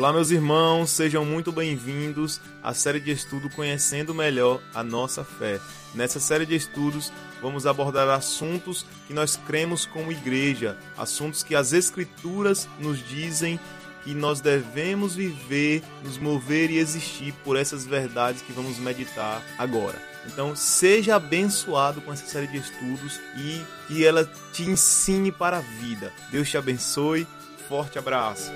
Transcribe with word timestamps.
Olá, 0.00 0.14
meus 0.14 0.30
irmãos, 0.30 0.88
sejam 0.88 1.26
muito 1.26 1.52
bem-vindos 1.52 2.40
à 2.62 2.72
série 2.72 3.00
de 3.00 3.10
estudo 3.10 3.50
Conhecendo 3.50 4.14
Melhor 4.14 4.58
a 4.74 4.82
Nossa 4.82 5.22
Fé. 5.22 5.60
Nessa 5.94 6.18
série 6.18 6.46
de 6.46 6.54
estudos, 6.56 7.12
vamos 7.42 7.66
abordar 7.66 8.08
assuntos 8.08 8.86
que 9.06 9.12
nós 9.12 9.36
cremos 9.36 9.84
como 9.84 10.10
igreja, 10.10 10.78
assuntos 10.96 11.42
que 11.42 11.54
as 11.54 11.74
Escrituras 11.74 12.66
nos 12.78 13.06
dizem 13.06 13.60
que 14.02 14.14
nós 14.14 14.40
devemos 14.40 15.16
viver, 15.16 15.82
nos 16.02 16.16
mover 16.16 16.70
e 16.70 16.78
existir 16.78 17.34
por 17.44 17.54
essas 17.54 17.84
verdades 17.84 18.40
que 18.40 18.54
vamos 18.54 18.78
meditar 18.78 19.42
agora. 19.58 20.00
Então, 20.26 20.56
seja 20.56 21.16
abençoado 21.16 22.00
com 22.00 22.10
essa 22.10 22.24
série 22.24 22.46
de 22.46 22.56
estudos 22.56 23.20
e 23.36 23.62
que 23.86 24.06
ela 24.06 24.24
te 24.50 24.62
ensine 24.62 25.30
para 25.30 25.58
a 25.58 25.60
vida. 25.60 26.10
Deus 26.32 26.48
te 26.48 26.56
abençoe. 26.56 27.26
Forte 27.68 27.98
abraço. 27.98 28.50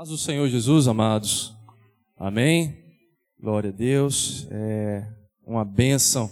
Paz 0.00 0.08
do 0.08 0.16
Senhor 0.16 0.48
Jesus, 0.48 0.88
amados. 0.88 1.54
Amém. 2.16 2.74
Glória 3.38 3.68
a 3.68 3.72
Deus. 3.72 4.48
É 4.50 5.06
uma 5.46 5.62
bênção 5.62 6.30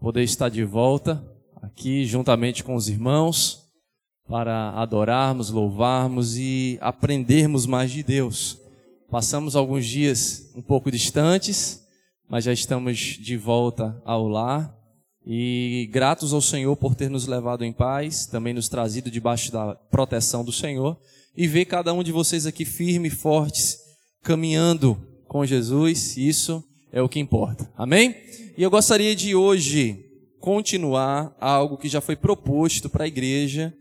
poder 0.00 0.24
estar 0.24 0.48
de 0.48 0.64
volta 0.64 1.24
aqui 1.62 2.04
juntamente 2.04 2.64
com 2.64 2.74
os 2.74 2.88
irmãos 2.88 3.70
para 4.26 4.70
adorarmos, 4.70 5.48
louvarmos 5.48 6.36
e 6.36 6.76
aprendermos 6.80 7.66
mais 7.66 7.92
de 7.92 8.02
Deus. 8.02 8.58
Passamos 9.08 9.54
alguns 9.54 9.86
dias 9.86 10.50
um 10.56 10.60
pouco 10.60 10.90
distantes, 10.90 11.86
mas 12.28 12.42
já 12.42 12.52
estamos 12.52 12.98
de 12.98 13.36
volta 13.36 14.02
ao 14.04 14.26
lar 14.26 14.76
e 15.24 15.88
gratos 15.92 16.32
ao 16.32 16.40
Senhor 16.40 16.74
por 16.74 16.96
ter 16.96 17.08
nos 17.08 17.28
levado 17.28 17.64
em 17.64 17.72
paz, 17.72 18.26
também 18.26 18.52
nos 18.52 18.68
trazido 18.68 19.08
debaixo 19.08 19.52
da 19.52 19.76
proteção 19.88 20.44
do 20.44 20.50
Senhor 20.50 20.98
e 21.38 21.46
ver 21.46 21.66
cada 21.66 21.94
um 21.94 22.02
de 22.02 22.10
vocês 22.10 22.46
aqui 22.46 22.64
firme 22.64 23.06
e 23.06 23.12
fortes, 23.12 23.78
caminhando 24.24 25.00
com 25.28 25.46
Jesus, 25.46 26.16
isso 26.16 26.64
é 26.90 27.00
o 27.00 27.08
que 27.08 27.20
importa. 27.20 27.70
Amém? 27.76 28.16
E 28.56 28.60
eu 28.60 28.68
gostaria 28.68 29.14
de 29.14 29.36
hoje 29.36 30.04
continuar 30.40 31.32
algo 31.38 31.78
que 31.78 31.88
já 31.88 32.00
foi 32.00 32.16
proposto 32.16 32.90
para 32.90 33.04
a 33.04 33.06
igreja 33.06 33.72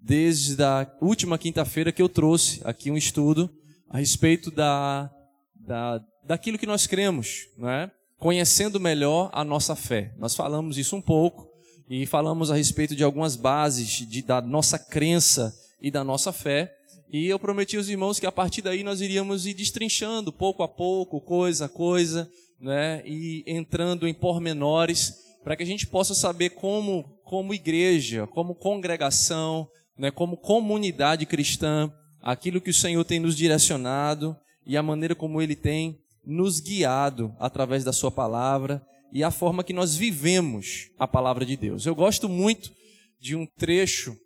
desde 0.00 0.60
a 0.60 0.90
última 1.00 1.38
quinta-feira 1.38 1.92
que 1.92 2.02
eu 2.02 2.08
trouxe 2.08 2.60
aqui 2.64 2.90
um 2.90 2.96
estudo 2.96 3.48
a 3.88 3.98
respeito 3.98 4.50
da, 4.50 5.08
da, 5.54 6.00
daquilo 6.26 6.58
que 6.58 6.66
nós 6.66 6.84
cremos, 6.84 7.46
não 7.56 7.70
é? 7.70 7.92
conhecendo 8.18 8.80
melhor 8.80 9.30
a 9.32 9.44
nossa 9.44 9.76
fé. 9.76 10.12
Nós 10.18 10.34
falamos 10.34 10.78
isso 10.78 10.96
um 10.96 11.00
pouco 11.00 11.48
e 11.88 12.06
falamos 12.06 12.50
a 12.50 12.56
respeito 12.56 12.96
de 12.96 13.04
algumas 13.04 13.36
bases 13.36 13.86
de, 13.86 14.20
da 14.20 14.40
nossa 14.40 14.80
crença 14.80 15.54
e 15.80 15.92
da 15.92 16.02
nossa 16.02 16.32
fé. 16.32 16.74
E 17.16 17.28
eu 17.28 17.38
prometi 17.38 17.76
aos 17.76 17.88
irmãos 17.88 18.18
que 18.18 18.26
a 18.26 18.32
partir 18.32 18.60
daí 18.60 18.82
nós 18.82 19.00
iríamos 19.00 19.46
ir 19.46 19.54
destrinchando 19.54 20.32
pouco 20.32 20.64
a 20.64 20.68
pouco, 20.68 21.20
coisa 21.20 21.66
a 21.66 21.68
coisa, 21.68 22.28
né? 22.58 23.04
e 23.06 23.44
entrando 23.46 24.08
em 24.08 24.12
pormenores, 24.12 25.14
para 25.44 25.54
que 25.54 25.62
a 25.62 25.66
gente 25.66 25.86
possa 25.86 26.12
saber 26.12 26.50
como, 26.50 27.04
como 27.22 27.54
igreja, 27.54 28.26
como 28.26 28.52
congregação, 28.52 29.68
né? 29.96 30.10
como 30.10 30.36
comunidade 30.36 31.24
cristã, 31.24 31.88
aquilo 32.20 32.60
que 32.60 32.70
o 32.70 32.74
Senhor 32.74 33.04
tem 33.04 33.20
nos 33.20 33.36
direcionado 33.36 34.36
e 34.66 34.76
a 34.76 34.82
maneira 34.82 35.14
como 35.14 35.40
Ele 35.40 35.54
tem 35.54 35.96
nos 36.26 36.58
guiado 36.58 37.32
através 37.38 37.84
da 37.84 37.92
Sua 37.92 38.10
palavra 38.10 38.84
e 39.12 39.22
a 39.22 39.30
forma 39.30 39.62
que 39.62 39.72
nós 39.72 39.94
vivemos 39.94 40.90
a 40.98 41.06
palavra 41.06 41.46
de 41.46 41.56
Deus. 41.56 41.86
Eu 41.86 41.94
gosto 41.94 42.28
muito 42.28 42.72
de 43.20 43.36
um 43.36 43.46
trecho, 43.46 44.18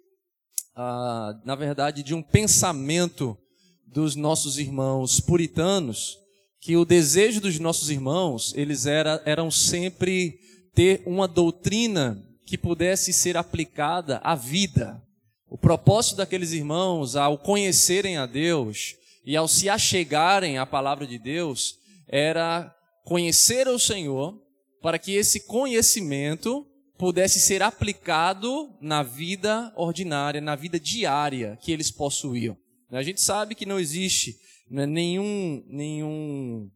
ah, 0.80 1.36
na 1.44 1.56
verdade, 1.56 2.04
de 2.04 2.14
um 2.14 2.22
pensamento 2.22 3.36
dos 3.84 4.14
nossos 4.14 4.60
irmãos 4.60 5.18
puritanos, 5.18 6.16
que 6.60 6.76
o 6.76 6.84
desejo 6.84 7.40
dos 7.40 7.58
nossos 7.58 7.90
irmãos, 7.90 8.54
eles 8.54 8.86
era, 8.86 9.20
eram 9.24 9.50
sempre 9.50 10.38
ter 10.72 11.02
uma 11.04 11.26
doutrina 11.26 12.24
que 12.46 12.56
pudesse 12.56 13.12
ser 13.12 13.36
aplicada 13.36 14.20
à 14.22 14.36
vida. 14.36 15.02
O 15.48 15.58
propósito 15.58 16.18
daqueles 16.18 16.52
irmãos, 16.52 17.16
ao 17.16 17.38
conhecerem 17.38 18.16
a 18.16 18.24
Deus 18.24 18.94
e 19.24 19.36
ao 19.36 19.48
se 19.48 19.68
achegarem 19.68 20.58
à 20.58 20.64
palavra 20.64 21.08
de 21.08 21.18
Deus, 21.18 21.74
era 22.06 22.72
conhecer 23.04 23.66
o 23.66 23.80
Senhor, 23.80 24.40
para 24.80 24.96
que 24.96 25.12
esse 25.12 25.40
conhecimento 25.40 26.64
pudesse 26.98 27.40
ser 27.40 27.62
aplicado 27.62 28.74
na 28.80 29.02
vida 29.02 29.72
ordinária, 29.76 30.40
na 30.40 30.56
vida 30.56 30.78
diária 30.80 31.56
que 31.62 31.70
eles 31.70 31.90
possuíam. 31.90 32.56
A 32.90 33.02
gente 33.02 33.20
sabe 33.20 33.54
que 33.54 33.64
não 33.64 33.78
existe 33.78 34.36
né, 34.70 34.84
nenhum, 34.84 35.64
nenhum 35.68 36.70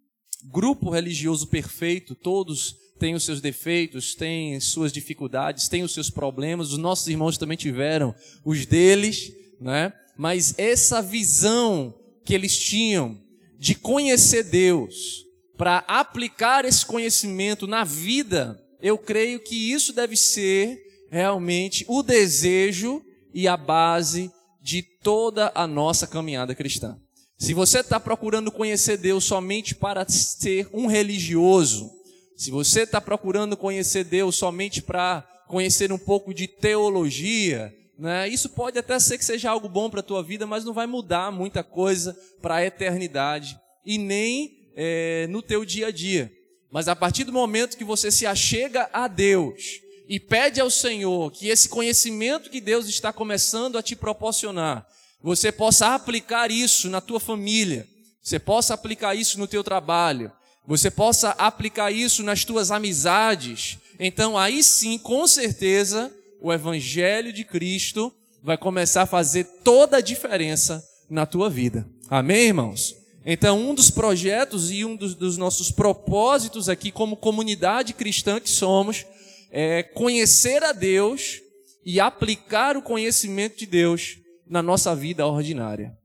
grupo 0.45 0.91
religioso 0.91 1.49
perfeito, 1.49 2.15
todos 2.15 2.77
têm 2.99 3.15
os 3.15 3.25
seus 3.25 3.41
defeitos, 3.41 4.15
têm 4.15 4.61
suas 4.61 4.93
dificuldades, 4.93 5.69
têm 5.69 5.83
os 5.83 5.93
seus 5.93 6.09
problemas, 6.09 6.71
os 6.71 6.79
nossos 6.79 7.09
irmãos 7.09 7.37
também 7.37 7.57
tiveram 7.57 8.15
os 8.45 8.65
deles, 8.65 9.33
né? 9.61 9.93
Mas 10.17 10.55
essa 10.57 11.03
visão 11.03 11.95
que 12.25 12.35
eles 12.35 12.57
tinham 12.57 13.21
de 13.59 13.75
conhecer 13.75 14.45
Deus, 14.45 15.25
para 15.57 15.79
aplicar 15.87 16.65
esse 16.65 16.85
conhecimento 16.85 17.67
na 17.67 17.85
vida, 17.85 18.61
eu 18.83 18.99
creio 18.99 19.39
que 19.39 19.73
isso 19.73 19.93
deve 19.93 20.17
ser 20.17 21.07
realmente 21.09 21.85
o 21.89 22.03
desejo 22.03 23.01
e 23.33 23.47
a 23.47 23.57
base 23.57 24.31
de 24.61 24.83
toda 24.83 25.53
a 25.55 25.67
nossa 25.67 26.07
caminhada 26.07 26.55
cristã. 26.55 26.99
Se 27.39 27.55
você 27.55 27.81
está 27.81 27.99
procurando 27.99 28.51
conhecer 28.51 28.97
Deus 28.97 29.25
somente 29.25 29.75
para 29.75 30.09
ser 30.09 30.69
um 30.73 30.87
religioso, 30.87 31.91
se 32.37 32.51
você 32.51 32.83
está 32.83 33.01
procurando 33.01 33.57
conhecer 33.57 34.05
Deus 34.05 34.37
somente 34.37 34.83
para 34.83 35.27
conhecer 35.49 35.93
um 35.93 35.99
pouco 35.99 36.35
de 36.35 36.49
teologia, 36.49 37.73
né, 37.99 38.29
isso 38.29 38.49
pode 38.49 38.79
até 38.79 38.99
ser 38.99 39.19
que 39.19 39.25
seja 39.25 39.51
algo 39.51 39.69
bom 39.69 39.91
para 39.91 40.01
a 40.01 40.05
tua 40.05 40.23
vida, 40.23 40.47
mas 40.47 40.65
não 40.65 40.73
vai 40.73 40.87
mudar 40.87 41.31
muita 41.31 41.63
coisa 41.63 42.17
para 42.41 42.57
a 42.57 42.67
eternidade 42.67 43.59
e 43.85 43.99
nem 43.99 44.71
é, 44.75 45.27
no 45.29 45.43
teu 45.43 45.65
dia 45.65 45.89
a 45.89 45.91
dia. 45.91 46.33
Mas 46.73 46.89
a 46.89 46.97
partir 46.97 47.25
do 47.25 47.33
momento 47.33 47.77
que 47.77 47.85
você 47.85 48.11
se 48.11 48.25
achega 48.25 48.89
a 48.95 49.07
Deus 49.07 49.83
e 50.09 50.19
pede 50.19 50.59
ao 50.59 50.71
Senhor 50.71 51.31
que 51.31 51.49
esse 51.49 51.69
conhecimento 51.69 52.49
que 52.49 52.63
Deus 52.63 52.89
está 52.89 53.13
começando 53.13 53.77
a 53.77 53.83
te 53.83 53.95
proporcionar, 53.95 54.87
você 55.23 55.53
possa 55.53 55.95
aplicar 55.95 56.51
isso 56.51 56.89
na 56.89 57.03
tua 57.03 57.21
família, 57.21 57.87
você 58.23 58.39
possa 58.39 58.73
aplicar 58.73 59.15
isso 59.15 59.39
no 59.39 59.47
teu 59.47 59.63
trabalho, 59.63 60.33
você 60.67 60.91
possa 60.91 61.31
aplicar 61.33 61.93
isso 61.93 62.23
nas 62.23 62.43
tuas 62.43 62.71
amizades, 62.71 63.77
então 63.99 64.39
aí 64.39 64.63
sim, 64.65 64.97
com 64.97 65.27
certeza, 65.27 66.11
o 66.41 66.51
Evangelho 66.51 67.35
de 67.35 67.45
Cristo 67.45 68.11
vai 68.43 68.57
começar 68.57 69.03
a 69.03 69.07
fazer 69.07 69.45
toda 69.63 69.99
a 69.99 70.01
diferença 70.01 70.83
na 71.11 71.27
tua 71.27 71.51
vida. 71.51 71.87
Amém, 72.09 72.47
irmãos? 72.47 73.02
Então, 73.25 73.71
um 73.71 73.75
dos 73.75 73.91
projetos 73.91 74.71
e 74.71 74.85
um 74.85 74.97
dos, 74.97 75.15
dos 75.15 75.37
nossos 75.37 75.71
propósitos 75.71 76.69
aqui, 76.69 76.91
como 76.91 77.17
comunidade 77.17 77.93
cristã 77.93 78.41
que 78.41 78.51
somos, 78.51 79.07
é 79.51 79.83
conhecer 79.83 80.63
a 80.65 80.73
Deus 80.73 81.41
e 81.85 82.01
aplicar 82.01 82.77
o 82.77 82.83
conhecimento 82.83 83.59
de 83.59 83.67
Deus 83.67 84.19
na 84.47 84.63
nossa 84.63 84.95
vida 84.95 85.27
ordinária. 85.27 85.97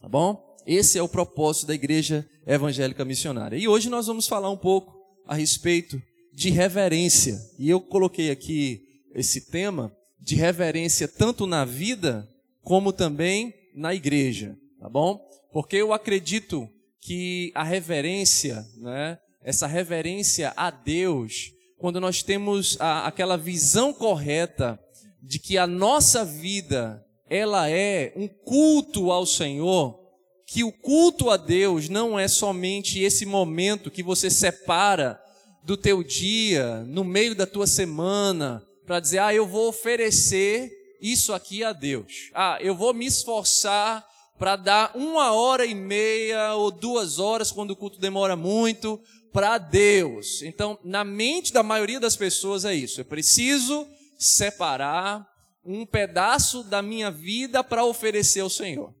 Tá 0.00 0.08
bom? 0.08 0.56
Esse 0.66 0.98
é 0.98 1.02
o 1.02 1.08
propósito 1.08 1.66
da 1.66 1.74
Igreja 1.74 2.28
Evangélica 2.46 3.04
Missionária. 3.04 3.56
E 3.56 3.68
hoje 3.68 3.88
nós 3.88 4.06
vamos 4.06 4.26
falar 4.26 4.50
um 4.50 4.56
pouco 4.56 4.94
a 5.26 5.34
respeito 5.34 6.00
de 6.32 6.50
reverência. 6.50 7.38
E 7.58 7.68
eu 7.70 7.80
coloquei 7.80 8.30
aqui 8.30 8.82
esse 9.14 9.50
tema 9.50 9.92
de 10.20 10.34
reverência 10.34 11.08
tanto 11.08 11.46
na 11.46 11.64
vida 11.64 12.28
como 12.62 12.92
também 12.92 13.54
na 13.74 13.94
igreja, 13.94 14.56
tá 14.80 14.88
bom? 14.88 15.27
Porque 15.52 15.76
eu 15.76 15.92
acredito 15.92 16.68
que 17.00 17.52
a 17.54 17.62
reverência, 17.62 18.66
né, 18.76 19.18
essa 19.42 19.66
reverência 19.66 20.52
a 20.56 20.70
Deus, 20.70 21.52
quando 21.78 22.00
nós 22.00 22.22
temos 22.22 22.76
a, 22.80 23.06
aquela 23.06 23.36
visão 23.36 23.92
correta 23.92 24.78
de 25.22 25.38
que 25.38 25.56
a 25.56 25.66
nossa 25.66 26.24
vida 26.24 27.04
ela 27.30 27.70
é 27.70 28.12
um 28.16 28.26
culto 28.26 29.10
ao 29.10 29.26
Senhor, 29.26 29.98
que 30.46 30.64
o 30.64 30.72
culto 30.72 31.30
a 31.30 31.36
Deus 31.36 31.88
não 31.88 32.18
é 32.18 32.26
somente 32.26 33.00
esse 33.00 33.26
momento 33.26 33.90
que 33.90 34.02
você 34.02 34.30
separa 34.30 35.20
do 35.62 35.76
teu 35.76 36.02
dia, 36.02 36.82
no 36.86 37.04
meio 37.04 37.34
da 37.34 37.46
tua 37.46 37.66
semana, 37.66 38.66
para 38.86 39.00
dizer, 39.00 39.18
ah, 39.18 39.34
eu 39.34 39.46
vou 39.46 39.68
oferecer 39.68 40.72
isso 41.00 41.34
aqui 41.34 41.62
a 41.62 41.74
Deus. 41.74 42.30
Ah, 42.34 42.56
eu 42.60 42.74
vou 42.74 42.94
me 42.94 43.04
esforçar 43.04 44.07
para 44.38 44.56
dar 44.56 44.92
uma 44.94 45.32
hora 45.32 45.66
e 45.66 45.74
meia 45.74 46.54
ou 46.54 46.70
duas 46.70 47.18
horas, 47.18 47.50
quando 47.50 47.72
o 47.72 47.76
culto 47.76 47.98
demora 47.98 48.36
muito, 48.36 49.00
para 49.32 49.58
Deus. 49.58 50.42
Então, 50.42 50.78
na 50.84 51.04
mente 51.04 51.52
da 51.52 51.62
maioria 51.62 52.00
das 52.00 52.16
pessoas 52.16 52.64
é 52.64 52.74
isso. 52.74 53.00
Eu 53.00 53.04
preciso 53.04 53.86
separar 54.18 55.26
um 55.64 55.84
pedaço 55.84 56.62
da 56.62 56.80
minha 56.80 57.10
vida 57.10 57.62
para 57.62 57.84
oferecer 57.84 58.40
ao 58.40 58.50
Senhor. 58.50 58.94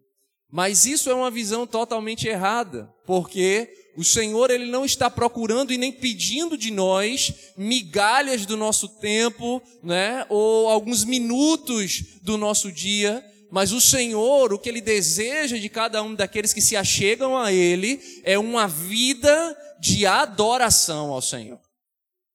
Mas 0.50 0.86
isso 0.86 1.10
é 1.10 1.14
uma 1.14 1.30
visão 1.30 1.66
totalmente 1.66 2.26
errada, 2.26 2.90
porque 3.06 3.68
o 3.96 4.04
Senhor 4.04 4.50
ele 4.50 4.66
não 4.66 4.84
está 4.84 5.10
procurando 5.10 5.72
e 5.72 5.78
nem 5.78 5.92
pedindo 5.92 6.56
de 6.56 6.70
nós 6.70 7.52
migalhas 7.56 8.46
do 8.46 8.56
nosso 8.56 8.88
tempo, 8.88 9.60
né, 9.82 10.24
ou 10.28 10.68
alguns 10.68 11.04
minutos 11.04 12.02
do 12.22 12.38
nosso 12.38 12.72
dia, 12.72 13.24
mas 13.50 13.72
o 13.72 13.80
Senhor, 13.80 14.52
o 14.52 14.58
que 14.58 14.68
ele 14.68 14.80
deseja 14.80 15.56
de 15.58 15.68
cada 15.68 16.02
um 16.02 16.14
daqueles 16.14 16.52
que 16.52 16.60
se 16.60 16.76
achegam 16.76 17.36
a 17.36 17.52
ele 17.52 18.00
é 18.24 18.38
uma 18.38 18.68
vida 18.68 19.56
de 19.80 20.06
adoração 20.06 21.12
ao 21.12 21.22
Senhor. 21.22 21.60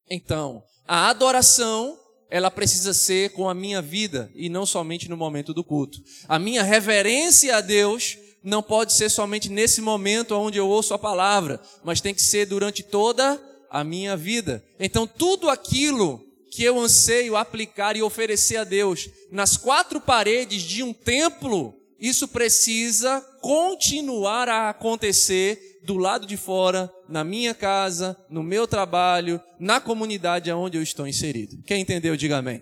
Então, 0.10 0.64
a 0.88 1.10
adoração 1.10 1.98
ela 2.30 2.50
precisa 2.50 2.94
ser 2.94 3.32
com 3.32 3.48
a 3.48 3.54
minha 3.54 3.82
vida 3.82 4.32
e 4.34 4.50
não 4.50 4.66
somente 4.66 5.08
no 5.08 5.16
momento 5.16 5.54
do 5.54 5.64
culto. 5.64 6.00
A 6.28 6.40
minha 6.40 6.64
reverência 6.64 7.56
a 7.56 7.62
Deus 7.62 8.18
não 8.44 8.64
pode 8.64 8.94
ser 8.94 9.10
somente 9.10 9.50
nesse 9.50 9.82
momento 9.82 10.36
onde 10.36 10.58
eu 10.58 10.68
ouço 10.68 10.94
a 10.94 11.00
palavra, 11.00 11.62
mas 11.84 12.02
tem 12.02 12.14
que 12.14 12.22
ser 12.22 12.48
durante 12.48 12.82
toda 12.82 13.40
a 13.70 13.84
minha 13.84 14.18
vida. 14.18 14.64
Então, 14.80 15.06
tudo 15.08 15.50
aquilo 15.50 16.24
que 16.54 16.64
eu 16.64 16.80
anseio 16.80 17.36
aplicar 17.36 17.98
e 17.98 18.04
oferecer 18.04 18.58
a 18.58 18.64
Deus 18.64 19.10
nas 19.32 19.58
quatro 19.58 20.00
paredes 20.00 20.62
de 20.62 20.84
um 20.84 20.94
templo, 20.94 21.74
isso 22.00 22.28
precisa 22.28 23.20
continuar 23.42 24.48
a 24.48 24.70
acontecer 24.70 25.80
do 25.84 25.98
lado 25.98 26.28
de 26.28 26.38
fora, 26.38 26.94
na 27.10 27.24
minha 27.24 27.56
casa, 27.56 28.16
no 28.30 28.44
meu 28.44 28.68
trabalho, 28.68 29.42
na 29.60 29.82
comunidade 29.82 30.52
onde 30.52 30.78
eu 30.78 30.84
estou 30.84 31.08
inserido. 31.08 31.60
Quem 31.64 31.82
entendeu, 31.82 32.16
diga 32.16 32.38
amém. 32.38 32.62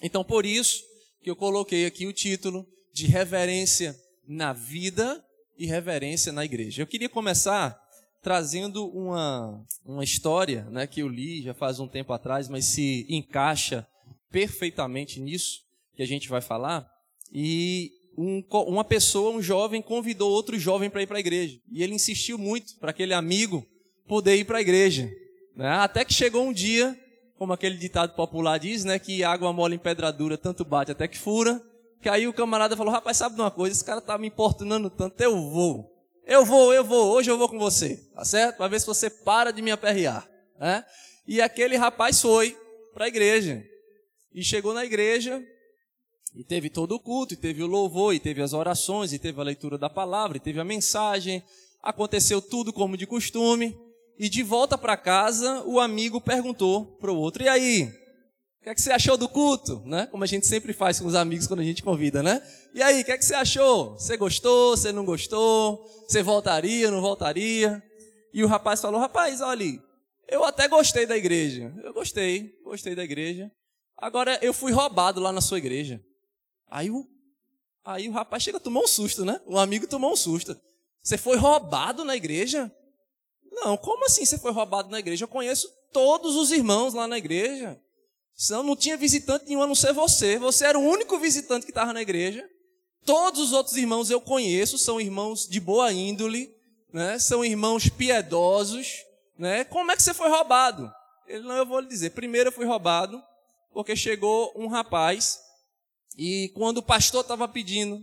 Então, 0.00 0.24
por 0.24 0.46
isso 0.46 0.82
que 1.22 1.28
eu 1.28 1.36
coloquei 1.36 1.84
aqui 1.84 2.06
o 2.06 2.12
título 2.12 2.66
de 2.90 3.06
reverência 3.06 3.94
na 4.26 4.54
vida 4.54 5.22
e 5.58 5.66
reverência 5.66 6.32
na 6.32 6.42
igreja. 6.42 6.80
Eu 6.80 6.86
queria 6.86 7.08
começar 7.10 7.78
trazendo 8.24 8.88
uma, 8.88 9.62
uma 9.84 10.02
história 10.02 10.66
né, 10.70 10.86
que 10.86 11.00
eu 11.00 11.08
li 11.08 11.42
já 11.42 11.52
faz 11.52 11.78
um 11.78 11.86
tempo 11.86 12.10
atrás, 12.10 12.48
mas 12.48 12.64
se 12.64 13.06
encaixa 13.06 13.86
perfeitamente 14.30 15.20
nisso 15.20 15.60
que 15.94 16.02
a 16.02 16.06
gente 16.06 16.26
vai 16.30 16.40
falar. 16.40 16.90
E 17.30 17.92
um, 18.16 18.42
uma 18.66 18.82
pessoa, 18.82 19.30
um 19.30 19.42
jovem, 19.42 19.82
convidou 19.82 20.32
outro 20.32 20.58
jovem 20.58 20.88
para 20.88 21.02
ir 21.02 21.06
para 21.06 21.18
a 21.18 21.20
igreja. 21.20 21.60
E 21.70 21.82
ele 21.82 21.92
insistiu 21.92 22.38
muito 22.38 22.78
para 22.78 22.90
aquele 22.90 23.12
amigo 23.12 23.64
poder 24.08 24.36
ir 24.36 24.44
para 24.44 24.56
a 24.56 24.62
igreja. 24.62 25.06
Né? 25.54 25.68
Até 25.68 26.02
que 26.02 26.14
chegou 26.14 26.46
um 26.46 26.52
dia, 26.52 26.98
como 27.36 27.52
aquele 27.52 27.76
ditado 27.76 28.14
popular 28.14 28.58
diz, 28.58 28.84
né, 28.84 28.98
que 28.98 29.22
água 29.22 29.52
mole 29.52 29.76
em 29.76 29.78
pedra 29.78 30.10
dura, 30.10 30.38
tanto 30.38 30.64
bate 30.64 30.90
até 30.90 31.06
que 31.06 31.18
fura. 31.18 31.60
Que 32.00 32.08
aí 32.08 32.26
o 32.26 32.32
camarada 32.32 32.74
falou: 32.74 32.92
Rapaz, 32.92 33.18
sabe 33.18 33.34
de 33.34 33.40
uma 33.42 33.50
coisa? 33.50 33.76
Esse 33.76 33.84
cara 33.84 34.00
tá 34.00 34.16
me 34.16 34.28
importunando 34.28 34.88
tanto, 34.88 35.20
eu 35.20 35.50
vou. 35.50 35.93
Eu 36.26 36.44
vou, 36.44 36.72
eu 36.72 36.82
vou, 36.82 37.12
hoje 37.12 37.30
eu 37.30 37.36
vou 37.36 37.48
com 37.48 37.58
você, 37.58 37.96
tá 38.14 38.24
certo? 38.24 38.56
Para 38.56 38.68
ver 38.68 38.80
se 38.80 38.86
você 38.86 39.10
para 39.10 39.52
de 39.52 39.60
me 39.60 39.70
aperrear. 39.70 40.28
Né? 40.58 40.84
E 41.26 41.40
aquele 41.40 41.76
rapaz 41.76 42.20
foi 42.20 42.56
para 42.94 43.04
a 43.04 43.08
igreja. 43.08 43.62
E 44.32 44.42
chegou 44.42 44.72
na 44.72 44.84
igreja, 44.84 45.42
e 46.34 46.42
teve 46.42 46.68
todo 46.68 46.96
o 46.96 47.00
culto, 47.00 47.34
e 47.34 47.36
teve 47.36 47.62
o 47.62 47.66
louvor, 47.66 48.14
e 48.14 48.18
teve 48.18 48.42
as 48.42 48.52
orações, 48.52 49.12
e 49.12 49.18
teve 49.18 49.40
a 49.40 49.44
leitura 49.44 49.78
da 49.78 49.88
palavra, 49.88 50.36
e 50.36 50.40
teve 50.40 50.58
a 50.58 50.64
mensagem. 50.64 51.42
Aconteceu 51.82 52.42
tudo 52.42 52.72
como 52.72 52.96
de 52.96 53.06
costume. 53.06 53.78
E 54.18 54.28
de 54.28 54.42
volta 54.42 54.78
para 54.78 54.96
casa, 54.96 55.62
o 55.64 55.80
amigo 55.80 56.20
perguntou 56.20 56.86
para 57.00 57.12
o 57.12 57.16
outro: 57.16 57.42
E 57.42 57.48
aí? 57.48 57.92
O 58.64 58.66
que, 58.66 58.70
é 58.70 58.74
que 58.74 58.80
você 58.80 58.92
achou 58.92 59.18
do 59.18 59.28
culto? 59.28 59.82
Né? 59.84 60.06
Como 60.06 60.24
a 60.24 60.26
gente 60.26 60.46
sempre 60.46 60.72
faz 60.72 60.98
com 60.98 61.06
os 61.06 61.14
amigos 61.14 61.46
quando 61.46 61.60
a 61.60 61.64
gente 61.64 61.82
convida, 61.82 62.22
né? 62.22 62.40
E 62.72 62.82
aí, 62.82 63.02
o 63.02 63.04
que, 63.04 63.12
é 63.12 63.18
que 63.18 63.24
você 63.24 63.34
achou? 63.34 63.92
Você 63.92 64.16
gostou? 64.16 64.74
Você 64.74 64.90
não 64.90 65.04
gostou? 65.04 65.86
Você 66.08 66.22
voltaria? 66.22 66.90
Não 66.90 67.02
voltaria? 67.02 67.82
E 68.32 68.42
o 68.42 68.46
rapaz 68.46 68.80
falou: 68.80 68.98
Rapaz, 68.98 69.42
olha, 69.42 69.78
eu 70.26 70.46
até 70.46 70.66
gostei 70.66 71.04
da 71.04 71.14
igreja. 71.14 71.74
Eu 71.84 71.92
gostei, 71.92 72.58
gostei 72.64 72.94
da 72.94 73.04
igreja. 73.04 73.52
Agora 73.98 74.38
eu 74.40 74.54
fui 74.54 74.72
roubado 74.72 75.20
lá 75.20 75.30
na 75.30 75.42
sua 75.42 75.58
igreja. 75.58 76.02
Aí 76.70 76.90
o, 76.90 77.06
aí 77.84 78.08
o 78.08 78.12
rapaz 78.12 78.42
chega, 78.42 78.58
tomou 78.58 78.84
um 78.84 78.88
susto, 78.88 79.26
né? 79.26 79.38
O 79.44 79.58
amigo 79.58 79.86
tomou 79.86 80.10
um 80.10 80.16
susto. 80.16 80.58
Você 81.02 81.18
foi 81.18 81.36
roubado 81.36 82.02
na 82.02 82.16
igreja? 82.16 82.72
Não, 83.52 83.76
como 83.76 84.06
assim 84.06 84.24
você 84.24 84.38
foi 84.38 84.52
roubado 84.52 84.88
na 84.88 85.00
igreja? 85.00 85.24
Eu 85.24 85.28
conheço 85.28 85.68
todos 85.92 86.34
os 86.34 86.50
irmãos 86.50 86.94
lá 86.94 87.06
na 87.06 87.18
igreja. 87.18 87.78
Não, 88.50 88.62
não 88.62 88.76
tinha 88.76 88.96
visitante 88.96 89.46
nenhum 89.46 89.62
a 89.62 89.66
não 89.66 89.74
ser 89.74 89.92
você. 89.92 90.38
Você 90.38 90.64
era 90.64 90.78
o 90.78 90.82
único 90.82 91.18
visitante 91.18 91.64
que 91.64 91.70
estava 91.70 91.92
na 91.92 92.02
igreja. 92.02 92.48
Todos 93.04 93.40
os 93.40 93.52
outros 93.52 93.76
irmãos 93.76 94.10
eu 94.10 94.20
conheço, 94.20 94.78
são 94.78 95.00
irmãos 95.00 95.46
de 95.46 95.60
boa 95.60 95.92
índole, 95.92 96.50
né? 96.92 97.18
são 97.18 97.44
irmãos 97.44 97.88
piedosos. 97.88 98.88
Né? 99.38 99.64
Como 99.64 99.90
é 99.92 99.96
que 99.96 100.02
você 100.02 100.14
foi 100.14 100.28
roubado? 100.28 100.90
Ele, 101.26 101.44
não, 101.44 101.56
eu 101.56 101.66
vou 101.66 101.80
lhe 101.80 101.88
dizer. 101.88 102.10
Primeiro 102.10 102.48
eu 102.48 102.52
fui 102.52 102.64
roubado 102.64 103.22
porque 103.72 103.96
chegou 103.96 104.52
um 104.56 104.68
rapaz 104.68 105.38
e 106.16 106.50
quando 106.54 106.78
o 106.78 106.82
pastor 106.82 107.22
estava 107.22 107.48
pedindo 107.48 108.00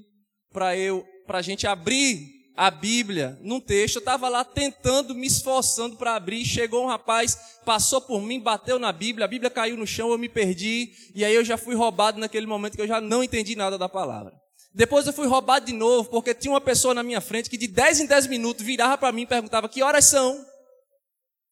para 0.52 0.78
eu, 0.78 1.06
para 1.26 1.40
a 1.40 1.42
gente 1.42 1.66
abrir 1.66 2.41
a 2.56 2.70
Bíblia 2.70 3.38
num 3.42 3.60
texto, 3.60 3.96
eu 3.96 4.00
estava 4.02 4.28
lá 4.28 4.44
tentando, 4.44 5.16
me 5.16 5.28
esforçando 5.28 5.96
para 5.96 6.16
abrir. 6.16 6.46
Chegou 6.46 6.84
um 6.84 6.88
rapaz, 6.88 7.38
passou 7.66 8.02
por 8.02 8.22
mim, 8.22 8.40
bateu 8.40 8.78
na 8.78 8.92
Bíblia, 8.92 9.26
a 9.26 9.28
Bíblia 9.28 9.50
caiu 9.50 9.78
no 9.78 9.88
chão, 9.88 10.12
eu 10.12 10.18
me 10.18 10.30
perdi. 10.30 10.92
E 11.16 11.24
aí 11.24 11.34
eu 11.34 11.44
já 11.44 11.58
fui 11.58 11.76
roubado 11.76 12.20
naquele 12.20 12.46
momento 12.46 12.76
que 12.76 12.82
eu 12.82 12.88
já 12.88 13.00
não 13.00 13.24
entendi 13.24 13.56
nada 13.56 13.78
da 13.78 13.88
palavra. 13.88 14.34
Depois 14.74 15.06
eu 15.06 15.14
fui 15.14 15.28
roubado 15.28 15.66
de 15.66 15.74
novo, 15.74 16.10
porque 16.10 16.34
tinha 16.34 16.54
uma 16.54 16.62
pessoa 16.62 16.94
na 16.94 17.04
minha 17.04 17.20
frente 17.20 17.50
que 17.50 17.58
de 17.58 17.68
10 17.68 18.02
em 18.02 18.06
10 18.06 18.28
minutos 18.28 18.66
virava 18.66 18.98
para 18.98 19.12
mim 19.12 19.24
e 19.24 19.28
perguntava: 19.28 19.68
Que 19.68 19.84
horas 19.84 20.06
são? 20.06 20.46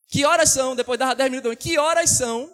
Que 0.09 0.25
horas 0.25 0.49
são? 0.49 0.75
Depois 0.75 0.97
dava 0.97 1.15
10 1.15 1.29
minutos, 1.29 1.55
que 1.59 1.77
horas 1.77 2.09
são? 2.11 2.49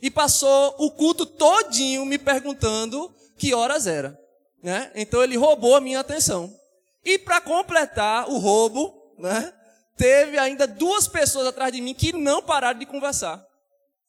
E 0.00 0.10
passou 0.10 0.74
o 0.78 0.90
culto 0.90 1.26
todinho 1.26 2.06
me 2.06 2.18
perguntando 2.18 3.12
que 3.36 3.52
horas 3.52 3.86
era. 3.86 4.18
Né? 4.62 4.90
Então 4.94 5.22
ele 5.22 5.36
roubou 5.36 5.76
a 5.76 5.80
minha 5.80 6.00
atenção. 6.00 6.57
E 7.08 7.18
para 7.18 7.40
completar 7.40 8.28
o 8.28 8.36
roubo, 8.36 8.92
né, 9.16 9.50
teve 9.96 10.36
ainda 10.36 10.66
duas 10.66 11.08
pessoas 11.08 11.46
atrás 11.46 11.72
de 11.72 11.80
mim 11.80 11.94
que 11.94 12.12
não 12.12 12.42
pararam 12.42 12.78
de 12.78 12.84
conversar. 12.84 13.42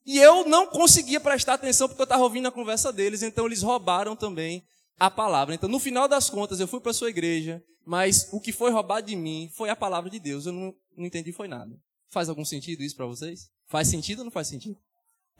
E 0.06 0.18
eu 0.18 0.46
não 0.46 0.68
conseguia 0.68 1.18
prestar 1.22 1.54
atenção 1.54 1.88
porque 1.88 2.02
eu 2.02 2.04
estava 2.04 2.24
ouvindo 2.24 2.50
a 2.50 2.52
conversa 2.52 2.92
deles, 2.92 3.24
então 3.24 3.46
eles 3.46 3.62
roubaram 3.62 4.18
também 4.18 4.66
a 5.00 5.10
palavra. 5.10 5.56
Então, 5.56 5.70
no 5.70 5.80
final 5.80 6.10
das 6.10 6.30
contas, 6.30 6.60
eu 6.60 6.68
fui 6.68 6.82
para 6.82 6.92
a 6.92 6.94
sua 6.94 7.10
igreja, 7.10 7.64
mas 7.86 8.28
o 8.34 8.42
que 8.42 8.52
foi 8.52 8.70
roubado 8.70 9.08
de 9.08 9.16
mim 9.16 9.50
foi 9.56 9.70
a 9.70 9.78
palavra 9.78 10.10
de 10.10 10.20
Deus. 10.20 10.46
Eu 10.46 10.52
não, 10.52 10.76
não 10.98 11.06
entendi, 11.06 11.32
foi 11.32 11.48
nada. 11.48 11.74
Faz 12.10 12.28
algum 12.28 12.44
sentido 12.44 12.84
isso 12.84 12.98
para 12.98 13.06
vocês? 13.06 13.50
Faz 13.70 13.88
sentido 13.88 14.20
ou 14.20 14.26
não 14.26 14.32
faz 14.32 14.50
sentido? 14.50 14.78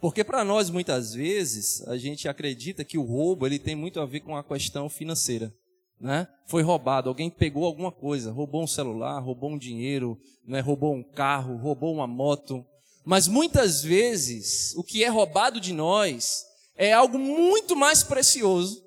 Porque 0.00 0.24
para 0.24 0.42
nós, 0.44 0.70
muitas 0.70 1.12
vezes, 1.12 1.86
a 1.88 1.98
gente 1.98 2.26
acredita 2.26 2.86
que 2.86 2.96
o 2.96 3.02
roubo 3.02 3.46
ele 3.46 3.58
tem 3.58 3.76
muito 3.76 4.00
a 4.00 4.06
ver 4.06 4.20
com 4.20 4.34
a 4.34 4.42
questão 4.42 4.88
financeira. 4.88 5.52
Né? 6.00 6.26
Foi 6.46 6.62
roubado, 6.62 7.10
alguém 7.10 7.28
pegou 7.28 7.66
alguma 7.66 7.92
coisa, 7.92 8.32
roubou 8.32 8.62
um 8.62 8.66
celular, 8.66 9.18
roubou 9.20 9.50
um 9.50 9.58
dinheiro, 9.58 10.18
né? 10.46 10.60
roubou 10.60 10.94
um 10.94 11.02
carro, 11.02 11.56
roubou 11.56 11.92
uma 11.92 12.06
moto. 12.06 12.64
Mas 13.04 13.28
muitas 13.28 13.82
vezes, 13.82 14.74
o 14.76 14.82
que 14.82 15.04
é 15.04 15.08
roubado 15.08 15.60
de 15.60 15.74
nós 15.74 16.46
é 16.74 16.92
algo 16.92 17.18
muito 17.18 17.76
mais 17.76 18.02
precioso, 18.02 18.82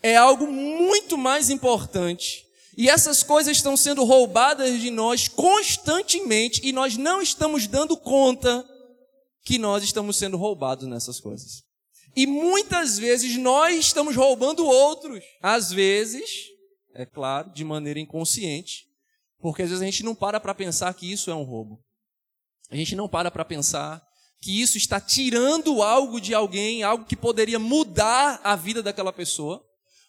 é 0.00 0.14
algo 0.14 0.46
muito 0.46 1.18
mais 1.18 1.50
importante. 1.50 2.44
E 2.76 2.88
essas 2.88 3.24
coisas 3.24 3.56
estão 3.56 3.76
sendo 3.76 4.04
roubadas 4.04 4.80
de 4.80 4.90
nós 4.90 5.26
constantemente 5.26 6.60
e 6.62 6.72
nós 6.72 6.96
não 6.96 7.20
estamos 7.20 7.66
dando 7.66 7.96
conta 7.96 8.64
que 9.44 9.58
nós 9.58 9.82
estamos 9.82 10.16
sendo 10.16 10.36
roubados 10.36 10.86
nessas 10.86 11.18
coisas. 11.18 11.63
E 12.16 12.26
muitas 12.26 12.98
vezes 12.98 13.36
nós 13.36 13.76
estamos 13.76 14.14
roubando 14.14 14.64
outros. 14.64 15.24
Às 15.42 15.72
vezes, 15.72 16.48
é 16.94 17.04
claro, 17.04 17.50
de 17.52 17.64
maneira 17.64 17.98
inconsciente, 17.98 18.86
porque 19.40 19.62
às 19.62 19.70
vezes 19.70 19.82
a 19.82 19.86
gente 19.86 20.02
não 20.02 20.14
para 20.14 20.38
para 20.38 20.54
pensar 20.54 20.92
que 20.94 21.10
isso 21.10 21.30
é 21.30 21.34
um 21.34 21.42
roubo. 21.42 21.82
A 22.70 22.76
gente 22.76 22.94
não 22.94 23.08
para 23.08 23.30
para 23.30 23.44
pensar 23.44 24.02
que 24.40 24.60
isso 24.60 24.76
está 24.76 25.00
tirando 25.00 25.82
algo 25.82 26.20
de 26.20 26.34
alguém, 26.34 26.82
algo 26.82 27.04
que 27.04 27.16
poderia 27.16 27.58
mudar 27.58 28.40
a 28.44 28.54
vida 28.54 28.82
daquela 28.82 29.12
pessoa 29.12 29.64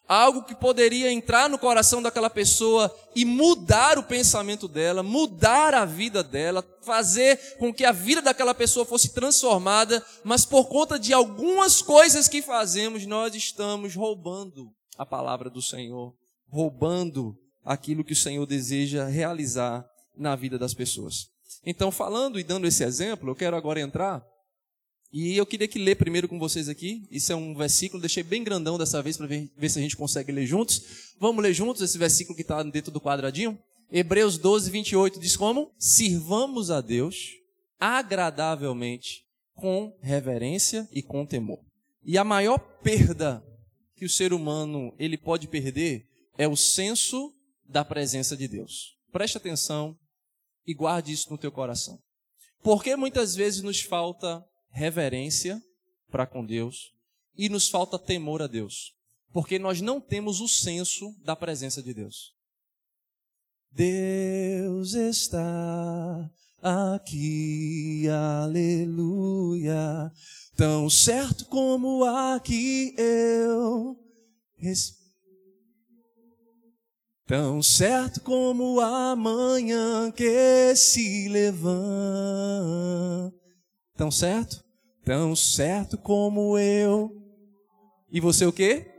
algo 0.08 0.44
que 0.44 0.56
poderia 0.56 1.12
entrar 1.12 1.50
no 1.50 1.58
coração 1.58 2.02
daquela 2.02 2.30
pessoa 2.30 2.94
e 3.16 3.26
mudar 3.26 3.98
o 3.98 4.04
pensamento 4.04 4.68
dela, 4.68 5.02
mudar 5.02 5.74
a 5.74 5.86
vida 5.86 6.24
dela, 6.24 6.64
fazer 6.82 7.58
com 7.58 7.74
que 7.74 7.84
a 7.84 7.92
vida 7.92 8.22
daquela 8.22 8.54
pessoa 8.54 8.86
fosse 8.86 9.14
transformada, 9.14 10.06
mas 10.24 10.46
por 10.46 10.66
conta 10.66 11.00
de 11.00 11.14
algumas 11.14 11.82
coisas 11.82 12.28
que 12.28 12.42
fazemos, 12.42 13.06
nós 13.06 13.34
estamos 13.34 13.96
roubando 13.96 14.72
a 14.98 15.06
palavra 15.06 15.50
do 15.50 15.62
Senhor, 15.62 16.14
roubando 16.50 17.36
aquilo 17.64 18.04
que 18.04 18.14
o 18.14 18.16
Senhor 18.16 18.46
deseja 18.46 19.06
realizar 19.06 19.86
na 20.16 20.36
vida 20.36 20.58
das 20.58 20.74
pessoas. 20.74 21.28
Então, 21.66 21.92
falando 21.92 22.40
e 22.40 22.44
dando 22.44 22.68
esse 22.68 22.84
exemplo, 22.84 23.30
eu 23.30 23.36
quero 23.36 23.56
agora 23.56 23.82
entrar 23.82 24.24
E 25.12 25.38
eu 25.38 25.46
queria 25.46 25.68
que 25.68 25.80
ler 25.80 25.96
primeiro 25.96 26.28
com 26.28 26.38
vocês 26.38 26.68
aqui. 26.68 27.08
Isso 27.10 27.32
é 27.32 27.36
um 27.36 27.56
versículo, 27.56 28.02
deixei 28.02 28.24
bem 28.24 28.44
grandão 28.44 28.78
dessa 28.78 29.02
vez 29.02 29.18
para 29.18 29.28
ver, 29.28 29.50
ver, 29.58 29.70
se 29.70 29.80
a 29.80 29.82
gente 29.82 29.96
consegue 29.96 30.32
ler 30.32 30.46
juntos. 30.46 31.14
Vamos 31.20 31.42
ler 31.42 31.54
juntos 31.54 31.82
esse 31.82 31.98
versículo 31.98 32.36
que 32.36 32.42
está 32.42 32.62
dentro 32.64 32.92
do 32.92 33.00
quadradinho? 33.00 33.58
Hebreus 33.92 34.38
12, 34.38 34.70
28 34.72 35.20
diz 35.20 35.38
como? 35.38 35.72
Sirvamos 35.78 36.72
a 36.72 36.82
Deus 36.82 37.34
agradavelmente, 37.80 39.26
com 39.54 39.98
reverência 40.02 40.88
e 40.92 41.02
com 41.02 41.26
temor. 41.26 41.60
E 42.04 42.18
a 42.18 42.24
maior 42.24 42.58
perda 42.58 43.44
que 43.96 44.06
o 44.06 44.10
ser 44.10 44.34
humano 44.34 44.94
ele 45.00 45.18
pode 45.18 45.48
perder 45.48 46.06
é 46.38 46.48
o 46.48 46.56
senso 46.56 47.34
da 47.64 47.86
presença 47.86 48.36
de 48.36 48.48
Deus. 48.48 48.98
Preste 49.12 49.38
atenção 49.38 49.98
e 50.68 50.74
guarde 50.74 51.14
isso 51.14 51.30
no 51.30 51.38
teu 51.38 51.52
coração. 51.52 52.00
Porque 52.62 52.96
muitas 52.96 53.36
vezes 53.36 53.62
nos 53.62 53.82
falta 53.82 54.44
reverência 54.76 55.64
para 56.12 56.28
com 56.28 56.46
Deus 56.46 56.94
e 57.38 57.48
nos 57.48 57.70
falta 57.70 57.98
temor 57.98 58.42
a 58.42 58.48
Deus. 58.48 58.94
Porque 59.32 59.58
nós 59.58 59.80
não 59.80 60.02
temos 60.02 60.42
o 60.42 60.48
senso 60.48 61.16
da 61.24 61.36
presença 61.36 61.82
de 61.82 61.94
Deus. 61.94 62.34
Deus 63.72 64.94
está 64.94 66.30
aqui, 66.62 68.08
aleluia. 68.10 70.12
Tão 70.56 70.90
certo 70.90 71.46
como 71.46 72.04
aqui 72.04 72.94
eu 72.98 73.98
Tão 77.28 77.64
certo 77.64 78.22
como 78.22 78.80
a 78.80 79.16
manhã 79.16 80.12
que 80.12 80.76
se 80.76 81.28
levanta. 81.30 81.76
Tão 83.96 84.12
certo? 84.12 84.65
Tão 85.06 85.36
certo 85.36 86.00
como 86.00 86.58
eu. 86.58 87.12
E 88.10 88.20
você 88.20 88.44
o 88.44 88.52
quê? 88.52 88.92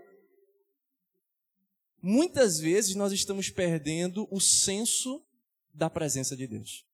Muitas 2.00 2.60
vezes 2.60 2.94
nós 2.94 3.12
estamos 3.12 3.50
perdendo 3.50 4.28
o 4.30 4.40
senso 4.40 5.20
da 5.74 5.90
presença 5.90 6.36
de 6.36 6.46
Deus. 6.46 6.84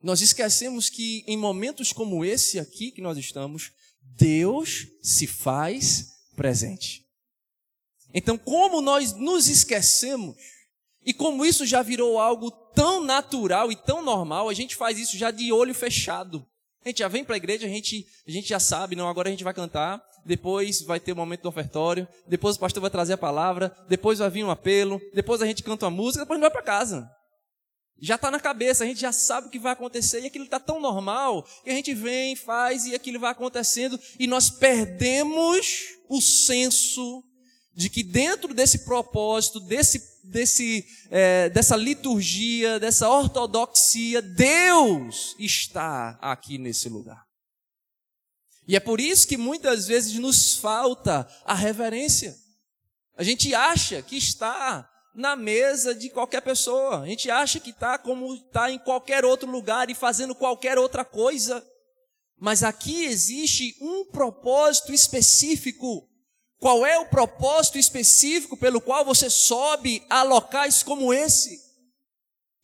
Nós 0.00 0.20
esquecemos 0.20 0.88
que 0.88 1.24
em 1.26 1.36
momentos 1.36 1.92
como 1.92 2.24
esse 2.24 2.60
aqui 2.60 2.92
que 2.92 3.02
nós 3.02 3.18
estamos, 3.18 3.72
Deus 4.00 4.86
se 5.02 5.26
faz 5.26 6.06
presente. 6.36 7.04
Então, 8.14 8.38
como 8.38 8.80
nós 8.80 9.12
nos 9.12 9.48
esquecemos, 9.48 10.36
e 11.04 11.12
como 11.12 11.44
isso 11.44 11.66
já 11.66 11.82
virou 11.82 12.20
algo 12.20 12.48
tão 12.74 13.02
natural 13.02 13.72
e 13.72 13.76
tão 13.76 14.02
normal, 14.02 14.48
a 14.48 14.54
gente 14.54 14.76
faz 14.76 15.00
isso 15.00 15.18
já 15.18 15.32
de 15.32 15.52
olho 15.52 15.74
fechado. 15.74 16.46
A 16.84 16.88
gente 16.88 16.98
já 16.98 17.08
vem 17.08 17.24
para 17.24 17.34
a 17.34 17.36
igreja, 17.36 17.66
a 17.66 17.68
gente, 17.68 18.06
a 18.26 18.30
gente 18.30 18.48
já 18.48 18.58
sabe, 18.58 18.96
não, 18.96 19.08
agora 19.08 19.28
a 19.28 19.30
gente 19.30 19.44
vai 19.44 19.54
cantar, 19.54 20.02
depois 20.24 20.82
vai 20.82 20.98
ter 20.98 21.12
o 21.12 21.16
momento 21.16 21.42
do 21.42 21.48
ofertório, 21.48 22.08
depois 22.26 22.56
o 22.56 22.58
pastor 22.58 22.80
vai 22.80 22.90
trazer 22.90 23.12
a 23.12 23.18
palavra, 23.18 23.74
depois 23.88 24.18
vai 24.18 24.30
vir 24.30 24.44
um 24.44 24.50
apelo, 24.50 25.00
depois 25.14 25.40
a 25.42 25.46
gente 25.46 25.62
canta 25.62 25.86
uma 25.86 25.90
música, 25.90 26.24
depois 26.24 26.38
a 26.38 26.42
gente 26.42 26.52
vai 26.52 26.62
para 26.62 26.62
casa. 26.62 27.08
Já 28.00 28.16
está 28.16 28.32
na 28.32 28.40
cabeça, 28.40 28.82
a 28.82 28.86
gente 28.86 29.00
já 29.00 29.12
sabe 29.12 29.46
o 29.46 29.50
que 29.50 29.60
vai 29.60 29.72
acontecer 29.72 30.20
e 30.20 30.26
aquilo 30.26 30.44
está 30.44 30.58
tão 30.58 30.80
normal 30.80 31.44
que 31.62 31.70
a 31.70 31.74
gente 31.74 31.94
vem, 31.94 32.34
faz 32.34 32.84
e 32.84 32.96
aquilo 32.96 33.20
vai 33.20 33.30
acontecendo 33.30 33.98
e 34.18 34.26
nós 34.26 34.50
perdemos 34.50 35.84
o 36.08 36.20
senso 36.20 37.22
de 37.74 37.88
que 37.88 38.02
dentro 38.02 38.52
desse 38.52 38.80
propósito, 38.80 39.60
desse, 39.60 40.02
desse, 40.24 40.84
é, 41.10 41.48
dessa 41.48 41.76
liturgia, 41.76 42.78
dessa 42.78 43.08
ortodoxia, 43.08 44.20
Deus 44.20 45.34
está 45.38 46.18
aqui 46.20 46.58
nesse 46.58 46.88
lugar. 46.88 47.24
E 48.66 48.76
é 48.76 48.80
por 48.80 49.00
isso 49.00 49.26
que 49.26 49.36
muitas 49.36 49.86
vezes 49.86 50.14
nos 50.14 50.54
falta 50.56 51.28
a 51.44 51.54
reverência. 51.54 52.36
A 53.16 53.22
gente 53.22 53.54
acha 53.54 54.02
que 54.02 54.16
está 54.16 54.88
na 55.14 55.36
mesa 55.36 55.94
de 55.94 56.08
qualquer 56.08 56.40
pessoa. 56.40 57.02
A 57.02 57.06
gente 57.06 57.30
acha 57.30 57.60
que 57.60 57.70
está 57.70 57.98
como 57.98 58.34
está 58.34 58.70
em 58.70 58.78
qualquer 58.78 59.24
outro 59.24 59.50
lugar 59.50 59.90
e 59.90 59.94
fazendo 59.94 60.34
qualquer 60.34 60.78
outra 60.78 61.04
coisa. 61.04 61.64
Mas 62.38 62.62
aqui 62.62 63.04
existe 63.04 63.76
um 63.80 64.04
propósito 64.06 64.92
específico. 64.92 66.08
Qual 66.62 66.86
é 66.86 66.96
o 66.96 67.06
propósito 67.06 67.76
específico 67.76 68.56
pelo 68.56 68.80
qual 68.80 69.04
você 69.04 69.28
sobe 69.28 70.00
a 70.08 70.22
locais 70.22 70.80
como 70.80 71.12
esse? 71.12 71.60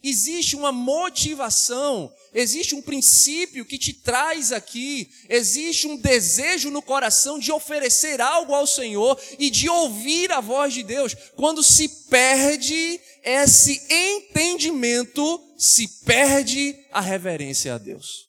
Existe 0.00 0.54
uma 0.54 0.70
motivação, 0.70 2.14
existe 2.32 2.76
um 2.76 2.80
princípio 2.80 3.64
que 3.64 3.76
te 3.76 3.92
traz 3.92 4.52
aqui, 4.52 5.10
existe 5.28 5.88
um 5.88 5.96
desejo 5.96 6.70
no 6.70 6.80
coração 6.80 7.40
de 7.40 7.50
oferecer 7.50 8.20
algo 8.20 8.54
ao 8.54 8.68
Senhor 8.68 9.20
e 9.36 9.50
de 9.50 9.68
ouvir 9.68 10.30
a 10.30 10.40
voz 10.40 10.72
de 10.72 10.84
Deus. 10.84 11.16
Quando 11.34 11.60
se 11.60 11.88
perde 12.08 13.00
esse 13.24 13.82
entendimento, 13.90 15.42
se 15.58 15.88
perde 16.04 16.72
a 16.92 17.00
reverência 17.00 17.74
a 17.74 17.78
Deus. 17.78 18.28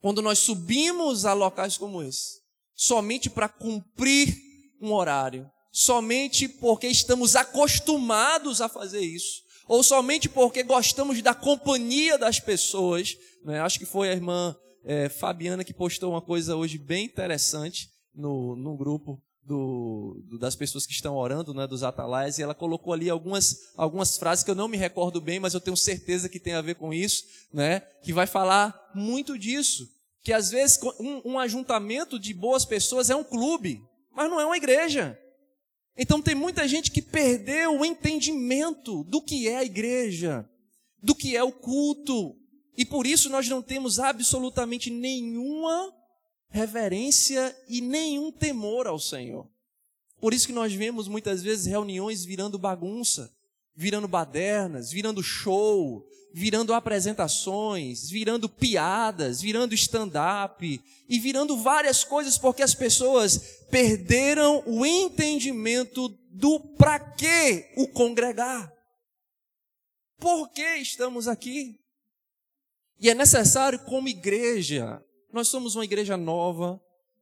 Quando 0.00 0.22
nós 0.22 0.38
subimos 0.38 1.26
a 1.26 1.34
locais 1.34 1.76
como 1.76 2.02
esse, 2.02 2.39
somente 2.80 3.28
para 3.28 3.46
cumprir 3.46 4.34
um 4.80 4.94
horário, 4.94 5.46
somente 5.70 6.48
porque 6.48 6.86
estamos 6.86 7.36
acostumados 7.36 8.62
a 8.62 8.70
fazer 8.70 9.00
isso, 9.00 9.42
ou 9.68 9.82
somente 9.82 10.30
porque 10.30 10.62
gostamos 10.62 11.20
da 11.20 11.34
companhia 11.34 12.16
das 12.16 12.40
pessoas. 12.40 13.18
Né? 13.44 13.60
Acho 13.60 13.78
que 13.78 13.84
foi 13.84 14.08
a 14.08 14.14
irmã 14.14 14.56
é, 14.82 15.10
Fabiana 15.10 15.62
que 15.62 15.74
postou 15.74 16.12
uma 16.12 16.22
coisa 16.22 16.56
hoje 16.56 16.78
bem 16.78 17.04
interessante 17.04 17.90
no, 18.14 18.56
no 18.56 18.74
grupo 18.78 19.22
do, 19.42 20.24
do, 20.26 20.38
das 20.38 20.56
pessoas 20.56 20.86
que 20.86 20.94
estão 20.94 21.16
orando, 21.16 21.52
né, 21.52 21.66
dos 21.66 21.82
atalaias, 21.82 22.38
e 22.38 22.42
ela 22.42 22.54
colocou 22.54 22.94
ali 22.94 23.10
algumas, 23.10 23.58
algumas 23.76 24.16
frases 24.16 24.42
que 24.42 24.50
eu 24.50 24.54
não 24.54 24.68
me 24.68 24.78
recordo 24.78 25.20
bem, 25.20 25.38
mas 25.38 25.52
eu 25.52 25.60
tenho 25.60 25.76
certeza 25.76 26.30
que 26.30 26.40
tem 26.40 26.54
a 26.54 26.62
ver 26.62 26.76
com 26.76 26.94
isso, 26.94 27.24
né, 27.52 27.80
que 28.02 28.12
vai 28.12 28.26
falar 28.26 28.74
muito 28.94 29.38
disso. 29.38 29.86
Que 30.22 30.32
às 30.32 30.50
vezes 30.50 30.78
um, 30.98 31.32
um 31.32 31.38
ajuntamento 31.38 32.18
de 32.18 32.34
boas 32.34 32.64
pessoas 32.64 33.10
é 33.10 33.16
um 33.16 33.24
clube, 33.24 33.82
mas 34.12 34.30
não 34.30 34.40
é 34.40 34.44
uma 34.44 34.56
igreja. 34.56 35.18
Então 35.96 36.20
tem 36.20 36.34
muita 36.34 36.66
gente 36.66 36.90
que 36.90 37.02
perdeu 37.02 37.78
o 37.78 37.84
entendimento 37.84 39.04
do 39.04 39.20
que 39.20 39.48
é 39.48 39.58
a 39.58 39.64
igreja, 39.64 40.48
do 41.02 41.14
que 41.14 41.36
é 41.36 41.42
o 41.42 41.52
culto. 41.52 42.36
E 42.76 42.84
por 42.84 43.06
isso 43.06 43.28
nós 43.28 43.48
não 43.48 43.60
temos 43.60 43.98
absolutamente 43.98 44.90
nenhuma 44.90 45.92
reverência 46.48 47.56
e 47.68 47.80
nenhum 47.80 48.32
temor 48.32 48.86
ao 48.86 48.98
Senhor. 48.98 49.48
Por 50.20 50.34
isso 50.34 50.46
que 50.46 50.52
nós 50.52 50.72
vemos 50.72 51.08
muitas 51.08 51.42
vezes 51.42 51.66
reuniões 51.66 52.24
virando 52.24 52.58
bagunça, 52.58 53.32
virando 53.80 54.06
badernas, 54.06 54.90
virando 54.90 55.22
show, 55.22 56.06
virando 56.34 56.74
apresentações, 56.74 58.10
virando 58.10 58.46
piadas, 58.46 59.40
virando 59.40 59.74
stand-up 59.74 60.78
e 61.08 61.18
virando 61.18 61.56
várias 61.56 62.04
coisas 62.04 62.36
porque 62.36 62.62
as 62.62 62.74
pessoas 62.74 63.64
perderam 63.70 64.62
o 64.66 64.84
entendimento 64.84 66.10
do 66.30 66.60
para 66.76 67.00
que 67.00 67.72
o 67.74 67.88
congregar. 67.88 68.70
Por 70.18 70.50
que 70.50 70.76
estamos 70.76 71.26
aqui? 71.26 71.74
E 73.00 73.08
é 73.08 73.14
necessário, 73.14 73.78
como 73.78 74.08
igreja, 74.08 75.02
nós 75.32 75.48
somos 75.48 75.74
uma 75.74 75.86
igreja 75.86 76.18
nova, 76.18 76.78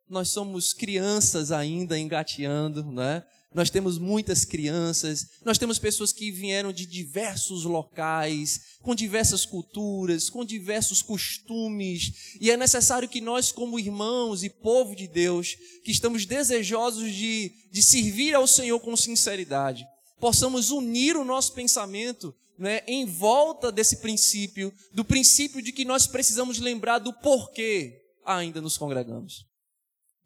nós 0.08 0.30
somos 0.30 0.72
crianças 0.72 1.52
ainda 1.52 1.96
engateando, 1.96 2.84
né? 2.90 3.24
Nós 3.54 3.70
temos 3.70 3.96
muitas 3.96 4.44
crianças, 4.44 5.26
nós 5.42 5.56
temos 5.56 5.78
pessoas 5.78 6.12
que 6.12 6.30
vieram 6.30 6.70
de 6.70 6.84
diversos 6.84 7.64
locais, 7.64 8.60
com 8.82 8.94
diversas 8.94 9.46
culturas, 9.46 10.28
com 10.28 10.44
diversos 10.44 11.00
costumes, 11.00 12.36
e 12.40 12.50
é 12.50 12.58
necessário 12.58 13.08
que 13.08 13.22
nós, 13.22 13.50
como 13.50 13.78
irmãos 13.78 14.44
e 14.44 14.50
povo 14.50 14.94
de 14.94 15.08
Deus, 15.08 15.56
que 15.82 15.90
estamos 15.90 16.26
desejosos 16.26 17.10
de, 17.14 17.50
de 17.72 17.82
servir 17.82 18.34
ao 18.34 18.46
Senhor 18.46 18.78
com 18.80 18.94
sinceridade, 18.94 19.86
possamos 20.20 20.70
unir 20.70 21.16
o 21.16 21.24
nosso 21.24 21.54
pensamento 21.54 22.34
né, 22.58 22.82
em 22.86 23.06
volta 23.06 23.72
desse 23.72 23.96
princípio, 23.96 24.70
do 24.92 25.04
princípio 25.04 25.62
de 25.62 25.72
que 25.72 25.86
nós 25.86 26.06
precisamos 26.06 26.58
lembrar 26.58 26.98
do 26.98 27.14
porquê 27.14 27.98
ainda 28.26 28.60
nos 28.60 28.76
congregamos, 28.76 29.46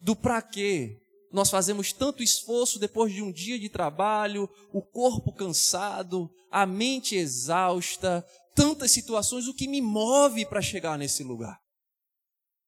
do 0.01 0.13
para 0.13 0.41
quê 0.41 1.02
nós 1.33 1.49
fazemos 1.49 1.91
tanto 1.91 2.21
esforço 2.21 2.77
depois 2.77 3.11
de 3.11 3.23
um 3.23 3.31
dia 3.31 3.57
de 3.57 3.67
trabalho, 3.67 4.47
o 4.71 4.83
corpo 4.83 5.33
cansado, 5.33 6.29
a 6.51 6.63
mente 6.63 7.15
exausta, 7.15 8.23
tantas 8.55 8.91
situações, 8.91 9.47
o 9.47 9.53
que 9.53 9.67
me 9.67 9.81
move 9.81 10.45
para 10.45 10.61
chegar 10.61 10.95
nesse 10.95 11.23
lugar? 11.23 11.59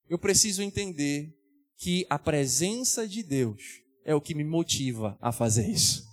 Eu 0.09 0.17
preciso 0.17 0.63
entender 0.63 1.31
que 1.77 2.07
a 2.09 2.17
presença 2.17 3.07
de 3.07 3.21
Deus 3.21 3.61
é 4.03 4.15
o 4.15 4.21
que 4.21 4.33
me 4.33 4.43
motiva 4.43 5.15
a 5.21 5.31
fazer 5.31 5.69
isso. 5.69 6.03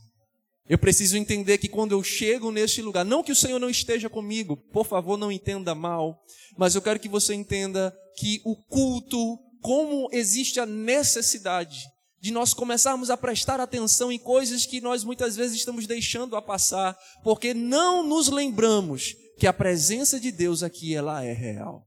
Eu 0.68 0.78
preciso 0.78 1.16
entender 1.16 1.56
que 1.56 1.68
quando 1.68 1.92
eu 1.92 2.02
chego 2.02 2.52
neste 2.52 2.82
lugar, 2.82 3.04
não 3.04 3.22
que 3.22 3.32
o 3.32 3.36
Senhor 3.36 3.58
não 3.58 3.70
esteja 3.70 4.10
comigo, 4.10 4.56
por 4.56 4.84
favor, 4.84 5.16
não 5.16 5.32
entenda 5.32 5.74
mal, 5.74 6.22
mas 6.56 6.74
eu 6.74 6.82
quero 6.82 7.00
que 7.00 7.08
você 7.08 7.32
entenda 7.32 7.96
que 8.18 8.42
o 8.44 8.54
culto, 8.54 9.38
como 9.62 10.08
existe 10.12 10.60
a 10.60 10.66
necessidade 10.66 11.91
de 12.22 12.30
nós 12.30 12.54
começarmos 12.54 13.10
a 13.10 13.16
prestar 13.16 13.58
atenção 13.58 14.12
em 14.12 14.18
coisas 14.18 14.64
que 14.64 14.80
nós 14.80 15.02
muitas 15.02 15.34
vezes 15.34 15.56
estamos 15.56 15.88
deixando 15.88 16.36
a 16.36 16.40
passar, 16.40 16.96
porque 17.24 17.52
não 17.52 18.06
nos 18.06 18.28
lembramos 18.28 19.16
que 19.36 19.46
a 19.46 19.52
presença 19.52 20.20
de 20.20 20.30
Deus 20.30 20.62
aqui 20.62 20.94
ela 20.94 21.24
é 21.24 21.32
real. 21.32 21.84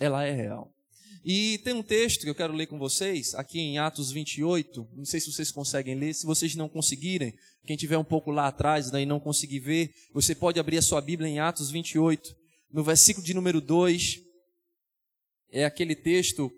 Ela 0.00 0.24
é 0.24 0.32
real. 0.32 0.72
E 1.22 1.58
tem 1.58 1.74
um 1.74 1.82
texto 1.82 2.22
que 2.22 2.30
eu 2.30 2.34
quero 2.34 2.54
ler 2.54 2.66
com 2.66 2.78
vocês, 2.78 3.34
aqui 3.34 3.60
em 3.60 3.76
Atos 3.76 4.10
28. 4.10 4.88
Não 4.96 5.04
sei 5.04 5.20
se 5.20 5.30
vocês 5.30 5.52
conseguem 5.52 5.94
ler. 5.94 6.14
Se 6.14 6.24
vocês 6.24 6.54
não 6.54 6.66
conseguirem, 6.66 7.34
quem 7.66 7.76
tiver 7.76 7.98
um 7.98 8.04
pouco 8.04 8.30
lá 8.30 8.46
atrás 8.46 8.88
e 8.88 9.04
não 9.04 9.20
conseguir 9.20 9.60
ver, 9.60 9.92
você 10.14 10.34
pode 10.34 10.58
abrir 10.58 10.78
a 10.78 10.82
sua 10.82 11.02
Bíblia 11.02 11.28
em 11.28 11.38
Atos 11.38 11.70
28, 11.70 12.34
no 12.72 12.82
versículo 12.82 13.26
de 13.26 13.34
número 13.34 13.60
2. 13.60 14.18
É 15.52 15.66
aquele 15.66 15.94
texto 15.94 16.50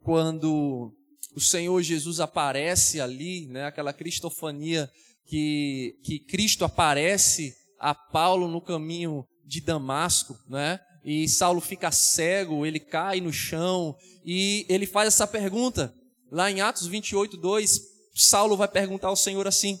quando 0.00 0.92
o 1.34 1.40
Senhor 1.40 1.80
Jesus 1.82 2.20
aparece 2.20 3.00
ali, 3.00 3.46
né, 3.46 3.66
aquela 3.66 3.92
cristofania 3.92 4.90
que, 5.26 5.96
que 6.02 6.18
Cristo 6.18 6.64
aparece 6.64 7.54
a 7.78 7.94
Paulo 7.94 8.48
no 8.48 8.60
caminho 8.60 9.24
de 9.44 9.60
Damasco, 9.60 10.38
né? 10.48 10.80
e 11.04 11.28
Saulo 11.28 11.60
fica 11.60 11.90
cego, 11.90 12.66
ele 12.66 12.78
cai 12.78 13.20
no 13.20 13.32
chão 13.32 13.96
e 14.24 14.66
ele 14.68 14.86
faz 14.86 15.08
essa 15.08 15.26
pergunta. 15.26 15.94
Lá 16.30 16.50
em 16.50 16.60
Atos 16.60 16.86
28, 16.86 17.36
2, 17.36 17.80
Saulo 18.14 18.56
vai 18.56 18.68
perguntar 18.68 19.08
ao 19.08 19.16
Senhor 19.16 19.46
assim: 19.46 19.78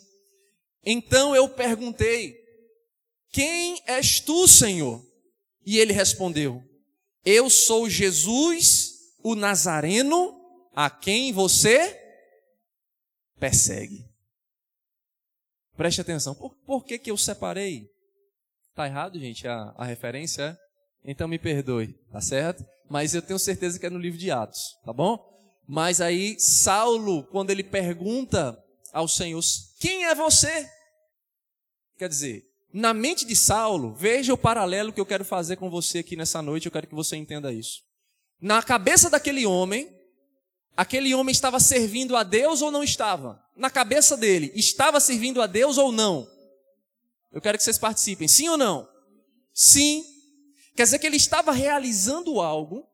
Então 0.84 1.36
eu 1.36 1.48
perguntei, 1.48 2.34
quem 3.32 3.80
és 3.86 4.20
tu, 4.20 4.48
Senhor? 4.48 5.04
E 5.64 5.78
ele 5.78 5.92
respondeu: 5.92 6.62
Eu 7.24 7.50
sou 7.50 7.88
Jesus, 7.88 8.92
o 9.22 9.34
Nazareno, 9.34 10.39
a 10.84 10.88
quem 10.88 11.30
você 11.30 11.94
persegue. 13.38 14.08
Preste 15.76 16.00
atenção, 16.00 16.34
por, 16.34 16.54
por 16.64 16.84
que, 16.84 16.98
que 16.98 17.10
eu 17.10 17.18
separei? 17.18 17.86
Tá 18.74 18.86
errado, 18.86 19.18
gente, 19.18 19.46
a, 19.46 19.74
a 19.76 19.84
referência? 19.84 20.58
Então 21.04 21.28
me 21.28 21.38
perdoe, 21.38 21.92
tá 22.10 22.22
certo? 22.22 22.64
Mas 22.88 23.14
eu 23.14 23.20
tenho 23.20 23.38
certeza 23.38 23.78
que 23.78 23.84
é 23.84 23.90
no 23.90 23.98
livro 23.98 24.18
de 24.18 24.30
Atos, 24.30 24.74
tá 24.82 24.90
bom? 24.90 25.18
Mas 25.68 26.00
aí 26.00 26.40
Saulo, 26.40 27.24
quando 27.24 27.50
ele 27.50 27.62
pergunta 27.62 28.58
ao 28.90 29.06
Senhor, 29.06 29.42
quem 29.78 30.06
é 30.06 30.14
você? 30.14 30.66
Quer 31.98 32.08
dizer, 32.08 32.42
na 32.72 32.94
mente 32.94 33.26
de 33.26 33.36
Saulo, 33.36 33.94
veja 33.94 34.32
o 34.32 34.38
paralelo 34.38 34.94
que 34.94 35.00
eu 35.00 35.06
quero 35.06 35.26
fazer 35.26 35.56
com 35.56 35.68
você 35.68 35.98
aqui 35.98 36.16
nessa 36.16 36.40
noite, 36.40 36.64
eu 36.64 36.72
quero 36.72 36.86
que 36.86 36.94
você 36.94 37.16
entenda 37.16 37.52
isso. 37.52 37.82
Na 38.40 38.62
cabeça 38.62 39.10
daquele 39.10 39.44
homem, 39.44 39.99
aquele 40.76 41.14
homem 41.14 41.32
estava 41.32 41.60
servindo 41.60 42.16
a 42.16 42.22
Deus 42.22 42.62
ou 42.62 42.70
não 42.70 42.82
estava? 42.82 43.42
Na 43.56 43.70
cabeça 43.70 44.16
dele, 44.16 44.52
estava 44.54 45.00
servindo 45.00 45.42
a 45.42 45.46
Deus 45.46 45.78
ou 45.78 45.92
não? 45.92 46.28
Eu 47.32 47.40
quero 47.40 47.58
que 47.58 47.64
vocês 47.64 47.78
participem, 47.78 48.26
sim 48.26 48.48
ou 48.48 48.56
não? 48.56 48.88
Sim 49.52 50.04
Quer 50.80 50.84
dizer 50.84 50.98
que 50.98 51.06
ele 51.06 51.16
estava 51.16 51.52
realizando 51.52 52.40
algo, 52.40 52.88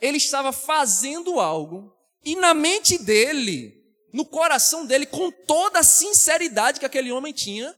ele 0.00 0.16
estava 0.16 0.50
fazendo 0.50 1.38
algo, 1.38 1.96
e 2.24 2.34
na 2.34 2.52
mente 2.52 2.98
dele, 2.98 3.72
no 4.12 4.24
coração 4.24 4.84
dele, 4.84 5.06
com 5.06 5.30
toda 5.30 5.78
a 5.78 5.84
sinceridade 5.84 6.80
que 6.80 6.86
aquele 6.86 7.12
homem 7.12 7.32
tinha, 7.32 7.72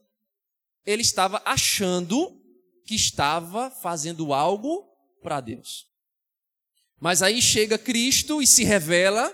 ele 0.87 1.03
estava 1.03 1.43
achando 1.45 2.41
que 2.87 2.95
estava 2.95 3.71
fazendo 3.71 4.33
algo 4.33 4.89
para 5.23 5.39
Deus. 5.41 5.87
Mas 7.03 7.21
aí 7.21 7.43
chega 7.43 7.77
Cristo 7.77 8.41
e 8.41 8.47
se 8.47 8.63
revela 8.63 9.29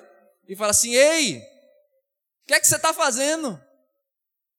e 0.48 0.56
fala 0.56 0.70
assim: 0.70 0.94
Ei, 0.94 1.36
o 1.36 2.46
que 2.46 2.54
é 2.54 2.60
que 2.60 2.66
você 2.66 2.76
está 2.76 2.94
fazendo? 2.94 3.62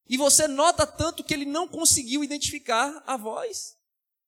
E 0.08 0.16
você 0.16 0.48
nota 0.48 0.86
tanto 0.86 1.24
que 1.24 1.34
ele 1.34 1.46
não 1.46 1.68
conseguiu 1.68 2.24
identificar 2.24 3.04
a 3.08 3.18
voz. 3.18 3.76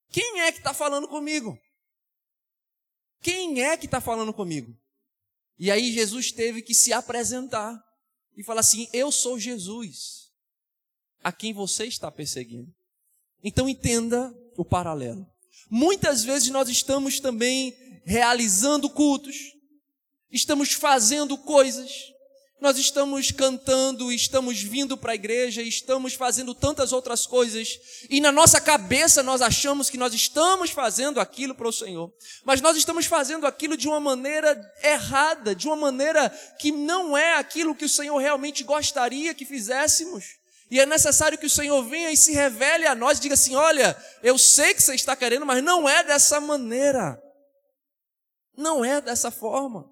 Quem 0.09 0.41
é 0.41 0.51
que 0.51 0.57
está 0.57 0.73
falando 0.73 1.07
comigo? 1.07 1.55
Quem 3.21 3.61
é 3.61 3.77
que 3.77 3.85
está 3.85 4.01
falando 4.01 4.33
comigo? 4.33 4.75
E 5.59 5.69
aí 5.69 5.93
Jesus 5.93 6.31
teve 6.31 6.63
que 6.63 6.73
se 6.73 6.91
apresentar 6.91 7.79
e 8.35 8.43
falar 8.43 8.61
assim: 8.61 8.89
Eu 8.91 9.11
sou 9.11 9.37
Jesus, 9.37 10.31
a 11.23 11.31
quem 11.31 11.53
você 11.53 11.85
está 11.85 12.09
perseguindo. 12.09 12.73
Então 13.43 13.69
entenda 13.69 14.35
o 14.57 14.65
paralelo. 14.65 15.23
Muitas 15.69 16.23
vezes 16.23 16.49
nós 16.49 16.67
estamos 16.67 17.19
também 17.19 17.77
realizando 18.03 18.89
cultos, 18.89 19.35
estamos 20.31 20.73
fazendo 20.73 21.37
coisas, 21.37 21.91
nós 22.61 22.77
estamos 22.77 23.31
cantando, 23.31 24.11
estamos 24.11 24.61
vindo 24.61 24.95
para 24.95 25.13
a 25.13 25.15
igreja, 25.15 25.63
estamos 25.63 26.13
fazendo 26.13 26.53
tantas 26.53 26.91
outras 26.91 27.25
coisas, 27.25 27.79
e 28.07 28.21
na 28.21 28.31
nossa 28.31 28.61
cabeça 28.61 29.23
nós 29.23 29.41
achamos 29.41 29.89
que 29.89 29.97
nós 29.97 30.13
estamos 30.13 30.69
fazendo 30.69 31.19
aquilo 31.19 31.55
para 31.55 31.67
o 31.67 31.73
Senhor, 31.73 32.13
mas 32.45 32.61
nós 32.61 32.77
estamos 32.77 33.07
fazendo 33.07 33.47
aquilo 33.47 33.75
de 33.75 33.87
uma 33.87 33.99
maneira 33.99 34.55
errada, 34.83 35.55
de 35.55 35.65
uma 35.65 35.75
maneira 35.75 36.29
que 36.59 36.71
não 36.71 37.17
é 37.17 37.37
aquilo 37.37 37.73
que 37.73 37.85
o 37.85 37.89
Senhor 37.89 38.15
realmente 38.17 38.63
gostaria 38.63 39.33
que 39.33 39.43
fizéssemos. 39.43 40.23
E 40.69 40.79
é 40.79 40.85
necessário 40.85 41.37
que 41.37 41.47
o 41.47 41.49
Senhor 41.49 41.83
venha 41.83 42.11
e 42.11 42.15
se 42.15 42.31
revele 42.31 42.87
a 42.87 42.95
nós 42.95 43.19
diga 43.19 43.33
assim: 43.33 43.55
olha, 43.55 43.97
eu 44.23 44.37
sei 44.37 44.73
que 44.73 44.81
você 44.81 44.95
está 44.95 45.17
querendo, 45.17 45.45
mas 45.45 45.61
não 45.61 45.89
é 45.89 46.01
dessa 46.01 46.39
maneira. 46.39 47.21
Não 48.57 48.83
é 48.83 49.01
dessa 49.01 49.31
forma. 49.31 49.89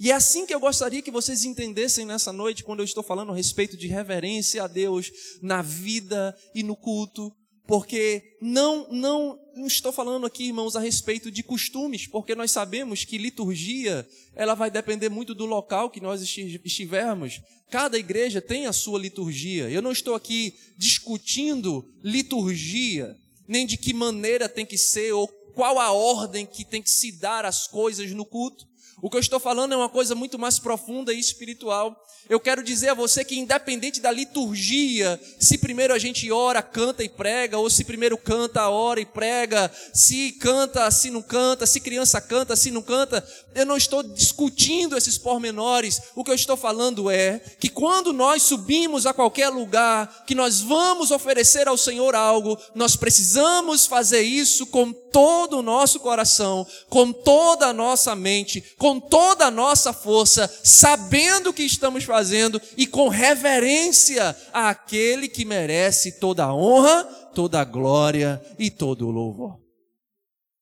E 0.00 0.10
é 0.10 0.14
assim 0.14 0.46
que 0.46 0.54
eu 0.54 0.60
gostaria 0.60 1.02
que 1.02 1.10
vocês 1.10 1.44
entendessem 1.44 2.06
nessa 2.06 2.32
noite, 2.32 2.62
quando 2.62 2.80
eu 2.80 2.84
estou 2.84 3.02
falando 3.02 3.32
a 3.32 3.36
respeito 3.36 3.76
de 3.76 3.88
reverência 3.88 4.62
a 4.62 4.68
Deus 4.68 5.10
na 5.42 5.60
vida 5.60 6.36
e 6.54 6.62
no 6.62 6.76
culto, 6.76 7.32
porque 7.66 8.22
não, 8.40 8.88
não, 8.90 9.38
estou 9.66 9.92
falando 9.92 10.24
aqui, 10.24 10.46
irmãos, 10.46 10.74
a 10.74 10.80
respeito 10.80 11.30
de 11.30 11.42
costumes, 11.42 12.06
porque 12.06 12.34
nós 12.34 12.50
sabemos 12.50 13.04
que 13.04 13.18
liturgia, 13.18 14.08
ela 14.34 14.54
vai 14.54 14.70
depender 14.70 15.10
muito 15.10 15.34
do 15.34 15.44
local 15.44 15.90
que 15.90 16.00
nós 16.00 16.22
estivermos. 16.22 17.42
Cada 17.70 17.98
igreja 17.98 18.40
tem 18.40 18.66
a 18.66 18.72
sua 18.72 18.98
liturgia. 18.98 19.68
Eu 19.68 19.82
não 19.82 19.92
estou 19.92 20.14
aqui 20.14 20.54
discutindo 20.78 21.84
liturgia, 22.02 23.14
nem 23.46 23.66
de 23.66 23.76
que 23.76 23.92
maneira 23.92 24.48
tem 24.48 24.64
que 24.64 24.78
ser 24.78 25.12
ou 25.12 25.28
qual 25.58 25.80
a 25.80 25.90
ordem 25.90 26.46
que 26.46 26.64
tem 26.64 26.80
que 26.80 26.88
se 26.88 27.10
dar 27.10 27.44
as 27.44 27.66
coisas 27.66 28.12
no 28.12 28.24
culto. 28.24 28.64
O 29.02 29.10
que 29.10 29.16
eu 29.16 29.20
estou 29.20 29.40
falando 29.40 29.74
é 29.74 29.76
uma 29.76 29.88
coisa 29.88 30.14
muito 30.14 30.38
mais 30.38 30.60
profunda 30.60 31.12
e 31.12 31.18
espiritual. 31.18 32.00
Eu 32.28 32.38
quero 32.38 32.62
dizer 32.62 32.90
a 32.90 32.94
você 32.94 33.24
que, 33.24 33.38
independente 33.38 34.00
da 34.00 34.10
liturgia, 34.10 35.18
se 35.40 35.56
primeiro 35.56 35.94
a 35.94 35.98
gente 35.98 36.30
ora, 36.30 36.60
canta 36.60 37.02
e 37.02 37.08
prega, 37.08 37.56
ou 37.58 37.70
se 37.70 37.84
primeiro 37.84 38.18
canta, 38.18 38.68
ora 38.68 39.00
e 39.00 39.06
prega, 39.06 39.70
se 39.94 40.32
canta, 40.32 40.90
se 40.90 41.10
não 41.10 41.22
canta, 41.22 41.64
se 41.64 41.80
criança 41.80 42.20
canta, 42.20 42.54
se 42.54 42.70
não 42.70 42.82
canta, 42.82 43.26
eu 43.54 43.64
não 43.64 43.76
estou 43.76 44.02
discutindo 44.02 44.96
esses 44.96 45.16
pormenores. 45.16 46.02
O 46.14 46.22
que 46.22 46.30
eu 46.30 46.34
estou 46.34 46.56
falando 46.56 47.10
é 47.10 47.38
que 47.58 47.68
quando 47.68 48.12
nós 48.12 48.42
subimos 48.42 49.06
a 49.06 49.14
qualquer 49.14 49.48
lugar, 49.48 50.24
que 50.26 50.34
nós 50.34 50.60
vamos 50.60 51.10
oferecer 51.10 51.66
ao 51.66 51.78
Senhor 51.78 52.14
algo, 52.14 52.58
nós 52.74 52.94
precisamos 52.94 53.86
fazer 53.86 54.20
isso 54.20 54.66
com 54.66 54.92
todo 55.12 55.58
o 55.58 55.62
nosso 55.62 56.00
coração, 56.00 56.66
com 56.88 57.12
toda 57.12 57.66
a 57.66 57.72
nossa 57.72 58.14
mente, 58.14 58.60
com 58.76 59.00
toda 59.00 59.46
a 59.46 59.50
nossa 59.50 59.92
força, 59.92 60.48
sabendo 60.64 61.50
o 61.50 61.52
que 61.52 61.62
estamos 61.62 62.04
fazendo 62.04 62.60
e 62.76 62.86
com 62.86 63.08
reverência 63.08 64.36
àquele 64.52 65.28
que 65.28 65.44
merece 65.44 66.18
toda 66.18 66.44
a 66.44 66.54
honra, 66.54 67.04
toda 67.34 67.60
a 67.60 67.64
glória 67.64 68.42
e 68.58 68.70
todo 68.70 69.06
o 69.06 69.10
louvor. 69.10 69.58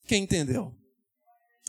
Quem 0.07 0.23
entendeu? 0.23 0.73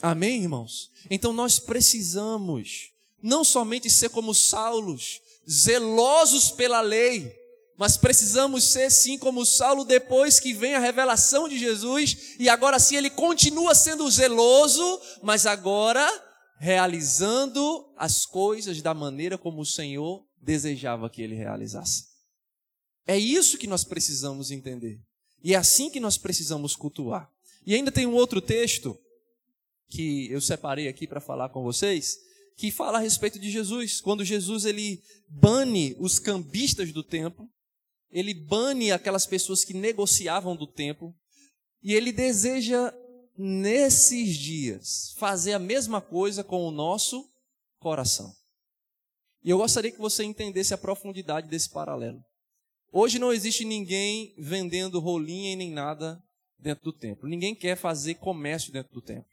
Amém, 0.02 0.42
irmãos? 0.42 0.92
Então 1.10 1.34
nós 1.34 1.60
precisamos 1.60 2.92
não 3.22 3.44
somente 3.44 3.90
ser 3.90 4.10
como 4.10 4.34
Saulos, 4.34 5.20
zelosos 5.50 6.52
pela 6.52 6.82
lei, 6.82 7.34
mas 7.78 7.96
precisamos 7.96 8.64
ser 8.64 8.90
sim 8.90 9.18
como 9.20 9.46
Saulo 9.46 9.86
depois 9.86 10.40
que 10.40 10.52
vem 10.52 10.74
a 10.74 10.80
revelação 10.80 11.48
de 11.48 11.60
Jesus 11.60 12.36
e 12.40 12.50
agora 12.50 12.80
sim 12.80 12.96
ele 12.96 13.10
continua 13.10 13.76
sendo 13.76 14.10
zeloso, 14.10 15.00
mas 15.22 15.46
agora 15.46 16.06
realizando 16.60 17.88
as 17.96 18.26
coisas 18.26 18.82
da 18.82 18.94
maneira 18.94 19.38
como 19.38 19.62
o 19.62 19.66
Senhor 19.66 20.26
desejava 20.42 21.10
que 21.10 21.22
ele 21.22 21.36
realizasse. 21.36 22.06
É 23.06 23.18
isso 23.18 23.60
que 23.60 23.68
nós 23.68 23.84
precisamos 23.84 24.50
entender. 24.50 25.00
E 25.44 25.54
é 25.54 25.58
assim 25.58 25.90
que 25.90 26.00
nós 26.00 26.18
precisamos 26.18 26.76
cultuar. 26.76 27.30
E 27.66 27.76
ainda 27.76 27.92
tem 27.92 28.08
um 28.08 28.16
outro 28.16 28.42
texto 28.42 28.98
que 29.88 30.30
eu 30.32 30.42
separei 30.42 30.88
aqui 30.88 31.08
para 31.08 31.22
falar 31.22 31.50
com 31.50 31.64
vocês, 31.64 32.18
que 32.58 32.72
fala 32.72 32.98
a 32.98 33.02
respeito 33.02 33.38
de 33.40 33.52
Jesus. 33.52 34.02
Quando 34.02 34.26
Jesus 34.26 34.66
ele 34.66 35.02
bane 35.30 35.96
os 36.00 36.18
cambistas 36.18 36.92
do 36.92 37.04
templo, 37.04 37.48
ele 38.12 38.34
bane 38.34 38.92
aquelas 38.92 39.26
pessoas 39.26 39.64
que 39.64 39.74
negociavam 39.74 40.56
do 40.56 40.68
templo, 40.68 41.14
e 41.82 41.94
ele 41.94 42.12
deseja, 42.12 42.94
nesses 43.38 44.36
dias, 44.36 45.14
fazer 45.18 45.54
a 45.54 45.60
mesma 45.60 46.02
coisa 46.02 46.44
com 46.44 46.68
o 46.68 46.72
nosso 46.72 47.30
coração. 47.80 48.34
E 49.44 49.50
eu 49.50 49.58
gostaria 49.58 49.92
que 49.92 50.00
você 50.00 50.24
entendesse 50.24 50.74
a 50.74 50.78
profundidade 50.78 51.48
desse 51.48 51.70
paralelo. 51.70 52.20
Hoje 52.92 53.20
não 53.20 53.32
existe 53.32 53.64
ninguém 53.64 54.34
vendendo 54.38 55.00
rolinha 55.00 55.54
e 55.54 55.56
nem 55.56 55.72
nada 55.72 56.22
dentro 56.58 56.86
do 56.86 56.94
templo. 56.94 57.30
Ninguém 57.30 57.54
quer 57.54 57.78
fazer 57.78 58.16
comércio 58.16 58.72
dentro 58.72 58.94
do 58.94 59.02
templo. 59.02 59.30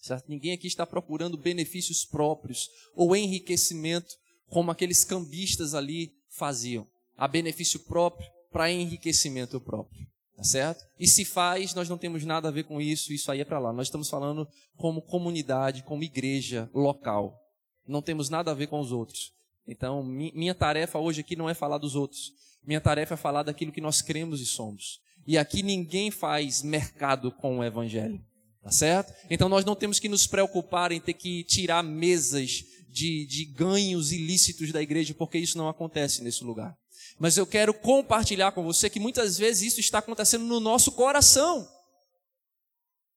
Certo? 0.00 0.28
Ninguém 0.28 0.52
aqui 0.52 0.66
está 0.66 0.84
procurando 0.84 1.38
benefícios 1.38 2.04
próprios 2.04 2.68
ou 2.94 3.14
enriquecimento 3.14 4.14
como 4.48 4.70
aqueles 4.70 5.04
cambistas 5.04 5.74
ali 5.74 6.10
faziam. 6.28 6.86
A 7.22 7.28
benefício 7.28 7.78
próprio 7.78 8.28
para 8.50 8.68
enriquecimento 8.68 9.60
próprio. 9.60 10.04
Tá 10.36 10.42
certo? 10.42 10.84
E 10.98 11.06
se 11.06 11.24
faz, 11.24 11.72
nós 11.72 11.88
não 11.88 11.96
temos 11.96 12.24
nada 12.24 12.48
a 12.48 12.50
ver 12.50 12.64
com 12.64 12.80
isso, 12.80 13.12
isso 13.12 13.30
aí 13.30 13.40
é 13.40 13.44
para 13.44 13.60
lá. 13.60 13.72
Nós 13.72 13.86
estamos 13.86 14.10
falando 14.10 14.44
como 14.76 15.00
comunidade, 15.00 15.84
como 15.84 16.02
igreja 16.02 16.68
local. 16.74 17.38
Não 17.86 18.02
temos 18.02 18.28
nada 18.28 18.50
a 18.50 18.54
ver 18.54 18.66
com 18.66 18.80
os 18.80 18.90
outros. 18.90 19.32
Então, 19.68 20.02
minha 20.02 20.52
tarefa 20.52 20.98
hoje 20.98 21.20
aqui 21.20 21.36
não 21.36 21.48
é 21.48 21.54
falar 21.54 21.78
dos 21.78 21.94
outros. 21.94 22.32
Minha 22.66 22.80
tarefa 22.80 23.14
é 23.14 23.16
falar 23.16 23.44
daquilo 23.44 23.70
que 23.70 23.80
nós 23.80 24.02
cremos 24.02 24.40
e 24.40 24.46
somos. 24.46 24.98
E 25.24 25.38
aqui 25.38 25.62
ninguém 25.62 26.10
faz 26.10 26.60
mercado 26.60 27.30
com 27.30 27.60
o 27.60 27.64
evangelho. 27.64 28.20
Tá 28.64 28.72
certo? 28.72 29.14
Então 29.30 29.48
nós 29.48 29.64
não 29.64 29.76
temos 29.76 30.00
que 30.00 30.08
nos 30.08 30.26
preocupar 30.26 30.90
em 30.90 31.00
ter 31.00 31.14
que 31.14 31.44
tirar 31.44 31.84
mesas 31.84 32.64
de, 32.88 33.24
de 33.26 33.44
ganhos 33.44 34.10
ilícitos 34.10 34.72
da 34.72 34.82
igreja, 34.82 35.14
porque 35.14 35.38
isso 35.38 35.56
não 35.56 35.68
acontece 35.68 36.20
nesse 36.24 36.42
lugar. 36.42 36.76
Mas 37.18 37.36
eu 37.36 37.46
quero 37.46 37.72
compartilhar 37.72 38.52
com 38.52 38.62
você 38.62 38.90
que 38.90 39.00
muitas 39.00 39.38
vezes 39.38 39.72
isso 39.72 39.80
está 39.80 39.98
acontecendo 39.98 40.44
no 40.44 40.60
nosso 40.60 40.92
coração. 40.92 41.68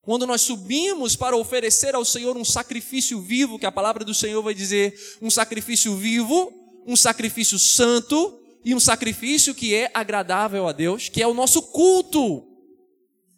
Quando 0.01 0.27
nós 0.27 0.41
subimos 0.41 1.15
para 1.15 1.35
oferecer 1.35 1.95
ao 1.95 2.05
Senhor 2.05 2.37
um 2.37 2.45
sacrifício 2.45 3.19
vivo, 3.19 3.57
que 3.57 3.65
a 3.65 3.71
palavra 3.71 4.05
do 4.05 4.13
Senhor 4.13 4.41
vai 4.43 4.53
dizer, 4.53 4.95
um 5.19 5.31
sacrifício 5.31 5.95
vivo, 5.95 6.53
um 6.85 6.95
sacrifício 6.95 7.57
santo 7.57 8.39
e 8.63 8.75
um 8.75 8.79
sacrifício 8.79 9.55
que 9.55 9.73
é 9.73 9.89
agradável 9.93 10.67
a 10.67 10.71
Deus, 10.71 11.09
que 11.09 11.23
é 11.23 11.27
o 11.27 11.33
nosso 11.33 11.61
culto. 11.61 12.45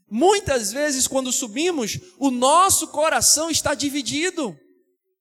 Muitas 0.09 0.71
vezes, 0.71 1.07
quando 1.07 1.31
subimos, 1.31 1.99
o 2.17 2.29
nosso 2.29 2.89
coração 2.89 3.49
está 3.49 3.73
dividido. 3.73 4.57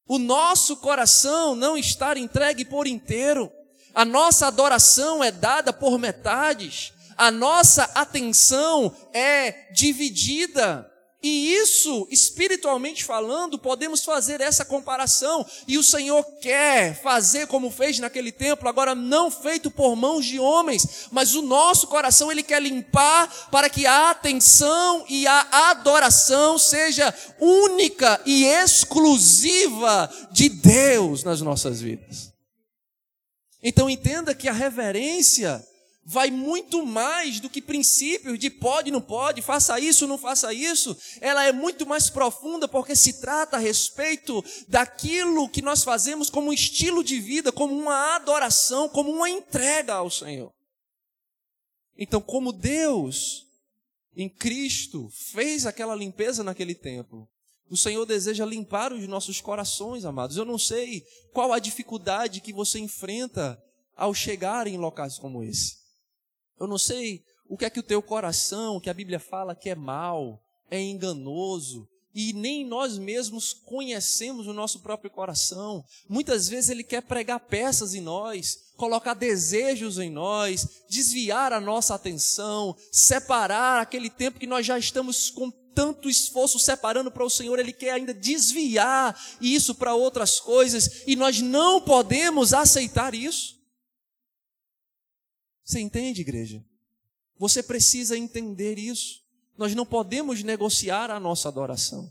O 0.09 0.19
nosso 0.19 0.77
coração 0.77 1.57
não 1.57 1.77
está 1.77 2.17
entregue 2.19 2.65
por 2.65 2.87
inteiro. 2.87 3.51
A 3.97 4.05
nossa 4.05 4.47
adoração 4.47 5.25
é 5.25 5.33
dada 5.33 5.73
por 5.73 5.99
metades. 5.99 6.93
A 7.17 7.31
nossa 7.31 7.85
atenção 7.95 8.95
é 9.15 9.73
dividida. 9.73 10.87
E 11.23 11.55
isso, 11.55 12.07
espiritualmente 12.11 13.03
falando, 13.03 13.59
podemos 13.59 14.05
fazer 14.05 14.43
essa 14.43 14.67
comparação. 14.67 15.47
E 15.67 15.79
o 15.79 15.83
Senhor 15.83 16.23
quer 16.43 17.01
fazer 17.01 17.47
como 17.47 17.71
fez 17.71 17.99
naquele 17.99 18.31
templo, 18.31 18.69
agora 18.69 18.95
não 18.95 19.31
feito 19.31 19.71
por 19.71 19.97
mãos 19.97 20.27
de 20.27 20.39
homens, 20.39 21.07
mas 21.11 21.35
o 21.35 21.41
nosso 21.41 21.87
coração 21.87 22.31
ele 22.31 22.43
quer 22.43 22.61
limpar 22.61 23.49
para 23.51 23.71
que 23.71 23.87
a 23.87 24.11
atenção 24.11 25.07
e 25.09 25.27
a 25.27 25.71
adoração 25.71 26.59
seja 26.59 27.15
única 27.41 28.21
e 28.27 28.45
exclusiva 28.45 30.11
de 30.31 30.51
Deus 30.51 31.25
nas 31.25 31.41
nossas 31.41 31.81
vidas. 31.81 32.36
Então 33.63 33.89
entenda 33.89 34.35
que 34.35 34.49
a 34.49 34.53
reverência 34.53 35.65
vai 36.09 36.31
muito 36.31 36.87
mais 36.87 37.41
do 37.41 37.51
que 37.51 37.61
princípios 37.61 38.39
de 38.39 38.49
pode, 38.49 38.93
não 38.93 39.01
pode, 39.01 39.43
faça 39.43 39.81
isso, 39.81 40.07
não 40.07 40.17
faça 40.17 40.55
isso. 40.55 40.97
Ela 41.21 41.45
é 41.45 41.51
muito 41.51 41.85
mais 41.85 42.09
profunda 42.09 42.69
porque 42.69 42.95
se 42.95 43.21
trata 43.21 43.57
a 43.57 43.61
respeito 43.61 44.43
daquilo 44.69 45.49
que 45.49 45.61
nós 45.61 45.83
fazemos 45.83 46.31
como 46.31 46.51
um 46.51 46.53
estilo 46.53 47.03
de 47.03 47.19
vida, 47.19 47.51
como 47.51 47.77
uma 47.77 48.15
adoração, 48.15 48.89
como 48.89 49.11
uma 49.11 49.29
entrega 49.29 49.95
ao 49.95 50.09
Senhor. 50.09 50.53
Então, 51.99 52.21
como 52.21 52.53
Deus 52.53 53.45
em 54.15 54.29
Cristo 54.29 55.11
fez 55.33 55.67
aquela 55.67 55.97
limpeza 55.97 56.45
naquele 56.45 56.75
templo, 56.75 57.29
o 57.69 57.77
Senhor 57.77 58.05
deseja 58.07 58.45
limpar 58.45 58.93
os 58.93 59.07
nossos 59.09 59.41
corações, 59.41 60.05
amados. 60.05 60.37
Eu 60.37 60.45
não 60.45 60.59
sei 60.59 61.03
qual 61.33 61.53
a 61.53 61.59
dificuldade 61.59 62.41
que 62.41 62.53
você 62.53 62.79
enfrenta 62.79 63.61
ao 63.97 64.15
chegar 64.15 64.67
em 64.67 64.77
locais 64.77 65.19
como 65.19 65.43
esse. 65.43 65.77
Eu 66.59 66.67
não 66.67 66.79
sei 66.79 67.23
o 67.49 67.57
que 67.57 67.65
é 67.65 67.71
que 67.71 67.81
o 67.81 67.83
teu 67.83 68.03
coração, 68.03 68.81
que 68.81 68.91
a 68.91 68.95
Bíblia 68.95 69.19
fala 69.19 69.55
que 69.55 69.71
é 69.71 69.75
mal, 69.75 70.41
é 70.71 70.81
enganoso, 70.81 71.89
e 72.15 72.33
nem 72.33 72.65
nós 72.65 72.97
mesmos 72.97 73.53
conhecemos 73.53 74.47
o 74.47 74.53
nosso 74.55 74.81
próprio 74.81 75.11
coração. 75.11 75.85
Muitas 76.09 76.49
vezes 76.49 76.71
ele 76.71 76.83
quer 76.83 77.03
pregar 77.03 77.41
peças 77.41 77.95
em 77.95 78.01
nós, 78.01 78.73
colocar 78.77 79.13
desejos 79.13 79.99
em 79.99 80.11
nós, 80.11 80.67
desviar 80.89 81.53
a 81.53 81.61
nossa 81.61 81.95
atenção, 81.95 82.75
separar 82.91 83.83
aquele 83.83 84.09
tempo 84.09 84.39
que 84.41 84.47
nós 84.47 84.65
já 84.65 84.79
estamos 84.79 85.29
com 85.31 85.53
tanto 85.77 86.09
esforço 86.09 86.59
separando 86.59 87.11
para 87.11 87.23
o 87.23 87.29
Senhor, 87.29 87.59
ele 87.59 87.73
quer 87.73 87.91
ainda 87.91 88.15
desviar 88.15 89.15
isso 89.43 89.75
para 89.75 89.95
outras 89.95 90.41
coisas, 90.41 91.03
e 91.07 91.15
nós 91.15 91.43
não 91.43 91.83
podemos 91.83 92.55
aceitar 92.55 93.15
isso. 93.15 93.61
Você 95.63 95.79
entende, 95.79 96.23
igreja? 96.23 96.65
Você 97.39 97.63
precisa 97.63 98.17
entender 98.17 98.79
isso. 98.79 99.23
Nós 99.59 99.75
não 99.75 99.85
podemos 99.85 100.43
negociar 100.43 101.11
a 101.11 101.21
nossa 101.21 101.49
adoração. 101.49 102.11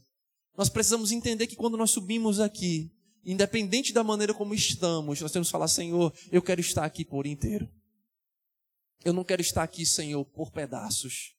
Nós 0.55 0.69
precisamos 0.69 1.11
entender 1.11 1.47
que 1.47 1.55
quando 1.55 1.75
nós 1.75 1.89
subimos 1.89 2.39
aqui, 2.39 2.91
independente 3.25 3.91
da 3.91 4.03
maneira 4.03 4.33
como 4.33 4.53
estamos, 4.53 5.19
nós 5.19 5.31
temos 5.31 5.47
que 5.47 5.51
falar: 5.51 5.67
Senhor, 5.67 6.13
eu 6.31 6.41
quero 6.41 6.61
estar 6.61 6.85
aqui 6.85 7.03
por 7.03 7.25
inteiro. 7.25 7.67
Eu 9.03 9.13
não 9.13 9.23
quero 9.23 9.41
estar 9.41 9.63
aqui, 9.63 9.85
Senhor, 9.85 10.23
por 10.25 10.51
pedaços. 10.51 11.34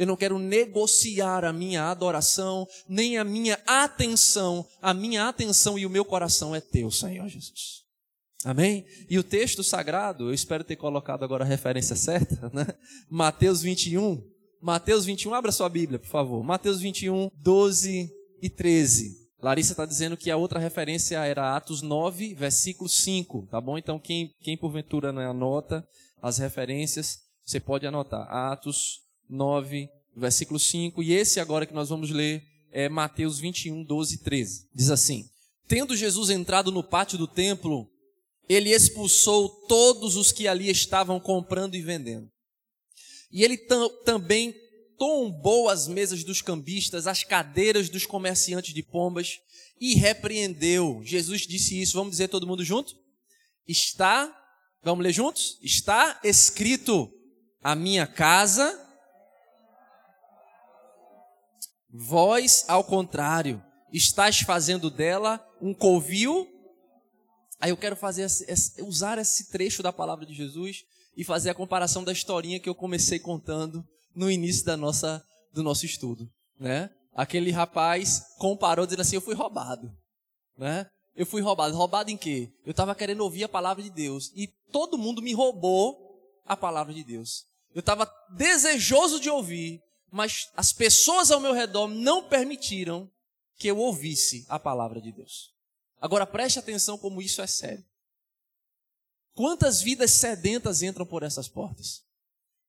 Eu 0.00 0.06
não 0.06 0.16
quero 0.16 0.38
negociar 0.38 1.44
a 1.44 1.52
minha 1.52 1.90
adoração, 1.90 2.66
nem 2.88 3.18
a 3.18 3.22
minha 3.22 3.60
atenção. 3.66 4.66
A 4.80 4.94
minha 4.94 5.28
atenção 5.28 5.78
e 5.78 5.84
o 5.84 5.90
meu 5.90 6.06
coração 6.06 6.54
é 6.54 6.60
teu, 6.62 6.90
Senhor 6.90 7.28
Jesus. 7.28 7.82
Amém? 8.42 8.86
E 9.10 9.18
o 9.18 9.22
texto 9.22 9.62
sagrado, 9.62 10.30
eu 10.30 10.32
espero 10.32 10.64
ter 10.64 10.76
colocado 10.76 11.22
agora 11.22 11.44
a 11.44 11.46
referência 11.46 11.94
certa, 11.94 12.48
né? 12.48 12.66
Mateus 13.10 13.60
21. 13.60 14.26
Mateus 14.58 15.04
21, 15.04 15.34
abra 15.34 15.52
sua 15.52 15.68
Bíblia, 15.68 15.98
por 15.98 16.08
favor. 16.08 16.42
Mateus 16.42 16.80
21, 16.80 17.30
12 17.34 18.10
e 18.40 18.48
13. 18.48 19.20
Larissa 19.42 19.74
está 19.74 19.84
dizendo 19.84 20.16
que 20.16 20.30
a 20.30 20.36
outra 20.38 20.58
referência 20.58 21.22
era 21.26 21.54
Atos 21.54 21.82
9, 21.82 22.32
versículo 22.32 22.88
5, 22.88 23.48
tá 23.50 23.60
bom? 23.60 23.76
Então, 23.76 23.98
quem, 23.98 24.34
quem 24.40 24.56
porventura 24.56 25.12
não 25.12 25.20
anota 25.30 25.86
as 26.22 26.38
referências, 26.38 27.18
você 27.44 27.60
pode 27.60 27.86
anotar. 27.86 28.26
Atos 28.30 29.09
9, 29.30 29.88
versículo 30.16 30.58
5. 30.58 31.02
E 31.02 31.12
esse 31.12 31.40
agora 31.40 31.64
que 31.64 31.72
nós 31.72 31.88
vamos 31.88 32.10
ler 32.10 32.42
é 32.72 32.88
Mateus 32.88 33.38
21, 33.38 33.84
12 33.84 34.14
e 34.14 34.18
13. 34.18 34.68
Diz 34.74 34.90
assim: 34.90 35.28
Tendo 35.68 35.96
Jesus 35.96 36.30
entrado 36.30 36.70
no 36.72 36.82
pátio 36.82 37.16
do 37.16 37.26
templo, 37.26 37.88
ele 38.48 38.70
expulsou 38.70 39.48
todos 39.68 40.16
os 40.16 40.32
que 40.32 40.48
ali 40.48 40.68
estavam 40.68 41.20
comprando 41.20 41.74
e 41.76 41.82
vendendo. 41.82 42.28
E 43.30 43.44
ele 43.44 43.56
também 44.04 44.54
tombou 44.98 45.68
as 45.68 45.86
mesas 45.86 46.24
dos 46.24 46.42
cambistas, 46.42 47.06
as 47.06 47.22
cadeiras 47.22 47.88
dos 47.88 48.04
comerciantes 48.04 48.74
de 48.74 48.82
pombas 48.82 49.38
e 49.80 49.94
repreendeu. 49.94 51.00
Jesus 51.04 51.42
disse 51.42 51.80
isso, 51.80 51.96
vamos 51.96 52.10
dizer 52.10 52.28
todo 52.28 52.46
mundo 52.46 52.64
junto? 52.64 52.94
Está, 53.66 54.36
vamos 54.82 55.04
ler 55.04 55.12
juntos? 55.12 55.58
Está 55.62 56.20
escrito: 56.24 57.10
a 57.62 57.74
minha 57.74 58.06
casa, 58.06 58.78
vós 61.92 62.64
ao 62.68 62.84
contrário, 62.84 63.62
estás 63.92 64.40
fazendo 64.40 64.90
dela 64.90 65.44
um 65.60 65.74
covil 65.74 66.48
Aí 67.60 67.70
eu 67.70 67.76
quero 67.76 67.94
fazer 67.94 68.26
usar 68.82 69.18
esse 69.18 69.50
trecho 69.50 69.82
da 69.82 69.92
palavra 69.92 70.24
de 70.24 70.32
Jesus 70.32 70.82
e 71.14 71.22
fazer 71.22 71.50
a 71.50 71.54
comparação 71.54 72.02
da 72.02 72.10
historinha 72.10 72.58
que 72.58 72.68
eu 72.68 72.74
comecei 72.74 73.18
contando 73.18 73.84
no 74.16 74.30
início 74.30 74.64
da 74.64 74.76
nossa 74.76 75.22
do 75.52 75.62
nosso 75.62 75.84
estudo, 75.84 76.26
né? 76.58 76.88
Aquele 77.14 77.50
rapaz 77.50 78.22
comparou 78.38 78.86
dizendo 78.86 79.00
assim: 79.00 79.16
"Eu 79.16 79.20
fui 79.20 79.34
roubado", 79.34 79.92
né? 80.56 80.86
Eu 81.14 81.26
fui 81.26 81.42
roubado. 81.42 81.76
Roubado 81.76 82.10
em 82.10 82.16
quê? 82.16 82.48
Eu 82.64 82.70
estava 82.70 82.94
querendo 82.94 83.20
ouvir 83.20 83.44
a 83.44 83.48
palavra 83.48 83.82
de 83.82 83.90
Deus 83.90 84.32
e 84.34 84.48
todo 84.72 84.96
mundo 84.96 85.20
me 85.20 85.34
roubou 85.34 85.98
a 86.46 86.56
palavra 86.56 86.94
de 86.94 87.04
Deus. 87.04 87.44
Eu 87.74 87.80
estava 87.80 88.10
desejoso 88.36 89.20
de 89.20 89.28
ouvir, 89.28 89.80
mas 90.10 90.50
as 90.56 90.72
pessoas 90.72 91.30
ao 91.30 91.40
meu 91.40 91.52
redor 91.52 91.88
não 91.88 92.28
permitiram 92.28 93.10
que 93.56 93.68
eu 93.68 93.78
ouvisse 93.78 94.44
a 94.48 94.58
palavra 94.58 95.00
de 95.00 95.12
Deus. 95.12 95.54
Agora 96.00 96.26
preste 96.26 96.58
atenção 96.58 96.96
como 96.96 97.20
isso 97.20 97.42
é 97.42 97.46
sério. 97.46 97.84
Quantas 99.34 99.80
vidas 99.82 100.10
sedentas 100.12 100.82
entram 100.82 101.06
por 101.06 101.22
essas 101.22 101.48
portas? 101.48 102.02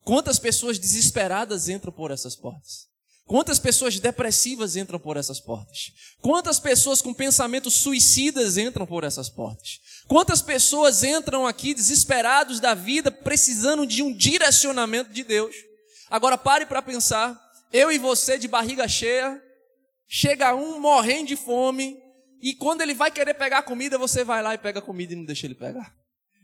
Quantas 0.04 0.38
pessoas 0.40 0.78
desesperadas 0.78 1.70
entram 1.70 1.92
por 1.92 2.12
essas 2.12 2.36
portas? 2.36 2.90
Quantas 3.26 3.60
pessoas 3.60 4.00
depressivas 4.00 4.76
entram 4.76 5.00
por 5.00 5.16
essas 5.16 5.40
portas? 5.40 5.94
Quantas 6.22 6.60
pessoas 6.60 7.02
com 7.02 7.14
pensamentos 7.14 7.76
suicidas 7.76 8.58
entram 8.58 8.86
por 8.86 9.06
essas 9.06 9.30
portas? 9.30 9.80
Quantas 10.08 10.42
pessoas 10.42 11.04
entram 11.04 11.48
aqui 11.48 11.74
desesperados 11.74 12.60
da 12.60 12.74
vida, 12.74 13.10
precisando 13.10 13.88
de 13.88 14.04
um 14.04 14.14
direcionamento 14.14 15.14
de 15.14 15.24
Deus? 15.24 15.56
Agora 16.12 16.38
pare 16.38 16.66
para 16.66 16.82
pensar, 16.82 17.42
eu 17.72 17.90
e 17.90 17.98
você 17.98 18.38
de 18.38 18.46
barriga 18.46 18.86
cheia, 18.86 19.42
chega 20.06 20.54
um 20.54 20.78
morrendo 20.78 21.30
de 21.30 21.38
fome, 21.38 21.98
e 22.42 22.54
quando 22.54 22.82
ele 22.82 22.94
vai 22.94 23.10
querer 23.10 23.34
pegar 23.34 23.64
comida, 23.64 23.98
você 23.98 24.22
vai 24.22 24.44
lá 24.44 24.54
e 24.54 24.58
pega 24.58 24.82
comida 24.82 25.14
e 25.14 25.16
não 25.16 25.24
deixa 25.24 25.48
ele 25.48 25.56
pegar. 25.56 25.96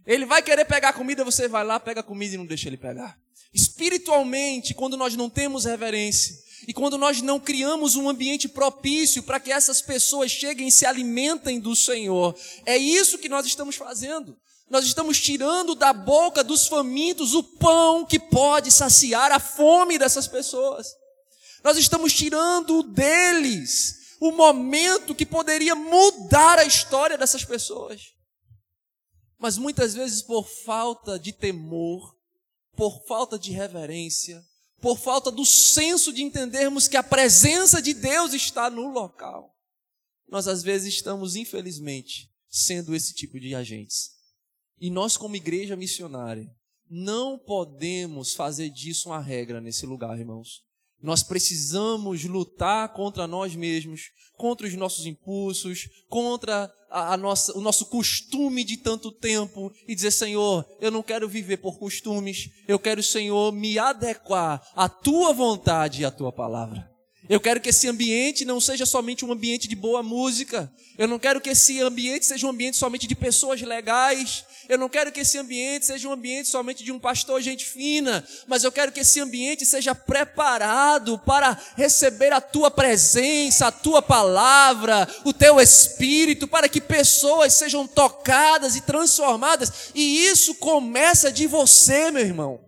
Ele 0.05 0.25
vai 0.25 0.41
querer 0.41 0.63
pegar 0.63 0.93
comida, 0.93 1.25
você 1.25 1.49
vai 1.49 1.65
lá, 1.65 1.81
pega 1.81 2.01
comida 2.01 2.35
e 2.35 2.37
não 2.37 2.45
deixa 2.45 2.69
ele 2.69 2.77
pegar. 2.77 3.19
Espiritualmente, 3.53 4.73
quando 4.73 4.95
nós 4.95 5.17
não 5.17 5.29
temos 5.29 5.65
reverência, 5.65 6.33
e 6.65 6.73
quando 6.73 6.97
nós 6.97 7.21
não 7.21 7.37
criamos 7.37 7.97
um 7.97 8.07
ambiente 8.07 8.47
propício 8.47 9.21
para 9.21 9.37
que 9.37 9.51
essas 9.51 9.81
pessoas 9.81 10.31
cheguem 10.31 10.69
e 10.69 10.71
se 10.71 10.85
alimentem 10.85 11.59
do 11.59 11.75
Senhor, 11.75 12.33
é 12.65 12.77
isso 12.77 13.17
que 13.17 13.27
nós 13.27 13.45
estamos 13.45 13.75
fazendo. 13.75 14.39
Nós 14.69 14.85
estamos 14.85 15.19
tirando 15.19 15.75
da 15.75 15.93
boca 15.93 16.43
dos 16.43 16.67
famintos 16.67 17.33
o 17.33 17.41
pão 17.41 18.05
que 18.05 18.19
pode 18.19 18.69
saciar 18.69 19.31
a 19.31 19.39
fome 19.39 19.97
dessas 19.97 20.27
pessoas. 20.27 20.93
Nós 21.63 21.77
estamos 21.77 22.13
tirando 22.13 22.83
deles 22.83 24.17
o 24.19 24.31
momento 24.31 25.15
que 25.15 25.25
poderia 25.25 25.75
mudar 25.75 26.59
a 26.59 26.65
história 26.65 27.17
dessas 27.17 27.45
pessoas. 27.45 28.13
Mas 29.39 29.57
muitas 29.57 29.93
vezes, 29.93 30.21
por 30.21 30.47
falta 30.47 31.17
de 31.17 31.31
temor, 31.31 32.15
por 32.75 33.05
falta 33.05 33.37
de 33.37 33.51
reverência, 33.51 34.43
por 34.81 34.97
falta 34.97 35.31
do 35.31 35.45
senso 35.45 36.11
de 36.11 36.23
entendermos 36.23 36.87
que 36.87 36.97
a 36.97 37.03
presença 37.03 37.81
de 37.81 37.93
Deus 37.93 38.33
está 38.33 38.69
no 38.69 38.89
local, 38.89 39.55
nós 40.27 40.47
às 40.47 40.61
vezes 40.61 40.95
estamos, 40.95 41.35
infelizmente, 41.35 42.29
sendo 42.49 42.95
esse 42.95 43.13
tipo 43.13 43.39
de 43.39 43.55
agentes. 43.55 44.16
E 44.79 44.89
nós, 44.89 45.17
como 45.17 45.35
igreja 45.35 45.75
missionária, 45.75 46.49
não 46.89 47.37
podemos 47.37 48.33
fazer 48.33 48.69
disso 48.69 49.09
uma 49.09 49.21
regra 49.21 49.59
nesse 49.59 49.85
lugar, 49.85 50.17
irmãos. 50.17 50.61
Nós 51.01 51.21
precisamos 51.21 52.23
lutar 52.25 52.93
contra 52.93 53.27
nós 53.27 53.55
mesmos, 53.55 54.09
contra 54.35 54.65
os 54.65 54.73
nossos 54.73 55.05
impulsos, 55.05 55.87
contra 56.09 56.71
a, 56.89 57.13
a 57.13 57.17
nossa, 57.17 57.55
o 57.57 57.61
nosso 57.61 57.85
costume 57.85 58.63
de 58.63 58.77
tanto 58.77 59.11
tempo 59.11 59.71
e 59.87 59.93
dizer: 59.93 60.11
Senhor, 60.11 60.65
eu 60.79 60.89
não 60.89 61.03
quero 61.03 61.27
viver 61.29 61.57
por 61.57 61.77
costumes, 61.77 62.49
eu 62.67 62.79
quero, 62.79 63.03
Senhor, 63.03 63.51
me 63.51 63.77
adequar 63.77 64.65
à 64.75 64.89
tua 64.89 65.33
vontade 65.33 66.01
e 66.01 66.05
à 66.05 66.11
tua 66.11 66.31
palavra. 66.31 66.89
Eu 67.29 67.41
quero 67.41 67.59
que 67.59 67.69
esse 67.69 67.87
ambiente 67.87 68.45
não 68.45 68.61
seja 68.61 68.85
somente 68.85 69.25
um 69.25 69.31
ambiente 69.31 69.67
de 69.67 69.75
boa 69.75 70.01
música. 70.01 70.71
Eu 70.97 71.07
não 71.09 71.19
quero 71.19 71.41
que 71.41 71.49
esse 71.49 71.81
ambiente 71.81 72.25
seja 72.25 72.47
um 72.47 72.51
ambiente 72.51 72.77
somente 72.77 73.05
de 73.05 73.15
pessoas 73.15 73.61
legais. 73.61 74.45
Eu 74.69 74.77
não 74.77 74.89
quero 74.89 75.11
que 75.11 75.21
esse 75.21 75.37
ambiente 75.37 75.85
seja 75.85 76.07
um 76.07 76.11
ambiente 76.11 76.49
somente 76.49 76.83
de 76.83 76.91
um 76.91 76.99
pastor 76.99 77.41
gente 77.41 77.65
fina. 77.65 78.27
Mas 78.45 78.63
eu 78.63 78.71
quero 78.71 78.91
que 78.91 78.99
esse 78.99 79.19
ambiente 79.19 79.65
seja 79.65 79.95
preparado 79.95 81.17
para 81.19 81.57
receber 81.75 82.33
a 82.33 82.41
tua 82.41 82.69
presença, 82.69 83.67
a 83.67 83.71
tua 83.71 84.01
palavra, 84.01 85.07
o 85.23 85.31
teu 85.31 85.59
espírito, 85.59 86.47
para 86.47 86.67
que 86.67 86.81
pessoas 86.81 87.53
sejam 87.53 87.87
tocadas 87.87 88.75
e 88.75 88.81
transformadas. 88.81 89.91
E 89.95 90.25
isso 90.25 90.55
começa 90.55 91.31
de 91.31 91.47
você, 91.47 92.11
meu 92.11 92.23
irmão. 92.23 92.59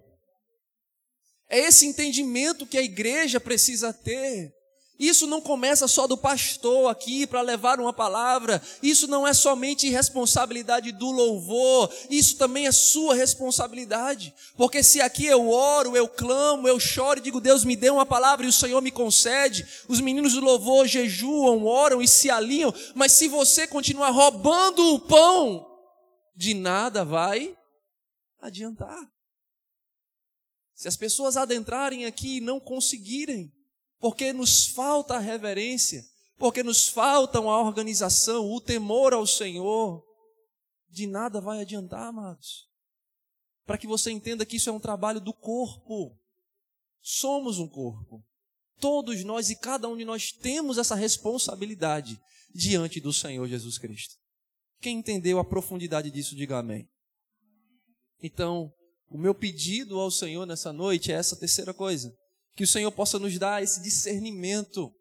É 1.49 1.59
esse 1.59 1.85
entendimento 1.85 2.65
que 2.65 2.77
a 2.77 2.83
igreja 2.83 3.39
precisa 3.39 3.91
ter. 3.91 4.53
Isso 4.99 5.25
não 5.25 5.39
começa 5.39 5.87
só 5.87 6.05
do 6.05 6.17
pastor 6.17 6.91
aqui 6.91 7.25
para 7.25 7.39
levar 7.39 7.79
uma 7.79 7.93
palavra. 7.93 8.61
Isso 8.83 9.07
não 9.07 9.25
é 9.25 9.33
somente 9.33 9.87
responsabilidade 9.87 10.91
do 10.91 11.09
louvor. 11.09 11.89
Isso 12.09 12.35
também 12.35 12.67
é 12.67 12.71
sua 12.73 13.15
responsabilidade. 13.15 14.35
Porque 14.57 14.83
se 14.83 14.99
aqui 14.99 15.25
eu 15.25 15.49
oro, 15.49 15.95
eu 15.95 16.05
clamo, 16.05 16.67
eu 16.67 16.77
choro 16.81 17.19
e 17.19 17.23
digo, 17.23 17.39
Deus 17.39 17.63
me 17.63 17.77
dê 17.77 17.89
uma 17.89 18.05
palavra 18.05 18.45
e 18.45 18.49
o 18.49 18.53
Senhor 18.53 18.81
me 18.81 18.91
concede. 18.91 19.65
Os 19.87 20.01
meninos 20.01 20.33
do 20.33 20.41
louvor 20.41 20.85
jejuam, 20.85 21.65
oram 21.65 22.01
e 22.01 22.07
se 22.07 22.29
alinham. 22.29 22.73
Mas 22.93 23.13
se 23.13 23.29
você 23.29 23.65
continuar 23.65 24.09
roubando 24.09 24.95
o 24.95 24.99
pão, 24.99 25.65
de 26.35 26.53
nada 26.53 27.05
vai 27.05 27.55
adiantar. 28.41 28.99
Se 30.75 30.89
as 30.89 30.97
pessoas 30.97 31.37
adentrarem 31.37 32.05
aqui 32.05 32.37
e 32.37 32.41
não 32.41 32.59
conseguirem, 32.59 33.49
porque 33.99 34.31
nos 34.33 34.67
falta 34.67 35.15
a 35.15 35.19
reverência, 35.19 36.03
porque 36.37 36.63
nos 36.63 36.87
faltam 36.87 37.49
a 37.49 37.61
organização, 37.61 38.49
o 38.49 38.61
temor 38.61 39.13
ao 39.13 39.27
Senhor, 39.27 40.03
de 40.89 41.05
nada 41.05 41.39
vai 41.41 41.61
adiantar, 41.61 42.07
amados. 42.07 42.67
Para 43.65 43.77
que 43.77 43.85
você 43.85 44.09
entenda 44.09 44.45
que 44.45 44.55
isso 44.55 44.69
é 44.69 44.73
um 44.73 44.79
trabalho 44.79 45.21
do 45.21 45.33
corpo. 45.33 46.17
Somos 47.01 47.59
um 47.59 47.67
corpo. 47.67 48.23
Todos 48.79 49.23
nós 49.23 49.49
e 49.49 49.55
cada 49.55 49.87
um 49.87 49.97
de 49.97 50.05
nós 50.05 50.31
temos 50.31 50.77
essa 50.77 50.95
responsabilidade 50.95 52.19
diante 52.55 52.99
do 52.99 53.13
Senhor 53.13 53.47
Jesus 53.47 53.77
Cristo. 53.77 54.15
Quem 54.81 54.99
entendeu 54.99 55.39
a 55.39 55.45
profundidade 55.45 56.09
disso, 56.09 56.35
diga 56.35 56.57
amém. 56.57 56.87
Então, 58.23 58.71
o 59.09 59.17
meu 59.17 59.35
pedido 59.35 59.99
ao 59.99 60.09
Senhor 60.09 60.45
nessa 60.45 60.71
noite 60.71 61.11
é 61.11 61.15
essa 61.15 61.35
terceira 61.35 61.73
coisa: 61.73 62.15
que 62.55 62.63
o 62.63 62.67
Senhor 62.67 62.91
possa 62.91 63.17
nos 63.19 63.37
dar 63.37 63.63
esse 63.63 63.81
discernimento 63.81 64.93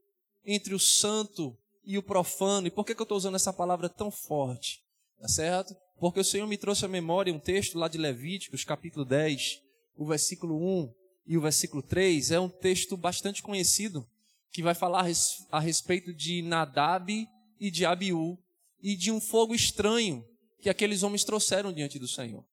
entre 0.45 0.75
o 0.75 0.79
santo 0.79 1.57
e 1.85 1.99
o 1.99 2.03
profano. 2.03 2.67
E 2.67 2.71
por 2.71 2.85
que, 2.85 2.95
que 2.95 3.01
eu 3.01 3.05
estou 3.05 3.19
usando 3.19 3.35
essa 3.35 3.53
palavra 3.53 3.89
tão 3.89 4.11
forte? 4.11 4.83
Tá 5.21 5.29
certo? 5.29 5.75
Porque 5.99 6.21
o 6.21 6.25
Senhor 6.25 6.47
me 6.47 6.57
trouxe 6.57 6.85
à 6.85 6.89
memória 6.89 7.35
um 7.35 7.39
texto 7.39 7.79
lá 7.79 7.89
de 7.89 7.99
Levíticos, 7.99 8.65
capítulo 8.65 9.05
10, 9.05 9.61
o 9.97 10.07
versículo 10.07 10.57
1 10.57 10.95
e 11.27 11.37
o 11.37 11.41
versículo 11.41 11.83
3. 11.83 12.31
É 12.31 12.39
um 12.39 12.49
texto 12.49 12.97
bastante 12.97 13.43
conhecido, 13.43 14.07
que 14.53 14.63
vai 14.63 14.75
falar 14.75 15.07
a 15.51 15.61
respeito 15.61 16.15
de 16.15 16.43
Nadab 16.43 17.29
e 17.59 17.71
de 17.71 17.85
Abiú 17.85 18.39
e 18.81 18.95
de 18.95 19.11
um 19.11 19.21
fogo 19.21 19.55
estranho 19.55 20.25
que 20.61 20.71
aqueles 20.71 21.03
homens 21.03 21.25
trouxeram 21.25 21.73
diante 21.73 21.99
do 21.99 22.07
Senhor 22.07 22.45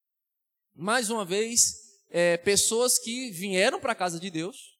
mais 0.76 1.10
uma 1.10 1.24
vez, 1.24 2.04
é, 2.10 2.36
pessoas 2.38 3.00
que 3.00 3.32
vieram 3.32 3.80
para 3.80 3.94
a 3.94 3.96
casa 3.96 4.20
de 4.20 4.30
Deus, 4.30 4.75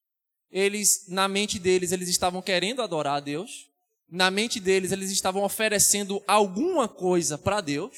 eles, 0.56 1.04
na 1.10 1.28
mente 1.28 1.60
deles, 1.60 1.92
eles 1.92 2.08
estavam 2.08 2.42
querendo 2.42 2.82
adorar 2.82 3.18
a 3.18 3.20
Deus, 3.20 3.70
na 4.10 4.32
mente 4.32 4.58
deles, 4.58 4.94
eles 4.94 5.12
estavam 5.12 5.44
oferecendo 5.44 6.24
alguma 6.26 6.88
coisa 6.88 7.38
para 7.38 7.60
Deus, 7.60 7.98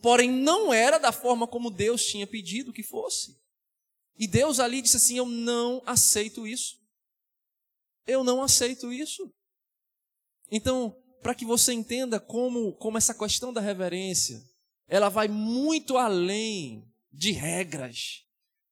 porém 0.00 0.30
não 0.30 0.72
era 0.72 0.96
da 0.96 1.12
forma 1.12 1.46
como 1.46 1.70
Deus 1.70 2.06
tinha 2.06 2.26
pedido 2.26 2.72
que 2.72 2.82
fosse. 2.82 3.36
E 4.16 4.26
Deus 4.26 4.58
ali 4.58 4.80
disse 4.80 4.96
assim: 4.96 5.18
Eu 5.18 5.26
não 5.26 5.82
aceito 5.84 6.46
isso. 6.46 6.78
Eu 8.06 8.24
não 8.24 8.42
aceito 8.42 8.90
isso. 8.90 9.30
Então, 10.50 10.96
para 11.20 11.34
que 11.34 11.44
você 11.44 11.74
entenda 11.74 12.18
como, 12.18 12.72
como 12.76 12.96
essa 12.96 13.12
questão 13.12 13.52
da 13.52 13.60
reverência, 13.60 14.42
ela 14.88 15.10
vai 15.10 15.28
muito 15.28 15.98
além 15.98 16.90
de 17.12 17.32
regras, 17.32 18.22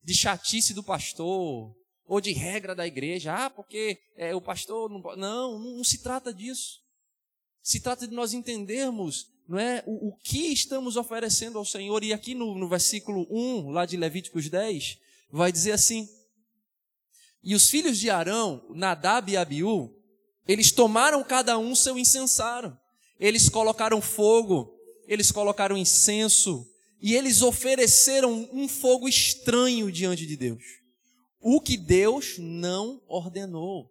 de 0.02 0.14
chatice 0.14 0.72
do 0.72 0.82
pastor, 0.82 1.76
ou 2.06 2.20
de 2.20 2.32
regra 2.32 2.74
da 2.74 2.86
igreja. 2.86 3.34
Ah, 3.34 3.50
porque 3.50 3.98
é, 4.16 4.34
o 4.34 4.40
pastor 4.40 4.90
não. 4.90 5.00
Não, 5.16 5.58
não, 5.58 5.76
não, 5.76 5.84
se 5.84 5.98
trata 5.98 6.32
disso. 6.32 6.80
Se 7.62 7.80
trata 7.80 8.06
de 8.06 8.14
nós 8.14 8.32
entendermos 8.32 9.28
não 9.48 9.58
é, 9.58 9.82
o, 9.86 10.08
o 10.08 10.16
que 10.16 10.52
estamos 10.52 10.96
oferecendo 10.96 11.58
ao 11.58 11.64
Senhor. 11.64 12.02
E 12.02 12.12
aqui 12.12 12.34
no, 12.34 12.56
no 12.56 12.68
versículo 12.68 13.26
1, 13.30 13.70
lá 13.70 13.86
de 13.86 13.96
Levíticos 13.96 14.48
10, 14.48 14.98
vai 15.30 15.52
dizer 15.52 15.72
assim: 15.72 16.08
E 17.42 17.54
os 17.54 17.68
filhos 17.68 17.98
de 17.98 18.10
Arão, 18.10 18.64
Nadab 18.70 19.30
e 19.30 19.36
Abiú, 19.36 19.92
eles 20.46 20.70
tomaram 20.70 21.22
cada 21.24 21.58
um 21.58 21.74
seu 21.74 21.98
incensário. 21.98 22.76
Eles 23.18 23.48
colocaram 23.48 24.00
fogo, 24.02 24.74
eles 25.06 25.32
colocaram 25.32 25.76
incenso, 25.76 26.66
e 27.00 27.14
eles 27.14 27.42
ofereceram 27.42 28.48
um 28.52 28.68
fogo 28.68 29.08
estranho 29.08 29.90
diante 29.90 30.26
de 30.26 30.36
Deus, 30.36 30.62
o 31.48 31.60
que 31.60 31.76
Deus 31.76 32.38
não 32.38 33.00
ordenou. 33.06 33.88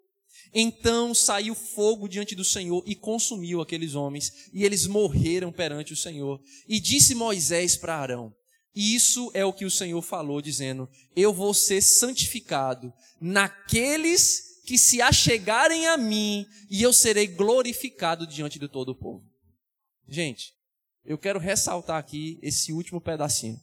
Então 0.54 1.16
saiu 1.16 1.56
fogo 1.56 2.06
diante 2.06 2.36
do 2.36 2.44
Senhor 2.44 2.84
e 2.86 2.98
consumiu 2.98 3.62
aqueles 3.62 3.96
homens, 3.96 4.50
e 4.52 4.66
eles 4.66 4.86
morreram 4.86 5.54
perante 5.54 5.94
o 5.94 5.96
Senhor. 5.96 6.42
E 6.68 6.82
disse 6.82 7.16
Moisés 7.16 7.78
para 7.78 7.96
Arão: 7.96 8.36
Isso 8.76 9.32
é 9.34 9.46
o 9.46 9.54
que 9.54 9.64
o 9.64 9.72
Senhor 9.72 10.02
falou, 10.02 10.42
dizendo: 10.42 10.90
Eu 11.16 11.34
vou 11.34 11.54
ser 11.54 11.82
santificado 11.82 12.92
naqueles 13.22 14.62
que 14.66 14.78
se 14.78 15.02
achegarem 15.02 15.88
a 15.88 15.96
mim, 15.96 16.46
e 16.70 16.84
eu 16.84 16.92
serei 16.92 17.26
glorificado 17.26 18.28
diante 18.28 18.60
de 18.60 18.68
todo 18.68 18.90
o 18.90 18.96
povo. 18.96 19.24
Gente, 20.10 20.52
eu 21.06 21.18
quero 21.18 21.40
ressaltar 21.40 22.00
aqui 22.00 22.38
esse 22.42 22.74
último 22.74 23.00
pedacinho. 23.00 23.58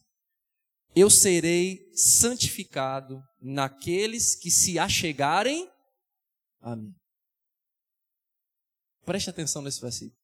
Eu 0.96 1.10
serei 1.10 1.90
santificado 1.94 3.22
naqueles 3.42 4.34
que 4.36 4.50
se 4.50 4.78
achegarem 4.78 5.68
a 6.60 6.76
mim. 6.76 6.94
Preste 9.04 9.28
atenção 9.28 9.60
nesse 9.62 9.80
versículo. 9.80 10.16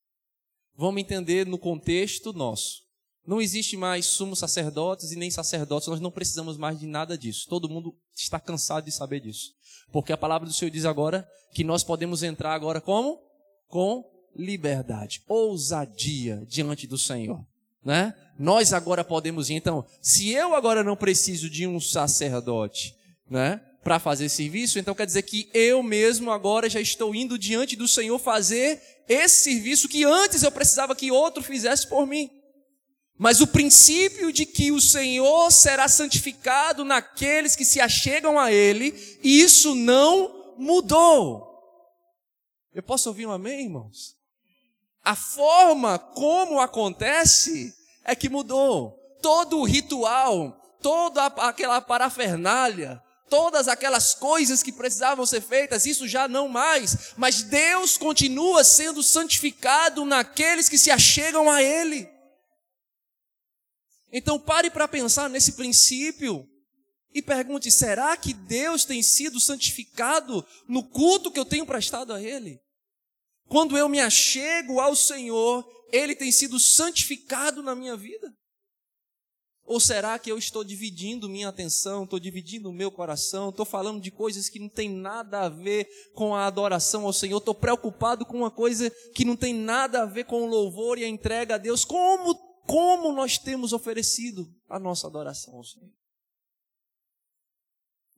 Vamos 0.77 1.01
entender 1.01 1.45
no 1.45 1.59
contexto 1.59 2.33
nosso. 2.33 2.87
Não 3.27 3.43
existe 3.43 3.77
mais 3.77 4.07
sumos 4.07 4.39
sacerdotes 4.39 5.11
e 5.11 5.17
nem 5.17 5.31
sacerdotes, 5.31 5.89
nós 5.89 6.01
não 6.01 6.11
precisamos 6.11 6.57
mais 6.57 6.79
de 6.79 6.87
nada 6.87 7.19
disso. 7.19 7.47
Todo 7.49 7.69
mundo 7.69 7.95
está 8.17 8.41
cansado 8.41 8.85
de 8.85 8.93
saber 8.93 9.21
disso. 9.21 9.53
Porque 9.93 10.13
a 10.13 10.17
palavra 10.17 10.47
do 10.47 10.55
Senhor 10.55 10.71
diz 10.71 10.85
agora 10.85 11.29
que 11.53 11.65
nós 11.65 11.83
podemos 11.83 12.23
entrar 12.23 12.55
agora 12.55 12.81
como? 12.81 13.21
Com 13.67 14.05
liberdade, 14.35 15.23
ousadia 15.29 16.43
diante 16.47 16.87
do 16.87 16.97
Senhor. 16.97 17.45
Né? 17.85 18.15
Nós 18.39 18.73
agora 18.73 19.05
podemos 19.05 19.51
ir. 19.51 19.55
Então, 19.55 19.85
se 20.01 20.31
eu 20.31 20.55
agora 20.55 20.85
não 20.85 20.97
preciso 20.97 21.51
de 21.51 21.67
um 21.67 21.81
sacerdote, 21.81 22.98
né? 23.31 23.61
para 23.83 23.99
fazer 23.99 24.29
serviço, 24.29 24.79
então 24.79 24.95
quer 24.95 25.07
dizer 25.07 25.23
que 25.23 25.49
eu 25.55 25.83
mesmo 25.83 26.31
agora 26.31 26.69
já 26.69 26.81
estou 26.81 27.15
indo 27.15 27.39
diante 27.39 27.75
do 27.75 27.89
Senhor 27.89 28.19
fazer 28.19 28.83
esse 29.09 29.45
serviço 29.45 29.89
que 29.89 30.05
antes 30.05 30.43
eu 30.43 30.53
precisava 30.53 30.95
que 30.95 31.11
outro 31.11 31.43
fizesse 31.43 31.87
por 31.87 32.07
mim. 32.07 32.31
Mas 33.17 33.41
o 33.41 33.47
princípio 33.47 34.33
de 34.33 34.45
que 34.45 34.71
o 34.71 34.81
Senhor 34.81 35.51
será 35.51 35.89
santificado 35.89 36.85
naqueles 36.85 37.57
que 37.57 37.65
se 37.65 37.81
achegam 37.81 38.39
a 38.39 38.53
Ele, 38.53 38.95
isso 39.23 39.75
não 39.75 40.55
mudou. 40.59 41.49
Eu 42.73 42.83
posso 42.83 43.09
ouvir 43.09 43.27
um 43.27 43.33
amém, 43.33 43.65
irmãos? 43.65 44.17
A 45.03 45.17
forma 45.17 45.99
como 45.99 46.61
acontece 46.61 47.75
é 48.05 48.15
que 48.15 48.29
mudou. 48.29 48.99
Todo 49.23 49.59
o 49.59 49.65
ritual, 49.65 50.53
toda 50.83 51.27
aquela 51.27 51.81
parafernália, 51.81 53.03
todas 53.29 53.69
aquelas 53.69 54.15
coisas 54.15 54.63
que 54.63 54.73
precisavam 54.73 55.25
ser 55.27 55.41
feitas, 55.41 55.87
isso 55.87 56.09
já 56.09 56.27
não 56.27 56.49
mais, 56.49 57.15
mas 57.17 57.43
Deus 57.43 57.97
continua 57.97 58.65
sendo 58.65 59.03
santificado 59.03 60.05
naqueles 60.05 60.69
que 60.69 60.79
se 60.79 60.91
achegam 60.91 61.51
a 61.51 61.63
Ele. 61.63 62.09
Então 64.13 64.39
pare 64.39 64.71
para 64.71 64.89
pensar 64.89 65.29
nesse 65.29 65.53
princípio 65.53 66.47
e 67.13 67.23
pergunte: 67.23 67.71
será 67.71 68.17
que 68.17 68.33
Deus 68.33 68.85
tem 68.85 69.03
sido 69.03 69.41
santificado 69.41 70.47
no 70.69 70.89
culto 70.89 71.31
que 71.31 71.39
eu 71.39 71.45
tenho 71.45 71.67
prestado 71.67 72.13
a 72.13 72.23
Ele? 72.23 72.59
Quando 73.49 73.77
eu 73.77 73.89
me 73.89 74.01
achego 74.01 74.81
ao 74.81 74.95
Senhor, 74.95 75.67
Ele 75.93 76.15
tem 76.15 76.31
sido 76.31 76.59
santificado 76.61 77.63
na 77.63 77.75
minha 77.75 77.97
vida? 77.97 78.33
Ou 79.69 79.79
será 79.79 80.19
que 80.19 80.33
eu 80.33 80.39
estou 80.39 80.65
dividindo 80.65 81.29
minha 81.29 81.49
atenção, 81.49 82.05
estou 82.05 82.19
dividindo 82.19 82.71
o 82.71 82.73
meu 82.73 82.91
coração, 82.91 83.51
estou 83.51 83.67
falando 83.67 84.01
de 84.01 84.11
coisas 84.11 84.49
que 84.49 84.59
não 84.59 84.69
tem 84.69 84.89
nada 84.89 85.43
a 85.43 85.49
ver 85.49 85.87
com 86.15 86.35
a 86.35 86.47
adoração 86.47 87.05
ao 87.05 87.13
Senhor, 87.13 87.39
estou 87.39 87.55
preocupado 87.55 88.25
com 88.25 88.39
uma 88.39 88.51
coisa 88.51 88.91
que 89.15 89.25
não 89.25 89.37
tem 89.37 89.55
nada 89.55 90.03
a 90.03 90.07
ver 90.07 90.25
com 90.25 90.43
o 90.43 90.47
louvor 90.47 90.99
e 90.99 91.05
a 91.05 91.09
entrega 91.09 91.57
a 91.57 91.59
Deus? 91.59 91.85
Como, 91.85 92.35
como 92.67 93.13
nós 93.13 93.39
temos 93.39 93.73
oferecido 93.73 94.49
a 94.69 94.79
nossa 94.79 95.07
adoração 95.07 95.55
ao 95.55 95.65
Senhor? 95.65 95.91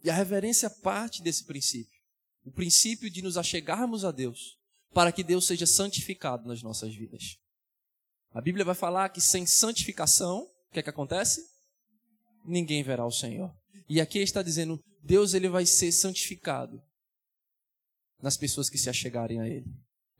E 0.03 0.09
a 0.09 0.15
reverência 0.15 0.71
parte 0.71 1.21
desse 1.23 1.45
princípio 1.45 2.01
o 2.45 2.51
princípio 2.51 3.11
de 3.11 3.23
nos 3.23 3.37
achegarmos 3.37 4.05
a 4.05 4.11
Deus, 4.11 4.59
para 4.93 5.13
que 5.13 5.23
Deus 5.23 5.47
seja 5.47 5.67
santificado 5.67 6.49
nas 6.49 6.63
nossas 6.63 6.95
vidas. 6.95 7.37
A 8.33 8.41
Bíblia 8.41 8.65
vai 8.65 8.75
falar 8.75 9.09
que 9.11 9.21
sem 9.21 9.47
santificação 9.47 10.50
o 10.71 10.73
que 10.73 10.79
é 10.79 10.83
que 10.83 10.91
acontece? 10.91 11.45
Ninguém 12.45 12.83
verá 12.83 13.05
o 13.05 13.11
Senhor. 13.11 13.53
E 13.89 14.01
aqui 14.01 14.21
está 14.21 14.41
dizendo, 14.41 14.81
Deus 15.03 15.35
ele 15.35 15.49
vai 15.49 15.67
ser 15.67 15.91
santificado 15.91 16.81
nas 18.23 18.37
pessoas 18.37 18.71
que 18.71 18.79
se 18.79 18.89
achegarem 18.89 19.41
a 19.41 19.49
Ele. 19.49 19.67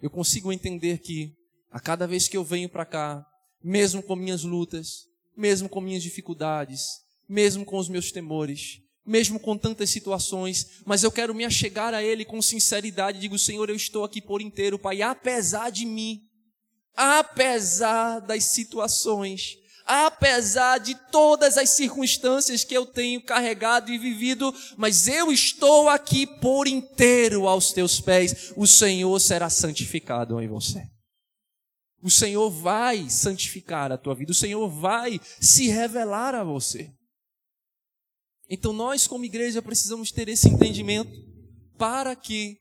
Eu 0.03 0.11
consigo 0.11 0.53
entender 0.53 0.99
que 0.99 1.33
a 1.71 1.79
cada 1.79 2.07
vez 2.07 2.27
que 2.27 2.37
eu 2.37 2.43
venho 2.43 2.69
para 2.69 2.85
cá, 2.85 3.25
mesmo 3.63 4.03
com 4.03 4.17
minhas 4.17 4.43
lutas, 4.43 5.07
mesmo 5.37 5.69
com 5.69 5.81
minhas 5.81 6.03
dificuldades, 6.03 6.83
mesmo 7.29 7.65
com 7.65 7.79
os 7.79 7.89
meus 7.89 8.11
temores, 8.11 8.81
mesmo 9.07 9.39
com 9.39 9.57
tantas 9.57 9.91
situações, 9.91 10.83
mas 10.85 11.05
eu 11.05 11.13
quero 11.13 11.35
me 11.35 11.45
achegar 11.45 11.95
a 11.95 12.03
Ele 12.03 12.25
com 12.25 12.43
sinceridade. 12.43 13.21
Digo, 13.21 13.39
Senhor, 13.39 13.69
eu 13.69 13.77
estou 13.77 14.03
aqui 14.03 14.21
por 14.21 14.43
inteiro, 14.43 14.81
Pai, 14.81 15.01
apesar 15.01 15.71
de 15.71 15.87
mim, 15.87 16.23
apesar 16.97 18.19
das 18.19 18.45
situações, 18.45 19.60
apesar 19.91 20.79
de 20.79 20.95
todas 21.11 21.59
as 21.59 21.71
circunstâncias 21.71 22.63
que 22.63 22.77
eu 22.77 22.87
tenho 22.87 23.21
carregado 23.21 23.91
e 23.91 23.99
vivido, 23.99 24.55
mas 24.77 25.09
eu 25.09 25.33
estou 25.33 25.89
aqui 25.89 26.29
por 26.29 26.69
inteiro 26.69 27.49
aos 27.49 27.73
teus 27.73 28.01
pés, 28.01 28.53
o 28.57 28.69
Senhor 28.69 29.19
será 29.19 29.51
santificado 29.51 30.41
em 30.41 30.47
você. 30.47 30.89
O 32.01 32.09
Senhor 32.09 32.49
vai 32.51 33.11
santificar 33.11 33.91
a 33.91 33.99
tua 33.99 34.15
vida, 34.15 34.31
o 34.31 34.35
Senhor 34.35 34.69
vai 34.69 35.21
se 35.41 35.67
revelar 35.67 36.37
a 36.37 36.45
você. 36.45 36.93
Então 38.49 38.73
nós, 38.73 39.09
como 39.09 39.25
igreja, 39.25 39.61
precisamos 39.61 40.13
ter 40.13 40.29
esse 40.29 40.49
entendimento 40.49 41.11
para 41.77 42.15
que 42.15 42.59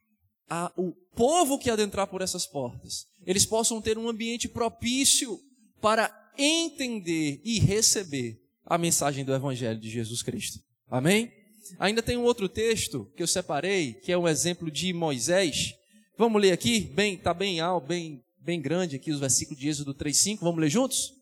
a, 0.49 0.71
o 0.75 0.93
povo 1.15 1.59
que 1.59 1.69
adentrar 1.69 2.07
por 2.07 2.23
essas 2.23 2.47
portas, 2.47 3.05
eles 3.23 3.45
possam 3.45 3.79
ter 3.79 3.99
um 3.99 4.09
ambiente 4.09 4.49
propício 4.49 5.39
para 5.79 6.18
entender 6.37 7.41
e 7.43 7.59
receber 7.59 8.39
a 8.65 8.77
mensagem 8.77 9.25
do 9.25 9.33
Evangelho 9.33 9.79
de 9.79 9.89
Jesus 9.89 10.21
Cristo. 10.21 10.59
Amém? 10.89 11.31
Ainda 11.77 12.01
tem 12.01 12.17
um 12.17 12.23
outro 12.23 12.47
texto 12.47 13.11
que 13.15 13.21
eu 13.21 13.27
separei, 13.27 13.93
que 13.93 14.11
é 14.11 14.17
um 14.17 14.27
exemplo 14.27 14.71
de 14.71 14.93
Moisés. 14.93 15.73
Vamos 16.17 16.41
ler 16.41 16.51
aqui, 16.51 16.79
bem, 16.79 17.17
tá 17.17 17.33
bem 17.33 17.59
alto, 17.59 17.87
bem, 17.87 18.23
bem 18.39 18.61
grande 18.61 18.95
aqui 18.95 19.11
os 19.11 19.19
versículos 19.19 19.59
de 19.59 19.67
Êxodo 19.67 19.93
3:5. 19.93 20.39
Vamos 20.41 20.61
ler 20.61 20.69
juntos? 20.69 21.13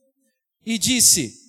E 0.65 0.77
disse: 0.77 1.47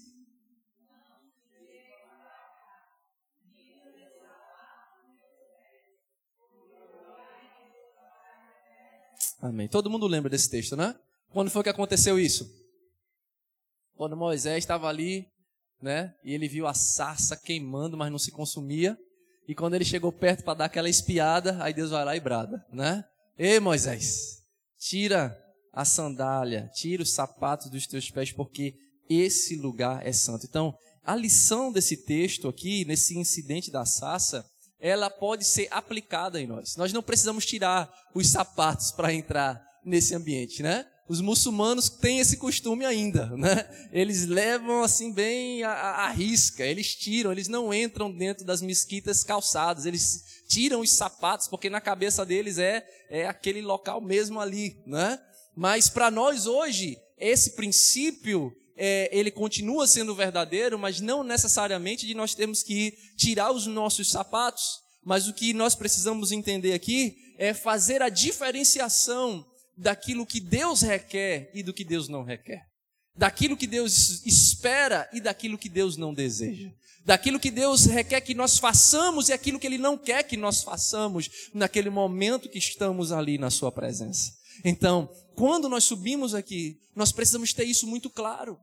Amém. 9.41 9.69
Todo 9.69 9.89
mundo 9.89 10.07
lembra 10.07 10.29
desse 10.29 10.51
texto, 10.51 10.77
né? 10.77 10.95
Quando 11.31 11.51
foi 11.51 11.63
que 11.63 11.69
aconteceu 11.69 12.19
isso? 12.19 12.58
Quando 13.99 14.17
Moisés 14.17 14.59
estava 14.59 14.87
ali, 14.87 15.27
né? 15.83 16.15
E 16.23 16.33
ele 16.33 16.47
viu 16.47 16.69
a 16.69 16.73
sarça 16.73 17.37
queimando, 17.37 17.97
mas 17.97 18.13
não 18.13 18.19
se 18.19 18.31
consumia. 18.31 18.97
E 19.49 19.57
quando 19.57 19.75
ele 19.75 19.85
chegou 19.85 20.13
perto 20.13 20.45
para 20.45 20.55
dar 20.55 20.65
aquela 20.67 20.89
espiada, 20.89 21.61
aí 21.61 21.75
Deus 21.75 21.91
vai 21.91 22.05
lá 22.05 22.15
e 22.15 22.21
brada, 22.21 22.65
né? 22.73 23.03
Ei, 23.37 23.59
Moisés, 23.59 24.39
tira 24.79 25.37
a 25.73 25.85
sandália, 25.85 26.71
tira 26.73 27.03
os 27.03 27.13
sapatos 27.13 27.69
dos 27.71 27.89
teus 27.89 28.09
pés, 28.09 28.31
porque 28.31 28.73
esse 29.11 29.57
lugar 29.57 30.07
é 30.07 30.13
santo. 30.13 30.47
Então, 30.47 30.73
a 31.03 31.17
lição 31.17 31.73
desse 31.73 32.05
texto 32.05 32.47
aqui, 32.47 32.85
nesse 32.85 33.19
incidente 33.19 33.69
da 33.69 33.85
sarça, 33.85 34.49
ela 34.79 35.11
pode 35.11 35.45
ser 35.45 35.67
aplicada 35.73 36.41
em 36.41 36.47
nós. 36.47 36.77
Nós 36.77 36.93
não 36.93 37.03
precisamos 37.03 37.45
tirar 37.45 37.93
os 38.15 38.29
sapatos 38.29 38.93
para 38.93 39.13
entrar 39.13 39.61
nesse 39.85 40.15
ambiente, 40.15 40.63
né? 40.63 40.87
Os 41.09 41.23
muçulmanos 41.23 41.89
têm 41.89 42.19
esse 42.19 42.37
costume 42.37 42.85
ainda, 42.85 43.27
né? 43.35 43.89
Eles 43.91 44.27
levam 44.27 44.83
assim 44.83 45.11
bem 45.11 45.63
a, 45.63 46.11
risca, 46.11 46.65
eles 46.67 46.95
tiram, 46.95 47.33
eles 47.33 47.49
não 47.49 47.73
entram 47.73 48.13
dentro 48.13 48.45
das 48.45 48.61
mesquitas 48.61 49.25
calçadas, 49.25 49.87
eles 49.87 50.45
tiram 50.47 50.81
os 50.81 50.91
sapatos, 50.93 51.49
porque 51.49 51.71
na 51.71 51.81
cabeça 51.81 52.27
deles 52.27 52.59
é, 52.59 52.87
é 53.09 53.27
aquele 53.27 53.63
local 53.63 54.03
mesmo 54.03 54.39
ali, 54.39 54.83
né? 54.87 55.19
Mas 55.57 55.89
para 55.89 56.11
nós 56.11 56.47
hoje, 56.47 56.99
esse 57.17 57.57
princípio, 57.57 58.53
é, 58.77 59.09
ele 59.11 59.31
continua 59.31 59.87
sendo 59.87 60.15
verdadeiro, 60.15 60.79
mas 60.79 61.01
não 61.01 61.25
necessariamente 61.25 62.07
de 62.07 62.15
nós 62.15 62.35
termos 62.35 62.63
que 62.63 62.93
tirar 63.17 63.51
os 63.51 63.67
nossos 63.67 64.11
sapatos, 64.11 64.81
mas 65.03 65.27
o 65.27 65.33
que 65.33 65.55
nós 65.55 65.75
precisamos 65.75 66.33
entender 66.33 66.75
aqui 66.75 67.17
é 67.39 67.55
fazer 67.55 68.03
a 68.03 68.11
diferenciação 68.11 69.45
daquilo 69.79 70.27
que 70.27 70.41
Deus 70.41 70.83
requer 70.83 71.51
e 71.55 71.63
do 71.63 71.73
que 71.73 71.85
Deus 71.85 72.09
não 72.09 72.25
requer. 72.25 72.67
Daquilo 73.15 73.57
que 73.57 73.67
Deus 73.67 74.25
espera 74.27 75.09
e 75.13 75.21
daquilo 75.21 75.57
que 75.57 75.69
Deus 75.69 75.97
não 75.97 76.13
deseja. 76.13 76.71
Daquilo 77.05 77.41
que 77.41 77.51
Deus 77.51 77.87
requer 77.87 78.21
que 78.21 78.35
nós 78.35 78.59
façamos 78.59 79.29
e 79.29 79.33
aquilo 79.33 79.59
que 79.59 79.67
Ele 79.67 79.79
não 79.79 79.97
quer 79.97 80.25
que 80.25 80.37
nós 80.37 80.63
façamos 80.63 81.31
naquele 81.55 81.91
momento 81.91 82.49
que 82.49 82.59
estamos 82.59 83.13
ali 83.13 83.39
na 83.39 83.51
Sua 83.51 83.73
presença. 83.73 84.37
Então, 84.65 85.09
quando 85.35 85.69
nós 85.69 85.85
subimos 85.85 86.35
aqui, 86.35 86.81
nós 86.95 87.13
precisamos 87.13 87.53
ter 87.53 87.65
isso 87.65 87.87
muito 87.87 88.11
claro. 88.11 88.59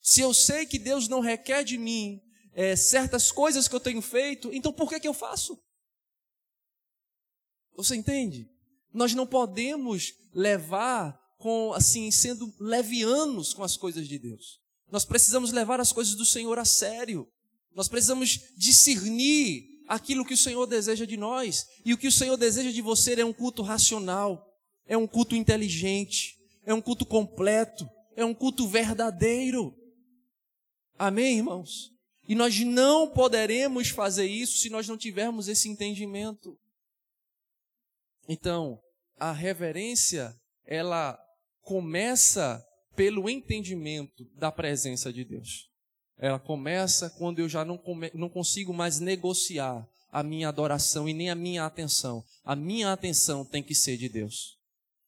Se 0.00 0.22
eu 0.22 0.32
sei 0.32 0.64
que 0.64 0.78
Deus 0.78 1.06
não 1.08 1.20
requer 1.20 1.62
de 1.62 1.76
mim 1.76 2.20
é, 2.54 2.74
certas 2.74 3.30
coisas 3.30 3.68
que 3.68 3.74
eu 3.74 3.80
tenho 3.80 4.00
feito, 4.00 4.52
então 4.52 4.72
por 4.72 4.88
que, 4.88 4.98
que 4.98 5.08
eu 5.08 5.14
faço? 5.14 5.62
Você 7.76 7.94
entende? 7.94 8.50
Nós 8.92 9.14
não 9.14 9.26
podemos 9.26 10.12
levar 10.34 11.18
com 11.38 11.72
assim 11.72 12.10
sendo 12.10 12.52
levianos 12.58 13.54
com 13.54 13.62
as 13.62 13.76
coisas 13.76 14.06
de 14.08 14.18
Deus. 14.18 14.58
Nós 14.90 15.04
precisamos 15.04 15.52
levar 15.52 15.80
as 15.80 15.92
coisas 15.92 16.14
do 16.14 16.24
Senhor 16.24 16.58
a 16.58 16.64
sério. 16.64 17.28
Nós 17.74 17.88
precisamos 17.88 18.40
discernir 18.56 19.64
aquilo 19.86 20.24
que 20.24 20.34
o 20.34 20.38
Senhor 20.38 20.66
deseja 20.66 21.04
de 21.04 21.16
nós. 21.16 21.66
E 21.84 21.92
o 21.94 21.98
que 21.98 22.08
o 22.08 22.12
Senhor 22.12 22.36
deseja 22.36 22.72
de 22.72 22.82
você 22.82 23.20
é 23.20 23.24
um 23.24 23.32
culto 23.32 23.62
racional, 23.62 24.44
é 24.86 24.96
um 24.96 25.06
culto 25.06 25.34
inteligente, 25.34 26.36
é 26.64 26.74
um 26.74 26.80
culto 26.80 27.06
completo, 27.06 27.88
é 28.16 28.24
um 28.24 28.34
culto 28.34 28.66
verdadeiro. 28.66 29.74
Amém, 30.98 31.36
irmãos? 31.36 31.90
E 32.28 32.34
nós 32.34 32.58
não 32.60 33.08
poderemos 33.08 33.88
fazer 33.88 34.26
isso 34.26 34.58
se 34.58 34.68
nós 34.68 34.86
não 34.86 34.98
tivermos 34.98 35.48
esse 35.48 35.68
entendimento. 35.68 36.58
Então, 38.28 38.78
a 39.18 39.32
reverência, 39.32 40.34
ela 40.66 41.18
começa 41.62 42.62
pelo 42.94 43.28
entendimento 43.28 44.24
da 44.36 44.52
presença 44.52 45.12
de 45.12 45.24
Deus. 45.24 45.68
Ela 46.18 46.38
começa 46.38 47.08
quando 47.10 47.38
eu 47.38 47.48
já 47.48 47.64
não, 47.64 47.78
come, 47.78 48.10
não 48.12 48.28
consigo 48.28 48.74
mais 48.74 48.98
negociar 49.00 49.86
a 50.10 50.22
minha 50.22 50.48
adoração 50.48 51.08
e 51.08 51.14
nem 51.14 51.30
a 51.30 51.34
minha 51.34 51.64
atenção. 51.64 52.24
A 52.44 52.56
minha 52.56 52.92
atenção 52.92 53.44
tem 53.44 53.62
que 53.62 53.74
ser 53.74 53.96
de 53.96 54.08
Deus. 54.08 54.56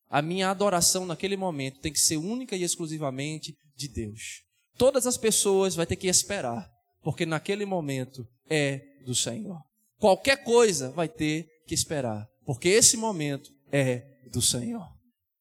A 0.09 0.23
minha 0.23 0.51
adoração 0.51 1.07
naquele 1.07 1.37
momento 1.37 1.81
tem 1.81 1.93
que 1.93 2.01
ser 2.01 2.17
única 2.17 2.57
e 2.57 2.63
exclusivamente 2.63 3.57
de 3.77 3.89
Deus. 3.89 4.43
Todas 4.77 5.07
as 5.07 5.17
pessoas 5.17 5.75
vai 5.75 5.87
ter 5.87 5.97
que 5.97 6.09
esperar, 6.09 6.69
porque 7.03 7.27
naquele 7.27 7.65
momento 7.65 8.27
é 8.49 8.81
do 9.05 9.15
Senhor. 9.15 9.61
Qualquer 9.99 10.43
coisa 10.45 10.91
vai 10.91 11.09
ter 11.09 11.47
que 11.67 11.75
esperar, 11.75 12.27
porque 12.51 12.69
esse 12.69 12.97
momento 12.97 13.55
é 13.71 14.05
do 14.33 14.43
Senhor. 14.43 14.85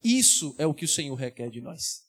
Isso 0.03 0.53
é 0.59 0.67
o 0.67 0.75
que 0.75 0.85
o 0.85 0.87
Senhor 0.87 1.15
requer 1.15 1.49
de 1.49 1.59
nós. 1.59 2.03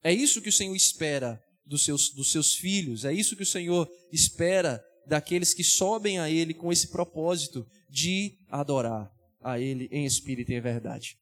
É 0.00 0.12
isso 0.12 0.40
que 0.40 0.48
o 0.48 0.52
Senhor 0.52 0.76
espera 0.76 1.42
dos 1.66 1.84
seus, 1.84 2.10
dos 2.10 2.30
seus 2.30 2.54
filhos. 2.54 3.04
É 3.04 3.12
isso 3.12 3.34
que 3.34 3.42
o 3.42 3.46
Senhor 3.46 3.90
espera 4.12 4.80
daqueles 5.08 5.52
que 5.52 5.64
sobem 5.64 6.20
a 6.20 6.30
Ele 6.30 6.54
com 6.54 6.70
esse 6.70 6.86
propósito 6.86 7.66
de 7.90 8.38
adorar 8.48 9.10
a 9.42 9.58
Ele 9.58 9.88
em 9.90 10.06
espírito 10.06 10.52
e 10.52 10.54
em 10.54 10.60
verdade. 10.60 11.16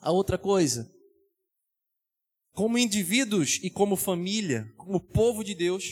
A 0.00 0.10
outra 0.10 0.36
coisa, 0.36 0.90
como 2.50 2.76
indivíduos 2.78 3.60
e 3.62 3.70
como 3.70 3.94
família, 3.94 4.66
como 4.76 4.98
povo 4.98 5.44
de 5.44 5.54
Deus, 5.54 5.84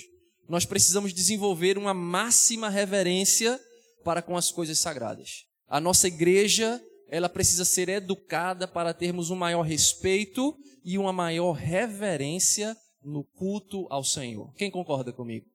nós 0.49 0.64
precisamos 0.64 1.14
desenvolver 1.14 1.79
uma 1.79 1.95
máxima 1.95 2.68
reverência 2.68 3.61
para 4.03 4.20
com 4.20 4.37
as 4.37 4.51
coisas 4.51 4.81
sagradas. 4.81 5.53
A 5.75 5.81
nossa 5.81 6.07
igreja, 6.07 6.81
ela 7.09 7.29
precisa 7.29 7.64
ser 7.64 7.89
educada 7.89 8.68
para 8.68 8.95
termos 8.95 9.31
um 9.31 9.35
maior 9.35 9.62
respeito 9.62 10.57
e 10.85 10.97
uma 10.97 11.12
maior 11.12 11.51
reverência 11.51 12.77
no 13.03 13.25
culto 13.25 13.89
ao 13.91 14.05
Senhor. 14.05 14.55
Quem 14.55 14.70
concorda 14.70 15.12
comigo? 15.12 15.47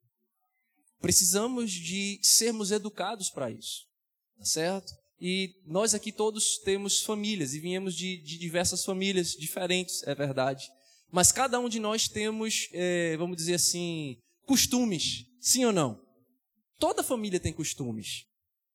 Precisamos 1.00 1.70
de 1.72 2.20
sermos 2.22 2.70
educados 2.70 3.30
para 3.30 3.50
isso, 3.50 3.86
tá 4.36 4.44
certo? 4.44 4.92
E 5.18 5.54
nós 5.64 5.94
aqui 5.94 6.12
todos 6.12 6.58
temos 6.58 7.00
famílias 7.00 7.54
e 7.54 7.58
viemos 7.58 7.94
de, 7.94 8.22
de 8.22 8.36
diversas 8.36 8.84
famílias 8.84 9.30
diferentes, 9.30 10.02
é 10.02 10.14
verdade. 10.14 10.68
Mas 11.10 11.32
cada 11.32 11.58
um 11.58 11.66
de 11.66 11.80
nós 11.80 12.08
temos, 12.08 12.68
é, 12.74 13.16
vamos 13.16 13.38
dizer 13.38 13.54
assim, 13.54 14.18
costumes, 14.44 15.24
sim 15.40 15.64
ou 15.64 15.72
não? 15.72 15.98
Toda 16.78 17.02
família 17.02 17.40
tem 17.40 17.54
costumes. 17.54 18.28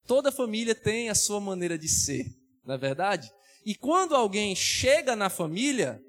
Toda 0.07 0.31
família 0.31 0.75
tem 0.75 1.09
a 1.09 1.15
sua 1.15 1.39
maneira 1.39 1.77
de 1.77 1.87
ser, 1.87 2.25
não 2.63 2.75
é 2.75 2.77
verdade? 2.77 3.31
E 3.65 3.73
quando 3.73 4.15
alguém 4.15 4.55
chega 4.55 5.15
na 5.15 5.29
família, 5.29 6.03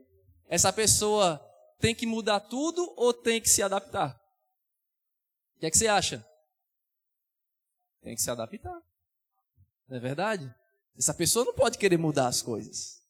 essa 0.48 0.72
pessoa 0.72 1.40
tem 1.80 1.94
que 1.94 2.06
mudar 2.06 2.40
tudo 2.40 2.92
ou 2.96 3.14
tem 3.14 3.40
que 3.40 3.48
se 3.48 3.62
adaptar? 3.62 4.20
O 5.56 5.60
que 5.60 5.66
é 5.66 5.70
que 5.70 5.78
você 5.78 5.88
acha? 5.88 6.24
Tem 8.02 8.14
que 8.14 8.20
se 8.20 8.30
adaptar. 8.30 8.78
Não 9.88 9.96
é 9.96 10.00
verdade? 10.00 10.54
Essa 10.98 11.14
pessoa 11.14 11.44
não 11.44 11.54
pode 11.54 11.78
querer 11.78 11.96
mudar 11.96 12.28
as 12.28 12.42
coisas. 12.42 13.02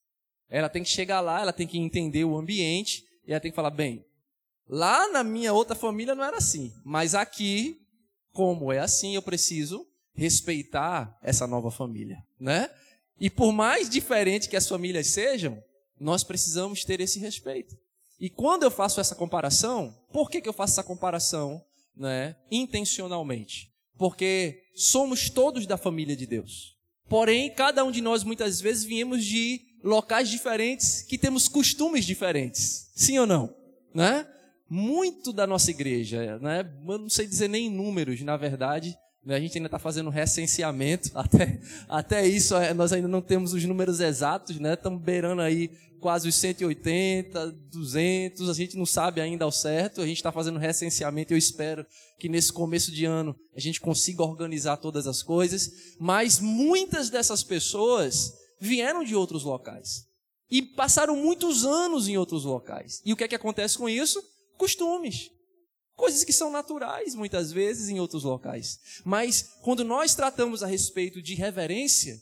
Ela 0.48 0.68
tem 0.68 0.82
que 0.82 0.88
chegar 0.88 1.20
lá, 1.20 1.40
ela 1.40 1.52
tem 1.52 1.66
que 1.66 1.78
entender 1.78 2.24
o 2.24 2.36
ambiente 2.36 3.04
e 3.26 3.32
ela 3.32 3.40
tem 3.40 3.50
que 3.50 3.56
falar: 3.56 3.70
bem, 3.70 4.04
lá 4.68 5.08
na 5.08 5.24
minha 5.24 5.52
outra 5.52 5.74
família 5.74 6.14
não 6.14 6.24
era 6.24 6.36
assim, 6.36 6.72
mas 6.84 7.14
aqui, 7.14 7.80
como 8.32 8.72
é 8.72 8.78
assim, 8.78 9.14
eu 9.16 9.22
preciso 9.22 9.86
respeitar 10.16 11.16
essa 11.22 11.46
nova 11.46 11.70
família, 11.70 12.22
né? 12.38 12.70
E 13.20 13.30
por 13.30 13.52
mais 13.52 13.88
diferente 13.88 14.48
que 14.48 14.56
as 14.56 14.68
famílias 14.68 15.08
sejam, 15.08 15.62
nós 15.98 16.24
precisamos 16.24 16.84
ter 16.84 17.00
esse 17.00 17.18
respeito. 17.18 17.76
E 18.18 18.28
quando 18.28 18.62
eu 18.62 18.70
faço 18.70 19.00
essa 19.00 19.14
comparação, 19.14 19.94
por 20.12 20.30
que, 20.30 20.40
que 20.40 20.48
eu 20.48 20.52
faço 20.52 20.74
essa 20.74 20.82
comparação 20.82 21.62
né, 21.96 22.36
intencionalmente? 22.50 23.74
porque 23.98 24.62
somos 24.74 25.30
todos 25.30 25.66
da 25.66 25.76
família 25.76 26.16
de 26.16 26.26
Deus. 26.26 26.76
Porém, 27.08 27.52
cada 27.52 27.84
um 27.84 27.90
de 27.90 28.00
nós 28.00 28.24
muitas 28.24 28.60
vezes 28.60 28.84
viemos 28.84 29.24
de 29.24 29.60
locais 29.82 30.28
diferentes, 30.28 31.02
que 31.02 31.16
temos 31.16 31.48
costumes 31.48 32.04
diferentes. 32.04 32.90
Sim 32.94 33.18
ou 33.18 33.26
não? 33.26 33.54
Né? 33.94 34.26
Muito 34.68 35.32
da 35.32 35.46
nossa 35.46 35.70
igreja, 35.70 36.38
né? 36.40 36.68
Eu 36.88 36.98
não 36.98 37.08
sei 37.08 37.26
dizer 37.26 37.48
nem 37.48 37.70
números, 37.70 38.20
na 38.22 38.36
verdade? 38.36 38.98
A 39.34 39.40
gente 39.40 39.58
ainda 39.58 39.66
está 39.66 39.78
fazendo 39.78 40.10
recenseamento, 40.10 41.10
até, 41.16 41.60
até 41.88 42.26
isso 42.26 42.54
é, 42.56 42.72
nós 42.72 42.92
ainda 42.92 43.08
não 43.08 43.20
temos 43.20 43.52
os 43.52 43.64
números 43.64 44.00
exatos, 44.00 44.58
né? 44.58 44.74
Estamos 44.74 45.02
beirando 45.02 45.42
aí 45.42 45.70
quase 46.00 46.28
os 46.28 46.34
180, 46.36 47.50
200, 47.70 48.48
a 48.48 48.52
gente 48.52 48.76
não 48.76 48.86
sabe 48.86 49.20
ainda 49.20 49.44
ao 49.44 49.50
certo, 49.50 50.00
a 50.00 50.06
gente 50.06 50.18
está 50.18 50.30
fazendo 50.30 50.58
recenseamento, 50.58 51.32
eu 51.32 51.38
espero 51.38 51.84
que 52.18 52.28
nesse 52.28 52.52
começo 52.52 52.92
de 52.92 53.04
ano 53.04 53.34
a 53.56 53.60
gente 53.60 53.80
consiga 53.80 54.22
organizar 54.22 54.76
todas 54.76 55.06
as 55.06 55.22
coisas, 55.22 55.70
mas 55.98 56.38
muitas 56.38 57.10
dessas 57.10 57.42
pessoas 57.42 58.32
vieram 58.60 59.02
de 59.02 59.14
outros 59.14 59.42
locais 59.42 60.06
e 60.50 60.62
passaram 60.62 61.16
muitos 61.16 61.64
anos 61.64 62.08
em 62.08 62.16
outros 62.16 62.44
locais. 62.44 63.02
E 63.04 63.12
o 63.12 63.16
que 63.16 63.24
é 63.24 63.28
que 63.28 63.34
acontece 63.34 63.76
com 63.76 63.88
isso? 63.88 64.22
Costumes. 64.56 65.30
Coisas 65.96 66.22
que 66.22 66.32
são 66.32 66.50
naturais 66.50 67.14
muitas 67.14 67.50
vezes 67.50 67.88
em 67.88 67.98
outros 67.98 68.22
locais. 68.22 68.78
Mas 69.04 69.54
quando 69.62 69.82
nós 69.82 70.14
tratamos 70.14 70.62
a 70.62 70.66
respeito 70.66 71.22
de 71.22 71.34
reverência, 71.34 72.20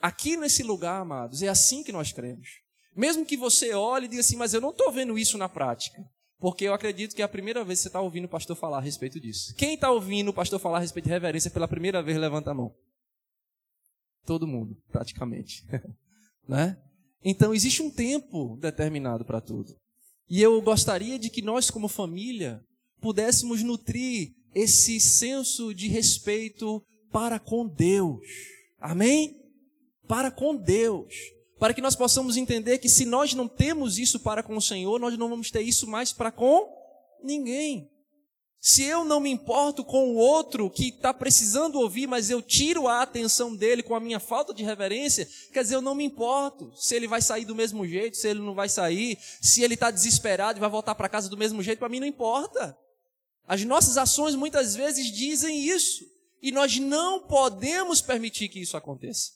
aqui 0.00 0.36
nesse 0.36 0.62
lugar, 0.62 1.00
amados, 1.00 1.42
é 1.42 1.48
assim 1.48 1.82
que 1.82 1.90
nós 1.90 2.12
cremos. 2.12 2.60
Mesmo 2.94 3.24
que 3.24 3.36
você 3.36 3.72
olhe 3.72 4.04
e 4.04 4.08
diga 4.08 4.20
assim, 4.20 4.36
mas 4.36 4.52
eu 4.52 4.60
não 4.60 4.70
estou 4.70 4.92
vendo 4.92 5.18
isso 5.18 5.38
na 5.38 5.48
prática. 5.48 6.04
Porque 6.38 6.64
eu 6.64 6.74
acredito 6.74 7.16
que 7.16 7.22
é 7.22 7.24
a 7.24 7.28
primeira 7.28 7.64
vez 7.64 7.78
que 7.78 7.84
você 7.84 7.88
está 7.88 8.00
ouvindo 8.02 8.26
o 8.26 8.28
pastor 8.28 8.54
falar 8.54 8.76
a 8.76 8.82
respeito 8.82 9.18
disso. 9.18 9.54
Quem 9.54 9.74
está 9.74 9.90
ouvindo 9.90 10.28
o 10.28 10.34
pastor 10.34 10.60
falar 10.60 10.76
a 10.76 10.80
respeito 10.80 11.06
de 11.06 11.10
reverência 11.10 11.50
pela 11.50 11.66
primeira 11.66 12.02
vez, 12.02 12.18
levanta 12.18 12.50
a 12.50 12.54
mão. 12.54 12.74
Todo 14.26 14.46
mundo, 14.46 14.76
praticamente. 14.92 15.64
né? 16.46 16.76
Então, 17.24 17.54
existe 17.54 17.82
um 17.82 17.90
tempo 17.90 18.58
determinado 18.60 19.24
para 19.24 19.40
tudo. 19.40 19.74
E 20.28 20.42
eu 20.42 20.60
gostaria 20.60 21.18
de 21.18 21.30
que 21.30 21.40
nós, 21.40 21.70
como 21.70 21.88
família, 21.88 22.62
pudéssemos 23.04 23.62
nutrir 23.62 24.32
esse 24.54 24.98
senso 24.98 25.74
de 25.74 25.88
respeito 25.88 26.82
para 27.12 27.38
com 27.38 27.66
Deus. 27.66 28.26
Amém? 28.80 29.36
Para 30.08 30.30
com 30.30 30.56
Deus 30.56 31.14
para 31.58 31.72
que 31.72 31.80
nós 31.80 31.96
possamos 31.96 32.36
entender 32.36 32.76
que 32.76 32.90
se 32.90 33.06
nós 33.06 33.32
não 33.32 33.48
temos 33.48 33.96
isso 33.96 34.20
para 34.20 34.42
com 34.42 34.54
o 34.54 34.60
Senhor, 34.60 35.00
nós 35.00 35.16
não 35.16 35.30
vamos 35.30 35.50
ter 35.50 35.62
isso 35.62 35.86
mais 35.86 36.12
para 36.12 36.30
com 36.30 36.68
ninguém. 37.22 37.90
Se 38.60 38.82
eu 38.82 39.04
não 39.04 39.20
me 39.20 39.30
importo 39.30 39.84
com 39.84 40.10
o 40.10 40.16
outro 40.16 40.68
que 40.70 40.88
está 40.88 41.12
precisando 41.14 41.78
ouvir, 41.78 42.06
mas 42.06 42.28
eu 42.28 42.42
tiro 42.42 42.88
a 42.88 43.02
atenção 43.02 43.54
dele 43.54 43.82
com 43.82 43.94
a 43.94 44.00
minha 44.00 44.18
falta 44.18 44.52
de 44.52 44.62
reverência, 44.62 45.28
quer 45.52 45.62
dizer, 45.62 45.76
eu 45.76 45.82
não 45.82 45.94
me 45.94 46.04
importo 46.04 46.70
se 46.76 46.94
ele 46.94 47.06
vai 47.06 47.22
sair 47.22 47.44
do 47.44 47.54
mesmo 47.54 47.86
jeito, 47.86 48.16
se 48.16 48.28
ele 48.28 48.40
não 48.40 48.54
vai 48.54 48.68
sair, 48.68 49.18
se 49.40 49.62
ele 49.62 49.74
está 49.74 49.90
desesperado 49.90 50.58
e 50.58 50.60
vai 50.60 50.70
voltar 50.70 50.94
para 50.94 51.08
casa 51.08 51.28
do 51.28 51.36
mesmo 51.36 51.62
jeito, 51.62 51.78
para 51.78 51.88
mim 51.88 52.00
não 52.00 52.06
importa. 52.06 52.76
As 53.46 53.64
nossas 53.64 53.98
ações 53.98 54.34
muitas 54.34 54.74
vezes 54.74 55.12
dizem 55.12 55.66
isso, 55.66 56.04
e 56.42 56.50
nós 56.52 56.78
não 56.78 57.26
podemos 57.26 58.00
permitir 58.00 58.48
que 58.48 58.60
isso 58.60 58.76
aconteça. 58.76 59.32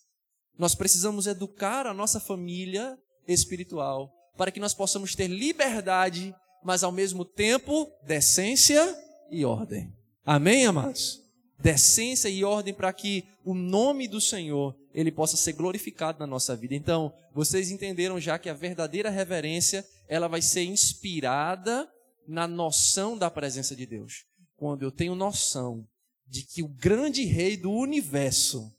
Nós 0.58 0.74
precisamos 0.74 1.26
educar 1.26 1.86
a 1.86 1.94
nossa 1.94 2.18
família 2.18 2.98
espiritual 3.26 4.12
para 4.36 4.50
que 4.50 4.60
nós 4.60 4.74
possamos 4.74 5.14
ter 5.14 5.26
liberdade, 5.26 6.34
mas 6.64 6.82
ao 6.82 6.92
mesmo 6.92 7.24
tempo 7.24 7.90
decência 8.06 8.96
e 9.30 9.44
ordem. 9.44 9.92
Amém, 10.24 10.66
amados? 10.66 11.20
Decência 11.58 12.28
e 12.28 12.44
ordem 12.44 12.72
para 12.72 12.92
que 12.92 13.24
o 13.44 13.54
nome 13.54 14.06
do 14.06 14.20
Senhor 14.20 14.76
ele 14.94 15.10
possa 15.10 15.36
ser 15.36 15.52
glorificado 15.52 16.18
na 16.18 16.26
nossa 16.26 16.54
vida. 16.54 16.74
Então, 16.74 17.12
vocês 17.34 17.70
entenderam 17.70 18.20
já 18.20 18.38
que 18.38 18.48
a 18.48 18.54
verdadeira 18.54 19.10
reverência, 19.10 19.86
ela 20.08 20.28
vai 20.28 20.42
ser 20.42 20.64
inspirada 20.64 21.88
na 22.28 22.46
noção 22.46 23.16
da 23.16 23.30
presença 23.30 23.74
de 23.74 23.86
Deus. 23.86 24.26
Quando 24.54 24.82
eu 24.82 24.92
tenho 24.92 25.14
noção 25.14 25.88
de 26.26 26.42
que 26.42 26.62
o 26.62 26.68
grande 26.68 27.24
rei 27.24 27.56
do 27.56 27.72
universo 27.72 28.70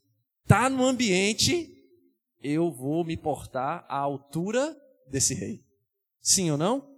está 0.42 0.70
no 0.70 0.84
ambiente, 0.84 1.68
eu 2.40 2.70
vou 2.70 3.04
me 3.04 3.16
portar 3.16 3.84
à 3.88 3.96
altura 3.98 4.80
desse 5.08 5.34
rei. 5.34 5.64
Sim 6.22 6.52
ou 6.52 6.56
não? 6.56 6.88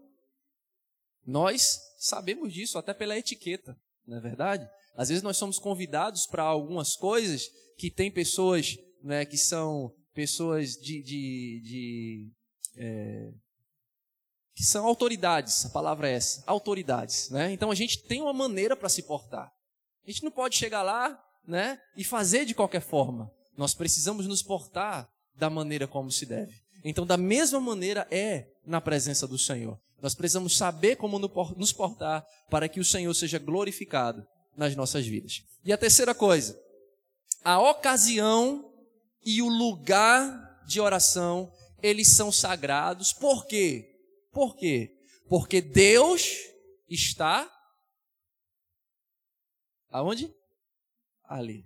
Nós 1.25 1.81
sabemos 1.99 2.53
disso 2.53 2.77
até 2.77 2.93
pela 2.93 3.17
etiqueta, 3.17 3.75
não 4.07 4.19
é 4.19 4.21
verdade? 4.21 4.69
Às 4.95 5.09
vezes 5.09 5.23
nós 5.23 5.39
somos 5.39 5.59
convidados 5.59 6.27
para 6.27 6.43
algumas 6.43 6.95
coisas 6.95 7.49
que 7.79 7.91
tem 7.91 8.11
pessoas 8.11 8.77
né, 9.03 9.25
que 9.25 9.39
são 9.39 9.95
pessoas 10.13 10.77
de, 10.77 11.03
de, 11.03 11.61
de 11.63 12.31
é, 12.77 13.33
que 14.55 14.65
são 14.65 14.87
autoridades, 14.87 15.65
a 15.65 15.71
palavra 15.71 16.09
é 16.09 16.15
essa, 16.15 16.43
autoridades, 16.47 17.31
né? 17.31 17.53
Então 17.53 17.71
a 17.71 17.75
gente 17.75 18.03
tem 18.03 18.21
uma 18.21 18.33
maneira 18.33 18.77
para 18.77 18.89
se 18.89 19.03
portar. 19.03 19.51
A 20.07 20.11
gente 20.11 20.25
não 20.25 20.31
pode 20.31 20.57
chegar 20.57 20.83
lá, 20.83 21.19
né, 21.47 21.79
e 21.97 22.05
fazer 22.05 22.45
de 22.45 22.55
qualquer 22.55 22.81
forma. 22.81 23.31
Nós 23.57 23.75
precisamos 23.75 24.27
nos 24.27 24.43
portar 24.43 25.09
da 25.35 25.51
maneira 25.51 25.87
como 25.87 26.11
se 26.11 26.27
deve. 26.27 26.61
Então, 26.85 27.07
da 27.07 27.17
mesma 27.17 27.61
maneira 27.61 28.07
é 28.11 28.49
na 28.67 28.81
presença 28.81 29.27
do 29.27 29.39
Senhor. 29.39 29.79
Nós 30.01 30.15
precisamos 30.15 30.57
saber 30.57 30.97
como 30.97 31.19
nos 31.19 31.73
portar 31.73 32.27
para 32.51 32.69
que 32.69 32.81
o 32.81 32.85
Senhor 32.85 33.15
seja 33.15 33.39
glorificado 33.39 34.27
nas 34.57 34.75
nossas 34.75 35.07
vidas. 35.07 35.43
E 35.65 35.73
a 35.73 35.79
terceira 35.79 36.15
coisa, 36.15 36.59
a 37.45 37.61
ocasião 37.61 38.69
e 39.25 39.41
o 39.41 39.49
lugar 39.49 40.65
de 40.67 40.81
oração, 40.81 41.53
eles 41.81 42.09
são 42.09 42.33
sagrados. 42.33 43.13
Por 43.13 43.47
quê? 43.47 43.92
Por 44.33 44.57
quê? 44.57 44.97
Porque 45.29 45.61
Deus 45.61 46.37
está 46.89 47.51
aonde? 49.91 50.33
Ali. 51.25 51.65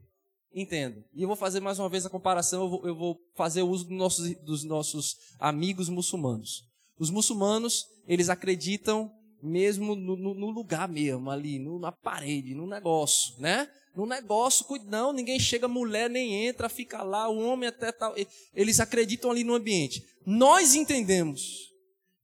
Entendo. 0.53 1.05
E 1.13 1.23
eu 1.23 1.29
vou 1.29 1.37
fazer 1.37 1.61
mais 1.61 1.79
uma 1.79 1.89
vez 1.89 2.07
a 2.07 2.11
comparação, 2.11 2.63
eu 2.63 2.69
vou, 2.69 2.87
eu 2.87 2.95
vou 2.95 3.21
fazer 3.35 3.63
uso 3.63 3.85
dos 3.85 3.97
nossos, 3.97 4.37
dos 4.43 4.65
nossos 4.65 5.17
amigos 5.39 5.89
muçulmanos. 5.89 6.65
Os 6.99 7.11
muçulmanos, 7.11 7.85
eles 8.07 8.31
acreditam 8.31 9.13
mesmo 9.43 9.95
no, 9.95 10.17
no, 10.17 10.35
no 10.35 10.51
lugar 10.51 10.89
mesmo, 10.89 11.31
ali, 11.31 11.59
no, 11.59 11.79
na 11.79 11.93
parede, 11.93 12.55
no 12.55 12.67
negócio, 12.67 13.39
né? 13.39 13.71
No 13.95 14.07
negócio, 14.07 14.67
não, 14.87 15.13
ninguém 15.13 15.39
chega, 15.39 15.69
mulher 15.69 16.11
nem 16.11 16.47
entra, 16.47 16.69
fica 16.69 17.03
lá, 17.03 17.29
o 17.29 17.39
homem 17.39 17.69
até 17.69 17.93
tal. 17.93 18.15
Eles 18.55 18.81
acreditam 18.81 19.31
ali 19.31 19.45
no 19.45 19.55
ambiente. 19.55 20.03
Nós 20.25 20.75
entendemos 20.75 21.76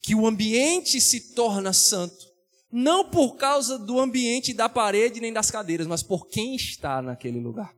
que 0.03 0.15
o 0.17 0.27
ambiente 0.27 1.01
se 1.01 1.33
torna 1.33 1.73
santo, 1.73 2.27
não 2.71 3.09
por 3.09 3.37
causa 3.37 3.79
do 3.79 4.01
ambiente 4.01 4.53
da 4.53 4.69
parede 4.69 5.21
nem 5.21 5.33
das 5.33 5.51
cadeiras, 5.51 5.87
mas 5.87 6.03
por 6.03 6.27
quem 6.27 6.57
está 6.57 7.01
naquele 7.01 7.39
lugar. 7.39 7.73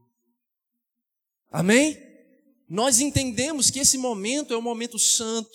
Amém? 1.52 1.98
Nós 2.68 2.98
entendemos 2.98 3.70
que 3.70 3.80
esse 3.80 3.98
momento 3.98 4.54
é 4.54 4.56
um 4.56 4.62
momento 4.62 4.98
santo, 4.98 5.50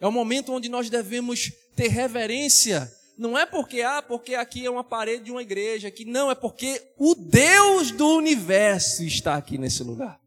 é 0.00 0.06
um 0.06 0.12
momento 0.12 0.52
onde 0.52 0.68
nós 0.68 0.88
devemos 0.88 1.52
ter 1.76 1.88
reverência. 1.88 2.90
Não 3.18 3.36
é 3.36 3.44
porque, 3.44 3.82
ah, 3.82 4.00
porque 4.00 4.34
aqui 4.34 4.64
é 4.64 4.70
uma 4.70 4.84
parede 4.84 5.24
de 5.24 5.30
uma 5.30 5.42
igreja, 5.42 5.90
que 5.90 6.04
não, 6.04 6.30
é 6.30 6.34
porque 6.34 6.80
o 6.96 7.14
Deus 7.14 7.90
do 7.90 8.16
universo 8.16 9.04
está 9.04 9.34
aqui 9.34 9.58
nesse 9.58 9.82
lugar. 9.82 10.18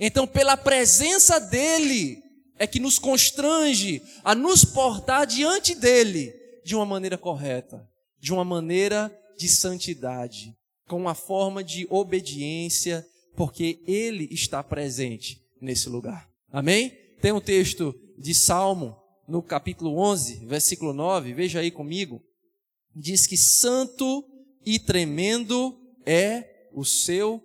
Então, 0.00 0.26
pela 0.26 0.56
presença 0.56 1.38
dele, 1.38 2.22
é 2.58 2.66
que 2.66 2.80
nos 2.80 2.98
constrange 2.98 4.02
a 4.24 4.34
nos 4.34 4.64
portar 4.64 5.26
diante 5.26 5.74
dele 5.74 6.34
de 6.64 6.74
uma 6.74 6.84
maneira 6.84 7.16
correta, 7.16 7.88
de 8.20 8.32
uma 8.32 8.44
maneira 8.44 9.14
de 9.38 9.48
santidade, 9.48 10.54
com 10.86 10.96
uma 10.96 11.14
forma 11.14 11.62
de 11.62 11.86
obediência, 11.88 13.06
porque 13.36 13.80
ele 13.86 14.28
está 14.32 14.62
presente 14.62 15.40
nesse 15.60 15.88
lugar. 15.88 16.28
Amém? 16.50 16.90
Tem 17.20 17.32
um 17.32 17.40
texto 17.40 17.94
de 18.18 18.34
Salmo 18.34 18.96
no 19.28 19.42
capítulo 19.42 19.96
11, 19.98 20.46
versículo 20.46 20.92
9, 20.92 21.34
veja 21.34 21.60
aí 21.60 21.70
comigo. 21.70 22.22
Diz 22.94 23.26
que 23.26 23.36
santo 23.36 24.24
e 24.64 24.78
tremendo 24.78 25.78
é 26.04 26.68
o 26.72 26.84
seu 26.84 27.42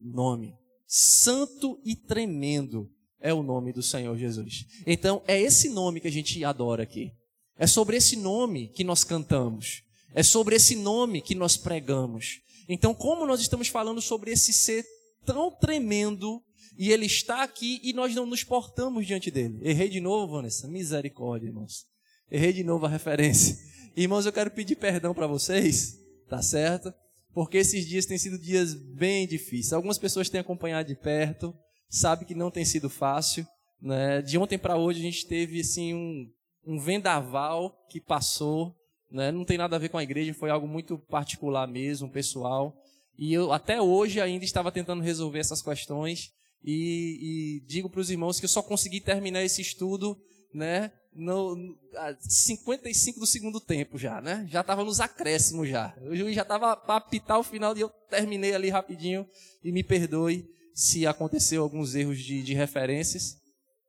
nome. 0.00 0.54
Santo 0.86 1.80
e 1.84 1.94
tremendo 1.94 2.90
é 3.26 3.34
o 3.34 3.42
nome 3.42 3.72
do 3.72 3.82
Senhor 3.82 4.16
Jesus. 4.16 4.64
Então, 4.86 5.20
é 5.26 5.40
esse 5.40 5.68
nome 5.68 6.00
que 6.00 6.06
a 6.06 6.12
gente 6.12 6.42
adora 6.44 6.84
aqui. 6.84 7.12
É 7.58 7.66
sobre 7.66 7.96
esse 7.96 8.14
nome 8.14 8.68
que 8.68 8.84
nós 8.84 9.02
cantamos. 9.02 9.82
É 10.14 10.22
sobre 10.22 10.54
esse 10.54 10.76
nome 10.76 11.20
que 11.20 11.34
nós 11.34 11.56
pregamos. 11.56 12.40
Então, 12.68 12.94
como 12.94 13.26
nós 13.26 13.40
estamos 13.40 13.66
falando 13.66 14.00
sobre 14.00 14.30
esse 14.30 14.52
ser 14.52 14.84
tão 15.24 15.50
tremendo, 15.50 16.40
e 16.78 16.92
ele 16.92 17.06
está 17.06 17.42
aqui 17.42 17.80
e 17.82 17.92
nós 17.92 18.14
não 18.14 18.26
nos 18.26 18.44
portamos 18.44 19.06
diante 19.06 19.30
dele. 19.30 19.58
Errei 19.62 19.88
de 19.88 20.00
novo, 20.00 20.34
Vanessa? 20.34 20.68
Misericórdia, 20.68 21.48
irmãos. 21.48 21.84
Errei 22.30 22.52
de 22.52 22.62
novo 22.62 22.86
a 22.86 22.88
referência. 22.88 23.58
Irmãos, 23.96 24.26
eu 24.26 24.32
quero 24.32 24.50
pedir 24.50 24.76
perdão 24.76 25.14
para 25.14 25.26
vocês, 25.26 25.98
tá 26.28 26.42
certo? 26.42 26.92
Porque 27.32 27.56
esses 27.58 27.86
dias 27.86 28.06
têm 28.06 28.18
sido 28.18 28.38
dias 28.38 28.74
bem 28.74 29.26
difíceis. 29.26 29.72
Algumas 29.72 29.98
pessoas 29.98 30.28
têm 30.28 30.40
acompanhado 30.40 30.88
de 30.88 30.94
perto, 30.94 31.54
sabe 31.88 32.24
que 32.24 32.34
não 32.34 32.50
tem 32.50 32.64
sido 32.64 32.88
fácil. 32.90 33.46
Né? 33.80 34.22
De 34.22 34.38
ontem 34.38 34.58
para 34.58 34.76
hoje 34.76 35.00
a 35.00 35.02
gente 35.02 35.26
teve 35.26 35.60
assim 35.60 35.94
um, 35.94 36.30
um 36.66 36.78
vendaval 36.78 37.86
que 37.88 38.00
passou. 38.00 38.74
Né? 39.10 39.30
Não 39.30 39.44
tem 39.44 39.58
nada 39.58 39.76
a 39.76 39.78
ver 39.78 39.88
com 39.88 39.98
a 39.98 40.02
igreja, 40.02 40.34
foi 40.34 40.50
algo 40.50 40.66
muito 40.66 40.98
particular 40.98 41.66
mesmo, 41.66 42.10
pessoal. 42.10 42.76
E 43.18 43.32
eu 43.32 43.52
até 43.52 43.80
hoje 43.80 44.20
ainda 44.20 44.44
estava 44.44 44.70
tentando 44.72 45.02
resolver 45.02 45.38
essas 45.38 45.62
questões. 45.62 46.32
E, 46.62 47.60
e 47.62 47.66
digo 47.66 47.88
para 47.88 48.00
os 48.00 48.10
irmãos 48.10 48.38
que 48.40 48.44
eu 48.44 48.50
só 48.50 48.62
consegui 48.62 49.00
terminar 49.00 49.42
esse 49.44 49.62
estudo 49.62 50.20
né, 50.52 50.90
no, 51.14 51.54
no 51.54 51.78
55 52.20 53.20
do 53.20 53.26
segundo 53.26 53.60
tempo 53.60 53.96
já, 53.98 54.20
né? 54.20 54.46
Já 54.50 54.62
estava 54.62 54.84
nos 54.84 55.00
acréscimos 55.00 55.68
já. 55.68 55.94
Já 56.34 56.42
estava 56.42 56.76
para 56.76 56.96
apitar 56.96 57.38
o 57.38 57.44
final 57.44 57.76
e 57.76 57.80
eu 57.80 57.88
terminei 58.10 58.54
ali 58.54 58.68
rapidinho. 58.68 59.26
E 59.62 59.70
me 59.70 59.82
perdoe 59.82 60.48
se 60.76 61.06
aconteceu 61.06 61.62
alguns 61.62 61.94
erros 61.94 62.18
de, 62.18 62.42
de 62.42 62.52
referências. 62.52 63.38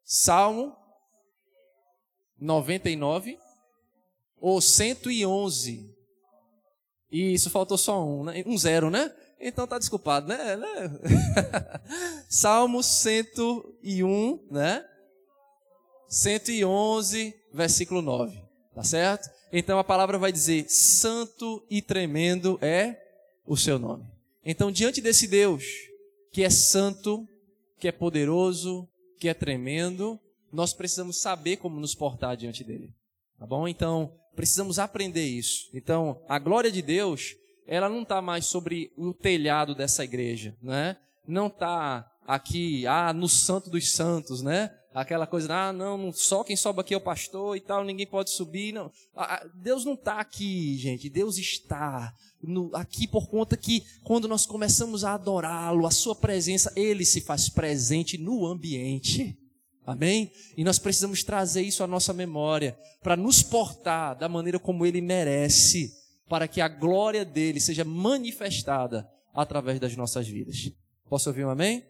Salmo 0.06 0.74
99 2.40 3.38
ou 4.38 4.62
111. 4.62 5.94
E 7.12 7.34
isso 7.34 7.50
faltou 7.50 7.78
só 7.78 8.06
um, 8.08 8.24
né? 8.24 8.42
um 8.46 8.58
zero, 8.58 8.90
né? 8.90 9.14
Então 9.38 9.68
tá 9.68 9.78
desculpado, 9.78 10.30
né? 10.30 10.56
né? 10.56 10.68
Salmo 12.30 12.82
101, 12.82 14.48
né? 14.50 14.86
111, 16.08 17.36
versículo 17.54 18.02
9. 18.02 18.42
Tá 18.74 18.84
certo? 18.84 19.30
Então 19.52 19.78
a 19.78 19.84
palavra 19.84 20.18
vai 20.18 20.32
dizer: 20.32 20.70
Santo 20.70 21.66
e 21.70 21.82
tremendo 21.82 22.58
é 22.62 22.98
o 23.46 23.58
seu 23.58 23.78
nome. 23.78 24.06
Então, 24.46 24.72
diante 24.72 25.02
desse 25.02 25.28
Deus, 25.28 25.66
que 26.38 26.44
é 26.44 26.52
santo, 26.52 27.28
que 27.80 27.88
é 27.88 27.92
poderoso, 27.92 28.88
que 29.20 29.28
é 29.28 29.34
tremendo, 29.34 30.20
nós 30.54 30.72
precisamos 30.72 31.20
saber 31.20 31.58
como 31.58 31.80
nos 31.80 31.96
portar 31.96 32.38
diante 32.38 32.64
dele. 32.64 32.94
Tá 33.40 33.48
bom? 33.48 33.68
Então, 33.68 34.14
precisamos 34.36 34.78
aprender 34.78 35.26
isso. 35.26 35.68
Então, 35.74 36.22
a 36.30 36.38
glória 36.38 36.72
de 36.72 36.84
Deus, 36.84 37.36
ela 37.66 37.90
não 37.90 38.04
está 38.04 38.22
mais 38.22 38.46
sobre 38.46 38.92
o 38.96 39.16
telhado 39.16 39.74
dessa 39.74 40.04
igreja, 40.04 40.56
né? 40.62 40.98
Não 41.28 41.48
está 41.48 42.08
aqui, 42.28 42.86
ah, 42.86 43.12
no 43.14 43.28
santo 43.28 43.72
dos 43.72 43.92
santos, 43.92 44.44
né? 44.44 44.70
Aquela 44.98 45.28
coisa, 45.28 45.54
ah, 45.54 45.72
não, 45.72 46.12
só 46.12 46.44
quem 46.44 46.56
sobe 46.56 46.82
aqui 46.82 46.92
é 46.92 46.98
o 46.98 47.02
pastor 47.02 47.56
e 47.56 47.60
tal, 47.62 47.84
ninguém 47.84 48.08
pode 48.08 48.32
subir. 48.32 48.74
Não. 48.74 48.92
Deus 49.54 49.86
não 49.86 49.94
está 49.94 50.20
aqui, 50.20 50.76
gente. 50.76 51.08
Deus 51.08 51.38
está 51.38 52.12
no, 52.42 52.76
aqui 52.76 53.08
por 53.08 53.30
conta 53.30 53.56
que 53.56 53.84
quando 54.04 54.28
nós 54.28 54.48
começamos 54.48 55.04
a 55.04 55.14
adorá-lo, 55.14 55.86
a 55.86 55.92
sua 55.92 56.16
presença, 56.16 56.74
ele 56.76 57.06
se 57.06 57.22
faz 57.22 57.48
presente 57.48 58.18
no 58.18 58.48
ambiente. 58.48 59.38
Amém? 59.86 60.32
E 60.58 60.64
nós 60.64 60.80
precisamos 60.80 61.24
trazer 61.24 61.62
isso 61.62 61.84
à 61.84 61.88
nossa 61.88 62.12
memória 62.12 62.76
para 63.04 63.16
nos 63.16 63.44
portar 63.44 64.18
da 64.18 64.28
maneira 64.28 64.58
como 64.58 64.84
ele 64.84 65.00
merece, 65.00 65.94
para 66.28 66.48
que 66.48 66.60
a 66.60 66.68
glória 66.68 67.24
dele 67.24 67.60
seja 67.60 67.86
manifestada 67.86 69.08
através 69.32 69.80
das 69.80 69.96
nossas 69.96 70.28
vidas. 70.28 70.72
Posso 71.08 71.30
ouvir 71.30 71.46
um 71.46 71.52
amém? 71.52 71.86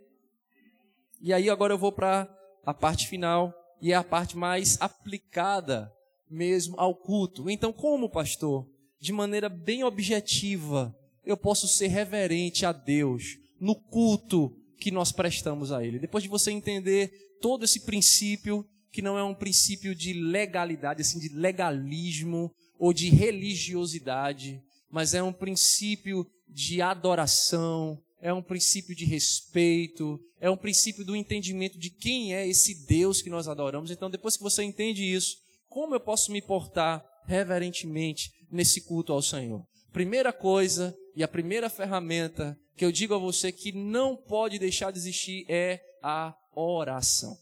E 1.21 1.31
aí 1.31 1.49
agora 1.49 1.73
eu 1.73 1.77
vou 1.77 1.93
para 1.93 2.36
a 2.67 2.73
parte 2.73 3.07
final 3.07 3.53
e 3.81 3.93
é 3.93 3.95
a 3.95 4.03
parte 4.03 4.35
mais 4.35 4.75
aplicada 4.81 5.89
mesmo 6.29 6.77
ao 6.77 6.93
culto. 6.93 7.49
Então, 7.49 7.71
como 7.71 8.09
pastor, 8.09 8.67
de 8.99 9.13
maneira 9.13 9.47
bem 9.47 9.85
objetiva, 9.85 10.93
eu 11.23 11.37
posso 11.37 11.65
ser 11.65 11.87
reverente 11.87 12.65
a 12.65 12.73
Deus 12.73 13.37
no 13.57 13.73
culto 13.73 14.53
que 14.81 14.91
nós 14.91 15.13
prestamos 15.13 15.71
a 15.71 15.81
Ele. 15.81 15.97
Depois 15.97 16.25
de 16.25 16.29
você 16.29 16.51
entender 16.51 17.09
todo 17.41 17.63
esse 17.63 17.85
princípio, 17.85 18.65
que 18.91 19.01
não 19.01 19.17
é 19.17 19.23
um 19.23 19.33
princípio 19.33 19.95
de 19.95 20.11
legalidade, 20.11 21.01
assim, 21.01 21.19
de 21.19 21.29
legalismo 21.29 22.51
ou 22.77 22.91
de 22.91 23.09
religiosidade, 23.09 24.61
mas 24.91 25.13
é 25.13 25.23
um 25.23 25.31
princípio 25.31 26.27
de 26.49 26.81
adoração, 26.81 27.97
é 28.19 28.33
um 28.33 28.41
princípio 28.41 28.95
de 28.95 29.05
respeito, 29.05 30.19
é 30.39 30.49
um 30.49 30.57
princípio 30.57 31.05
do 31.05 31.15
entendimento 31.15 31.77
de 31.77 31.89
quem 31.89 32.33
é 32.33 32.47
esse 32.47 32.85
Deus 32.85 33.21
que 33.21 33.29
nós 33.29 33.47
adoramos. 33.47 33.91
Então, 33.91 34.09
depois 34.09 34.35
que 34.35 34.43
você 34.43 34.63
entende 34.63 35.03
isso, 35.03 35.37
como 35.67 35.93
eu 35.95 35.99
posso 35.99 36.31
me 36.31 36.41
portar 36.41 37.03
reverentemente 37.25 38.31
nesse 38.49 38.81
culto 38.81 39.11
ao 39.11 39.21
Senhor. 39.21 39.65
Primeira 39.91 40.31
coisa, 40.31 40.95
E 41.17 41.23
a 41.23 41.27
primeira 41.27 41.67
ferramenta 41.67 42.55
que 42.75 42.85
eu 42.85 42.91
digo 42.91 43.15
a 43.15 43.17
você 43.17 43.51
que 43.51 43.71
não 43.71 44.15
pode 44.15 44.59
deixar 44.59 44.91
de 44.91 44.99
existir 44.99 45.47
é 45.49 45.81
a 46.03 46.31
oração. 46.55 47.35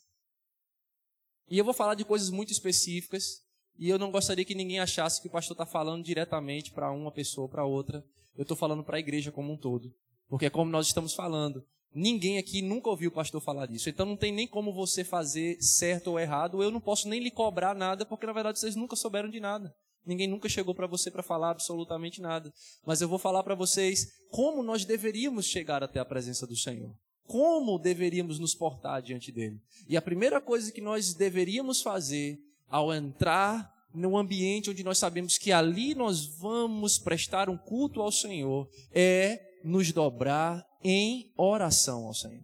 E 1.50 1.58
eu 1.58 1.66
vou 1.66 1.74
falar 1.74 1.94
de 1.94 2.06
coisas 2.06 2.30
muito 2.30 2.54
específicas, 2.54 3.42
e 3.78 3.90
eu 3.90 4.00
não 4.00 4.12
gostaria 4.12 4.46
que 4.46 4.56
ninguém 4.56 4.80
achasse 4.80 5.22
que 5.22 5.28
o 5.28 5.32
pastor 5.32 5.56
está 5.56 5.66
falando 5.66 6.06
diretamente 6.06 6.72
para 6.72 6.90
uma 6.90 7.12
pessoa 7.12 7.48
ou 7.48 7.50
para 7.50 7.66
outra. 7.66 8.02
Eu 8.38 8.44
estou 8.44 8.56
falando 8.56 8.82
para 8.82 8.96
a 8.96 9.00
igreja 9.02 9.30
como 9.30 9.52
um 9.52 9.58
todo. 9.58 9.94
Porque 10.28 10.46
é 10.46 10.50
como 10.50 10.72
nós 10.72 10.88
estamos 10.88 11.14
falando. 11.14 11.64
Ninguém 11.94 12.38
aqui 12.38 12.62
nunca 12.62 12.90
ouviu 12.90 13.10
o 13.10 13.14
pastor 13.14 13.42
falar 13.42 13.68
disso. 13.68 13.90
Então 13.90 14.06
não 14.06 14.18
tem 14.18 14.32
nem 14.32 14.48
como 14.48 14.74
você 14.74 15.04
fazer 15.04 15.58
certo 15.62 16.08
ou 16.08 16.20
errado. 16.20 16.62
Eu 16.62 16.70
não 16.70 16.82
posso 16.82 17.08
nem 17.08 17.22
lhe 17.22 17.32
cobrar 17.32 17.74
nada, 17.74 18.06
porque 18.06 18.26
na 18.26 18.34
verdade 18.34 18.60
vocês 18.60 18.76
nunca 18.76 18.96
souberam 18.96 19.30
de 19.30 19.40
nada. 19.40 19.74
Ninguém 20.06 20.28
nunca 20.28 20.48
chegou 20.48 20.76
para 20.76 20.88
você 20.88 21.10
para 21.10 21.24
falar 21.24 21.52
absolutamente 21.52 22.22
nada. 22.22 22.54
Mas 22.86 23.02
eu 23.02 23.08
vou 23.08 23.18
falar 23.18 23.44
para 23.44 23.56
vocês 23.56 24.08
como 24.30 24.62
nós 24.62 24.86
deveríamos 24.86 25.46
chegar 25.46 25.84
até 25.84 26.00
a 26.00 26.06
presença 26.06 26.46
do 26.46 26.56
Senhor. 26.56 26.94
Como 27.26 27.80
deveríamos 27.80 28.38
nos 28.38 28.54
portar 28.54 29.02
diante 29.02 29.32
dele. 29.32 29.60
E 29.88 29.98
a 29.98 30.02
primeira 30.02 30.40
coisa 30.40 30.72
que 30.72 30.82
nós 30.82 31.14
deveríamos 31.14 31.82
fazer 31.82 32.38
ao 32.68 32.94
entrar 32.94 33.74
no 33.94 34.18
ambiente 34.18 34.70
onde 34.70 34.84
nós 34.84 34.98
sabemos 34.98 35.38
que 35.38 35.52
ali 35.52 35.96
nós 35.96 36.26
vamos 36.38 37.00
prestar 37.00 37.50
um 37.50 37.58
culto 37.58 38.02
ao 38.02 38.12
Senhor 38.12 38.70
é 38.92 39.55
nos 39.66 39.91
dobrar 39.91 40.66
em 40.84 41.34
oração 41.36 42.05
ao 42.05 42.13
Senhor. 42.13 42.43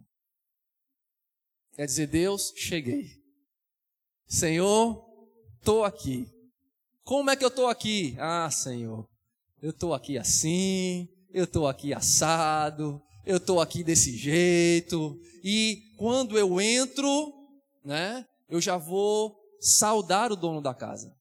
Quer 1.74 1.86
dizer, 1.86 2.08
Deus, 2.08 2.52
cheguei. 2.56 3.10
Senhor, 4.26 5.02
estou 5.58 5.84
aqui. 5.84 6.28
Como 7.04 7.30
é 7.30 7.36
que 7.36 7.44
eu 7.44 7.48
estou 7.48 7.68
aqui? 7.68 8.16
Ah, 8.18 8.50
Senhor, 8.50 9.08
eu 9.60 9.70
estou 9.70 9.94
aqui 9.94 10.18
assim, 10.18 11.08
eu 11.32 11.44
estou 11.44 11.66
aqui 11.66 11.94
assado, 11.94 13.00
eu 13.24 13.36
estou 13.36 13.60
aqui 13.60 13.82
desse 13.82 14.16
jeito. 14.16 15.18
E 15.42 15.80
quando 15.96 16.38
eu 16.38 16.60
entro, 16.60 17.32
né, 17.84 18.26
eu 18.48 18.60
já 18.60 18.76
vou 18.76 19.36
saudar 19.60 20.32
o 20.32 20.36
dono 20.36 20.60
da 20.60 20.74
casa. 20.74 21.14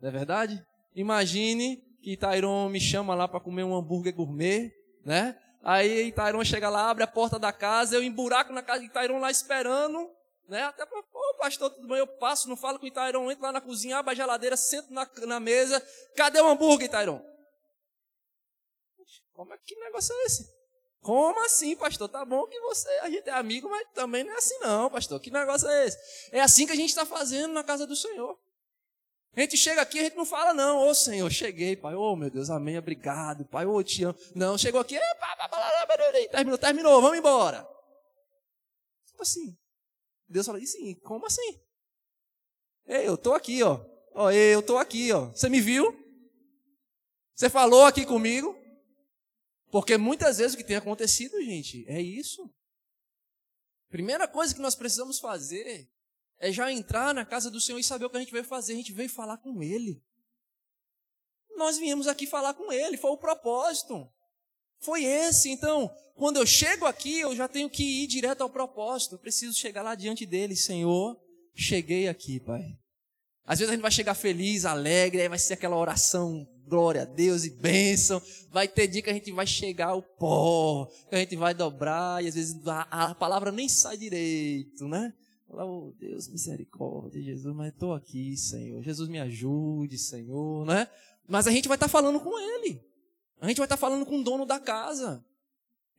Não 0.00 0.08
é 0.08 0.12
verdade? 0.12 0.64
Imagine 0.94 1.76
que 2.02 2.16
Tairon 2.16 2.68
me 2.68 2.80
chama 2.80 3.14
lá 3.14 3.28
para 3.28 3.40
comer 3.40 3.64
um 3.64 3.74
hambúrguer 3.74 4.14
gourmet, 4.14 4.72
né? 5.04 5.38
Aí 5.62 6.08
Itairon 6.08 6.44
chega 6.44 6.68
lá, 6.68 6.90
abre 6.90 7.04
a 7.04 7.06
porta 7.06 7.38
da 7.38 7.52
casa, 7.52 7.94
eu 7.94 8.02
emburaco 8.02 8.52
na 8.52 8.62
casa 8.62 8.80
de 8.80 8.86
Itairon 8.86 9.20
lá 9.20 9.30
esperando, 9.30 10.10
né? 10.48 10.64
Até 10.64 10.84
para, 10.84 11.02
pô, 11.04 11.34
pastor, 11.38 11.70
tudo 11.70 11.86
bem, 11.86 11.98
eu 11.98 12.06
passo, 12.06 12.48
não 12.48 12.56
falo 12.56 12.78
com 12.78 12.84
o 12.84 12.88
Itairon, 12.88 13.30
entro 13.30 13.44
lá 13.44 13.52
na 13.52 13.60
cozinha, 13.60 13.98
abro 13.98 14.10
a 14.10 14.14
geladeira, 14.14 14.56
sento 14.56 14.92
na, 14.92 15.08
na 15.26 15.38
mesa, 15.38 15.80
cadê 16.16 16.40
o 16.40 16.48
hambúrguer, 16.48 16.86
Itairon? 16.88 17.22
Como 19.32 19.54
é 19.54 19.58
que 19.58 19.74
negócio 19.76 20.14
é 20.14 20.24
esse? 20.24 20.62
Como 21.00 21.44
assim, 21.44 21.74
pastor? 21.74 22.08
Tá 22.08 22.24
bom 22.24 22.46
que 22.46 22.60
você, 22.60 22.88
a 23.00 23.10
gente 23.10 23.28
é 23.28 23.32
amigo, 23.32 23.68
mas 23.68 23.88
também 23.92 24.22
não 24.22 24.32
é 24.32 24.36
assim 24.36 24.56
não, 24.58 24.88
pastor. 24.88 25.18
Que 25.20 25.30
negócio 25.30 25.68
é 25.68 25.86
esse? 25.86 25.98
É 26.30 26.40
assim 26.40 26.64
que 26.64 26.72
a 26.72 26.76
gente 26.76 26.90
está 26.90 27.04
fazendo 27.04 27.52
na 27.52 27.64
casa 27.64 27.86
do 27.86 27.96
Senhor. 27.96 28.38
A 29.34 29.40
gente 29.40 29.56
chega 29.56 29.80
aqui, 29.80 29.98
a 29.98 30.04
gente 30.04 30.16
não 30.16 30.26
fala, 30.26 30.52
não, 30.52 30.86
ô 30.86 30.94
Senhor, 30.94 31.30
cheguei, 31.30 31.74
Pai, 31.74 31.94
ô 31.94 32.14
meu 32.14 32.30
Deus, 32.30 32.50
amém, 32.50 32.76
obrigado, 32.76 33.46
Pai, 33.46 33.64
ô 33.64 33.82
te 33.82 34.04
amo. 34.04 34.18
Não, 34.34 34.58
chegou 34.58 34.80
aqui, 34.80 34.98
terminou, 36.30 36.58
terminou, 36.58 37.00
vamos 37.00 37.16
embora. 37.16 37.66
Tipo 39.06 39.22
assim, 39.22 39.56
Deus 40.28 40.44
fala, 40.44 40.60
sim, 40.60 40.94
como 40.96 41.24
assim? 41.24 41.60
Ei, 42.86 43.08
eu 43.08 43.16
tô 43.16 43.32
aqui, 43.32 43.62
ó. 43.62 43.80
Ó, 44.14 44.30
eu 44.30 44.62
tô 44.62 44.76
aqui, 44.76 45.10
ó. 45.12 45.30
Você 45.30 45.48
me 45.48 45.60
viu? 45.60 45.98
Você 47.34 47.48
falou 47.48 47.86
aqui 47.86 48.04
comigo? 48.04 48.54
Porque 49.70 49.96
muitas 49.96 50.36
vezes 50.36 50.52
o 50.52 50.58
que 50.58 50.64
tem 50.64 50.76
acontecido, 50.76 51.42
gente, 51.42 51.86
é 51.88 52.00
isso. 52.00 52.54
Primeira 53.88 54.28
coisa 54.28 54.54
que 54.54 54.60
nós 54.60 54.74
precisamos 54.74 55.18
fazer 55.18 55.88
é 56.42 56.50
já 56.50 56.72
entrar 56.72 57.14
na 57.14 57.24
casa 57.24 57.48
do 57.48 57.60
Senhor 57.60 57.78
e 57.78 57.84
saber 57.84 58.04
o 58.04 58.10
que 58.10 58.16
a 58.16 58.20
gente 58.20 58.32
veio 58.32 58.44
fazer. 58.44 58.72
A 58.72 58.76
gente 58.76 58.92
veio 58.92 59.08
falar 59.08 59.38
com 59.38 59.62
Ele. 59.62 60.02
Nós 61.56 61.78
viemos 61.78 62.08
aqui 62.08 62.26
falar 62.26 62.52
com 62.54 62.72
Ele, 62.72 62.96
foi 62.96 63.12
o 63.12 63.16
propósito. 63.16 64.10
Foi 64.80 65.04
esse. 65.04 65.48
Então, 65.48 65.88
quando 66.16 66.38
eu 66.38 66.44
chego 66.44 66.84
aqui, 66.84 67.20
eu 67.20 67.36
já 67.36 67.46
tenho 67.46 67.70
que 67.70 68.02
ir 68.02 68.08
direto 68.08 68.40
ao 68.42 68.50
propósito. 68.50 69.14
Eu 69.14 69.20
preciso 69.20 69.56
chegar 69.56 69.82
lá 69.82 69.94
diante 69.94 70.26
dele, 70.26 70.56
Senhor. 70.56 71.16
Cheguei 71.54 72.08
aqui, 72.08 72.40
Pai. 72.40 72.76
Às 73.44 73.60
vezes 73.60 73.70
a 73.70 73.74
gente 73.74 73.82
vai 73.82 73.92
chegar 73.92 74.14
feliz, 74.14 74.64
alegre, 74.64 75.22
aí 75.22 75.28
vai 75.28 75.38
ser 75.38 75.54
aquela 75.54 75.76
oração, 75.76 76.44
glória 76.66 77.02
a 77.02 77.04
Deus 77.04 77.44
e 77.44 77.50
bênção. 77.50 78.20
Vai 78.50 78.66
ter 78.66 78.88
dia 78.88 79.00
que 79.02 79.10
a 79.10 79.14
gente 79.14 79.30
vai 79.30 79.46
chegar 79.46 79.90
ao 79.90 80.02
pó, 80.02 80.86
que 81.08 81.14
a 81.14 81.18
gente 81.18 81.36
vai 81.36 81.54
dobrar, 81.54 82.24
e 82.24 82.26
às 82.26 82.34
vezes 82.34 82.66
a, 82.66 82.82
a 83.10 83.14
palavra 83.14 83.52
nem 83.52 83.68
sai 83.68 83.96
direito, 83.96 84.88
né? 84.88 85.12
Falar, 85.52 85.66
oh 85.66 85.92
Deus, 85.98 86.28
misericórdia, 86.28 87.20
Jesus, 87.20 87.54
mas 87.54 87.74
estou 87.74 87.92
aqui, 87.92 88.34
Senhor. 88.38 88.82
Jesus 88.82 89.06
me 89.06 89.20
ajude, 89.20 89.98
Senhor, 89.98 90.64
né? 90.64 90.88
Mas 91.28 91.46
a 91.46 91.50
gente 91.50 91.68
vai 91.68 91.76
estar 91.76 91.88
tá 91.88 91.92
falando 91.92 92.18
com 92.18 92.38
Ele. 92.40 92.82
A 93.38 93.46
gente 93.46 93.58
vai 93.58 93.66
estar 93.66 93.76
tá 93.76 93.80
falando 93.80 94.06
com 94.06 94.18
o 94.18 94.24
dono 94.24 94.46
da 94.46 94.58
casa. 94.58 95.22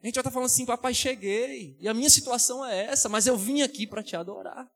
A 0.02 0.08
gente 0.08 0.16
vai 0.16 0.22
estar 0.22 0.24
tá 0.24 0.32
falando 0.32 0.48
assim, 0.48 0.66
papai, 0.66 0.92
cheguei. 0.96 1.78
E 1.80 1.88
a 1.88 1.94
minha 1.94 2.10
situação 2.10 2.66
é 2.66 2.86
essa, 2.86 3.08
mas 3.08 3.28
eu 3.28 3.38
vim 3.38 3.62
aqui 3.62 3.86
para 3.86 4.02
te 4.02 4.16
adorar. 4.16 4.68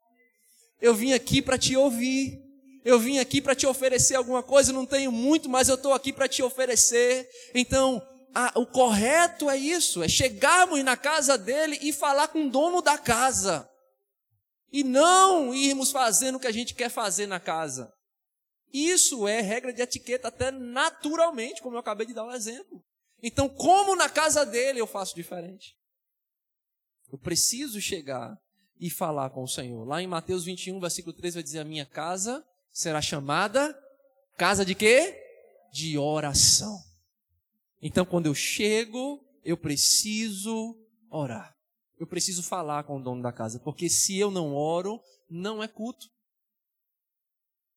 Eu 0.79 0.93
vim 0.93 1.11
aqui 1.11 1.41
para 1.41 1.57
te 1.57 1.75
ouvir. 1.75 2.39
Eu 2.85 2.99
vim 2.99 3.17
aqui 3.17 3.41
para 3.41 3.55
te 3.55 3.65
oferecer 3.65 4.13
alguma 4.13 4.43
coisa, 4.43 4.71
não 4.71 4.85
tenho 4.85 5.11
muito, 5.11 5.49
mas 5.49 5.69
eu 5.69 5.75
estou 5.75 5.91
aqui 5.91 6.13
para 6.13 6.27
te 6.27 6.43
oferecer. 6.43 7.27
Então, 7.55 7.99
a, 8.31 8.51
o 8.53 8.67
correto 8.67 9.49
é 9.49 9.57
isso, 9.57 10.03
é 10.03 10.07
chegarmos 10.07 10.83
na 10.83 10.95
casa 10.95 11.35
dele 11.35 11.79
e 11.81 11.91
falar 11.91 12.27
com 12.27 12.45
o 12.45 12.49
dono 12.51 12.79
da 12.79 12.95
casa 12.95 13.67
e 14.71 14.83
não 14.83 15.53
irmos 15.53 15.91
fazendo 15.91 16.35
o 16.35 16.39
que 16.39 16.47
a 16.47 16.51
gente 16.51 16.73
quer 16.73 16.89
fazer 16.89 17.27
na 17.27 17.39
casa. 17.39 17.91
Isso 18.73 19.27
é 19.27 19.41
regra 19.41 19.71
de 19.71 19.81
etiqueta 19.81 20.27
até 20.27 20.51
naturalmente, 20.51 21.61
como 21.61 21.75
eu 21.75 21.79
acabei 21.79 22.05
de 22.05 22.13
dar 22.13 22.25
um 22.25 22.31
exemplo. 22.31 22.83
Então, 23.23 23.49
como 23.49 23.95
na 23.95 24.09
casa 24.09 24.45
dele 24.45 24.79
eu 24.79 24.87
faço 24.87 25.15
diferente? 25.15 25.75
Eu 27.11 27.17
preciso 27.17 27.79
chegar 27.79 28.37
e 28.79 28.89
falar 28.89 29.29
com 29.29 29.43
o 29.43 29.47
Senhor. 29.47 29.85
Lá 29.85 30.01
em 30.01 30.07
Mateus 30.07 30.43
21, 30.43 30.79
versículo 30.79 31.15
3 31.15 31.35
vai 31.35 31.43
dizer: 31.43 31.59
"A 31.59 31.65
minha 31.65 31.85
casa 31.85 32.45
será 32.71 33.01
chamada 33.01 33.75
casa 34.37 34.63
de 34.65 34.75
quê? 34.75 35.15
De 35.71 35.97
oração". 35.97 36.77
Então, 37.81 38.05
quando 38.05 38.25
eu 38.25 38.35
chego, 38.35 39.23
eu 39.43 39.57
preciso 39.57 40.75
orar. 41.09 41.56
Eu 41.97 42.05
preciso 42.05 42.43
falar 42.43 42.83
com 42.83 42.97
o 42.97 43.03
dono 43.03 43.21
da 43.21 43.31
casa, 43.31 43.59
porque 43.59 43.89
se 43.89 44.17
eu 44.17 44.29
não 44.29 44.53
oro, 44.53 45.01
não 45.29 45.63
é 45.63 45.67
culto. 45.67 46.07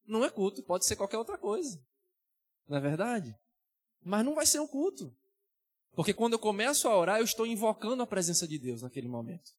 Não 0.07 0.25
é 0.25 0.31
culto, 0.31 0.63
pode 0.63 0.85
ser 0.85 0.97
qualquer 0.97 1.19
outra 1.19 1.39
coisa. 1.39 1.81
Não 2.69 2.77
é 2.77 2.81
verdade? 2.81 3.35
Mas 4.03 4.25
não 4.25 4.35
vai 4.35 4.47
ser 4.47 4.61
um 4.61 4.67
culto. 4.67 5.15
Porque 5.95 6.13
quando 6.13 6.35
eu 6.35 6.39
começo 6.39 6.89
a 6.89 6.97
orar, 6.97 7.19
eu 7.19 7.25
estou 7.25 7.47
invocando 7.47 8.03
a 8.03 8.07
presença 8.07 8.47
de 8.47 8.59
Deus 8.59 8.83
naquele 8.83 9.09
momento. 9.09 9.51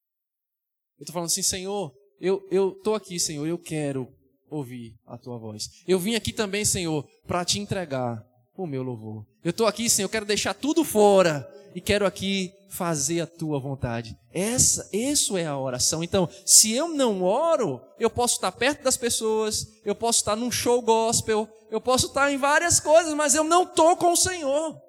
Eu 0.97 1.03
estou 1.03 1.14
falando 1.14 1.28
assim, 1.28 1.43
Senhor, 1.43 1.93
eu 2.20 2.47
estou 2.78 2.95
aqui, 2.95 3.20
Senhor, 3.20 3.47
eu 3.47 3.57
quero 3.57 4.07
ouvir 4.49 4.99
a 5.05 5.18
tua 5.18 5.38
voz. 5.38 5.84
Eu 5.88 5.99
vim 5.99 6.16
aqui 6.16 6.32
também, 6.32 6.64
Senhor, 6.64 7.07
para 7.26 7.43
te 7.43 7.59
entregar 7.59 8.24
o 8.64 8.68
meu 8.68 8.84
louvor. 8.84 9.26
Eu 9.43 9.51
estou 9.51 9.68
aqui, 9.68 9.89
Senhor, 9.89 10.05
eu 10.05 10.12
quero 10.12 10.26
deixar 10.26 10.53
tudo 10.53 10.84
fora 10.84 11.47
e 11.74 11.82
quero 11.82 12.05
aqui 12.05 12.53
fazer 12.70 13.22
a 13.22 13.28
tua 13.28 13.59
vontade. 13.59 14.18
Essa, 14.32 14.89
isso 14.93 15.38
é 15.38 15.45
a 15.45 15.57
oração. 15.57 16.03
Então, 16.03 16.30
se 16.45 16.72
eu 16.72 16.88
não 16.89 17.22
oro, 17.24 17.82
eu 17.99 18.09
posso 18.09 18.36
estar 18.36 18.51
perto 18.51 18.84
das 18.84 18.97
pessoas, 18.97 19.68
eu 19.84 19.93
posso 19.93 20.20
estar 20.20 20.36
num 20.36 20.51
show 20.51 20.82
gospel, 20.82 21.49
eu 21.70 21.82
posso 21.82 22.07
estar 22.07 22.32
em 22.32 22.38
várias 22.38 22.80
coisas, 22.80 23.14
mas 23.14 23.36
eu 23.36 23.43
não 23.43 23.64
estou 23.64 23.95
com 23.97 24.14
o 24.14 24.18
Senhor. 24.18 24.80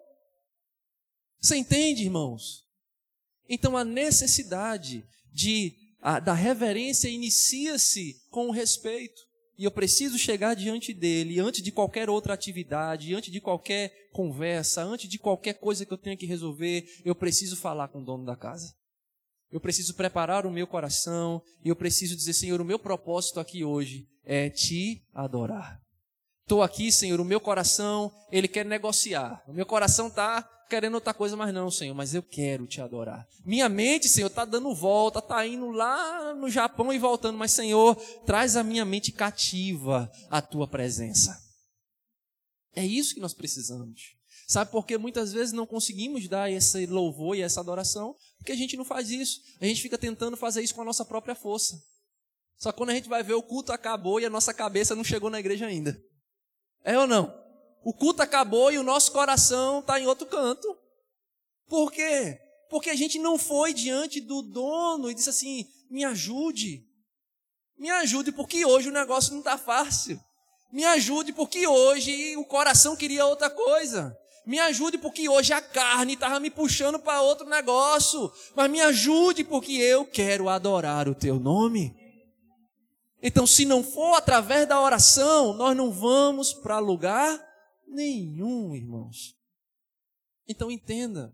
Você 1.40 1.56
entende, 1.56 2.04
irmãos? 2.04 2.62
Então, 3.48 3.76
a 3.76 3.84
necessidade 3.84 5.04
de, 5.32 5.74
a, 6.00 6.20
da 6.20 6.34
reverência 6.34 7.08
inicia-se 7.08 8.14
com 8.30 8.48
o 8.48 8.52
respeito 8.52 9.31
e 9.58 9.64
eu 9.64 9.70
preciso 9.70 10.18
chegar 10.18 10.54
diante 10.54 10.92
dele, 10.94 11.38
antes 11.38 11.62
de 11.62 11.70
qualquer 11.70 12.08
outra 12.08 12.34
atividade, 12.34 13.14
antes 13.14 13.30
de 13.30 13.40
qualquer 13.40 14.10
conversa, 14.12 14.82
antes 14.82 15.08
de 15.08 15.18
qualquer 15.18 15.54
coisa 15.54 15.84
que 15.84 15.92
eu 15.92 15.98
tenha 15.98 16.16
que 16.16 16.26
resolver, 16.26 16.84
eu 17.04 17.14
preciso 17.14 17.56
falar 17.56 17.88
com 17.88 18.00
o 18.00 18.04
dono 18.04 18.24
da 18.24 18.36
casa. 18.36 18.74
Eu 19.50 19.60
preciso 19.60 19.94
preparar 19.94 20.46
o 20.46 20.50
meu 20.50 20.66
coração 20.66 21.42
e 21.62 21.68
eu 21.68 21.76
preciso 21.76 22.16
dizer, 22.16 22.32
Senhor, 22.32 22.60
o 22.60 22.64
meu 22.64 22.78
propósito 22.78 23.38
aqui 23.38 23.62
hoje 23.62 24.08
é 24.24 24.48
te 24.48 25.04
adorar. 25.12 25.78
Estou 26.42 26.62
aqui, 26.62 26.90
Senhor, 26.90 27.20
o 27.20 27.24
meu 27.24 27.40
coração, 27.40 28.10
ele 28.30 28.48
quer 28.48 28.64
negociar. 28.64 29.42
O 29.46 29.52
meu 29.52 29.66
coração 29.66 30.08
está 30.08 30.48
querendo 30.72 30.94
outra 30.94 31.12
coisa, 31.12 31.36
mas 31.36 31.52
não, 31.52 31.70
Senhor, 31.70 31.94
mas 31.94 32.14
eu 32.14 32.22
quero 32.22 32.66
te 32.66 32.80
adorar. 32.80 33.28
Minha 33.44 33.68
mente, 33.68 34.08
Senhor, 34.08 34.28
está 34.28 34.46
dando 34.46 34.74
volta, 34.74 35.18
está 35.18 35.46
indo 35.46 35.68
lá 35.70 36.34
no 36.34 36.48
Japão 36.48 36.90
e 36.90 36.98
voltando, 36.98 37.36
mas, 37.36 37.52
Senhor, 37.52 37.94
traz 38.24 38.56
a 38.56 38.64
minha 38.64 38.82
mente 38.82 39.12
cativa 39.12 40.10
à 40.30 40.40
tua 40.40 40.66
presença. 40.66 41.38
É 42.74 42.86
isso 42.86 43.12
que 43.12 43.20
nós 43.20 43.34
precisamos. 43.34 44.14
Sabe 44.48 44.70
por 44.70 44.86
que 44.86 44.96
muitas 44.96 45.30
vezes 45.30 45.52
não 45.52 45.66
conseguimos 45.66 46.26
dar 46.26 46.50
esse 46.50 46.86
louvor 46.86 47.36
e 47.36 47.42
essa 47.42 47.60
adoração? 47.60 48.16
Porque 48.38 48.52
a 48.52 48.56
gente 48.56 48.74
não 48.74 48.84
faz 48.84 49.10
isso. 49.10 49.42
A 49.60 49.66
gente 49.66 49.82
fica 49.82 49.98
tentando 49.98 50.38
fazer 50.38 50.62
isso 50.62 50.74
com 50.74 50.80
a 50.80 50.86
nossa 50.86 51.04
própria 51.04 51.34
força. 51.34 51.78
Só 52.56 52.72
que 52.72 52.78
quando 52.78 52.90
a 52.90 52.94
gente 52.94 53.10
vai 53.10 53.22
ver 53.22 53.34
o 53.34 53.42
culto 53.42 53.72
acabou 53.72 54.18
e 54.20 54.24
a 54.24 54.30
nossa 54.30 54.54
cabeça 54.54 54.96
não 54.96 55.04
chegou 55.04 55.28
na 55.28 55.38
igreja 55.38 55.66
ainda. 55.66 56.02
É 56.82 56.98
ou 56.98 57.06
não? 57.06 57.41
O 57.84 57.92
culto 57.92 58.22
acabou 58.22 58.70
e 58.70 58.78
o 58.78 58.82
nosso 58.82 59.10
coração 59.12 59.80
está 59.80 59.98
em 59.98 60.06
outro 60.06 60.26
canto. 60.26 60.76
Por 61.68 61.90
quê? 61.90 62.38
Porque 62.70 62.90
a 62.90 62.94
gente 62.94 63.18
não 63.18 63.36
foi 63.36 63.74
diante 63.74 64.20
do 64.20 64.42
dono 64.42 65.10
e 65.10 65.14
disse 65.14 65.30
assim: 65.30 65.66
me 65.90 66.04
ajude. 66.04 66.86
Me 67.78 67.90
ajude, 67.90 68.30
porque 68.30 68.64
hoje 68.64 68.88
o 68.88 68.92
negócio 68.92 69.32
não 69.32 69.40
está 69.40 69.58
fácil. 69.58 70.20
Me 70.72 70.84
ajude, 70.84 71.32
porque 71.32 71.66
hoje 71.66 72.36
o 72.36 72.44
coração 72.44 72.96
queria 72.96 73.26
outra 73.26 73.50
coisa. 73.50 74.16
Me 74.46 74.58
ajude, 74.58 74.98
porque 74.98 75.28
hoje 75.28 75.52
a 75.52 75.60
carne 75.60 76.14
estava 76.14 76.40
me 76.40 76.50
puxando 76.50 76.98
para 76.98 77.20
outro 77.20 77.48
negócio. 77.48 78.32
Mas 78.54 78.70
me 78.70 78.80
ajude, 78.80 79.44
porque 79.44 79.72
eu 79.72 80.04
quero 80.04 80.48
adorar 80.48 81.08
o 81.08 81.14
teu 81.14 81.38
nome. 81.38 81.94
Então, 83.22 83.46
se 83.46 83.64
não 83.64 83.84
for 83.84 84.14
através 84.14 84.66
da 84.66 84.80
oração, 84.80 85.52
nós 85.52 85.76
não 85.76 85.92
vamos 85.92 86.52
para 86.52 86.78
lugar 86.78 87.51
nenhum, 87.92 88.74
irmãos. 88.74 89.36
Então, 90.48 90.70
entenda: 90.70 91.32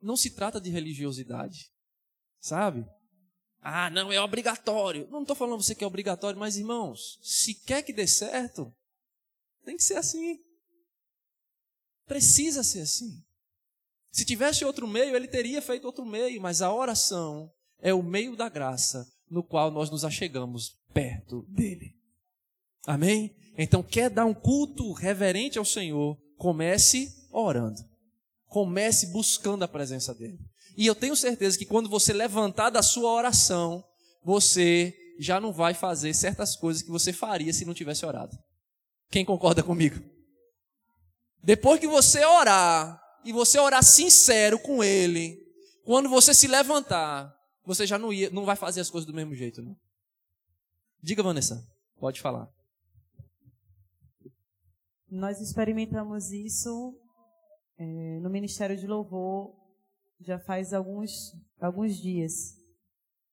não 0.00 0.16
se 0.16 0.30
trata 0.30 0.60
de 0.60 0.70
religiosidade, 0.70 1.70
sabe? 2.40 2.86
Ah, 3.60 3.90
não, 3.90 4.12
é 4.12 4.20
obrigatório. 4.20 5.08
Não 5.10 5.22
estou 5.22 5.34
falando 5.34 5.62
você 5.62 5.74
que 5.74 5.82
é 5.82 5.86
obrigatório, 5.86 6.38
mas 6.38 6.56
irmãos, 6.56 7.18
se 7.20 7.54
quer 7.54 7.82
que 7.82 7.92
dê 7.92 8.06
certo, 8.06 8.72
tem 9.64 9.76
que 9.76 9.82
ser 9.82 9.96
assim. 9.96 10.38
Precisa 12.06 12.62
ser 12.62 12.82
assim. 12.82 13.24
Se 14.12 14.24
tivesse 14.24 14.64
outro 14.64 14.86
meio, 14.86 15.16
ele 15.16 15.26
teria 15.26 15.60
feito 15.60 15.84
outro 15.84 16.06
meio, 16.06 16.40
mas 16.40 16.62
a 16.62 16.72
oração 16.72 17.52
é 17.80 17.92
o 17.92 18.02
meio 18.02 18.36
da 18.36 18.48
graça 18.48 19.04
no 19.28 19.42
qual 19.42 19.70
nós 19.70 19.90
nos 19.90 20.04
achegamos 20.04 20.78
perto 20.94 21.42
dele. 21.48 21.95
Amém? 22.86 23.34
Então, 23.58 23.82
quer 23.82 24.10
dar 24.10 24.24
um 24.24 24.34
culto 24.34 24.92
reverente 24.92 25.58
ao 25.58 25.64
Senhor, 25.64 26.16
comece 26.36 27.12
orando. 27.30 27.82
Comece 28.46 29.06
buscando 29.08 29.64
a 29.64 29.68
presença 29.68 30.14
dele. 30.14 30.38
E 30.76 30.86
eu 30.86 30.94
tenho 30.94 31.16
certeza 31.16 31.58
que 31.58 31.64
quando 31.64 31.88
você 31.88 32.12
levantar 32.12 32.70
da 32.70 32.82
sua 32.82 33.10
oração, 33.10 33.84
você 34.22 34.94
já 35.18 35.40
não 35.40 35.52
vai 35.52 35.74
fazer 35.74 36.14
certas 36.14 36.54
coisas 36.54 36.82
que 36.82 36.90
você 36.90 37.12
faria 37.12 37.52
se 37.52 37.64
não 37.64 37.74
tivesse 37.74 38.04
orado. 38.04 38.38
Quem 39.10 39.24
concorda 39.24 39.62
comigo? 39.62 40.00
Depois 41.42 41.80
que 41.80 41.86
você 41.86 42.24
orar, 42.24 43.02
e 43.26 43.32
você 43.32 43.58
orar 43.58 43.82
sincero 43.82 44.56
com 44.56 44.84
ele, 44.84 45.36
quando 45.84 46.08
você 46.08 46.32
se 46.32 46.46
levantar, 46.46 47.36
você 47.64 47.84
já 47.84 47.98
não, 47.98 48.12
ia, 48.12 48.30
não 48.30 48.44
vai 48.44 48.54
fazer 48.54 48.80
as 48.80 48.88
coisas 48.88 49.04
do 49.04 49.12
mesmo 49.12 49.34
jeito. 49.34 49.60
Não? 49.60 49.76
Diga, 51.02 51.24
Vanessa, 51.24 51.66
pode 51.98 52.20
falar. 52.20 52.48
Nós 55.16 55.40
experimentamos 55.40 56.30
isso 56.30 56.94
é, 57.78 58.18
no 58.20 58.28
Ministério 58.28 58.76
de 58.76 58.86
Louvor 58.86 59.54
já 60.20 60.38
faz 60.38 60.74
alguns, 60.74 61.34
alguns 61.58 61.96
dias, 61.96 62.54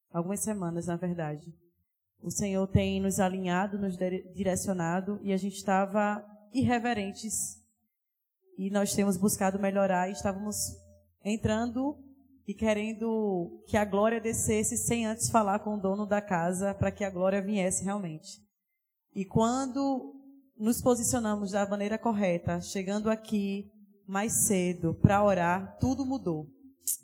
algumas 0.09 0.39
semanas, 0.39 0.87
na 0.87 0.95
verdade. 0.95 1.53
O 2.21 2.31
Senhor 2.31 2.65
tem 2.67 3.01
nos 3.01 3.19
alinhado, 3.19 3.77
nos 3.77 3.97
direcionado 4.33 5.19
e 5.21 5.33
a 5.33 5.37
gente 5.37 5.57
estava 5.57 6.25
irreverentes 6.53 7.61
e 8.57 8.69
nós 8.69 8.93
temos 8.93 9.17
buscado 9.17 9.59
melhorar 9.59 10.07
e 10.07 10.13
estávamos 10.13 10.55
entrando 11.21 11.97
e 12.47 12.53
querendo 12.53 13.61
que 13.67 13.75
a 13.75 13.83
glória 13.83 14.21
descesse 14.21 14.77
sem 14.77 15.05
antes 15.05 15.29
falar 15.29 15.59
com 15.59 15.75
o 15.75 15.81
dono 15.81 16.05
da 16.05 16.21
casa 16.21 16.73
para 16.73 16.91
que 16.91 17.03
a 17.03 17.09
glória 17.09 17.41
viesse 17.41 17.83
realmente. 17.83 18.41
E 19.13 19.25
quando 19.25 20.22
nos 20.63 20.81
posicionamos 20.81 21.51
da 21.51 21.67
maneira 21.67 21.97
correta, 21.97 22.61
chegando 22.61 23.09
aqui 23.09 23.69
mais 24.07 24.45
cedo 24.45 24.93
para 24.93 25.21
orar, 25.21 25.77
tudo 25.77 26.05
mudou. 26.05 26.47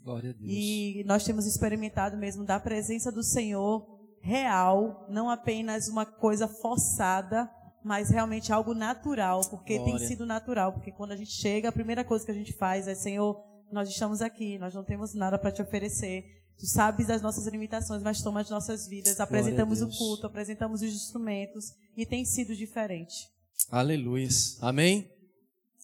Glória 0.01 0.30
a 0.30 0.34
Deus. 0.34 0.49
E 0.49 1.03
nós 1.05 1.26
temos 1.26 1.45
experimentado 1.45 2.16
mesmo 2.16 2.45
da 2.45 2.57
presença 2.57 3.12
do 3.12 3.22
Senhor 3.22 3.86
real, 4.22 5.05
não 5.10 5.30
apenas 5.30 5.89
uma 5.89 6.05
coisa 6.05 6.47
forçada, 6.47 7.51
mas 7.84 8.10
realmente 8.10 8.53
algo 8.53 8.74
natural, 8.74 9.41
porque 9.49 9.78
Glória. 9.78 9.97
tem 9.97 10.07
sido 10.07 10.26
natural, 10.26 10.72
porque 10.72 10.93
quando 10.93 11.12
a 11.12 11.18
gente 11.18 11.32
chega, 11.32 11.68
a 11.68 11.74
primeira 11.74 12.05
coisa 12.05 12.24
que 12.24 12.32
a 12.32 12.36
gente 12.36 12.53
faz 12.53 12.88
é, 12.88 12.95
Senhor, 12.95 13.43
nós 13.70 13.89
estamos 13.89 14.22
aqui, 14.22 14.57
nós 14.57 14.74
não 14.74 14.86
temos 14.86 15.14
nada 15.14 15.38
para 15.38 15.51
te 15.51 15.62
oferecer. 15.62 16.24
Tu 16.57 16.66
sabes 16.66 17.07
das 17.07 17.22
nossas 17.22 17.45
limitações, 17.47 18.03
mas 18.03 18.22
toma 18.22 18.39
as 18.39 18.49
nossas 18.49 18.88
vidas. 18.88 19.20
Apresentamos 19.20 19.82
o 19.82 19.89
culto, 19.89 20.28
apresentamos 20.28 20.82
os 20.82 20.93
instrumentos 20.93 21.74
e 21.97 22.05
tem 22.05 22.24
sido 22.24 22.55
diferente. 22.55 23.38
Aleluia. 23.70 24.28
Amém? 24.62 25.12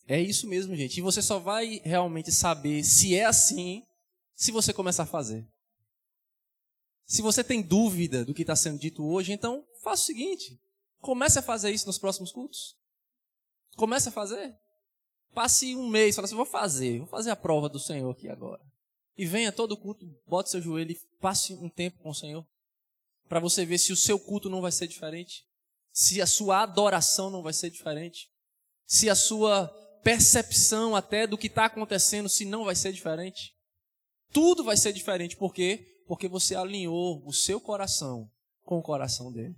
É 0.08 0.22
isso 0.22 0.48
mesmo, 0.48 0.76
gente. 0.76 0.98
E 0.98 1.02
você 1.02 1.22
só 1.22 1.40
vai 1.40 1.82
realmente 1.84 2.32
saber 2.32 2.84
se 2.84 3.16
é 3.16 3.26
assim 3.26 3.84
se 4.36 4.52
você 4.52 4.72
começar 4.72 5.04
a 5.04 5.08
fazer. 5.08 5.48
Se 7.06 7.22
você 7.22 7.44
tem 7.44 7.62
dúvida 7.62 8.26
do 8.26 8.34
que 8.34 8.42
está 8.42 8.56
sendo 8.56 8.80
dito 8.80 9.04
hoje, 9.04 9.32
então 9.32 9.66
faça 9.84 10.04
o 10.04 10.06
seguinte: 10.06 10.60
comece 11.00 11.40
a 11.40 11.42
fazer 11.42 11.72
isso 11.72 11.88
nos 11.88 12.00
próximos 12.00 12.32
cultos. 12.32 12.76
Comece 13.76 14.10
a 14.10 14.12
fazer. 14.12 14.56
Passe 15.34 15.76
um 15.76 15.88
mês, 15.88 16.16
fala 16.16 16.26
assim: 16.26 16.36
vou 16.36 16.46
fazer, 16.46 17.00
vou 17.00 17.08
fazer 17.08 17.30
a 17.30 17.36
prova 17.36 17.70
do 17.70 17.80
Senhor 17.80 18.10
aqui 18.10 18.28
agora. 18.28 18.62
E 19.18 19.26
venha 19.26 19.52
todo 19.52 19.78
culto, 19.78 20.06
bote 20.28 20.50
seu 20.50 20.62
joelho 20.62 20.92
e 20.92 21.00
passe 21.20 21.54
um 21.54 21.70
tempo 21.70 22.00
com 22.00 22.10
o 22.10 22.16
Senhor. 22.16 22.46
Para 23.30 23.40
você 23.40 23.66
ver 23.66 23.78
se 23.78 23.94
o 23.94 23.96
seu 23.96 24.20
culto 24.20 24.50
não 24.50 24.62
vai 24.62 24.72
ser 24.72 24.88
diferente. 24.88 25.46
Se 25.96 26.22
a 26.22 26.28
sua 26.28 26.64
adoração 26.64 27.30
não 27.30 27.42
vai 27.42 27.54
ser 27.54 27.70
diferente. 27.70 28.28
Se 28.86 29.10
a 29.10 29.16
sua 29.16 29.68
percepção 30.04 30.94
até 30.94 31.26
do 31.26 31.38
que 31.38 31.48
está 31.48 31.66
acontecendo, 31.66 32.28
se 32.28 32.44
não 32.44 32.66
vai 32.66 32.76
ser 32.76 32.92
diferente. 32.92 33.54
Tudo 34.34 34.62
vai 34.62 34.76
ser 34.76 34.92
diferente, 34.92 35.38
por 35.38 35.54
quê? 35.54 35.88
Porque 36.06 36.28
você 36.28 36.54
alinhou 36.54 37.26
o 37.26 37.32
seu 37.32 37.62
coração 37.62 38.30
com 38.66 38.78
o 38.78 38.84
coração 38.84 39.32
dele. 39.32 39.56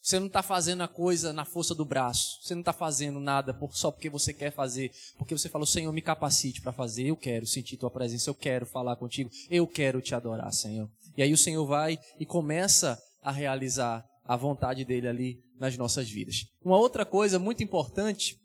Você 0.00 0.20
não 0.20 0.28
está 0.28 0.44
fazendo 0.44 0.82
a 0.84 0.88
coisa 0.88 1.32
na 1.32 1.44
força 1.44 1.74
do 1.74 1.84
braço. 1.84 2.40
Você 2.42 2.54
não 2.54 2.60
está 2.60 2.72
fazendo 2.72 3.18
nada 3.18 3.58
só 3.72 3.90
porque 3.90 4.08
você 4.08 4.32
quer 4.32 4.52
fazer. 4.52 4.92
Porque 5.18 5.36
você 5.36 5.48
falou, 5.48 5.66
Senhor, 5.66 5.90
me 5.92 6.02
capacite 6.02 6.60
para 6.60 6.72
fazer. 6.72 7.06
Eu 7.08 7.16
quero 7.16 7.46
sentir 7.46 7.78
tua 7.78 7.90
presença. 7.90 8.30
Eu 8.30 8.34
quero 8.34 8.64
falar 8.64 8.94
contigo. 8.94 9.30
Eu 9.50 9.66
quero 9.66 10.00
te 10.00 10.14
adorar, 10.14 10.52
Senhor. 10.52 10.88
E 11.16 11.22
aí 11.22 11.32
o 11.32 11.38
Senhor 11.38 11.66
vai 11.66 11.98
e 12.20 12.24
começa 12.24 13.02
a 13.22 13.32
realizar 13.32 14.06
a 14.24 14.36
vontade 14.36 14.84
dele 14.84 15.08
ali 15.08 15.38
nas 15.58 15.76
nossas 15.76 16.08
vidas. 16.08 16.46
Uma 16.62 16.78
outra 16.78 17.04
coisa 17.04 17.38
muito 17.38 17.62
importante 17.62 18.36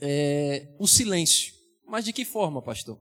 é, 0.00 0.74
o 0.78 0.86
silêncio. 0.86 1.52
Mas 1.86 2.04
de 2.04 2.12
que 2.12 2.24
forma, 2.24 2.62
pastor? 2.62 2.98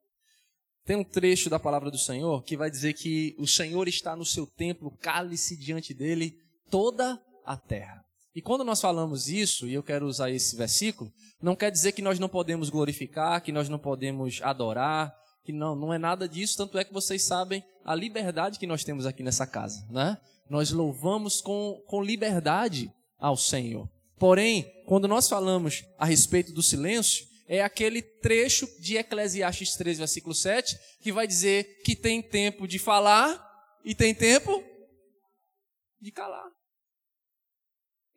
Tem 0.86 0.98
um 0.98 1.04
trecho 1.04 1.50
da 1.50 1.60
palavra 1.60 1.90
do 1.90 1.98
Senhor 1.98 2.44
que 2.44 2.58
vai 2.58 2.70
dizer 2.70 2.94
que 2.94 3.36
o 3.40 3.48
Senhor 3.48 3.88
está 3.88 4.16
no 4.16 4.26
seu 4.26 4.46
templo, 4.46 4.92
cale-se 5.00 5.58
diante 5.58 5.94
dele 5.94 6.36
toda 6.70 7.22
a 7.46 7.56
terra. 7.56 8.04
E 8.36 8.42
quando 8.42 8.64
nós 8.64 8.82
falamos 8.82 9.30
isso, 9.30 9.68
e 9.68 9.74
eu 9.74 9.84
quero 9.84 10.08
usar 10.08 10.30
esse 10.32 10.56
versículo, 10.56 11.12
não 11.42 11.56
quer 11.56 11.72
dizer 11.72 11.92
que 11.92 12.02
nós 12.02 12.20
não 12.20 12.28
podemos 12.28 12.70
glorificar, 12.70 13.42
que 13.42 13.52
nós 13.52 13.70
não 13.70 13.78
podemos 13.78 14.42
adorar, 14.42 15.14
que 15.46 15.54
não, 15.54 15.76
não 15.76 15.94
é 15.94 15.98
nada 15.98 16.28
disso, 16.28 16.58
tanto 16.58 16.78
é 16.78 16.84
que 16.84 16.94
vocês 16.94 17.24
sabem 17.24 17.64
a 17.86 17.94
liberdade 17.94 18.58
que 18.58 18.68
nós 18.68 18.84
temos 18.84 19.06
aqui 19.06 19.22
nessa 19.22 19.46
casa, 19.46 19.86
né? 19.90 20.18
Nós 20.54 20.70
louvamos 20.70 21.42
com, 21.42 21.84
com 21.88 22.04
liberdade 22.04 22.94
ao 23.18 23.36
Senhor. 23.36 23.90
Porém, 24.20 24.72
quando 24.86 25.08
nós 25.08 25.28
falamos 25.28 25.84
a 25.98 26.06
respeito 26.06 26.54
do 26.54 26.62
silêncio, 26.62 27.26
é 27.48 27.64
aquele 27.64 28.04
trecho 28.04 28.68
de 28.80 28.96
Eclesiastes 28.96 29.76
3, 29.76 29.98
versículo 29.98 30.36
7, 30.36 30.78
que 31.02 31.12
vai 31.12 31.26
dizer 31.26 31.82
que 31.82 31.96
tem 31.96 32.22
tempo 32.22 32.68
de 32.68 32.78
falar 32.78 33.44
e 33.84 33.96
tem 33.96 34.14
tempo 34.14 34.64
de 36.00 36.12
calar. 36.12 36.52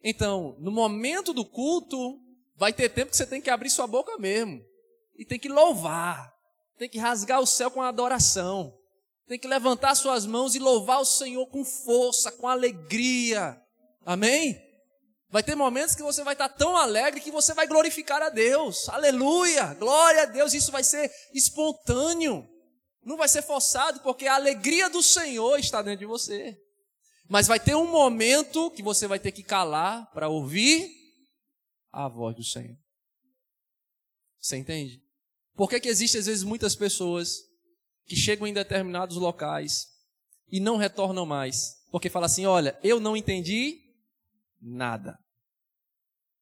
Então, 0.04 0.58
no 0.60 0.70
momento 0.70 1.32
do 1.32 1.42
culto, 1.42 2.20
vai 2.54 2.70
ter 2.70 2.90
tempo 2.90 3.12
que 3.12 3.16
você 3.16 3.26
tem 3.26 3.40
que 3.40 3.48
abrir 3.48 3.70
sua 3.70 3.86
boca 3.86 4.18
mesmo. 4.18 4.62
E 5.16 5.24
tem 5.24 5.38
que 5.38 5.48
louvar. 5.48 6.30
Tem 6.76 6.86
que 6.86 6.98
rasgar 6.98 7.40
o 7.40 7.46
céu 7.46 7.70
com 7.70 7.80
a 7.80 7.88
adoração. 7.88 8.76
Tem 9.26 9.38
que 9.38 9.48
levantar 9.48 9.94
suas 9.96 10.24
mãos 10.24 10.54
e 10.54 10.58
louvar 10.58 11.00
o 11.00 11.04
Senhor 11.04 11.46
com 11.48 11.64
força, 11.64 12.30
com 12.30 12.48
alegria. 12.48 13.60
Amém? 14.04 14.62
Vai 15.28 15.42
ter 15.42 15.56
momentos 15.56 15.96
que 15.96 16.02
você 16.02 16.22
vai 16.22 16.34
estar 16.34 16.48
tão 16.48 16.76
alegre 16.76 17.20
que 17.20 17.32
você 17.32 17.52
vai 17.52 17.66
glorificar 17.66 18.22
a 18.22 18.28
Deus. 18.28 18.88
Aleluia! 18.88 19.74
Glória 19.74 20.22
a 20.22 20.26
Deus! 20.26 20.54
Isso 20.54 20.70
vai 20.70 20.84
ser 20.84 21.10
espontâneo. 21.34 22.48
Não 23.02 23.16
vai 23.16 23.28
ser 23.28 23.42
forçado, 23.42 24.00
porque 24.00 24.26
a 24.26 24.36
alegria 24.36 24.88
do 24.88 25.02
Senhor 25.02 25.58
está 25.58 25.82
dentro 25.82 26.00
de 26.00 26.06
você. 26.06 26.56
Mas 27.28 27.48
vai 27.48 27.58
ter 27.58 27.74
um 27.74 27.90
momento 27.90 28.70
que 28.70 28.82
você 28.82 29.08
vai 29.08 29.18
ter 29.18 29.32
que 29.32 29.42
calar 29.42 30.08
para 30.12 30.28
ouvir 30.28 30.88
a 31.92 32.08
voz 32.08 32.36
do 32.36 32.44
Senhor. 32.44 32.76
Você 34.38 34.56
entende? 34.56 35.02
Por 35.56 35.68
que, 35.68 35.80
que 35.80 35.88
existe, 35.88 36.18
às 36.18 36.26
vezes, 36.26 36.44
muitas 36.44 36.76
pessoas 36.76 37.42
que 38.06 38.16
chegam 38.16 38.46
em 38.46 38.52
determinados 38.52 39.16
locais 39.16 39.86
e 40.50 40.60
não 40.60 40.76
retornam 40.76 41.26
mais? 41.26 41.76
Porque 41.90 42.08
fala 42.08 42.26
assim: 42.26 42.46
olha, 42.46 42.78
eu 42.82 43.00
não 43.00 43.16
entendi 43.16 43.78
nada. 44.60 45.18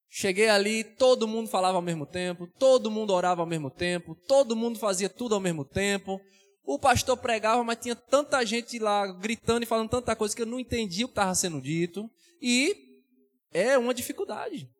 Cheguei 0.08 0.48
ali, 0.48 0.84
todo 0.84 1.26
mundo 1.26 1.48
falava 1.48 1.76
ao 1.76 1.82
mesmo 1.82 2.06
tempo, 2.06 2.46
todo 2.58 2.90
mundo 2.90 3.12
orava 3.12 3.42
ao 3.42 3.46
mesmo 3.46 3.68
tempo, 3.68 4.14
todo 4.28 4.54
mundo 4.54 4.78
fazia 4.78 5.08
tudo 5.08 5.34
ao 5.34 5.40
mesmo 5.40 5.64
tempo. 5.64 6.20
O 6.64 6.78
pastor 6.78 7.16
pregava, 7.16 7.64
mas 7.64 7.78
tinha 7.80 7.96
tanta 7.96 8.44
gente 8.46 8.78
lá 8.78 9.06
gritando 9.06 9.64
e 9.64 9.66
falando 9.66 9.90
tanta 9.90 10.14
coisa 10.14 10.34
que 10.34 10.40
eu 10.40 10.46
não 10.46 10.60
entendia 10.60 11.04
o 11.04 11.08
que 11.08 11.12
estava 11.12 11.34
sendo 11.34 11.60
dito. 11.60 12.08
E 12.40 12.76
é 13.52 13.76
uma 13.76 13.92
dificuldade. 13.92 14.70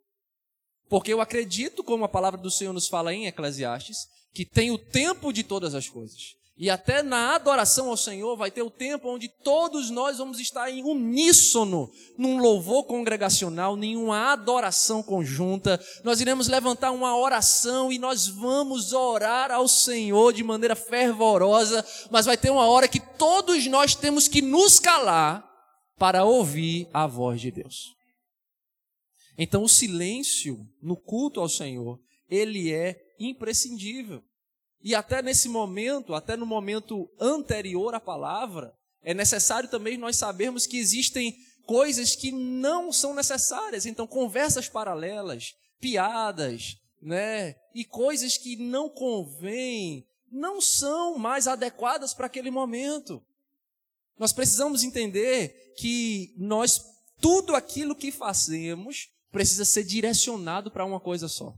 Porque 0.89 1.13
eu 1.13 1.21
acredito, 1.21 1.83
como 1.83 2.05
a 2.05 2.09
palavra 2.09 2.41
do 2.41 2.51
Senhor 2.51 2.73
nos 2.73 2.89
fala 2.89 3.13
em 3.13 3.27
Eclesiastes, 3.27 4.07
que 4.33 4.45
tem 4.47 4.71
o 4.71 4.79
tempo 4.79 5.33
de 5.33 5.43
todas 5.43 5.75
as 5.75 5.89
coisas. 5.89 6.37
E 6.57 6.71
até 6.71 7.03
na 7.03 7.35
adoração 7.35 7.89
ao 7.89 7.97
Senhor 7.97 8.37
vai 8.37 8.49
ter 8.49 8.63
o 8.63 8.71
tempo 8.71 9.09
onde 9.09 9.29
todos 9.29 9.91
nós 9.91 10.19
vamos 10.19 10.39
estar 10.39 10.71
em 10.71 10.85
uníssono, 10.85 11.91
num 12.17 12.39
louvor 12.39 12.85
congregacional, 12.85 13.75
nenhuma 13.75 14.33
adoração 14.33 15.03
conjunta. 15.03 15.85
Nós 16.05 16.21
iremos 16.21 16.47
levantar 16.47 16.93
uma 16.93 17.17
oração 17.17 17.91
e 17.91 17.99
nós 17.99 18.29
vamos 18.29 18.93
orar 18.93 19.51
ao 19.51 19.67
Senhor 19.67 20.33
de 20.33 20.45
maneira 20.45 20.77
fervorosa, 20.77 21.85
mas 22.09 22.27
vai 22.27 22.37
ter 22.37 22.51
uma 22.51 22.67
hora 22.67 22.87
que 22.87 23.01
todos 23.01 23.67
nós 23.67 23.97
temos 23.97 24.29
que 24.29 24.41
nos 24.41 24.79
calar 24.79 25.45
para 25.99 26.25
ouvir 26.25 26.89
a 26.93 27.05
voz 27.05 27.41
de 27.41 27.51
Deus. 27.51 27.95
Então 29.37 29.65
o 29.65 29.69
silêncio 29.69 30.57
no 30.81 30.97
culto 30.97 31.41
ao 31.41 31.49
Senhor, 31.49 31.99
ele 32.29 32.73
é 32.73 32.97
imprescindível. 33.19 34.23
E 34.85 34.95
até 34.95 35.23
nesse 35.23 35.49
momento, 35.49 36.13
até 36.13 36.37
no 36.37 36.45
momento 36.45 37.11
anterior 37.19 37.95
à 37.95 38.01
palavra, 38.01 38.77
é 39.03 39.15
necessário 39.15 39.67
também 39.67 39.97
nós 39.97 40.17
sabermos 40.17 40.67
que 40.67 40.77
existem 40.77 41.35
coisas 41.65 42.15
que 42.15 42.31
não 42.31 42.93
são 42.93 43.15
necessárias. 43.15 43.87
Então, 43.87 44.07
conversas 44.07 44.69
paralelas, 44.69 45.55
piadas, 45.81 46.77
né? 47.01 47.57
E 47.75 47.83
coisas 47.83 48.37
que 48.37 48.57
não 48.57 48.91
convêm, 48.91 50.07
não 50.31 50.61
são 50.61 51.17
mais 51.17 51.49
adequadas 51.49 52.13
para 52.13 52.27
aquele 52.27 52.51
momento. 52.51 53.25
Nós 54.19 54.35
precisamos 54.35 54.85
entender 54.85 55.73
que 55.79 56.35
nós, 56.37 56.85
tudo 57.23 57.57
aquilo 57.57 57.97
que 57.97 58.13
fazemos, 58.13 59.09
precisa 59.33 59.65
ser 59.65 59.85
direcionado 59.85 60.71
para 60.71 60.85
uma 60.85 61.01
coisa 61.01 61.27
só. 61.27 61.55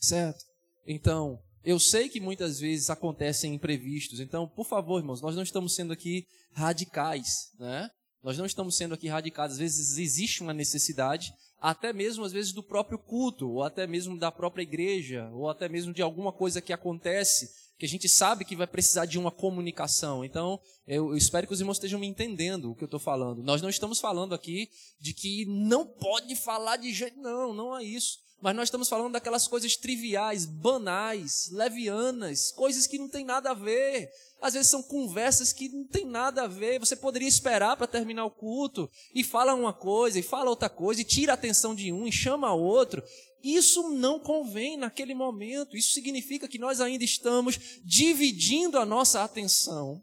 Certo? 0.00 0.44
Então, 0.84 1.40
eu 1.66 1.80
sei 1.80 2.08
que 2.08 2.20
muitas 2.20 2.60
vezes 2.60 2.88
acontecem 2.90 3.52
imprevistos, 3.52 4.20
então, 4.20 4.46
por 4.46 4.64
favor, 4.64 5.00
irmãos, 5.00 5.20
nós 5.20 5.34
não 5.34 5.42
estamos 5.42 5.74
sendo 5.74 5.92
aqui 5.92 6.24
radicais, 6.52 7.50
né? 7.58 7.90
Nós 8.22 8.38
não 8.38 8.46
estamos 8.46 8.76
sendo 8.76 8.94
aqui 8.94 9.08
radicais. 9.08 9.52
Às 9.52 9.58
vezes 9.58 9.98
existe 9.98 10.42
uma 10.42 10.54
necessidade, 10.54 11.32
até 11.60 11.92
mesmo 11.92 12.24
às 12.24 12.32
vezes 12.32 12.52
do 12.52 12.62
próprio 12.62 12.98
culto, 12.98 13.50
ou 13.50 13.64
até 13.64 13.84
mesmo 13.84 14.16
da 14.16 14.30
própria 14.30 14.62
igreja, 14.62 15.28
ou 15.32 15.50
até 15.50 15.68
mesmo 15.68 15.92
de 15.92 16.02
alguma 16.02 16.32
coisa 16.32 16.60
que 16.60 16.72
acontece, 16.72 17.50
que 17.76 17.84
a 17.84 17.88
gente 17.88 18.08
sabe 18.08 18.44
que 18.44 18.54
vai 18.54 18.68
precisar 18.68 19.04
de 19.04 19.18
uma 19.18 19.32
comunicação. 19.32 20.24
Então, 20.24 20.60
eu, 20.86 21.16
espero 21.16 21.48
que 21.48 21.52
os 21.52 21.60
irmãos 21.60 21.78
estejam 21.78 21.98
me 21.98 22.06
entendendo 22.06 22.70
o 22.70 22.76
que 22.76 22.84
eu 22.84 22.86
estou 22.86 23.00
falando. 23.00 23.42
Nós 23.42 23.60
não 23.60 23.68
estamos 23.68 23.98
falando 23.98 24.36
aqui 24.36 24.68
de 25.00 25.12
que 25.12 25.44
não 25.46 25.84
pode 25.84 26.36
falar 26.36 26.76
de 26.76 26.94
jeito. 26.94 27.20
Não, 27.20 27.52
não 27.52 27.76
é 27.76 27.82
isso. 27.82 28.24
Mas 28.40 28.54
nós 28.54 28.68
estamos 28.68 28.88
falando 28.88 29.12
daquelas 29.12 29.48
coisas 29.48 29.76
triviais, 29.76 30.44
banais, 30.44 31.48
levianas, 31.50 32.52
coisas 32.52 32.86
que 32.86 32.98
não 32.98 33.08
tem 33.08 33.24
nada 33.24 33.50
a 33.50 33.54
ver. 33.54 34.10
Às 34.40 34.52
vezes 34.54 34.70
são 34.70 34.82
conversas 34.82 35.52
que 35.52 35.68
não 35.70 35.86
tem 35.86 36.04
nada 36.04 36.42
a 36.42 36.46
ver. 36.46 36.78
Você 36.78 36.94
poderia 36.94 37.28
esperar 37.28 37.76
para 37.76 37.86
terminar 37.86 38.26
o 38.26 38.30
culto 38.30 38.90
e 39.14 39.24
fala 39.24 39.54
uma 39.54 39.72
coisa 39.72 40.18
e 40.18 40.22
fala 40.22 40.50
outra 40.50 40.68
coisa 40.68 41.00
e 41.00 41.04
tira 41.04 41.32
a 41.32 41.34
atenção 41.34 41.74
de 41.74 41.90
um 41.90 42.06
e 42.06 42.12
chama 42.12 42.52
outro. 42.52 43.02
Isso 43.42 43.90
não 43.90 44.20
convém 44.20 44.76
naquele 44.76 45.14
momento. 45.14 45.76
Isso 45.76 45.92
significa 45.92 46.46
que 46.46 46.58
nós 46.58 46.80
ainda 46.80 47.04
estamos 47.04 47.58
dividindo 47.84 48.78
a 48.78 48.84
nossa 48.84 49.24
atenção. 49.24 50.02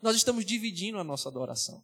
Nós 0.00 0.14
estamos 0.14 0.44
dividindo 0.44 0.98
a 0.98 1.04
nossa 1.04 1.28
adoração. 1.28 1.82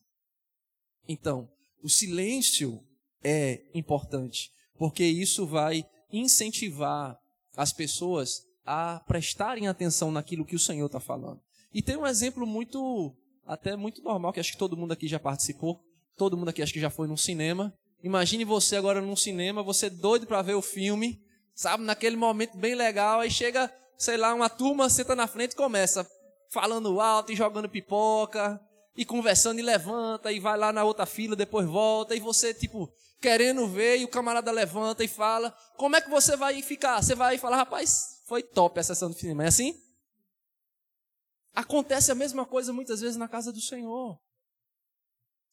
Então, 1.08 1.50
o 1.82 1.88
silêncio 1.88 2.84
é 3.22 3.62
importante 3.74 4.52
porque 4.78 5.04
isso 5.04 5.46
vai 5.46 5.84
incentivar 6.12 7.18
as 7.56 7.72
pessoas 7.72 8.42
a 8.64 9.02
prestarem 9.06 9.66
atenção 9.66 10.10
naquilo 10.10 10.44
que 10.44 10.54
o 10.54 10.58
Senhor 10.58 10.86
está 10.86 11.00
falando. 11.00 11.40
E 11.72 11.82
tem 11.82 11.96
um 11.96 12.06
exemplo 12.06 12.46
muito, 12.46 13.14
até 13.44 13.76
muito 13.76 14.02
normal, 14.02 14.32
que 14.32 14.40
acho 14.40 14.52
que 14.52 14.58
todo 14.58 14.76
mundo 14.76 14.92
aqui 14.92 15.08
já 15.08 15.18
participou, 15.18 15.80
todo 16.16 16.36
mundo 16.36 16.50
aqui 16.50 16.62
acho 16.62 16.72
que 16.72 16.80
já 16.80 16.90
foi 16.90 17.08
num 17.08 17.16
cinema. 17.16 17.74
Imagine 18.02 18.44
você 18.44 18.76
agora 18.76 19.00
num 19.00 19.16
cinema, 19.16 19.62
você 19.62 19.90
doido 19.90 20.26
para 20.26 20.42
ver 20.42 20.54
o 20.54 20.62
filme, 20.62 21.20
sabe, 21.54 21.82
naquele 21.82 22.16
momento 22.16 22.56
bem 22.56 22.74
legal, 22.74 23.20
aí 23.20 23.30
chega, 23.30 23.72
sei 23.96 24.16
lá, 24.16 24.32
uma 24.32 24.48
turma, 24.48 24.88
senta 24.88 25.16
na 25.16 25.26
frente 25.26 25.52
e 25.52 25.56
começa 25.56 26.08
falando 26.50 27.00
alto 27.00 27.32
e 27.32 27.36
jogando 27.36 27.68
pipoca, 27.68 28.60
e 28.96 29.04
conversando 29.04 29.58
e 29.58 29.62
levanta, 29.62 30.32
e 30.32 30.40
vai 30.40 30.56
lá 30.56 30.72
na 30.72 30.84
outra 30.84 31.06
fila, 31.06 31.36
depois 31.36 31.66
volta, 31.66 32.14
e 32.14 32.20
você, 32.20 32.54
tipo, 32.54 32.90
querendo 33.20 33.66
ver, 33.68 33.98
e 33.98 34.04
o 34.04 34.08
camarada 34.08 34.50
levanta 34.50 35.04
e 35.04 35.08
fala: 35.08 35.50
Como 35.76 35.96
é 35.96 36.00
que 36.00 36.10
você 36.10 36.36
vai 36.36 36.60
ficar? 36.62 37.02
Você 37.02 37.14
vai 37.14 37.38
falar, 37.38 37.56
rapaz, 37.56 38.22
foi 38.26 38.42
top 38.42 38.78
a 38.78 38.82
sessão 38.82 39.10
do 39.10 39.16
cinema. 39.16 39.44
É 39.44 39.48
assim? 39.48 39.80
Acontece 41.54 42.12
a 42.12 42.14
mesma 42.14 42.46
coisa 42.46 42.72
muitas 42.72 43.00
vezes 43.00 43.16
na 43.16 43.28
casa 43.28 43.52
do 43.52 43.60
Senhor. 43.60 44.20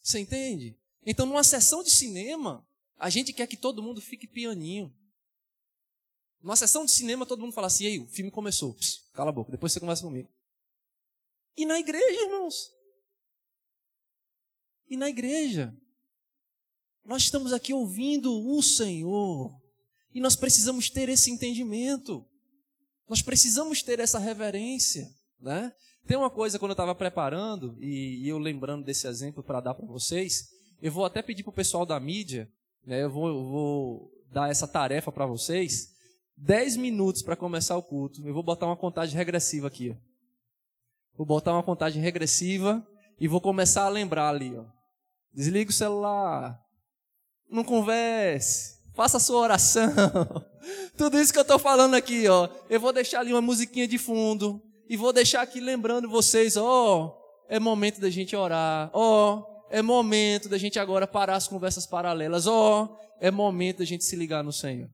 Você 0.02 0.20
entende? 0.20 0.78
Então, 1.06 1.26
numa 1.26 1.44
sessão 1.44 1.82
de 1.82 1.90
cinema, 1.90 2.68
a 2.98 3.10
gente 3.10 3.34
quer 3.34 3.48
que 3.48 3.58
todo 3.58 3.82
mundo 3.82 4.02
fique 4.02 4.28
pianinho. 4.28 4.96
Numa 6.42 6.56
sessão 6.56 6.86
de 6.86 6.92
cinema, 6.92 7.26
todo 7.26 7.42
mundo 7.42 7.54
fala 7.54 7.68
assim: 7.68 7.86
Ei, 7.86 8.00
o 8.00 8.08
filme 8.08 8.30
começou. 8.30 8.74
Pss, 8.76 9.10
cala 9.14 9.30
a 9.30 9.34
boca, 9.34 9.52
depois 9.52 9.74
você 9.74 9.80
conversa 9.80 10.04
comigo. 10.04 10.30
E 11.58 11.66
na 11.66 11.80
igreja, 11.80 12.22
irmãos? 12.22 12.72
E 14.88 14.98
na 14.98 15.10
igreja? 15.10 15.76
Nós 17.06 17.24
estamos 17.24 17.54
aqui 17.54 17.74
ouvindo 17.74 18.34
o 18.34 18.62
Senhor. 18.64 19.54
E 20.14 20.20
nós 20.20 20.36
precisamos 20.36 20.90
ter 20.90 21.08
esse 21.08 21.30
entendimento. 21.30 22.26
Nós 23.08 23.22
precisamos 23.22 23.84
ter 23.84 24.00
essa 24.00 24.18
reverência. 24.18 25.08
Né? 25.40 25.72
Tem 26.08 26.18
uma 26.18 26.30
coisa, 26.30 26.58
quando 26.58 26.72
eu 26.72 26.76
estava 26.76 26.96
preparando, 26.96 27.78
e, 27.80 28.24
e, 28.24 28.30
eu 28.30 28.40
lembrando 28.40 28.84
desse 28.84 29.08
exemplo 29.08 29.44
para 29.44 29.62
dar 29.62 29.76
para 29.76 29.86
vocês, 29.86 30.50
eu 30.82 30.92
vou 30.92 31.06
até 31.06 31.22
pedir 31.22 31.44
para 31.44 31.52
o 31.52 31.54
pessoal 31.54 31.86
da 31.86 32.00
mídia, 32.00 32.50
né, 32.86 33.04
eu, 33.04 33.10
vou, 33.10 33.28
eu 33.28 33.44
vou 33.44 34.12
dar 34.32 34.50
essa 34.50 34.68
tarefa 34.68 35.12
para 35.12 35.26
vocês. 35.26 35.94
Dez 36.38 36.76
minutos 36.76 37.22
para 37.22 37.36
começar 37.36 37.78
o 37.78 37.84
culto. 37.84 38.26
Eu 38.26 38.34
vou 38.34 38.44
botar 38.44 38.66
uma 38.66 38.76
contagem 38.76 39.16
regressiva 39.16 39.68
aqui. 39.68 39.96
Vou 41.16 41.26
botar 41.26 41.54
uma 41.54 41.64
contagem 41.64 42.02
regressiva 42.02 42.86
e 43.20 43.28
vou 43.28 43.40
começar 43.40 43.86
a 43.86 43.90
lembrar 43.90 44.30
ali. 44.30 44.56
Ó. 44.56 44.66
Desliga 45.34 45.70
o 45.70 45.74
celular, 45.74 46.65
não 47.50 47.64
converse, 47.64 48.80
faça 48.94 49.18
a 49.18 49.20
sua 49.20 49.40
oração. 49.40 49.92
Tudo 50.98 51.20
isso 51.20 51.32
que 51.32 51.40
eu 51.40 51.44
estou 51.44 51.60
falando 51.60 51.96
aqui, 51.96 52.28
ó, 52.28 52.50
eu 52.70 52.80
vou 52.80 52.92
deixar 52.92 53.20
ali 53.20 53.32
uma 53.32 53.42
musiquinha 53.42 53.88
de 53.88 53.98
fundo 53.98 54.62
e 54.90 54.98
vou 54.98 55.14
deixar 55.14 55.42
aqui 55.42 55.60
lembrando 55.60 56.10
vocês, 56.10 56.58
ó, 56.58 57.18
é 57.48 57.60
momento 57.60 58.02
da 58.02 58.10
gente 58.10 58.36
orar, 58.36 58.90
ó, 58.94 59.44
é 59.70 59.82
momento 59.82 60.50
da 60.50 60.58
gente 60.58 60.80
agora 60.80 61.06
parar 61.06 61.36
as 61.36 61.48
conversas 61.48 61.86
paralelas, 61.86 62.48
ó, 62.48 62.98
é 63.20 63.30
momento 63.30 63.80
da 63.80 63.86
gente 63.86 64.04
se 64.04 64.16
ligar 64.16 64.44
no 64.44 64.52
Senhor. 64.52 64.90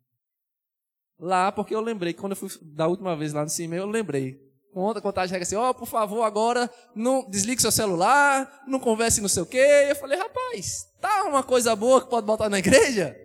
Lá, 1.20 1.52
porque 1.52 1.76
eu 1.76 1.82
lembrei, 1.82 2.14
quando 2.14 2.32
eu 2.32 2.36
fui 2.36 2.50
da 2.62 2.88
última 2.88 3.16
vez 3.16 3.32
lá 3.32 3.44
no 3.44 3.50
cima, 3.50 3.76
eu 3.76 3.86
lembrei. 3.86 4.51
Conta, 4.74 5.02
contagem 5.02 5.34
regra 5.34 5.44
assim, 5.44 5.56
ó, 5.56 5.70
oh, 5.70 5.74
por 5.74 5.86
favor, 5.86 6.24
agora 6.24 6.70
não 6.96 7.30
desligue 7.30 7.62
seu 7.62 7.72
celular, 7.72 8.64
não 8.66 8.80
converse 8.80 9.20
não 9.20 9.28
sei 9.28 9.44
o 9.44 9.46
quê. 9.46 9.88
Eu 9.90 9.96
falei, 9.98 10.18
rapaz, 10.18 10.88
tá 11.02 11.26
uma 11.26 11.44
coisa 11.44 11.76
boa 11.76 12.02
que 12.02 12.10
pode 12.10 12.26
botar 12.26 12.50
na 12.50 12.60
igreja? 12.60 13.18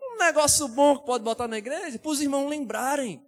Um 0.00 0.18
negócio 0.18 0.66
bom 0.68 0.98
que 0.98 1.04
pode 1.04 1.22
botar 1.22 1.46
na 1.46 1.58
igreja? 1.58 1.98
Para 1.98 2.10
os 2.10 2.22
irmãos 2.22 2.48
lembrarem 2.48 3.22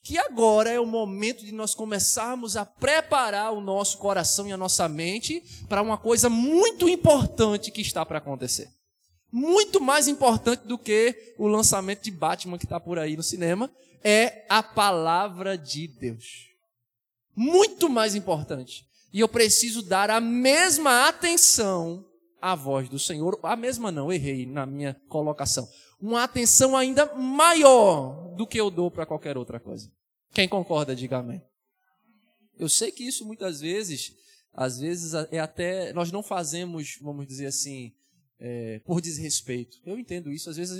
que 0.00 0.16
agora 0.16 0.70
é 0.70 0.78
o 0.78 0.86
momento 0.86 1.44
de 1.44 1.50
nós 1.50 1.74
começarmos 1.74 2.56
a 2.56 2.64
preparar 2.64 3.52
o 3.52 3.60
nosso 3.60 3.98
coração 3.98 4.46
e 4.46 4.52
a 4.52 4.56
nossa 4.56 4.88
mente 4.88 5.42
para 5.68 5.82
uma 5.82 5.98
coisa 5.98 6.30
muito 6.30 6.88
importante 6.88 7.72
que 7.72 7.80
está 7.80 8.06
para 8.06 8.18
acontecer. 8.18 8.68
Muito 9.32 9.80
mais 9.80 10.06
importante 10.06 10.68
do 10.68 10.78
que 10.78 11.34
o 11.36 11.48
lançamento 11.48 12.04
de 12.04 12.12
Batman 12.12 12.58
que 12.58 12.64
está 12.64 12.78
por 12.78 12.96
aí 12.96 13.16
no 13.16 13.22
cinema, 13.24 13.68
é 14.02 14.46
a 14.48 14.62
palavra 14.62 15.58
de 15.58 15.88
Deus 15.88 16.49
muito 17.40 17.88
mais 17.88 18.14
importante. 18.14 18.86
E 19.10 19.20
eu 19.20 19.28
preciso 19.28 19.80
dar 19.80 20.10
a 20.10 20.20
mesma 20.20 21.08
atenção 21.08 22.04
à 22.38 22.54
voz 22.54 22.86
do 22.86 22.98
Senhor. 22.98 23.40
A 23.42 23.56
mesma 23.56 23.90
não, 23.90 24.12
errei 24.12 24.44
na 24.44 24.66
minha 24.66 24.94
colocação. 25.08 25.66
Uma 25.98 26.22
atenção 26.22 26.76
ainda 26.76 27.14
maior 27.14 28.34
do 28.36 28.46
que 28.46 28.60
eu 28.60 28.70
dou 28.70 28.90
para 28.90 29.06
qualquer 29.06 29.38
outra 29.38 29.58
coisa. 29.58 29.90
Quem 30.34 30.46
concorda, 30.46 30.94
diga 30.94 31.18
amém. 31.18 31.42
Eu 32.58 32.68
sei 32.68 32.92
que 32.92 33.04
isso 33.04 33.24
muitas 33.24 33.60
vezes, 33.60 34.12
às 34.52 34.78
vezes 34.78 35.14
é 35.30 35.40
até 35.40 35.94
nós 35.94 36.12
não 36.12 36.22
fazemos, 36.22 36.98
vamos 37.00 37.26
dizer 37.26 37.46
assim, 37.46 37.94
é, 38.38 38.80
por 38.80 39.00
desrespeito. 39.00 39.78
Eu 39.86 39.98
entendo 39.98 40.30
isso. 40.30 40.50
Às 40.50 40.58
vezes 40.58 40.76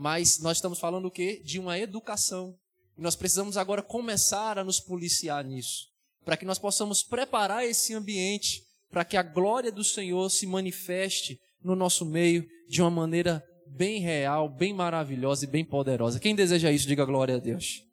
Mas 0.00 0.38
nós 0.38 0.56
estamos 0.56 0.78
falando 0.78 1.04
o 1.04 1.10
quê? 1.10 1.42
De 1.44 1.58
uma 1.58 1.78
educação. 1.78 2.56
E 2.96 3.02
nós 3.02 3.14
precisamos 3.14 3.58
agora 3.58 3.82
começar 3.82 4.58
a 4.58 4.64
nos 4.64 4.80
policiar 4.80 5.44
nisso, 5.44 5.88
para 6.24 6.38
que 6.38 6.46
nós 6.46 6.58
possamos 6.58 7.02
preparar 7.02 7.66
esse 7.66 7.92
ambiente 7.92 8.62
para 8.90 9.04
que 9.04 9.14
a 9.14 9.22
glória 9.22 9.70
do 9.70 9.84
Senhor 9.84 10.30
se 10.30 10.46
manifeste 10.46 11.38
no 11.62 11.76
nosso 11.76 12.06
meio 12.06 12.48
de 12.66 12.80
uma 12.80 12.90
maneira 12.90 13.44
bem 13.66 14.00
real, 14.00 14.48
bem 14.48 14.72
maravilhosa 14.72 15.44
e 15.44 15.48
bem 15.48 15.66
poderosa. 15.66 16.18
Quem 16.18 16.34
deseja 16.34 16.72
isso, 16.72 16.88
diga 16.88 17.04
glória 17.04 17.36
a 17.36 17.38
Deus. 17.38 17.84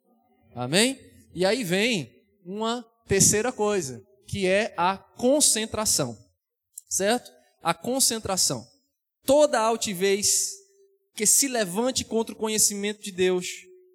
Amém? 0.54 0.98
E 1.34 1.44
aí 1.44 1.62
vem 1.62 2.10
uma 2.42 2.82
terceira 3.06 3.52
coisa, 3.52 4.02
que 4.26 4.46
é 4.46 4.72
a 4.78 4.96
concentração. 4.96 6.16
Certo? 6.88 7.30
A 7.62 7.74
concentração. 7.74 8.66
Toda 9.26 9.60
altivez 9.60 10.56
que 11.18 11.26
se 11.26 11.48
levante 11.48 12.04
contra 12.04 12.32
o 12.32 12.38
conhecimento 12.38 13.02
de 13.02 13.10
Deus, 13.10 13.48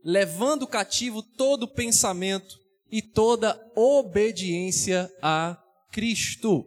levando 0.04 0.68
cativo 0.68 1.24
todo 1.24 1.74
pensamento 1.74 2.60
e 2.92 3.02
toda 3.02 3.58
obediência 3.78 5.10
a 5.22 5.58
Cristo. 5.90 6.66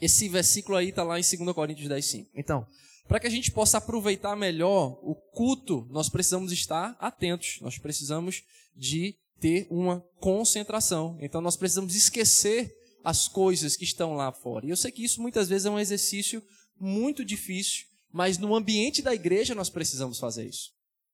Esse 0.00 0.28
versículo 0.28 0.76
aí 0.76 0.88
está 0.88 1.04
lá 1.04 1.16
em 1.16 1.22
2 1.22 1.54
Coríntios 1.54 1.88
10, 1.88 2.04
5. 2.04 2.30
Então, 2.34 2.66
para 3.06 3.20
que 3.20 3.28
a 3.28 3.30
gente 3.30 3.52
possa 3.52 3.78
aproveitar 3.78 4.34
melhor 4.34 4.98
o 5.00 5.14
culto, 5.14 5.86
nós 5.92 6.08
precisamos 6.08 6.50
estar 6.50 6.96
atentos, 6.98 7.58
nós 7.60 7.78
precisamos 7.78 8.42
de 8.76 9.14
ter 9.38 9.68
uma 9.70 10.00
concentração. 10.18 11.16
Então, 11.20 11.40
nós 11.40 11.56
precisamos 11.56 11.94
esquecer 11.94 12.74
as 13.04 13.28
coisas 13.28 13.76
que 13.76 13.84
estão 13.84 14.14
lá 14.14 14.32
fora. 14.32 14.66
E 14.66 14.70
eu 14.70 14.76
sei 14.76 14.90
que 14.90 15.04
isso 15.04 15.22
muitas 15.22 15.48
vezes 15.48 15.66
é 15.66 15.70
um 15.70 15.78
exercício 15.78 16.42
muito 16.80 17.24
difícil, 17.24 17.91
mas 18.12 18.38
no 18.38 18.54
ambiente 18.54 19.00
da 19.02 19.14
igreja 19.14 19.54
nós 19.54 19.70
precisamos 19.70 20.18
fazer 20.18 20.46
isso. 20.46 20.70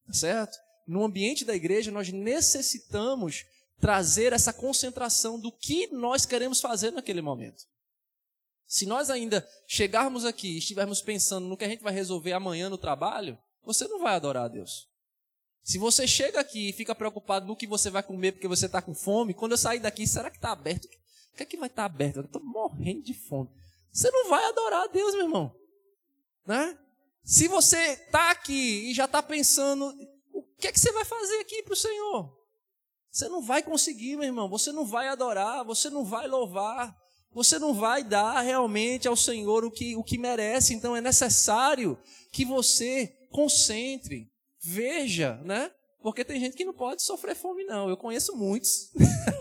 Tá 0.07 0.13
certo? 0.13 0.59
No 0.87 1.05
ambiente 1.05 1.45
da 1.45 1.55
igreja 1.55 1.91
nós 1.91 2.11
necessitamos 2.11 3.45
trazer 3.81 4.33
essa 4.33 4.53
concentração 4.53 5.39
do 5.39 5.53
que 5.53 5.87
nós 5.89 6.27
queremos 6.27 6.61
fazer 6.61 6.91
naquele 6.91 7.23
momento. 7.23 7.65
Se 8.67 8.85
nós 8.85 9.09
ainda 9.09 9.49
chegarmos 9.67 10.25
aqui 10.25 10.49
e 10.49 10.59
estivermos 10.59 11.01
pensando 11.01 11.47
no 11.47 11.57
que 11.57 11.65
a 11.65 11.69
gente 11.69 11.83
vai 11.83 11.93
resolver 11.93 12.33
amanhã 12.33 12.69
no 12.69 12.77
trabalho, 12.77 13.39
você 13.63 13.87
não 13.87 14.01
vai 14.01 14.15
adorar 14.15 14.45
a 14.45 14.49
Deus. 14.49 14.89
Se 15.63 15.79
você 15.79 16.07
chega 16.07 16.41
aqui 16.41 16.71
e 16.71 16.73
fica 16.73 16.95
preocupado 16.95 17.47
no 17.47 17.57
que 17.57 17.67
você 17.67 17.91
vai 17.91 18.03
comer 18.03 18.33
porque 18.33 18.49
você 18.49 18.67
está 18.67 18.83
com 18.83 18.95
fome, 18.95 19.35
quando 19.35 19.53
eu 19.53 19.59
sair 19.59 19.81
daqui, 19.81 20.07
será 20.07 20.31
que 20.31 20.37
está 20.37 20.51
aberto? 20.51 20.87
O 21.33 21.37
que 21.37 21.43
é 21.43 21.47
que 21.47 21.57
vai 21.57 21.69
estar 21.69 21.83
tá 21.83 21.87
aberto? 21.87 22.17
Eu 22.17 22.25
estou 22.25 22.43
morrendo 22.43 23.03
de 23.03 23.15
fome. 23.15 23.51
Você 23.93 24.11
não 24.11 24.29
vai 24.29 24.45
adorar 24.47 24.85
a 24.85 24.87
Deus, 24.87 25.15
meu 25.15 25.25
irmão. 25.25 25.55
Né? 26.47 26.79
Se 27.29 27.47
você 27.47 27.76
está 27.93 28.31
aqui 28.31 28.91
e 28.91 28.95
já 28.95 29.05
está 29.05 29.22
pensando, 29.22 29.95
o 30.33 30.43
que 30.59 30.66
é 30.66 30.72
que 30.72 30.81
você 30.81 30.91
vai 30.93 31.05
fazer 31.05 31.41
aqui 31.41 31.62
para 31.62 31.74
o 31.74 31.76
Senhor? 31.76 32.35
Você 33.11 33.29
não 33.29 33.43
vai 33.43 33.62
conseguir, 33.62 34.16
meu 34.16 34.24
irmão. 34.24 34.49
Você 34.49 34.72
não 34.72 34.87
vai 34.87 35.09
adorar, 35.09 35.64
você 35.64 35.91
não 35.91 36.05
vai 36.05 36.26
louvar 36.26 36.97
você 37.33 37.59
não 37.59 37.74
vai 37.74 38.03
dar 38.03 38.41
realmente 38.41 39.07
ao 39.07 39.16
Senhor 39.16 39.64
o 39.64 39.70
que, 39.70 39.95
o 39.97 40.03
que 40.03 40.18
merece. 40.18 40.74
Então 40.74 40.97
é 40.97 41.01
necessário 41.01 41.99
que 42.33 42.45
você 42.45 43.14
concentre, 43.31 44.31
veja, 44.61 45.37
né? 45.45 45.70
Porque 46.01 46.24
tem 46.24 46.41
gente 46.41 46.57
que 46.57 46.64
não 46.64 46.72
pode 46.72 47.03
sofrer 47.03 47.35
fome, 47.35 47.64
não. 47.64 47.89
Eu 47.89 47.97
conheço 47.97 48.37
muitos. 48.37 48.91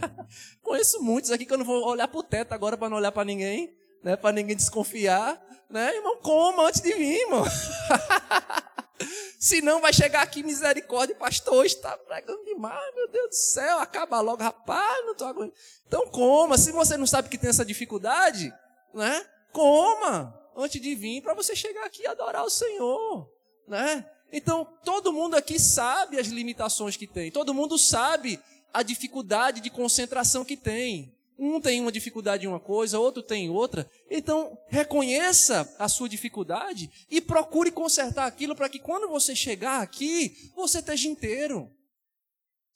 conheço 0.61 1.01
muitos 1.01 1.31
aqui 1.31 1.45
que 1.45 1.53
eu 1.53 1.57
não 1.57 1.65
vou 1.65 1.85
olhar 1.87 2.07
para 2.07 2.19
o 2.19 2.23
teto 2.23 2.51
agora 2.51 2.77
para 2.77 2.89
não 2.89 2.97
olhar 2.97 3.11
para 3.11 3.25
ninguém, 3.25 3.73
né? 4.03 4.15
Para 4.15 4.31
ninguém 4.31 4.55
desconfiar, 4.55 5.41
né? 5.69 5.95
Irmão, 5.95 6.17
coma 6.17 6.67
antes 6.67 6.81
de 6.81 6.93
vir, 6.93 7.21
irmão. 7.21 7.43
Senão 9.39 9.79
vai 9.79 9.93
chegar 9.93 10.23
aqui 10.23 10.41
misericórdia, 10.41 11.15
pastor, 11.15 11.65
está 11.65 11.95
pregando 11.97 12.43
demais, 12.43 12.95
meu 12.95 13.07
Deus 13.09 13.29
do 13.29 13.35
céu, 13.35 13.79
acaba 13.79 14.19
logo, 14.19 14.41
rapaz, 14.41 15.05
não 15.05 15.11
estou 15.11 15.27
aguentando. 15.27 15.53
Então 15.85 16.07
coma, 16.07 16.57
se 16.57 16.71
você 16.71 16.97
não 16.97 17.05
sabe 17.05 17.29
que 17.29 17.37
tem 17.37 17.49
essa 17.49 17.63
dificuldade, 17.63 18.51
né? 18.93 19.25
Coma 19.51 20.35
antes 20.55 20.81
de 20.81 20.95
vir 20.95 21.21
para 21.21 21.35
você 21.35 21.55
chegar 21.55 21.85
aqui 21.85 22.03
e 22.03 22.07
adorar 22.07 22.43
o 22.43 22.49
Senhor, 22.49 23.31
né? 23.67 24.09
Então, 24.31 24.65
todo 24.83 25.13
mundo 25.13 25.35
aqui 25.35 25.57
sabe 25.59 26.19
as 26.19 26.27
limitações 26.27 26.97
que 26.97 27.07
tem. 27.07 27.31
Todo 27.31 27.53
mundo 27.53 27.77
sabe 27.77 28.39
a 28.73 28.83
dificuldade 28.83 29.61
de 29.61 29.69
concentração 29.69 30.43
que 30.43 30.57
tem. 30.57 31.16
Um 31.37 31.61
tem 31.61 31.79
uma 31.79 31.91
dificuldade 31.91 32.45
em 32.45 32.49
uma 32.49 32.59
coisa, 32.59 32.99
outro 32.99 33.21
tem 33.21 33.49
outra. 33.49 33.89
Então, 34.09 34.57
reconheça 34.67 35.73
a 35.77 35.87
sua 35.87 36.09
dificuldade 36.09 36.89
e 37.09 37.21
procure 37.21 37.71
consertar 37.71 38.25
aquilo 38.25 38.55
para 38.55 38.69
que 38.69 38.79
quando 38.79 39.07
você 39.07 39.35
chegar 39.35 39.81
aqui, 39.81 40.51
você 40.55 40.79
esteja 40.79 41.07
inteiro. 41.07 41.71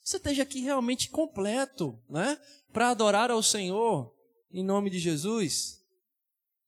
Você 0.02 0.16
esteja 0.16 0.42
aqui 0.44 0.60
realmente 0.60 1.10
completo, 1.10 1.98
né? 2.08 2.38
Para 2.72 2.90
adorar 2.90 3.30
ao 3.30 3.42
Senhor 3.42 4.14
em 4.52 4.64
nome 4.64 4.90
de 4.90 4.98
Jesus. 4.98 5.80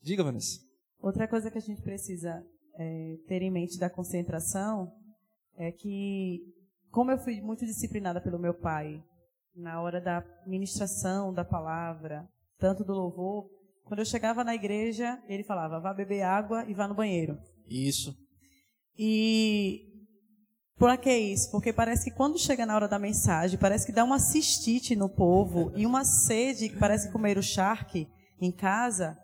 Diga, 0.02 0.24
Vanessa. 0.24 0.60
Outra 1.00 1.28
coisa 1.28 1.50
que 1.50 1.58
a 1.58 1.60
gente 1.60 1.82
precisa 1.82 2.44
é, 2.76 3.16
ter 3.28 3.42
em 3.42 3.50
mente 3.50 3.78
da 3.78 3.90
concentração 3.90 4.92
é 5.56 5.70
que, 5.70 6.40
como 6.90 7.10
eu 7.10 7.18
fui 7.18 7.40
muito 7.40 7.64
disciplinada 7.64 8.20
pelo 8.20 8.38
meu 8.38 8.54
pai 8.54 9.02
na 9.54 9.80
hora 9.80 10.00
da 10.00 10.24
ministração 10.46 11.32
da 11.32 11.44
palavra, 11.44 12.28
tanto 12.58 12.84
do 12.84 12.92
louvor, 12.92 13.48
quando 13.84 14.00
eu 14.00 14.06
chegava 14.06 14.42
na 14.42 14.54
igreja, 14.54 15.22
ele 15.28 15.44
falava: 15.44 15.80
vá 15.80 15.92
beber 15.92 16.22
água 16.22 16.64
e 16.66 16.74
vá 16.74 16.88
no 16.88 16.94
banheiro. 16.94 17.38
Isso. 17.68 18.16
E 18.98 19.94
por 20.76 20.96
que 20.98 21.14
isso? 21.16 21.50
Porque 21.50 21.72
parece 21.72 22.10
que 22.10 22.16
quando 22.16 22.38
chega 22.38 22.66
na 22.66 22.74
hora 22.74 22.88
da 22.88 22.98
mensagem, 22.98 23.58
parece 23.58 23.86
que 23.86 23.92
dá 23.92 24.02
uma 24.04 24.18
cistite 24.18 24.96
no 24.96 25.08
povo 25.08 25.72
e 25.76 25.86
uma 25.86 26.04
sede 26.04 26.68
que 26.68 26.78
parece 26.78 27.12
comer 27.12 27.38
o 27.38 27.42
charque 27.42 28.08
em 28.40 28.50
casa, 28.50 29.16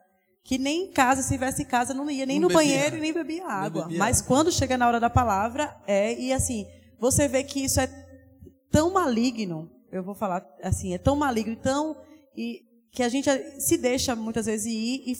que 0.44 0.58
nem 0.58 0.84
em 0.84 0.92
casa, 0.92 1.22
se 1.22 1.28
estivesse 1.28 1.62
em 1.62 1.66
casa, 1.66 1.92
não 1.92 2.10
ia 2.10 2.26
nem 2.26 2.38
não 2.38 2.48
no 2.48 2.54
banheiro 2.54 2.96
e 2.96 3.00
nem 3.00 3.12
bebia 3.12 3.46
água. 3.46 3.84
Bebia 3.84 3.98
Mas 3.98 4.20
quando 4.20 4.52
chega 4.52 4.76
na 4.76 4.86
hora 4.86 5.00
da 5.00 5.10
palavra, 5.10 5.76
é, 5.86 6.18
e 6.18 6.32
assim, 6.32 6.66
você 6.98 7.26
vê 7.26 7.42
que 7.42 7.64
isso 7.64 7.80
é 7.80 7.88
tão 8.70 8.92
maligno 8.92 9.70
eu 9.93 10.03
vou 10.03 10.14
falar 10.14 10.47
assim, 10.62 10.95
é 10.95 10.99
tão 10.99 11.16
maligno, 11.16 11.57
tão 11.57 11.97
e 12.36 12.62
que 12.93 13.03
a 13.03 13.09
gente 13.09 13.30
se 13.61 13.76
deixa 13.76 14.16
muitas 14.16 14.47
vezes 14.47 14.66
ir 14.66 15.03
e 15.07 15.14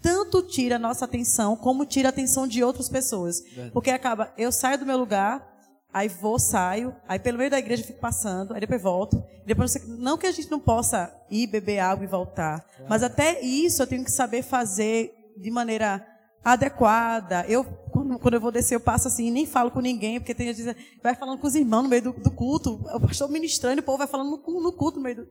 tanto 0.00 0.42
tira 0.42 0.76
a 0.76 0.78
nossa 0.78 1.04
atenção 1.04 1.56
como 1.56 1.84
tira 1.84 2.08
a 2.08 2.10
atenção 2.10 2.46
de 2.46 2.62
outras 2.62 2.88
pessoas. 2.88 3.40
Verdade. 3.40 3.70
Porque 3.72 3.90
acaba, 3.90 4.32
eu 4.38 4.52
saio 4.52 4.78
do 4.78 4.86
meu 4.86 4.96
lugar, 4.96 5.44
aí 5.92 6.08
vou, 6.08 6.38
saio, 6.38 6.94
aí 7.08 7.18
pelo 7.18 7.38
meio 7.38 7.50
da 7.50 7.58
igreja 7.58 7.82
fico 7.82 7.98
passando, 7.98 8.54
aí 8.54 8.60
depois 8.60 8.80
volto. 8.80 9.22
Depois 9.44 9.74
não 9.88 10.18
que 10.18 10.26
a 10.26 10.32
gente 10.32 10.50
não 10.50 10.60
possa 10.60 11.12
ir 11.30 11.46
beber 11.46 11.78
água 11.78 12.04
e 12.04 12.08
voltar, 12.08 12.64
mas 12.88 13.02
até 13.02 13.40
isso 13.40 13.82
eu 13.82 13.86
tenho 13.86 14.04
que 14.04 14.10
saber 14.10 14.42
fazer 14.42 15.12
de 15.36 15.50
maneira 15.50 16.06
adequada. 16.44 17.44
Eu, 17.48 17.66
quando, 17.96 18.18
quando, 18.18 18.34
eu 18.34 18.40
vou 18.40 18.52
descer, 18.52 18.74
eu 18.74 18.80
passo 18.80 19.08
assim, 19.08 19.30
nem 19.30 19.46
falo 19.46 19.70
com 19.70 19.80
ninguém, 19.80 20.20
porque 20.20 20.34
tem 20.34 20.52
gente 20.52 20.76
vai 21.02 21.14
falando 21.14 21.38
com 21.38 21.46
os 21.46 21.54
irmãos 21.54 21.82
no 21.82 21.88
meio 21.88 22.02
do, 22.02 22.12
do 22.12 22.30
culto, 22.30 22.74
o 22.92 23.00
pastor 23.00 23.30
ministrando, 23.30 23.80
o 23.80 23.84
povo 23.84 23.98
vai 23.98 24.06
falando 24.06 24.30
no, 24.30 24.60
no 24.60 24.72
culto 24.72 24.98
no 24.98 25.04
meio 25.04 25.16
do, 25.16 25.28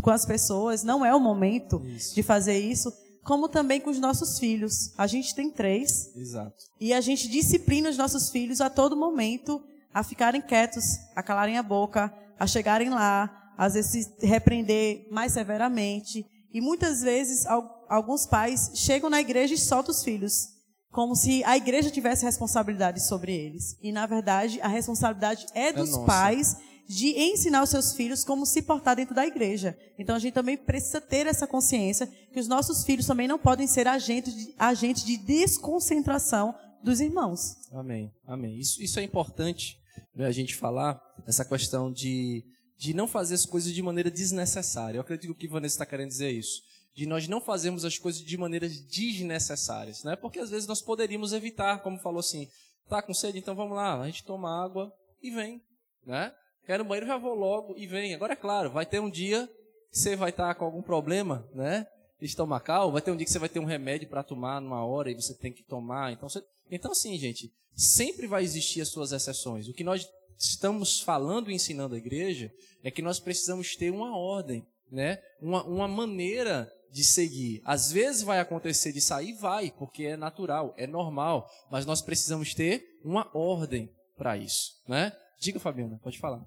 com 0.00 0.10
as 0.10 0.24
pessoas. 0.24 0.82
Não 0.82 1.04
é 1.04 1.14
o 1.14 1.20
momento 1.20 1.82
isso. 1.84 2.14
de 2.14 2.22
fazer 2.22 2.58
isso. 2.58 2.92
Como 3.22 3.48
também 3.48 3.80
com 3.80 3.90
os 3.90 3.98
nossos 3.98 4.38
filhos. 4.38 4.92
A 4.98 5.06
gente 5.06 5.34
tem 5.34 5.50
três. 5.50 6.14
Exato. 6.14 6.56
E 6.78 6.92
a 6.92 7.00
gente 7.00 7.28
disciplina 7.28 7.88
os 7.88 7.96
nossos 7.96 8.30
filhos 8.30 8.60
a 8.60 8.68
todo 8.68 8.96
momento 8.96 9.62
a 9.92 10.02
ficarem 10.02 10.42
quietos, 10.42 10.98
a 11.14 11.22
calarem 11.22 11.56
a 11.56 11.62
boca, 11.62 12.12
a 12.38 12.46
chegarem 12.46 12.90
lá, 12.90 13.52
às 13.56 13.74
vezes 13.74 14.06
se 14.06 14.26
repreender 14.26 15.06
mais 15.10 15.32
severamente. 15.32 16.26
E 16.52 16.60
muitas 16.60 17.02
vezes 17.02 17.46
alguns 17.88 18.26
pais 18.26 18.72
chegam 18.74 19.08
na 19.08 19.20
igreja 19.20 19.54
e 19.54 19.58
soltam 19.58 19.92
os 19.92 20.02
filhos, 20.02 20.53
como 20.94 21.16
se 21.16 21.42
a 21.42 21.56
igreja 21.56 21.90
tivesse 21.90 22.24
responsabilidade 22.24 23.04
sobre 23.04 23.34
eles. 23.34 23.76
E 23.82 23.90
na 23.90 24.06
verdade, 24.06 24.60
a 24.60 24.68
responsabilidade 24.68 25.44
é 25.52 25.72
dos 25.72 25.96
é 25.96 26.06
pais 26.06 26.56
de 26.86 27.08
ensinar 27.18 27.64
os 27.64 27.70
seus 27.70 27.94
filhos 27.94 28.22
como 28.22 28.46
se 28.46 28.62
portar 28.62 28.94
dentro 28.94 29.12
da 29.12 29.26
igreja. 29.26 29.76
Então 29.98 30.14
a 30.14 30.20
gente 30.20 30.34
também 30.34 30.56
precisa 30.56 31.00
ter 31.00 31.26
essa 31.26 31.48
consciência 31.48 32.06
que 32.32 32.38
os 32.38 32.46
nossos 32.46 32.84
filhos 32.84 33.06
também 33.06 33.26
não 33.26 33.40
podem 33.40 33.66
ser 33.66 33.88
agentes 33.88 34.32
de, 34.36 34.54
agentes 34.56 35.04
de 35.04 35.16
desconcentração 35.16 36.54
dos 36.80 37.00
irmãos. 37.00 37.56
Amém, 37.72 38.12
amém. 38.24 38.56
Isso, 38.60 38.80
isso 38.80 39.00
é 39.00 39.02
importante 39.02 39.76
né, 40.14 40.26
a 40.26 40.32
gente 40.32 40.54
falar, 40.54 41.00
essa 41.26 41.44
questão 41.44 41.92
de 41.92 42.44
de 42.76 42.92
não 42.92 43.06
fazer 43.06 43.34
as 43.34 43.46
coisas 43.46 43.72
de 43.72 43.82
maneira 43.82 44.10
desnecessária. 44.10 44.98
Eu 44.98 45.02
acredito 45.02 45.34
que 45.34 45.46
o 45.46 45.50
Vanessa 45.50 45.76
está 45.76 45.86
querendo 45.86 46.08
dizer 46.08 46.30
isso. 46.30 46.60
De 46.94 47.06
nós 47.06 47.26
não 47.26 47.40
fazermos 47.40 47.84
as 47.84 47.98
coisas 47.98 48.22
de 48.22 48.36
maneiras 48.36 48.78
desnecessárias, 48.80 50.04
né? 50.04 50.14
Porque 50.14 50.38
às 50.38 50.50
vezes 50.50 50.68
nós 50.68 50.80
poderíamos 50.80 51.32
evitar, 51.32 51.82
como 51.82 51.98
falou 51.98 52.20
assim, 52.20 52.48
Tá 52.88 53.00
com 53.00 53.14
sede? 53.14 53.38
Então 53.38 53.54
vamos 53.54 53.76
lá, 53.76 54.00
a 54.00 54.06
gente 54.06 54.24
toma 54.24 54.62
água 54.62 54.92
e 55.22 55.30
vem, 55.30 55.62
né? 56.06 56.32
Quero 56.66 56.82
no 56.82 56.88
banheiro, 56.88 57.06
já 57.06 57.16
vou 57.16 57.34
logo 57.34 57.76
e 57.76 57.86
vem. 57.86 58.14
Agora 58.14 58.34
é 58.34 58.36
claro, 58.36 58.70
vai 58.70 58.86
ter 58.86 59.00
um 59.00 59.10
dia 59.10 59.46
que 59.90 59.98
você 59.98 60.16
vai 60.16 60.30
estar 60.30 60.54
com 60.54 60.64
algum 60.64 60.82
problema, 60.82 61.48
né? 61.54 61.86
Estomacal, 62.20 62.92
vai 62.92 63.02
ter 63.02 63.10
um 63.10 63.16
dia 63.16 63.24
que 63.24 63.32
você 63.32 63.38
vai 63.38 63.48
ter 63.48 63.58
um 63.58 63.64
remédio 63.64 64.08
para 64.08 64.22
tomar 64.22 64.60
numa 64.60 64.84
hora 64.84 65.10
e 65.10 65.14
você 65.14 65.34
tem 65.34 65.52
que 65.52 65.62
tomar. 65.62 66.12
Então, 66.12 66.28
você... 66.28 66.42
então 66.70 66.92
assim, 66.92 67.18
gente, 67.18 67.52
sempre 67.74 68.26
vai 68.26 68.42
existir 68.42 68.80
as 68.80 68.88
suas 68.88 69.12
exceções. 69.12 69.68
O 69.68 69.74
que 69.74 69.84
nós 69.84 70.08
estamos 70.38 71.00
falando 71.00 71.50
e 71.50 71.54
ensinando 71.54 71.94
a 71.94 71.98
igreja 71.98 72.50
é 72.82 72.90
que 72.90 73.02
nós 73.02 73.18
precisamos 73.18 73.76
ter 73.76 73.90
uma 73.90 74.16
ordem, 74.16 74.66
né? 74.90 75.22
Uma, 75.40 75.64
uma 75.64 75.88
maneira 75.88 76.70
de 76.94 77.02
seguir. 77.02 77.60
Às 77.64 77.90
vezes 77.90 78.22
vai 78.22 78.38
acontecer 78.38 78.92
de 78.92 79.00
sair, 79.00 79.32
vai, 79.32 79.72
porque 79.76 80.04
é 80.04 80.16
natural, 80.16 80.72
é 80.76 80.86
normal, 80.86 81.50
mas 81.68 81.84
nós 81.84 82.00
precisamos 82.00 82.54
ter 82.54 82.84
uma 83.04 83.28
ordem 83.34 83.90
para 84.16 84.36
isso, 84.36 84.80
né? 84.86 85.12
Diga, 85.40 85.58
Fabiana, 85.58 85.98
pode 86.00 86.20
falar. 86.20 86.40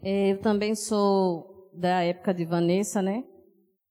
É, 0.00 0.30
eu 0.30 0.40
também 0.40 0.76
sou 0.76 1.68
da 1.74 2.04
época 2.04 2.32
de 2.32 2.44
Vanessa, 2.44 3.02
né? 3.02 3.24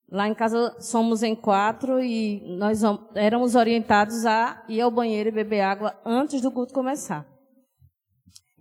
Lá 0.09 0.30
em 0.30 0.34
casa 0.34 0.80
somos 0.80 1.21
em 1.23 1.36
quatro 1.36 2.01
e 2.01 2.39
nós 2.57 2.80
éramos 3.13 3.53
orientados 3.53 4.26
a 4.26 4.63
ir 4.69 4.80
ao 4.80 4.89
banheiro 4.89 5.28
e 5.28 5.32
beber 5.34 5.59
água 5.59 5.99
antes 6.05 6.39
do 6.39 6.51
culto 6.51 6.73
começar. 6.73 7.28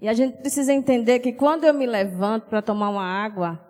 E 0.00 0.08
a 0.08 0.14
gente 0.14 0.38
precisa 0.38 0.72
entender 0.72 1.20
que 1.20 1.32
quando 1.32 1.62
eu 1.62 1.72
me 1.72 1.86
levanto 1.86 2.48
para 2.48 2.60
tomar 2.60 2.90
uma 2.90 3.04
água, 3.04 3.60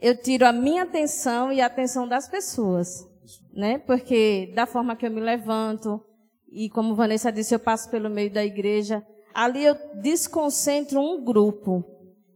eu 0.00 0.16
tiro 0.16 0.46
a 0.46 0.52
minha 0.52 0.82
atenção 0.84 1.52
e 1.52 1.60
a 1.60 1.66
atenção 1.66 2.06
das 2.06 2.28
pessoas, 2.28 3.06
né? 3.52 3.78
Porque 3.78 4.52
da 4.54 4.66
forma 4.66 4.96
que 4.96 5.06
eu 5.06 5.10
me 5.10 5.20
levanto 5.20 6.00
e 6.50 6.70
como 6.70 6.94
Vanessa 6.94 7.30
disse, 7.30 7.54
eu 7.54 7.60
passo 7.60 7.90
pelo 7.90 8.08
meio 8.08 8.32
da 8.32 8.44
igreja, 8.44 9.04
ali 9.34 9.64
eu 9.64 9.76
desconcentro 10.00 11.00
um 11.00 11.22
grupo. 11.22 11.84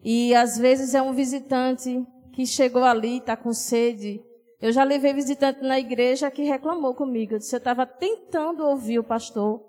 E 0.05 0.35
às 0.35 0.59
vezes 0.59 0.95
é 0.95 1.01
um 1.01 1.13
visitante 1.13 2.05
que 2.33 2.45
chegou 2.45 2.85
ali, 2.85 3.19
está 3.19 3.37
com 3.37 3.53
sede. 3.53 4.21
Eu 4.61 4.73
já 4.73 4.85
levei 4.85 5.13
visitante 5.13 5.61
na 5.63 5.79
igreja 5.79 6.31
que 6.31 6.43
reclamou 6.43 6.95
comigo. 6.95 7.35
Eu 7.35 7.39
disse, 7.39 7.55
eu 7.55 7.59
estava 7.59 7.87
tentando 7.87 8.65
ouvir 8.65 8.99
o 8.99 9.05
pastor, 9.05 9.63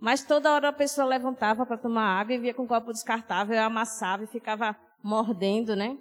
mas 0.00 0.24
toda 0.24 0.52
hora 0.52 0.68
a 0.68 0.72
pessoa 0.72 1.06
levantava 1.06 1.66
para 1.66 1.76
tomar 1.76 2.20
água 2.20 2.34
e 2.34 2.38
via 2.38 2.54
com 2.54 2.62
um 2.62 2.66
copo 2.66 2.92
descartável, 2.92 3.54
eu 3.54 3.62
amassava 3.62 4.24
e 4.24 4.28
ficava 4.28 4.76
mordendo, 5.02 5.76
né? 5.76 5.96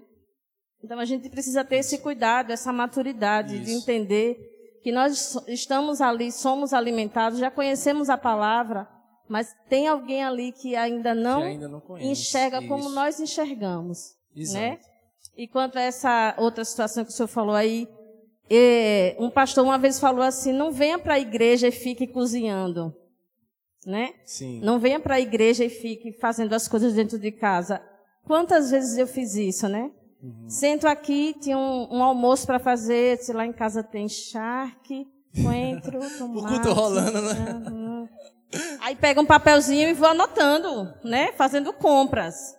Então 0.83 0.99
a 0.99 1.05
gente 1.05 1.29
precisa 1.29 1.63
ter 1.63 1.77
esse 1.77 1.99
cuidado, 1.99 2.51
essa 2.51 2.73
maturidade 2.73 3.55
Isso. 3.55 3.65
de 3.65 3.71
entender 3.71 4.51
que 4.83 4.91
nós 4.91 5.37
estamos 5.47 6.01
ali, 6.01 6.31
somos 6.31 6.73
alimentados, 6.73 7.39
já 7.39 7.51
conhecemos 7.51 8.09
a 8.09 8.17
palavra, 8.17 8.87
mas 9.29 9.55
tem 9.69 9.87
alguém 9.87 10.23
ali 10.23 10.51
que 10.51 10.75
ainda 10.75 11.13
não, 11.13 11.41
que 11.41 11.47
ainda 11.47 11.67
não 11.67 11.81
enxerga 11.99 12.59
Isso. 12.59 12.67
como 12.67 12.89
nós 12.89 13.19
enxergamos, 13.19 14.15
Exato. 14.35 14.59
né? 14.59 14.79
E 15.37 15.47
quanto 15.47 15.77
a 15.77 15.81
essa 15.81 16.35
outra 16.37 16.65
situação 16.65 17.05
que 17.05 17.11
o 17.11 17.13
senhor 17.13 17.27
falou 17.27 17.55
aí, 17.55 17.87
é, 18.49 19.15
um 19.19 19.29
pastor 19.29 19.63
uma 19.63 19.77
vez 19.77 19.99
falou 19.99 20.23
assim: 20.23 20.51
não 20.51 20.71
venha 20.71 20.99
para 20.99 21.13
a 21.13 21.19
igreja 21.19 21.67
e 21.67 21.71
fique 21.71 22.07
cozinhando, 22.07 22.93
né? 23.85 24.13
Sim. 24.25 24.59
Não 24.61 24.79
venha 24.79 24.99
para 24.99 25.15
a 25.15 25.21
igreja 25.21 25.63
e 25.63 25.69
fique 25.69 26.11
fazendo 26.13 26.53
as 26.53 26.67
coisas 26.67 26.93
dentro 26.93 27.17
de 27.17 27.31
casa. 27.31 27.81
Quantas 28.25 28.71
vezes 28.71 28.97
eu 28.97 29.07
fiz 29.07 29.35
isso, 29.35 29.69
né? 29.69 29.91
Uhum. 30.21 30.49
Sento 30.49 30.87
aqui, 30.87 31.35
tinha 31.39 31.57
um, 31.57 31.87
um 31.97 32.03
almoço 32.03 32.45
para 32.45 32.59
fazer, 32.59 33.17
se 33.17 33.33
lá 33.33 33.45
em 33.45 33.53
casa 33.53 33.81
tem 33.81 34.07
charque, 34.07 35.07
coentro, 35.43 35.99
tomate. 36.17 36.45
o 36.45 36.47
culto 36.47 36.73
rolando, 36.73 37.21
né? 37.21 37.63
Uhum. 37.69 38.09
Aí 38.81 38.95
pega 38.95 39.21
um 39.21 39.25
papelzinho 39.25 39.89
e 39.89 39.93
vou 39.93 40.09
anotando, 40.09 40.93
né? 41.03 41.31
Fazendo 41.33 41.73
compras. 41.73 42.55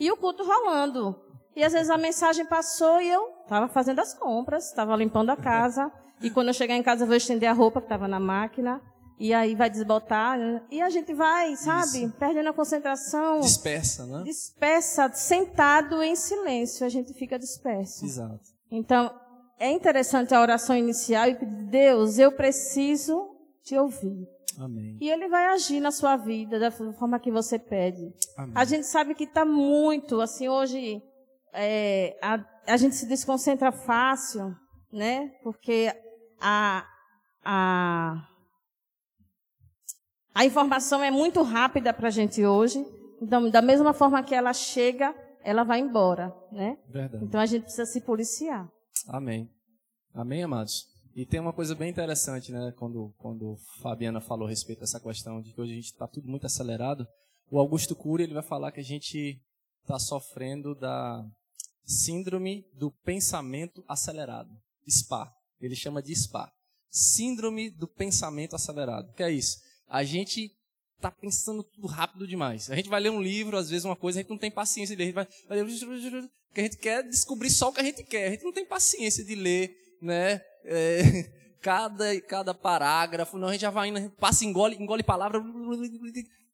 E 0.00 0.10
o 0.10 0.16
culto 0.16 0.42
rolando. 0.42 1.20
E 1.54 1.62
às 1.62 1.72
vezes 1.72 1.90
a 1.90 1.98
mensagem 1.98 2.44
passou 2.46 3.00
e 3.00 3.08
eu 3.08 3.28
estava 3.42 3.68
fazendo 3.68 4.00
as 4.00 4.12
compras, 4.14 4.68
estava 4.68 4.96
limpando 4.96 5.30
a 5.30 5.36
casa. 5.36 5.92
E 6.20 6.30
quando 6.30 6.48
eu 6.48 6.54
chegar 6.54 6.74
em 6.74 6.82
casa 6.82 7.04
eu 7.04 7.06
vou 7.06 7.16
estender 7.16 7.48
a 7.48 7.52
roupa 7.52 7.80
que 7.80 7.86
estava 7.86 8.08
na 8.08 8.18
máquina. 8.18 8.80
E 9.18 9.32
aí 9.32 9.54
vai 9.54 9.70
desbotar. 9.70 10.38
E 10.70 10.82
a 10.82 10.90
gente 10.90 11.14
vai, 11.14 11.54
sabe, 11.56 12.04
Isso. 12.04 12.14
perdendo 12.18 12.48
a 12.48 12.52
concentração. 12.52 13.40
Dispersa, 13.40 14.06
né? 14.06 14.22
Dispersa, 14.24 15.12
sentado 15.12 16.02
em 16.02 16.16
silêncio, 16.16 16.84
a 16.84 16.88
gente 16.88 17.14
fica 17.14 17.38
disperso. 17.38 18.04
Exato. 18.04 18.40
Então, 18.70 19.14
é 19.58 19.70
interessante 19.70 20.34
a 20.34 20.40
oração 20.40 20.76
inicial 20.76 21.28
e 21.28 21.36
pedir, 21.36 21.66
Deus, 21.68 22.18
eu 22.18 22.32
preciso 22.32 23.30
te 23.62 23.76
ouvir. 23.76 24.26
Amém. 24.58 24.98
E 25.00 25.10
ele 25.10 25.28
vai 25.28 25.46
agir 25.46 25.80
na 25.80 25.90
sua 25.90 26.16
vida 26.16 26.58
da 26.58 26.70
forma 26.70 27.18
que 27.18 27.30
você 27.30 27.58
pede. 27.58 28.12
Amém. 28.36 28.52
A 28.54 28.64
gente 28.64 28.86
sabe 28.86 29.14
que 29.14 29.24
está 29.24 29.44
muito, 29.44 30.20
assim, 30.20 30.48
hoje 30.48 31.02
é, 31.52 32.16
a, 32.20 32.44
a 32.66 32.76
gente 32.76 32.94
se 32.96 33.06
desconcentra 33.06 33.70
fácil, 33.70 34.54
né? 34.92 35.30
Porque 35.42 35.92
a, 36.40 36.84
a 37.44 38.28
a 40.34 40.44
informação 40.44 41.02
é 41.02 41.10
muito 41.10 41.42
rápida 41.42 41.92
para 41.92 42.08
a 42.08 42.10
gente 42.10 42.44
hoje. 42.44 42.84
Então, 43.22 43.48
da 43.48 43.62
mesma 43.62 43.94
forma 43.94 44.22
que 44.22 44.34
ela 44.34 44.52
chega, 44.52 45.14
ela 45.44 45.62
vai 45.62 45.78
embora, 45.78 46.34
né? 46.50 46.76
Verdade. 46.88 47.24
Então 47.24 47.40
a 47.40 47.46
gente 47.46 47.62
precisa 47.62 47.86
se 47.86 48.00
policiar. 48.00 48.68
Amém. 49.06 49.48
Amém, 50.12 50.42
amados. 50.42 50.86
E 51.14 51.24
tem 51.24 51.38
uma 51.38 51.52
coisa 51.52 51.74
bem 51.74 51.90
interessante, 51.90 52.50
né? 52.50 52.72
Quando, 52.76 53.14
quando 53.18 53.56
Fabiana 53.80 54.20
falou 54.20 54.46
a 54.46 54.50
respeito 54.50 54.80
dessa 54.80 54.98
questão 54.98 55.40
de 55.40 55.52
que 55.52 55.60
hoje 55.60 55.72
a 55.72 55.76
gente 55.76 55.92
está 55.92 56.08
tudo 56.08 56.28
muito 56.28 56.46
acelerado, 56.46 57.06
o 57.50 57.58
Augusto 57.58 57.94
Cury 57.94 58.24
ele 58.24 58.34
vai 58.34 58.42
falar 58.42 58.72
que 58.72 58.80
a 58.80 58.84
gente 58.84 59.40
está 59.82 59.98
sofrendo 59.98 60.74
da 60.74 61.24
síndrome 61.84 62.64
do 62.74 62.90
pensamento 62.90 63.84
acelerado, 63.86 64.50
SPA. 64.88 65.30
Ele 65.60 65.76
chama 65.76 66.02
de 66.02 66.16
SPA. 66.16 66.50
Síndrome 66.90 67.70
do 67.70 67.86
pensamento 67.86 68.56
acelerado. 68.56 69.10
O 69.10 69.12
que 69.12 69.22
é 69.22 69.30
isso? 69.30 69.58
A 69.88 70.04
gente 70.04 70.50
está 70.96 71.10
pensando 71.10 71.62
tudo 71.62 71.86
rápido 71.86 72.26
demais. 72.26 72.70
A 72.70 72.76
gente 72.76 72.88
vai 72.88 73.00
ler 73.00 73.10
um 73.10 73.22
livro, 73.22 73.56
às 73.56 73.68
vezes 73.68 73.84
uma 73.84 73.96
coisa, 73.96 74.18
a 74.18 74.22
gente 74.22 74.30
não 74.30 74.38
tem 74.38 74.50
paciência 74.50 74.96
de 74.96 75.02
ler. 75.02 75.04
A 75.04 75.24
gente 75.24 75.46
vai, 75.46 75.62
ler, 75.62 76.30
que 76.54 76.60
a 76.60 76.62
gente 76.62 76.78
quer 76.78 77.02
descobrir 77.02 77.50
só 77.50 77.68
o 77.68 77.72
que 77.72 77.80
a 77.80 77.84
gente 77.84 78.02
quer. 78.04 78.28
A 78.28 78.30
gente 78.30 78.44
não 78.44 78.52
tem 78.52 78.64
paciência 78.64 79.24
de 79.24 79.34
ler, 79.34 79.76
né? 80.00 80.40
É, 80.64 81.02
cada, 81.60 82.20
cada 82.22 82.54
parágrafo. 82.54 83.36
Não, 83.36 83.48
a 83.48 83.52
gente 83.52 83.62
já 83.62 83.70
vai 83.70 83.88
indo, 83.88 84.10
passa, 84.12 84.44
engole, 84.44 84.76
engole 84.76 85.02
palavra. 85.02 85.42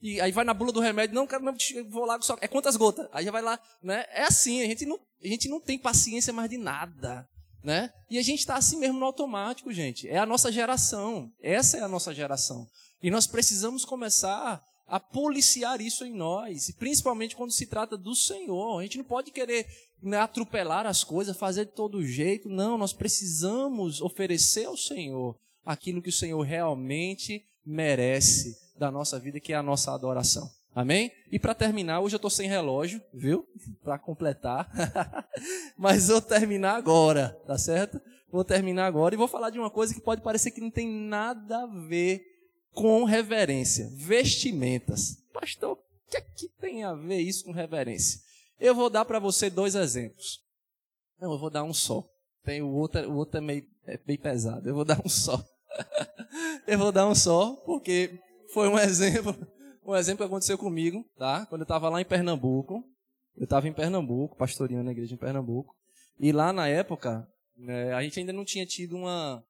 E 0.03 0.21
aí 0.21 0.33
vai 0.33 0.45
na 0.45 0.55
bula 0.55 0.73
do 0.73 0.81
remédio. 0.81 1.15
Não, 1.15 1.27
cara, 1.27 1.43
não, 1.43 1.55
vou 1.89 2.05
lá 2.05 2.21
só. 2.23 2.37
É 2.41 2.49
quantas 2.49 2.77
gotas? 2.77 3.07
Aí 3.13 3.25
já 3.25 3.31
vai 3.31 3.43
lá, 3.43 3.61
né? 3.83 4.05
É 4.11 4.23
assim, 4.23 4.63
a 4.63 4.67
gente 4.67 4.87
não, 4.87 4.99
a 5.23 5.29
gente 5.29 5.49
não 5.49 5.61
tem 5.61 5.79
paciência 5.79 6.33
mais 6.33 6.49
de 6.49 6.57
nada. 6.57 7.29
Né? 7.63 7.93
E 8.09 8.19
a 8.19 8.23
gente 8.23 8.39
está 8.39 8.57
assim 8.57 8.79
mesmo 8.79 8.99
no 8.99 9.05
automático, 9.05 9.71
gente. 9.71 10.09
É 10.09 10.17
a 10.17 10.25
nossa 10.25 10.51
geração. 10.51 11.31
Essa 11.43 11.77
é 11.77 11.83
a 11.83 11.89
nossa 11.89 12.15
geração. 12.15 12.67
E 13.03 13.11
nós 13.11 13.27
precisamos 13.27 13.85
começar 13.85 14.65
a 14.87 14.99
policiar 14.99 15.81
isso 15.81 16.05
em 16.05 16.13
nós, 16.13 16.69
e 16.69 16.73
principalmente 16.73 17.37
quando 17.37 17.53
se 17.53 17.67
trata 17.67 17.97
do 17.97 18.15
Senhor. 18.15 18.79
A 18.79 18.83
gente 18.83 18.99
não 18.99 19.05
pode 19.05 19.31
querer 19.31 19.67
né, 20.03 20.19
atropelar 20.19 20.85
as 20.85 21.05
coisas, 21.05 21.37
fazer 21.37 21.67
de 21.67 21.73
todo 21.73 22.05
jeito. 22.05 22.49
Não, 22.49 22.77
nós 22.77 22.93
precisamos 22.93 24.01
oferecer 24.01 24.67
ao 24.67 24.77
Senhor 24.77 25.39
aquilo 25.65 26.03
que 26.03 26.09
o 26.09 26.13
Senhor 26.13 26.41
realmente 26.43 27.47
merece 27.65 28.59
da 28.77 28.91
nossa 28.91 29.19
vida, 29.19 29.39
que 29.39 29.53
é 29.53 29.57
a 29.57 29.63
nossa 29.63 29.95
adoração. 29.95 30.51
Amém? 30.75 31.13
E 31.31 31.39
para 31.39 31.55
terminar, 31.55 32.01
hoje 32.01 32.15
eu 32.15 32.19
estou 32.19 32.31
sem 32.31 32.49
relógio, 32.49 33.01
viu? 33.13 33.47
Para 33.83 33.99
completar. 33.99 34.71
Mas 35.77 36.09
vou 36.09 36.21
terminar 36.21 36.77
agora, 36.77 37.41
tá 37.47 37.59
certo? 37.59 38.01
Vou 38.31 38.45
terminar 38.45 38.87
agora 38.87 39.15
e 39.15 39.19
vou 39.19 39.27
falar 39.27 39.51
de 39.51 39.59
uma 39.59 39.71
coisa 39.71 39.93
que 39.93 40.01
pode 40.01 40.23
parecer 40.23 40.53
que 40.53 40.61
não 40.61 40.71
tem 40.71 40.89
nada 40.89 41.65
a 41.65 41.67
ver 41.67 42.30
com 42.73 43.05
reverência. 43.05 43.89
Vestimentas. 43.95 45.17
Pastor, 45.33 45.73
o 45.73 46.11
que, 46.11 46.17
é 46.17 46.21
que 46.21 46.49
tem 46.61 46.85
a 46.85 46.95
ver 46.95 47.21
isso 47.21 47.45
com 47.45 47.53
reverência? 47.53 48.21
Eu 48.59 48.75
vou 48.75 48.91
dar 48.91 49.05
para 49.05 49.19
você 49.19 49.49
dois 49.49 49.75
exemplos. 49.75 50.41
Não, 51.21 51.33
eu 51.33 51.39
vou 51.39 51.51
dar 51.51 51.65
um 51.65 51.73
só. 51.73 52.05
Tem 52.45 52.63
o 52.63 52.71
outro, 52.71 53.11
o 53.11 53.17
outro 53.17 53.39
é 53.39 53.41
meio, 53.41 53.67
é 53.87 53.99
meio 54.07 54.19
pesado. 54.19 54.69
Eu 54.69 54.75
vou 54.75 54.85
dar 54.85 55.01
um 55.05 55.09
só. 55.09 55.43
eu 56.67 56.79
vou 56.79 56.93
dar 56.93 57.07
um 57.07 57.15
só, 57.15 57.55
porque 57.67 58.19
foi 58.53 58.69
um 58.69 58.77
exemplo, 58.81 59.37
um 59.85 59.95
exemplo 59.95 60.25
que 60.25 60.31
aconteceu 60.31 60.59
comigo, 60.59 61.05
tá? 61.17 61.47
Quando 61.47 61.63
eu 61.63 61.65
estava 61.65 61.89
lá 61.89 62.01
em 62.01 62.05
Pernambuco. 62.05 62.85
Eu 63.37 63.45
estava 63.45 63.69
em 63.69 63.73
Pernambuco, 63.73 64.37
pastoreando 64.37 64.85
na 64.85 64.93
igreja 64.93 65.15
em 65.15 65.19
Pernambuco. 65.19 65.75
E 66.19 66.33
lá 66.33 66.53
na 66.53 66.69
época, 66.69 67.27
né, 67.57 67.93
a 67.95 68.03
gente 68.03 68.21
ainda 68.21 68.33
não 68.33 68.45
tinha 68.45 68.67
tido 68.67 68.97
uma, 68.97 69.37
um 69.37 69.43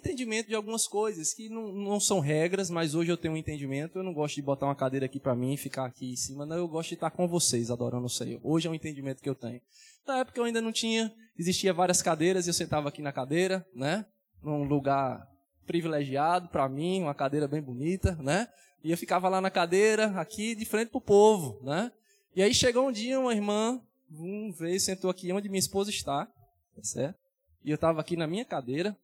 entendimento 0.00 0.48
de 0.48 0.54
algumas 0.54 0.88
coisas 0.88 1.32
que 1.32 1.48
não, 1.48 1.70
não 1.72 2.00
são 2.00 2.18
regras, 2.18 2.70
mas 2.70 2.94
hoje 2.94 3.12
eu 3.12 3.16
tenho 3.16 3.34
um 3.34 3.36
entendimento. 3.36 3.98
Eu 3.98 4.02
não 4.02 4.12
gosto 4.12 4.34
de 4.34 4.42
botar 4.42 4.66
uma 4.66 4.74
cadeira 4.74 5.06
aqui 5.06 5.20
para 5.20 5.36
mim 5.36 5.52
e 5.52 5.56
ficar 5.56 5.84
aqui 5.84 6.12
em 6.12 6.16
cima, 6.16 6.44
não. 6.44 6.56
Eu 6.56 6.66
gosto 6.66 6.88
de 6.88 6.94
estar 6.94 7.10
com 7.10 7.28
vocês 7.28 7.70
adorando 7.70 8.06
o 8.06 8.10
Senhor. 8.10 8.40
Hoje 8.42 8.66
é 8.66 8.70
um 8.70 8.74
entendimento 8.74 9.22
que 9.22 9.28
eu 9.28 9.34
tenho. 9.34 9.60
Na 10.06 10.18
época 10.18 10.40
eu 10.40 10.44
ainda 10.44 10.60
não 10.60 10.72
tinha, 10.72 11.12
existia 11.38 11.72
várias 11.72 12.02
cadeiras 12.02 12.46
e 12.46 12.50
eu 12.50 12.54
sentava 12.54 12.88
aqui 12.88 13.02
na 13.02 13.12
cadeira, 13.12 13.64
né? 13.74 14.04
Num 14.42 14.64
lugar 14.64 15.28
privilegiado 15.66 16.48
para 16.48 16.68
mim, 16.68 17.02
uma 17.02 17.14
cadeira 17.14 17.46
bem 17.46 17.62
bonita, 17.62 18.16
né? 18.16 18.48
E 18.82 18.90
eu 18.90 18.96
ficava 18.96 19.28
lá 19.28 19.40
na 19.40 19.50
cadeira, 19.50 20.06
aqui, 20.18 20.54
de 20.54 20.64
frente 20.64 20.88
pro 20.88 21.00
povo, 21.00 21.60
né? 21.62 21.92
E 22.34 22.42
aí 22.42 22.54
chegou 22.54 22.88
um 22.88 22.92
dia 22.92 23.20
uma 23.20 23.34
irmã, 23.34 23.80
um 24.10 24.50
veio, 24.52 24.80
sentou 24.80 25.10
aqui 25.10 25.30
onde 25.32 25.48
minha 25.48 25.60
esposa 25.60 25.90
está, 25.90 26.26
tá 26.26 26.82
certo? 26.82 27.18
E 27.62 27.70
eu 27.70 27.74
estava 27.74 28.00
aqui 28.00 28.16
na 28.16 28.26
minha 28.26 28.44
cadeira, 28.44 28.96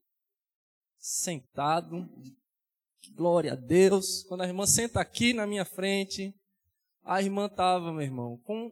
sentado, 0.98 2.09
glória 3.14 3.52
a 3.52 3.56
Deus. 3.56 4.24
Quando 4.28 4.43
a 4.43 4.47
irmã 4.47 4.66
senta 4.66 5.01
aqui 5.01 5.32
na 5.32 5.47
minha 5.47 5.64
frente, 5.64 6.35
a 7.05 7.23
irmã 7.23 7.47
estava, 7.47 7.93
meu 7.93 8.02
irmão, 8.02 8.39
com 8.44 8.70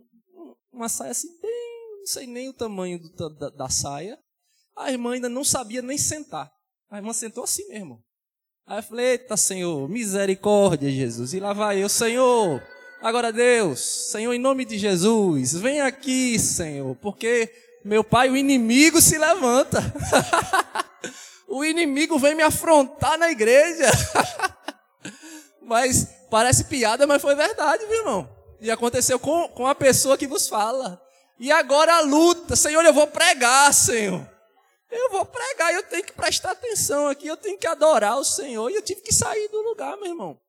uma 0.73 0.89
saia 0.89 1.13
assim, 1.13 1.29
bem, 1.41 1.99
não 1.99 2.07
sei 2.07 2.27
nem 2.27 2.49
o 2.49 2.55
tamanho 2.55 2.99
do, 2.99 3.31
da, 3.31 3.51
da 3.51 3.69
saia. 3.69 4.19
A 4.77 4.91
irmã 4.91 5.13
ainda 5.13 5.29
não 5.29 5.45
sabia 5.45 5.81
nem 5.81 5.97
sentar. 5.97 6.51
A 6.91 6.99
irmã 6.99 7.13
sentou 7.13 7.45
assim 7.45 7.67
mesmo. 7.69 8.03
Aí 8.67 8.79
eu 8.79 8.83
falei, 8.83 9.07
eita 9.07 9.37
Senhor, 9.37 9.89
misericórdia, 9.89 10.91
Jesus. 10.91 11.35
E 11.35 11.41
lá 11.41 11.53
vai 11.53 11.83
eu, 11.83 11.89
Senhor, 11.89 12.63
agora 13.01 13.33
Deus, 13.33 14.11
Senhor, 14.11 14.33
em 14.33 14.39
nome 14.39 14.65
de 14.65 14.79
Jesus, 14.79 15.53
vem 15.53 15.81
aqui, 15.81 16.39
Senhor, 16.39 16.97
porque 16.97 17.53
meu 17.85 18.03
pai, 18.03 18.31
o 18.31 18.37
inimigo 18.37 19.01
se 19.01 19.19
levanta. 19.19 19.81
o 21.55 21.65
inimigo 21.65 22.19
vem 22.19 22.35
me 22.35 22.43
afrontar 22.43 23.17
na 23.17 23.31
igreja. 23.31 23.87
mas 25.63 26.05
parece 26.29 26.65
piada, 26.65 27.07
mas 27.07 27.23
foi 27.23 27.37
verdade, 27.37 27.87
meu 27.87 27.99
irmão. 27.99 28.37
E 28.61 28.73
aconteceu 28.73 29.21
com, 29.21 29.49
com 29.51 29.65
a 29.65 29.75
pessoa 29.75 30.19
que 30.19 30.27
vos 30.27 30.49
fala. 30.49 31.01
E 31.39 31.53
agora 31.53 31.95
a 31.95 32.01
luta, 32.01 32.57
Senhor, 32.57 32.85
eu 32.85 32.93
vou 32.93 33.07
pregar, 33.07 33.73
Senhor. 33.73 34.29
Eu 34.91 35.11
vou 35.13 35.25
pregar, 35.25 35.73
eu 35.73 35.85
tenho 35.85 36.03
que 36.03 36.13
prestar 36.13 36.51
atenção 36.51 37.07
aqui, 37.07 37.29
eu 37.29 37.37
tenho 37.37 37.57
que 37.57 37.69
adorar 37.69 38.19
o 38.19 38.25
Senhor. 38.25 38.69
E 38.69 38.75
eu 38.75 38.83
tive 38.83 39.01
que 39.01 39.15
sair 39.15 39.49
do 39.49 39.63
lugar, 39.63 39.97
meu 39.97 40.07
irmão. 40.07 40.41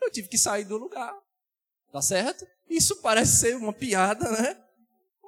Eu 0.00 0.12
tive 0.12 0.28
que 0.28 0.38
sair 0.38 0.64
do 0.64 0.76
lugar. 0.76 1.12
Tá 1.90 2.00
certo? 2.00 2.46
Isso 2.68 3.02
parece 3.02 3.40
ser 3.40 3.56
uma 3.56 3.72
piada, 3.72 4.30
né? 4.30 4.56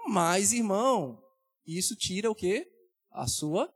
Mas, 0.07 0.53
irmão, 0.53 1.21
isso 1.67 1.97
tira 1.97 2.31
o 2.31 2.37
quê? 2.37 2.71
A 3.11 3.27
sua 3.27 3.69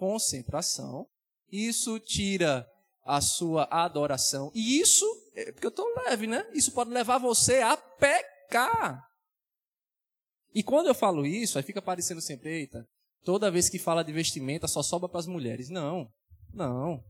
concentração. 0.00 1.06
Isso 1.52 2.00
tira 2.00 2.66
a 3.04 3.20
sua 3.20 3.68
adoração. 3.70 4.50
E 4.54 4.80
isso, 4.80 5.04
é 5.34 5.52
porque 5.52 5.66
eu 5.66 5.70
estou 5.70 5.86
leve, 6.06 6.26
né? 6.26 6.48
Isso 6.54 6.72
pode 6.72 6.90
levar 6.90 7.18
você 7.18 7.60
a 7.60 7.76
pecar. 7.76 9.04
E 10.54 10.62
quando 10.62 10.86
eu 10.86 10.94
falo 10.94 11.26
isso, 11.26 11.58
aí 11.58 11.62
fica 11.62 11.82
parecendo 11.82 12.20
sempre, 12.22 12.48
eita, 12.48 12.88
toda 13.22 13.50
vez 13.50 13.68
que 13.68 13.78
fala 13.78 14.02
de 14.02 14.10
vestimenta 14.10 14.66
só 14.66 14.82
sobra 14.82 15.08
para 15.08 15.20
as 15.20 15.26
mulheres. 15.26 15.68
Não, 15.68 16.08
não. 16.52 17.04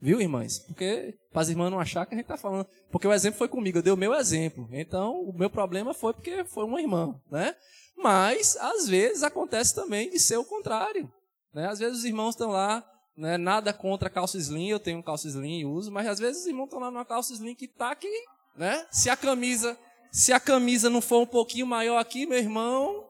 Viu, 0.00 0.20
irmãs? 0.20 0.58
Porque 0.58 1.14
para 1.30 1.42
as 1.42 1.48
irmãs 1.48 1.70
não 1.70 1.78
achar 1.78 2.04
que 2.04 2.12
a 2.14 2.16
gente 2.16 2.24
está 2.24 2.36
falando. 2.36 2.66
Porque 2.90 3.06
o 3.06 3.12
exemplo 3.12 3.38
foi 3.38 3.48
comigo, 3.48 3.78
eu 3.78 3.82
dei 3.82 3.92
o 3.92 3.96
meu 3.96 4.12
exemplo. 4.14 4.68
Então, 4.72 5.22
o 5.22 5.32
meu 5.32 5.48
problema 5.48 5.94
foi 5.94 6.12
porque 6.12 6.44
foi 6.44 6.64
uma 6.64 6.80
irmã, 6.80 7.14
né? 7.30 7.54
Mas, 7.96 8.56
às 8.56 8.88
vezes, 8.88 9.22
acontece 9.22 9.74
também 9.76 10.10
de 10.10 10.18
ser 10.18 10.36
o 10.36 10.44
contrário. 10.44 11.08
Né? 11.54 11.66
Às 11.68 11.78
vezes 11.78 11.98
os 11.98 12.04
irmãos 12.04 12.30
estão 12.30 12.50
lá, 12.50 12.84
né? 13.16 13.36
nada 13.36 13.72
contra 13.72 14.10
calça 14.10 14.38
slim, 14.38 14.68
eu 14.68 14.80
tenho 14.80 14.98
um 14.98 15.02
calça 15.02 15.28
slim 15.28 15.60
e 15.60 15.64
uso, 15.64 15.90
mas 15.90 16.06
às 16.06 16.18
vezes 16.18 16.42
os 16.42 16.48
irmãos 16.48 16.64
estão 16.64 16.80
lá 16.80 16.90
numa 16.90 17.04
calça 17.04 17.32
slim 17.32 17.54
que 17.54 17.66
está 17.66 17.90
aqui. 17.90 18.12
Né? 18.56 18.86
Se 18.90 19.08
a 19.08 19.16
camisa 19.16 19.76
se 20.12 20.30
a 20.30 20.38
camisa 20.38 20.90
não 20.90 21.00
for 21.00 21.22
um 21.22 21.26
pouquinho 21.26 21.66
maior 21.66 21.96
aqui, 21.96 22.26
meu 22.26 22.36
irmão, 22.36 23.02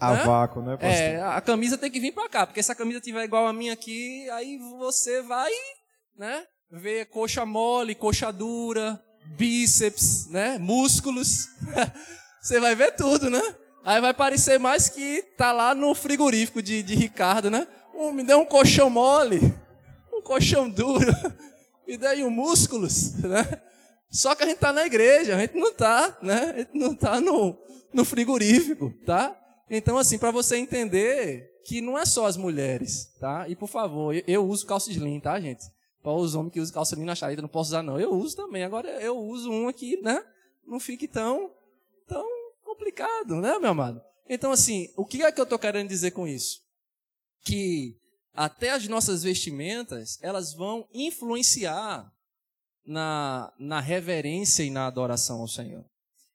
a 0.00 0.14
né? 0.14 0.24
vácuo, 0.24 0.62
né, 0.62 0.72
pastor? 0.72 0.90
É, 0.90 1.22
a 1.22 1.40
camisa 1.42 1.76
tem 1.76 1.90
que 1.90 2.00
vir 2.00 2.12
para 2.12 2.28
cá, 2.30 2.46
porque 2.46 2.62
se 2.62 2.72
a 2.72 2.74
camisa 2.74 3.00
tiver 3.00 3.24
igual 3.24 3.46
a 3.46 3.52
minha 3.52 3.74
aqui, 3.74 4.28
aí 4.30 4.58
você 4.78 5.20
vai, 5.20 5.50
né, 6.16 6.44
ver 6.70 7.06
coxa 7.06 7.44
mole, 7.44 7.94
coxa 7.94 8.32
dura, 8.32 8.98
bíceps, 9.36 10.28
né, 10.30 10.56
músculos. 10.58 11.48
você 12.40 12.58
vai 12.58 12.74
ver 12.74 12.94
tudo, 12.94 13.28
né? 13.28 13.42
Aí 13.84 14.00
vai 14.00 14.12
parecer 14.12 14.58
mais 14.58 14.88
que 14.88 15.22
tá 15.36 15.52
lá 15.52 15.74
no 15.74 15.94
frigorífico 15.94 16.62
de, 16.62 16.82
de 16.82 16.94
Ricardo, 16.94 17.50
né? 17.50 17.68
Um, 17.96 18.12
me 18.12 18.22
deu 18.22 18.40
um 18.40 18.44
colchão 18.44 18.90
mole, 18.90 19.40
um 20.12 20.20
colchão 20.20 20.68
duro, 20.68 21.06
me 21.88 21.96
deu 21.96 22.26
um 22.26 22.30
músculos, 22.30 23.14
né? 23.22 23.62
Só 24.10 24.34
que 24.34 24.44
a 24.44 24.46
gente 24.46 24.58
tá 24.58 24.72
na 24.72 24.84
igreja, 24.86 25.34
a 25.34 25.40
gente 25.40 25.56
não 25.56 25.72
tá, 25.72 26.16
né? 26.22 26.52
A 26.54 26.58
gente 26.58 26.74
não 26.74 26.94
tá 26.94 27.20
no, 27.20 27.58
no 27.92 28.04
frigorífico, 28.04 28.92
tá? 29.04 29.36
Então, 29.68 29.98
assim, 29.98 30.18
para 30.18 30.30
você 30.30 30.56
entender 30.56 31.50
que 31.64 31.80
não 31.80 31.98
é 31.98 32.04
só 32.04 32.26
as 32.26 32.36
mulheres, 32.36 33.12
tá? 33.18 33.48
E 33.48 33.56
por 33.56 33.68
favor, 33.68 34.14
eu, 34.14 34.22
eu 34.26 34.46
uso 34.46 34.66
calça 34.66 34.90
slim, 34.90 35.18
tá, 35.18 35.40
gente? 35.40 35.64
Para 36.02 36.12
os 36.12 36.34
homens 36.34 36.52
que 36.52 36.60
usam 36.60 36.74
calça 36.74 36.94
slim 36.94 37.04
na 37.04 37.14
charita, 37.14 37.42
não 37.42 37.48
posso 37.48 37.70
usar, 37.70 37.82
não. 37.82 37.98
Eu 37.98 38.12
uso 38.12 38.36
também. 38.36 38.62
Agora 38.62 38.88
eu 39.02 39.18
uso 39.18 39.50
um 39.50 39.68
aqui, 39.68 40.00
né? 40.02 40.22
Não 40.64 40.78
fique 40.78 41.08
tão, 41.08 41.50
tão 42.06 42.24
complicado, 42.62 43.36
né, 43.36 43.58
meu 43.58 43.70
amado? 43.70 44.00
Então, 44.28 44.52
assim, 44.52 44.92
o 44.96 45.04
que 45.04 45.22
é 45.22 45.32
que 45.32 45.40
eu 45.40 45.44
estou 45.44 45.58
querendo 45.58 45.88
dizer 45.88 46.12
com 46.12 46.28
isso? 46.28 46.65
Que 47.42 47.96
até 48.34 48.70
as 48.70 48.86
nossas 48.86 49.22
vestimentas, 49.22 50.18
elas 50.20 50.52
vão 50.52 50.86
influenciar 50.92 52.12
na, 52.84 53.52
na 53.58 53.80
reverência 53.80 54.62
e 54.62 54.70
na 54.70 54.86
adoração 54.86 55.40
ao 55.40 55.48
Senhor. 55.48 55.84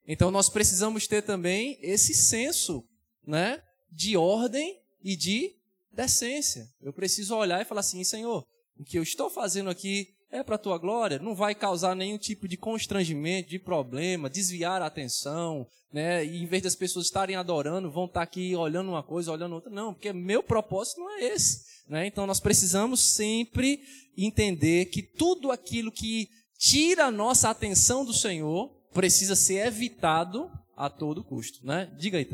Então, 0.07 0.31
nós 0.31 0.49
precisamos 0.49 1.07
ter 1.07 1.21
também 1.21 1.77
esse 1.81 2.13
senso 2.13 2.83
né, 3.25 3.61
de 3.91 4.17
ordem 4.17 4.81
e 5.03 5.15
de 5.15 5.55
decência. 5.91 6.67
Eu 6.81 6.91
preciso 6.91 7.35
olhar 7.35 7.61
e 7.61 7.65
falar 7.65 7.81
assim, 7.81 8.03
Senhor, 8.03 8.45
o 8.77 8.83
que 8.83 8.97
eu 8.97 9.03
estou 9.03 9.29
fazendo 9.29 9.69
aqui 9.69 10.07
é 10.31 10.41
para 10.43 10.55
a 10.55 10.59
tua 10.59 10.77
glória, 10.77 11.19
não 11.19 11.35
vai 11.35 11.53
causar 11.53 11.95
nenhum 11.95 12.17
tipo 12.17 12.47
de 12.47 12.55
constrangimento, 12.55 13.49
de 13.49 13.59
problema, 13.59 14.29
desviar 14.29 14.81
a 14.81 14.85
atenção, 14.85 15.67
né? 15.91 16.25
E 16.25 16.41
em 16.41 16.45
vez 16.45 16.63
das 16.63 16.75
pessoas 16.75 17.07
estarem 17.07 17.35
adorando, 17.35 17.91
vão 17.91 18.05
estar 18.05 18.21
aqui 18.21 18.55
olhando 18.55 18.89
uma 18.89 19.03
coisa, 19.03 19.31
olhando 19.31 19.55
outra. 19.55 19.69
Não, 19.69 19.93
porque 19.93 20.13
meu 20.13 20.41
propósito 20.41 21.01
não 21.01 21.09
é 21.17 21.25
esse, 21.25 21.65
né? 21.87 22.07
Então 22.07 22.25
nós 22.25 22.39
precisamos 22.39 23.01
sempre 23.01 23.81
entender 24.17 24.85
que 24.85 25.03
tudo 25.03 25.51
aquilo 25.51 25.91
que 25.91 26.29
tira 26.57 27.05
a 27.05 27.11
nossa 27.11 27.49
atenção 27.49 28.05
do 28.05 28.13
Senhor 28.13 28.69
precisa 28.93 29.35
ser 29.35 29.67
evitado 29.67 30.49
a 30.77 30.89
todo 30.89 31.23
custo, 31.23 31.65
né? 31.65 31.93
Diga 31.97 32.17
aí, 32.17 32.27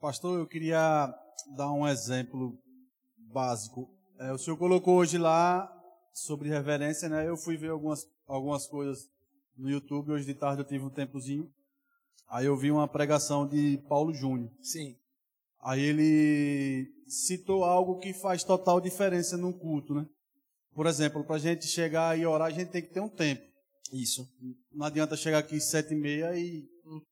Pastor, 0.00 0.38
eu 0.38 0.46
queria 0.46 1.12
dar 1.56 1.72
um 1.72 1.86
exemplo 1.86 2.58
básico. 3.32 3.88
É, 4.18 4.32
o 4.32 4.38
senhor 4.38 4.56
colocou 4.56 4.96
hoje 4.96 5.18
lá 5.18 5.73
sobre 6.14 6.48
reverência, 6.48 7.08
né? 7.08 7.28
Eu 7.28 7.36
fui 7.36 7.56
ver 7.56 7.70
algumas, 7.70 8.06
algumas 8.26 8.66
coisas 8.66 9.08
no 9.58 9.68
YouTube. 9.68 10.12
Hoje 10.12 10.24
de 10.24 10.34
tarde 10.34 10.62
eu 10.62 10.66
tive 10.66 10.84
um 10.84 10.90
tempozinho. 10.90 11.50
Aí 12.28 12.46
eu 12.46 12.56
vi 12.56 12.70
uma 12.70 12.88
pregação 12.88 13.46
de 13.46 13.78
Paulo 13.88 14.14
Júnior. 14.14 14.50
Sim. 14.62 14.96
Aí 15.60 15.80
ele 15.82 16.88
citou 17.08 17.64
algo 17.64 17.98
que 17.98 18.14
faz 18.14 18.44
total 18.44 18.80
diferença 18.80 19.36
no 19.36 19.52
culto, 19.52 19.94
né? 19.94 20.06
Por 20.74 20.86
exemplo, 20.86 21.24
para 21.24 21.36
a 21.36 21.38
gente 21.38 21.66
chegar 21.66 22.18
e 22.18 22.24
orar, 22.24 22.48
a 22.48 22.50
gente 22.50 22.70
tem 22.70 22.82
que 22.82 22.92
ter 22.92 23.00
um 23.00 23.08
tempo. 23.08 23.42
Isso. 23.92 24.26
Não 24.72 24.86
adianta 24.86 25.16
chegar 25.16 25.38
aqui 25.38 25.60
sete 25.60 25.94
e 25.94 25.96
meia 25.96 26.36
e 26.36 26.64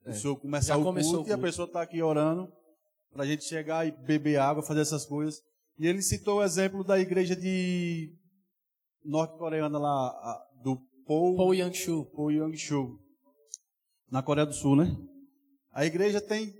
é. 0.04 0.10
o 0.10 0.14
senhor 0.14 0.36
começar 0.36 0.76
o 0.76 0.82
culto, 0.82 1.00
o 1.00 1.04
culto, 1.04 1.30
e 1.30 1.32
a 1.32 1.38
pessoa 1.38 1.66
está 1.66 1.82
aqui 1.82 2.02
orando 2.02 2.50
para 3.12 3.24
a 3.24 3.26
gente 3.26 3.44
chegar 3.44 3.86
e 3.86 3.90
beber 3.90 4.38
água, 4.38 4.62
fazer 4.62 4.80
essas 4.80 5.04
coisas. 5.04 5.40
E 5.78 5.86
ele 5.86 6.02
citou 6.02 6.38
o 6.38 6.42
exemplo 6.42 6.82
da 6.82 6.98
igreja 6.98 7.36
de 7.36 8.12
norte-coreana 9.04 9.78
lá, 9.78 10.46
do 10.62 10.76
Paul, 11.06 11.36
Paul 11.36 11.54
Yang-shu. 11.54 12.04
Paul 12.14 12.32
na 14.10 14.22
Coreia 14.22 14.46
do 14.46 14.52
Sul, 14.52 14.76
né? 14.76 14.94
A 15.72 15.86
igreja 15.86 16.20
tem, 16.20 16.54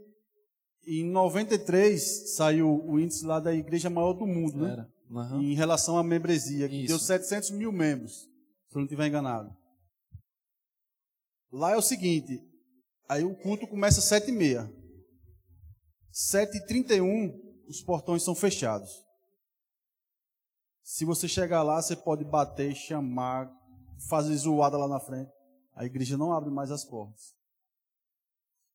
em 0.87 1.05
93, 1.05 2.35
saiu 2.35 2.83
o 2.87 2.99
índice 2.99 3.27
lá 3.27 3.39
da 3.39 3.55
igreja 3.55 3.91
maior 3.91 4.15
do 4.15 4.27
mundo, 4.27 4.57
né? 4.57 4.89
Uhum. 5.11 5.43
Em 5.43 5.55
relação 5.55 5.99
à 5.99 6.03
membresia, 6.03 6.67
que 6.67 6.77
Isso. 6.77 6.89
deu 6.89 6.99
700 6.99 7.51
mil 7.51 7.71
membros, 7.71 8.23
se 8.69 8.75
eu 8.75 8.79
não 8.79 8.85
estiver 8.85 9.07
enganado. 9.07 9.55
Lá 11.53 11.73
é 11.73 11.77
o 11.77 11.83
seguinte, 11.83 12.41
aí 13.07 13.23
o 13.23 13.37
culto 13.37 13.69
começa 13.69 13.99
às 13.99 14.07
sete 14.07 14.31
e 14.31 14.33
meia. 14.33 14.73
7h31, 16.11 17.39
os 17.69 17.83
portões 17.83 18.23
são 18.23 18.35
fechados. 18.35 18.91
Se 20.83 21.05
você 21.05 21.29
chegar 21.29 21.63
lá, 21.63 21.81
você 21.81 21.95
pode 21.95 22.25
bater, 22.25 22.75
chamar, 22.75 23.51
fazer 24.09 24.37
zoada 24.37 24.77
lá 24.77 24.89
na 24.89 25.01
frente. 25.01 25.31
A 25.75 25.85
igreja 25.85 26.17
não 26.17 26.33
abre 26.33 26.51
mais 26.51 26.71
as 26.71 26.85
portas. 26.85 27.35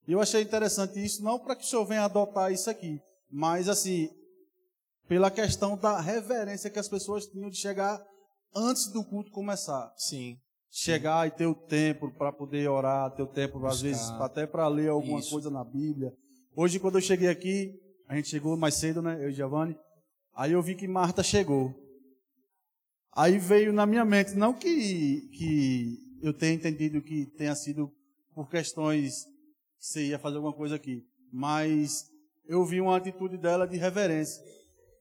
E 0.08 0.14
eu 0.14 0.22
achei 0.22 0.42
interessante 0.42 1.04
isso, 1.04 1.22
não 1.22 1.38
para 1.38 1.56
que 1.56 1.64
o 1.64 1.68
senhor 1.68 1.86
venha 1.86 2.06
adotar 2.06 2.52
isso 2.52 2.70
aqui, 2.70 3.02
mas 3.30 3.68
assim, 3.68 4.10
pela 5.08 5.30
questão 5.30 5.78
da 5.78 6.00
reverência 6.00 6.70
que 6.70 6.80
as 6.80 6.88
pessoas 6.88 7.26
tinham 7.28 7.50
de 7.50 7.58
chegar 7.58 8.02
antes 8.56 8.88
do 8.88 9.04
culto 9.04 9.32
começar. 9.32 9.94
Sim. 9.98 10.38
Chegar 10.72 11.28
Sim. 11.28 11.34
e 11.34 11.38
ter 11.38 11.46
o 11.46 11.56
tempo 11.56 12.10
para 12.18 12.32
poder 12.32 12.70
orar, 12.70 13.14
ter 13.16 13.24
o 13.24 13.28
tempo, 13.28 13.60
Buscar. 13.60 13.74
às 13.74 13.82
vezes, 13.82 14.10
até 14.12 14.48
para 14.48 14.68
ler 14.68 14.90
alguma 14.90 15.20
isso. 15.20 15.30
coisa 15.32 15.50
na 15.50 15.64
Bíblia. 15.64 16.14
Hoje, 16.56 16.80
quando 16.80 16.96
eu 16.98 17.02
cheguei 17.02 17.28
aqui, 17.28 17.74
a 18.08 18.16
gente 18.16 18.30
chegou 18.30 18.56
mais 18.56 18.76
cedo, 18.76 19.02
né? 19.02 19.22
Eu 19.22 19.30
e 19.30 19.34
Giovanni. 19.34 19.78
Aí 20.34 20.54
eu 20.54 20.62
vi 20.62 20.76
que 20.76 20.88
Marta 20.88 21.22
chegou. 21.22 21.74
Aí 23.18 23.40
veio 23.40 23.74
na 23.74 23.88
minha 23.88 24.06
mente, 24.06 24.36
não 24.36 24.54
que, 24.54 25.28
que 25.34 25.98
eu 26.22 26.32
tenha 26.32 26.54
entendido 26.54 27.02
que 27.02 27.26
tenha 27.26 27.56
sido 27.56 27.92
por 28.36 28.48
questões 28.48 29.26
que 29.80 29.88
você 29.88 30.10
ia 30.10 30.20
fazer 30.20 30.36
alguma 30.36 30.54
coisa 30.54 30.76
aqui, 30.76 31.04
mas 31.34 32.06
eu 32.48 32.64
vi 32.64 32.80
uma 32.80 32.96
atitude 32.96 33.36
dela 33.36 33.68
de 33.68 33.76
reverência. 33.76 34.40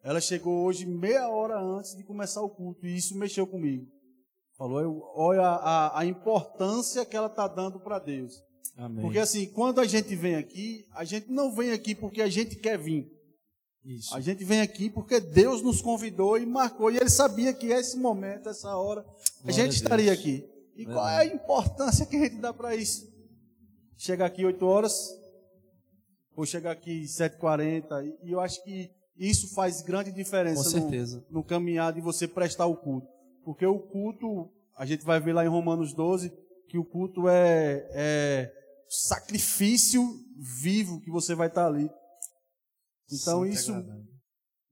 Ela 0.02 0.18
chegou 0.18 0.64
hoje 0.64 0.86
meia 0.86 1.28
hora 1.28 1.60
antes 1.60 1.94
de 1.94 2.04
começar 2.04 2.40
o 2.40 2.48
culto 2.48 2.86
e 2.86 2.96
isso 2.96 3.18
mexeu 3.18 3.46
comigo. 3.46 3.86
Falou, 4.56 5.12
olha 5.14 5.42
a, 5.42 6.00
a 6.00 6.06
importância 6.06 7.04
que 7.04 7.14
ela 7.14 7.26
está 7.26 7.46
dando 7.46 7.78
para 7.78 7.98
Deus. 7.98 8.42
Amém. 8.78 9.02
Porque 9.02 9.18
assim, 9.18 9.46
quando 9.52 9.78
a 9.78 9.84
gente 9.84 10.16
vem 10.16 10.36
aqui, 10.36 10.86
a 10.94 11.04
gente 11.04 11.30
não 11.30 11.54
vem 11.54 11.70
aqui 11.70 11.94
porque 11.94 12.22
a 12.22 12.28
gente 12.28 12.56
quer 12.56 12.78
vir. 12.78 13.12
Isso. 13.86 14.12
A 14.16 14.20
gente 14.20 14.44
vem 14.44 14.60
aqui 14.60 14.90
porque 14.90 15.20
Deus 15.20 15.62
nos 15.62 15.80
convidou 15.80 16.36
e 16.36 16.44
marcou. 16.44 16.90
E 16.90 16.96
Ele 16.96 17.08
sabia 17.08 17.54
que 17.54 17.68
esse 17.68 17.96
momento, 17.96 18.48
essa 18.48 18.76
hora, 18.76 19.00
a 19.00 19.04
Glória 19.42 19.54
gente 19.54 19.70
a 19.70 19.74
estaria 19.74 20.12
aqui. 20.12 20.44
E 20.74 20.84
Verdade. 20.84 20.94
qual 20.94 21.08
é 21.08 21.18
a 21.18 21.24
importância 21.24 22.04
que 22.04 22.16
a 22.16 22.24
gente 22.24 22.36
dá 22.38 22.52
para 22.52 22.74
isso? 22.74 23.06
Chegar 23.96 24.26
aqui 24.26 24.44
8 24.44 24.66
horas, 24.66 25.08
ou 26.34 26.44
chegar 26.44 26.72
aqui 26.72 27.04
7h40. 27.04 28.12
E 28.24 28.32
eu 28.32 28.40
acho 28.40 28.62
que 28.64 28.90
isso 29.16 29.54
faz 29.54 29.80
grande 29.82 30.10
diferença 30.10 30.80
no, 30.80 31.24
no 31.30 31.44
caminhar 31.44 31.92
de 31.92 32.00
você 32.00 32.26
prestar 32.26 32.66
o 32.66 32.76
culto. 32.76 33.06
Porque 33.44 33.64
o 33.64 33.78
culto, 33.78 34.50
a 34.76 34.84
gente 34.84 35.04
vai 35.04 35.20
ver 35.20 35.32
lá 35.32 35.44
em 35.44 35.48
Romanos 35.48 35.94
12, 35.94 36.32
que 36.68 36.76
o 36.76 36.84
culto 36.84 37.28
é, 37.28 37.86
é 37.92 38.52
sacrifício 38.88 40.04
vivo 40.36 41.00
que 41.00 41.10
você 41.10 41.36
vai 41.36 41.46
estar 41.46 41.68
ali. 41.68 41.88
Então 43.10 43.44
Sim, 43.44 43.50
isso 43.50 43.72
agradável. 43.72 44.04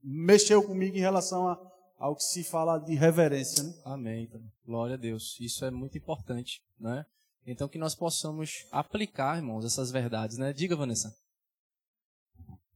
mexeu 0.03 0.63
comigo 0.63 0.97
em 0.97 1.01
relação 1.01 1.49
a, 1.49 1.59
ao 1.99 2.17
que 2.17 2.25
se 2.25 2.45
fala 2.45 2.79
de 2.79 2.95
reverência. 2.95 3.63
Né? 3.63 3.75
Amém. 3.85 4.25
então. 4.25 4.41
Glória 4.67 4.95
a 4.95 4.99
Deus. 4.99 5.37
Isso 5.41 5.65
é 5.65 5.71
muito 5.71 5.97
importante, 5.97 6.61
né? 6.79 7.05
Então 7.47 7.69
que 7.69 7.79
nós 7.79 7.95
possamos 7.95 8.67
aplicar, 8.73 9.37
irmãos, 9.37 9.65
essas 9.65 9.91
verdades, 9.91 10.39
né? 10.39 10.53
Diga, 10.53 10.77
Vanessa. 10.77 11.15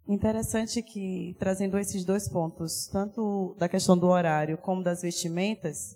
Interessante 0.07 0.83
que, 0.83 1.37
trazendo 1.39 1.79
esses 1.79 2.03
dois 2.03 2.29
pontos, 2.31 2.87
tanto 2.87 3.55
da 3.59 3.69
questão 3.69 3.97
do 3.97 4.07
horário 4.07 4.57
como 4.57 4.83
das 4.83 5.03
vestimentas, 5.03 5.95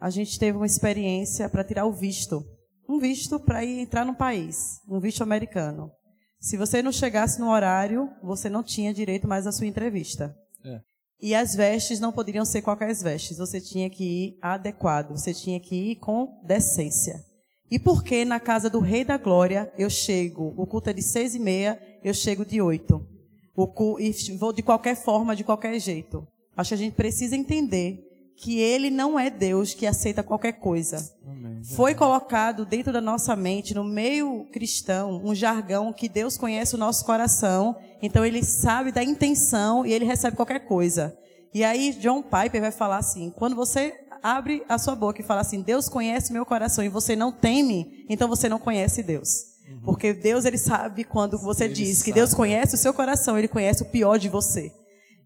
a 0.00 0.10
gente 0.10 0.36
teve 0.36 0.56
uma 0.56 0.66
experiência 0.66 1.48
para 1.48 1.62
tirar 1.62 1.84
o 1.84 1.92
visto. 1.92 2.44
Um 2.88 2.98
visto 2.98 3.38
para 3.38 3.64
ir 3.64 3.78
entrar 3.78 4.04
no 4.04 4.16
país, 4.16 4.80
um 4.88 4.98
visto 4.98 5.22
americano. 5.22 5.92
Se 6.40 6.56
você 6.56 6.82
não 6.82 6.90
chegasse 6.90 7.38
no 7.38 7.50
horário, 7.50 8.08
você 8.22 8.48
não 8.48 8.62
tinha 8.62 8.94
direito 8.94 9.28
mais 9.28 9.46
à 9.46 9.52
sua 9.52 9.66
entrevista. 9.66 10.34
É. 10.64 10.80
E 11.20 11.34
as 11.34 11.54
vestes 11.54 12.00
não 12.00 12.10
poderiam 12.12 12.46
ser 12.46 12.62
qualquer 12.62 12.94
vestes, 12.94 13.36
você 13.36 13.60
tinha 13.60 13.90
que 13.90 14.04
ir 14.04 14.38
adequado, 14.40 15.10
você 15.10 15.34
tinha 15.34 15.60
que 15.60 15.74
ir 15.92 15.96
com 15.96 16.40
decência. 16.46 17.22
E 17.70 17.78
por 17.78 18.02
que 18.02 18.24
na 18.24 18.40
casa 18.40 18.70
do 18.70 18.80
Rei 18.80 19.04
da 19.04 19.18
Glória 19.18 19.70
eu 19.78 19.90
chego, 19.90 20.54
o 20.56 20.66
culto 20.66 20.88
é 20.90 20.92
de 20.94 21.02
seis 21.02 21.34
e 21.34 21.38
meia, 21.38 21.78
eu 22.02 22.14
chego 22.14 22.44
de 22.44 22.60
oito? 22.60 23.06
O 23.54 23.66
cu- 23.66 24.00
e 24.00 24.10
vou 24.38 24.52
de 24.52 24.62
qualquer 24.62 24.96
forma, 24.96 25.36
de 25.36 25.44
qualquer 25.44 25.78
jeito. 25.78 26.26
Acho 26.56 26.68
que 26.70 26.74
a 26.74 26.78
gente 26.78 26.94
precisa 26.94 27.36
entender 27.36 28.02
que 28.40 28.58
ele 28.58 28.88
não 28.88 29.20
é 29.20 29.28
Deus 29.28 29.74
que 29.74 29.86
aceita 29.86 30.22
qualquer 30.22 30.52
coisa. 30.52 31.12
Amém. 31.26 31.62
Foi 31.62 31.94
colocado 31.94 32.64
dentro 32.64 32.90
da 32.90 33.00
nossa 33.00 33.36
mente, 33.36 33.74
no 33.74 33.84
meio 33.84 34.46
cristão, 34.50 35.20
um 35.22 35.34
jargão 35.34 35.92
que 35.92 36.08
Deus 36.08 36.38
conhece 36.38 36.74
o 36.74 36.78
nosso 36.78 37.04
coração, 37.04 37.76
então 38.00 38.24
ele 38.24 38.42
sabe 38.42 38.92
da 38.92 39.04
intenção 39.04 39.84
e 39.84 39.92
ele 39.92 40.06
recebe 40.06 40.36
qualquer 40.36 40.60
coisa. 40.60 41.14
E 41.52 41.62
aí 41.62 41.92
John 42.00 42.22
Piper 42.22 42.62
vai 42.62 42.72
falar 42.72 42.96
assim: 42.96 43.30
quando 43.30 43.54
você 43.54 43.92
abre 44.22 44.62
a 44.70 44.78
sua 44.78 44.94
boca 44.94 45.20
e 45.20 45.24
fala 45.24 45.42
assim, 45.42 45.60
Deus 45.60 45.86
conhece 45.86 46.32
meu 46.32 46.46
coração 46.46 46.82
e 46.82 46.88
você 46.88 47.14
não 47.14 47.30
teme, 47.30 48.06
então 48.08 48.26
você 48.26 48.48
não 48.48 48.58
conhece 48.58 49.02
Deus. 49.02 49.50
Porque 49.84 50.14
Deus 50.14 50.46
ele 50.46 50.58
sabe 50.58 51.04
quando 51.04 51.38
você 51.38 51.64
Ele 51.64 51.74
diz 51.74 51.98
que 51.98 52.10
sabe. 52.10 52.12
Deus 52.14 52.34
conhece 52.34 52.74
o 52.74 52.78
seu 52.78 52.92
coração, 52.94 53.38
ele 53.38 53.48
conhece 53.48 53.82
o 53.82 53.86
pior 53.86 54.18
de 54.18 54.28
você. 54.28 54.72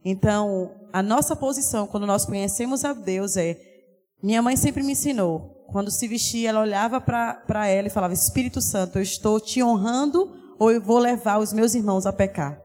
Então, 0.05 0.71
a 0.93 1.03
nossa 1.03 1.35
posição 1.35 1.87
quando 1.87 2.07
nós 2.07 2.25
conhecemos 2.25 2.85
a 2.85 2.93
Deus 2.93 3.37
é 3.37 3.57
minha 4.23 4.43
mãe 4.43 4.57
sempre 4.57 4.83
me 4.83 4.93
ensinou. 4.93 5.65
Quando 5.73 5.91
se 5.91 6.07
vestia, 6.07 6.51
ela 6.51 6.61
olhava 6.61 7.01
para 7.01 7.67
ela 7.67 7.89
e 7.89 7.91
falava: 7.91 8.13
Espírito 8.15 8.61
Santo, 8.61 8.99
eu 8.99 9.03
estou 9.03 9.41
te 9.41 9.63
honrando 9.63 10.33
ou 10.59 10.71
eu 10.71 10.81
vou 10.81 10.99
levar 10.99 11.39
os 11.39 11.53
meus 11.53 11.75
irmãos 11.75 12.07
a 12.07 12.13
pecar? 12.13 12.61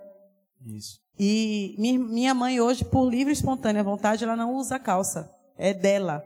Isso. 0.66 0.99
E 1.18 1.76
mi- 1.80 1.98
minha 1.98 2.34
mãe 2.34 2.61
hoje, 2.61 2.86
por 2.86 3.10
livre 3.10 3.32
e 3.32 3.36
espontânea 3.36 3.84
vontade, 3.84 4.24
ela 4.24 4.36
não 4.36 4.56
usa 4.56 4.78
calça. 4.80 5.30
É 5.57 5.74
dela. 5.74 6.24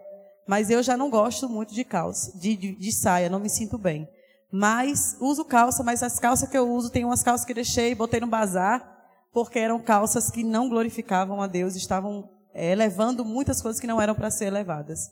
Mas 0.48 0.69
eu 0.69 0.84
já 0.84 0.98
não 0.98 1.10
gosto 1.10 1.48
muito 1.48 1.73
de 1.73 1.84
calça, 1.84 2.38
de, 2.38 2.56
de, 2.57 2.76
de 2.76 2.91
saia, 2.91 3.30
não 3.30 3.40
me 3.40 3.49
sinto 3.49 3.77
bem. 3.77 4.07
Mas 4.52 5.15
uso 5.19 5.45
calça, 5.45 5.84
mas 5.84 6.03
as 6.03 6.19
calças 6.19 6.49
que 6.49 6.57
eu 6.57 6.69
uso, 6.69 6.90
tem 6.91 7.06
umas 7.06 7.23
calças 7.23 7.45
que 7.45 7.53
deixei 7.53 7.91
e 7.91 7.95
botei 7.95 8.19
no 8.19 8.27
bazar, 8.27 8.92
porque 9.34 9.60
eram 9.60 9.80
calças 9.80 10.30
que 10.30 10.43
não 10.43 10.69
glorificavam 10.69 11.41
a 11.41 11.47
Deus, 11.47 11.76
estavam 11.76 12.30
eh, 12.53 12.76
levando 12.76 13.26
muitas 13.26 13.61
coisas 13.61 13.81
que 13.81 13.88
não 13.88 13.99
eram 14.01 14.14
para 14.14 14.30
ser 14.30 14.49
levadas. 14.51 15.10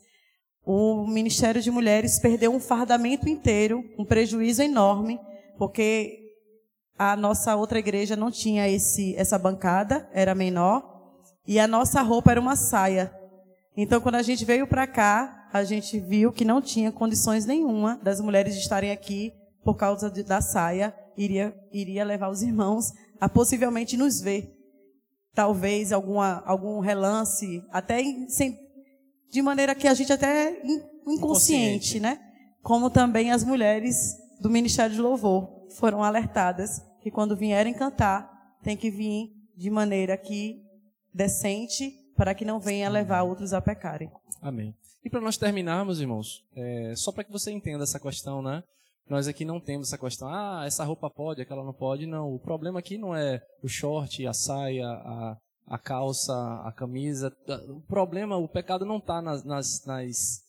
O 0.64 1.06
Ministério 1.08 1.60
de 1.60 1.70
Mulheres 1.70 2.20
perdeu 2.20 2.54
um 2.54 2.60
fardamento 2.60 3.28
inteiro, 3.28 3.82
um 3.98 4.04
prejuízo 4.04 4.62
enorme, 4.62 5.18
porque 5.58 6.20
a 6.96 7.16
nossa 7.16 7.56
outra 7.56 7.80
igreja 7.80 8.14
não 8.14 8.30
tinha 8.30 8.68
esse, 8.68 9.16
essa 9.16 9.36
bancada, 9.38 10.08
era 10.12 10.36
menor, 10.36 10.88
e 11.46 11.58
a 11.58 11.66
nossa 11.66 12.00
roupa 12.00 12.30
era 12.30 12.40
uma 12.40 12.54
saia. 12.54 13.12
Então, 13.76 14.00
quando 14.00 14.14
a 14.16 14.22
gente 14.22 14.44
veio 14.44 14.68
para 14.68 14.86
cá, 14.86 15.48
a 15.52 15.64
gente 15.64 15.98
viu 15.98 16.30
que 16.30 16.44
não 16.44 16.62
tinha 16.62 16.92
condições 16.92 17.44
nenhuma 17.44 17.98
das 18.02 18.20
mulheres 18.20 18.54
estarem 18.54 18.92
aqui 18.92 19.32
por 19.64 19.74
causa 19.76 20.08
de- 20.08 20.22
da 20.22 20.40
saia, 20.40 20.94
iria, 21.16 21.52
iria 21.72 22.04
levar 22.04 22.28
os 22.30 22.40
irmãos 22.42 22.92
a 23.22 23.28
possivelmente 23.28 23.96
nos 23.96 24.20
ver. 24.20 24.52
Talvez 25.32 25.92
alguma, 25.92 26.42
algum 26.44 26.80
relance, 26.80 27.62
até 27.70 28.00
em- 28.02 28.28
sem, 28.28 28.58
de 29.30 29.40
maneira 29.40 29.74
que 29.76 29.86
a 29.86 29.94
gente 29.94 30.12
até 30.12 30.60
in- 30.64 30.82
inconsciente, 31.06 31.96
Inconsciente. 31.96 32.00
né? 32.00 32.18
Como 32.62 32.90
também 32.90 33.30
as 33.30 33.44
mulheres 33.44 34.16
do 34.40 34.50
Ministério 34.50 34.94
de 34.94 35.00
Louvor 35.00 35.68
foram 35.78 36.02
alertadas 36.02 36.82
que 37.00 37.10
quando 37.10 37.36
vierem 37.36 37.72
cantar, 37.72 38.28
tem 38.62 38.76
que 38.76 38.90
vir 38.90 39.30
de 39.56 39.70
maneira 39.70 40.16
que 40.16 40.60
decente, 41.14 41.92
para 42.16 42.34
que 42.34 42.44
não 42.44 42.58
venha 42.60 42.88
levar 42.90 43.22
outros 43.22 43.52
a 43.52 43.60
pecarem. 43.60 44.10
Amém. 44.40 44.74
E 45.04 45.08
para 45.10 45.20
nós 45.20 45.36
terminarmos, 45.36 46.00
irmãos, 46.00 46.44
é, 46.56 46.92
só 46.96 47.10
para 47.12 47.24
que 47.24 47.32
você 47.32 47.50
entenda 47.52 47.84
essa 47.84 47.98
questão, 48.00 48.42
né? 48.42 48.62
Nós 49.08 49.26
aqui 49.28 49.44
não 49.44 49.60
temos 49.60 49.88
essa 49.88 49.98
questão, 49.98 50.28
ah, 50.28 50.62
essa 50.66 50.84
roupa 50.84 51.10
pode, 51.10 51.42
aquela 51.42 51.64
não 51.64 51.72
pode. 51.72 52.06
Não, 52.06 52.32
o 52.32 52.38
problema 52.38 52.78
aqui 52.78 52.96
não 52.96 53.14
é 53.14 53.42
o 53.62 53.68
short, 53.68 54.26
a 54.26 54.32
saia, 54.32 54.86
a, 54.86 55.36
a 55.66 55.78
calça, 55.78 56.32
a 56.64 56.72
camisa. 56.72 57.34
O 57.68 57.80
problema, 57.82 58.36
o 58.36 58.48
pecado 58.48 58.84
não 58.86 58.98
está 58.98 59.20
nas, 59.20 59.44
nas, 59.44 59.84
nas- 59.84 60.40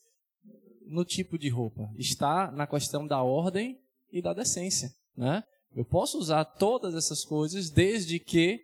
no 0.86 1.04
tipo 1.04 1.38
de 1.38 1.50
roupa. 1.50 1.90
Está 1.98 2.52
na 2.52 2.68
questão 2.68 3.08
da 3.08 3.22
ordem 3.22 3.78
e 4.12 4.22
da 4.22 4.34
decência, 4.34 4.90
né? 5.18 5.44
Eu 5.76 5.84
posso 5.84 6.20
usar 6.20 6.46
todas 6.46 6.94
essas 6.94 7.26
coisas 7.26 7.72
desde 7.72 8.20
que 8.20 8.60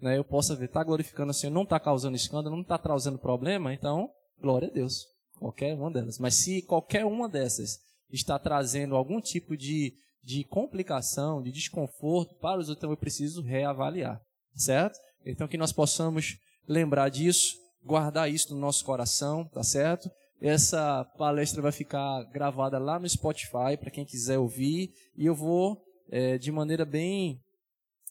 né, 0.00 0.16
eu 0.16 0.24
possa 0.24 0.56
ver, 0.56 0.64
está 0.64 0.82
glorificando 0.82 1.30
o 1.30 1.34
Senhor, 1.34 1.52
não 1.52 1.62
está 1.62 1.78
causando 1.78 2.16
escândalo, 2.16 2.56
não 2.56 2.62
está 2.62 2.78
trazendo 2.78 3.18
problema, 3.18 3.72
então, 3.72 4.08
glória 4.40 4.68
a 4.68 4.70
Deus. 4.70 5.06
Qualquer 5.38 5.74
uma 5.74 5.90
delas. 5.90 6.18
Mas 6.18 6.36
se 6.36 6.62
qualquer 6.62 7.04
uma 7.04 7.28
dessas 7.28 7.78
está 8.10 8.38
trazendo 8.38 8.96
algum 8.96 9.20
tipo 9.20 9.56
de, 9.56 9.94
de 10.22 10.44
complicação, 10.44 11.42
de 11.42 11.50
desconforto 11.50 12.34
para 12.36 12.60
os 12.60 12.68
outros, 12.68 12.78
então 12.78 12.90
eu 12.90 12.96
preciso 12.96 13.42
reavaliar. 13.42 14.20
Certo? 14.54 14.98
Então 15.24 15.48
que 15.48 15.56
nós 15.56 15.72
possamos 15.72 16.36
lembrar 16.68 17.08
disso, 17.08 17.56
guardar 17.84 18.30
isso 18.30 18.54
no 18.54 18.60
nosso 18.60 18.84
coração, 18.84 19.44
tá 19.48 19.62
certo? 19.62 20.10
Essa 20.40 21.04
palestra 21.16 21.62
vai 21.62 21.72
ficar 21.72 22.22
gravada 22.24 22.78
lá 22.78 22.98
no 22.98 23.08
Spotify 23.08 23.76
para 23.78 23.90
quem 23.90 24.04
quiser 24.04 24.38
ouvir 24.38 24.90
e 25.16 25.26
eu 25.26 25.34
vou 25.34 25.82
eh, 26.10 26.38
de 26.38 26.52
maneira 26.52 26.84
bem 26.84 27.40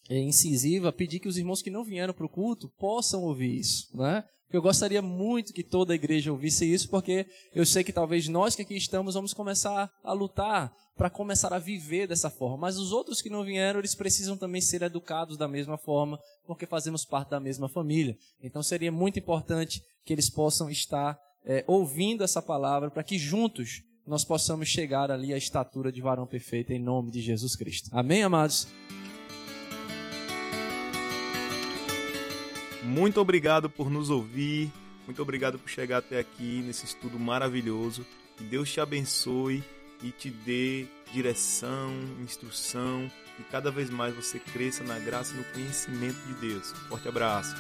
é, 0.10 0.20
incisiva, 0.20 0.92
pedir 0.92 1.20
que 1.20 1.28
os 1.28 1.38
irmãos 1.38 1.62
que 1.62 1.70
não 1.70 1.84
vieram 1.84 2.14
para 2.14 2.26
o 2.26 2.30
culto 2.30 2.70
possam 2.78 3.24
ouvir 3.24 3.60
isso, 3.60 3.96
né? 3.96 4.24
Eu 4.54 4.62
gostaria 4.62 5.02
muito 5.02 5.52
que 5.52 5.64
toda 5.64 5.94
a 5.94 5.96
igreja 5.96 6.32
ouvisse 6.32 6.72
isso, 6.72 6.88
porque 6.88 7.26
eu 7.56 7.66
sei 7.66 7.84
que 7.84 7.92
talvez 7.92 8.28
nós 8.28 8.56
que 8.56 8.62
aqui 8.62 8.78
estamos 8.78 9.16
vamos 9.16 9.34
começar 9.34 9.92
a 10.04 10.14
lutar 10.14 10.72
para 10.96 11.10
começar 11.10 11.52
a 11.52 11.58
viver 11.58 12.08
dessa 12.08 12.30
forma. 12.30 12.58
Mas 12.58 12.78
os 12.78 12.92
outros 12.92 13.20
que 13.20 13.32
não 13.32 13.44
vieram, 13.44 13.80
eles 13.80 13.96
precisam 13.96 14.38
também 14.38 14.62
ser 14.62 14.84
educados 14.84 15.38
da 15.38 15.48
mesma 15.48 15.76
forma, 15.76 16.20
porque 16.46 16.68
fazemos 16.68 17.04
parte 17.04 17.32
da 17.32 17.40
mesma 17.40 17.68
família. 17.68 18.16
Então 18.44 18.62
seria 18.62 18.92
muito 18.92 19.18
importante 19.18 19.82
que 20.06 20.14
eles 20.14 20.30
possam 20.30 20.70
estar 20.70 21.18
é, 21.44 21.64
ouvindo 21.66 22.24
essa 22.24 22.40
palavra, 22.40 22.92
para 22.92 23.04
que 23.04 23.18
juntos 23.18 23.82
nós 24.06 24.24
possamos 24.24 24.68
chegar 24.68 25.10
ali 25.10 25.34
à 25.34 25.38
estatura 25.38 25.92
de 25.92 26.00
varão 26.00 26.28
perfeito 26.28 26.72
em 26.72 26.80
nome 26.80 27.10
de 27.10 27.22
Jesus 27.22 27.56
Cristo. 27.56 27.90
Amém, 27.92 28.22
amados? 28.22 28.68
Muito 32.84 33.20
obrigado 33.20 33.70
por 33.70 33.90
nos 33.90 34.10
ouvir. 34.10 34.72
Muito 35.06 35.22
obrigado 35.22 35.60
por 35.60 35.70
chegar 35.70 35.98
até 35.98 36.20
aqui 36.20 36.62
nesse 36.66 36.86
estudo 36.86 37.20
maravilhoso. 37.20 38.06
Que 38.38 38.44
Deus 38.44 38.72
te 38.72 38.80
abençoe 38.80 39.64
e 40.02 40.12
te 40.12 40.30
dê 40.30 40.86
direção, 41.14 41.92
instrução 42.22 43.10
e 43.40 43.44
cada 43.44 43.72
vez 43.72 43.90
mais 43.90 44.16
você 44.16 44.40
cresça 44.40 44.84
na 44.84 45.00
graça 45.00 45.34
e 45.34 45.38
no 45.38 45.44
conhecimento 45.46 46.20
de 46.28 46.34
Deus. 46.36 46.72
Forte 46.90 47.08
abraço. 47.08 47.56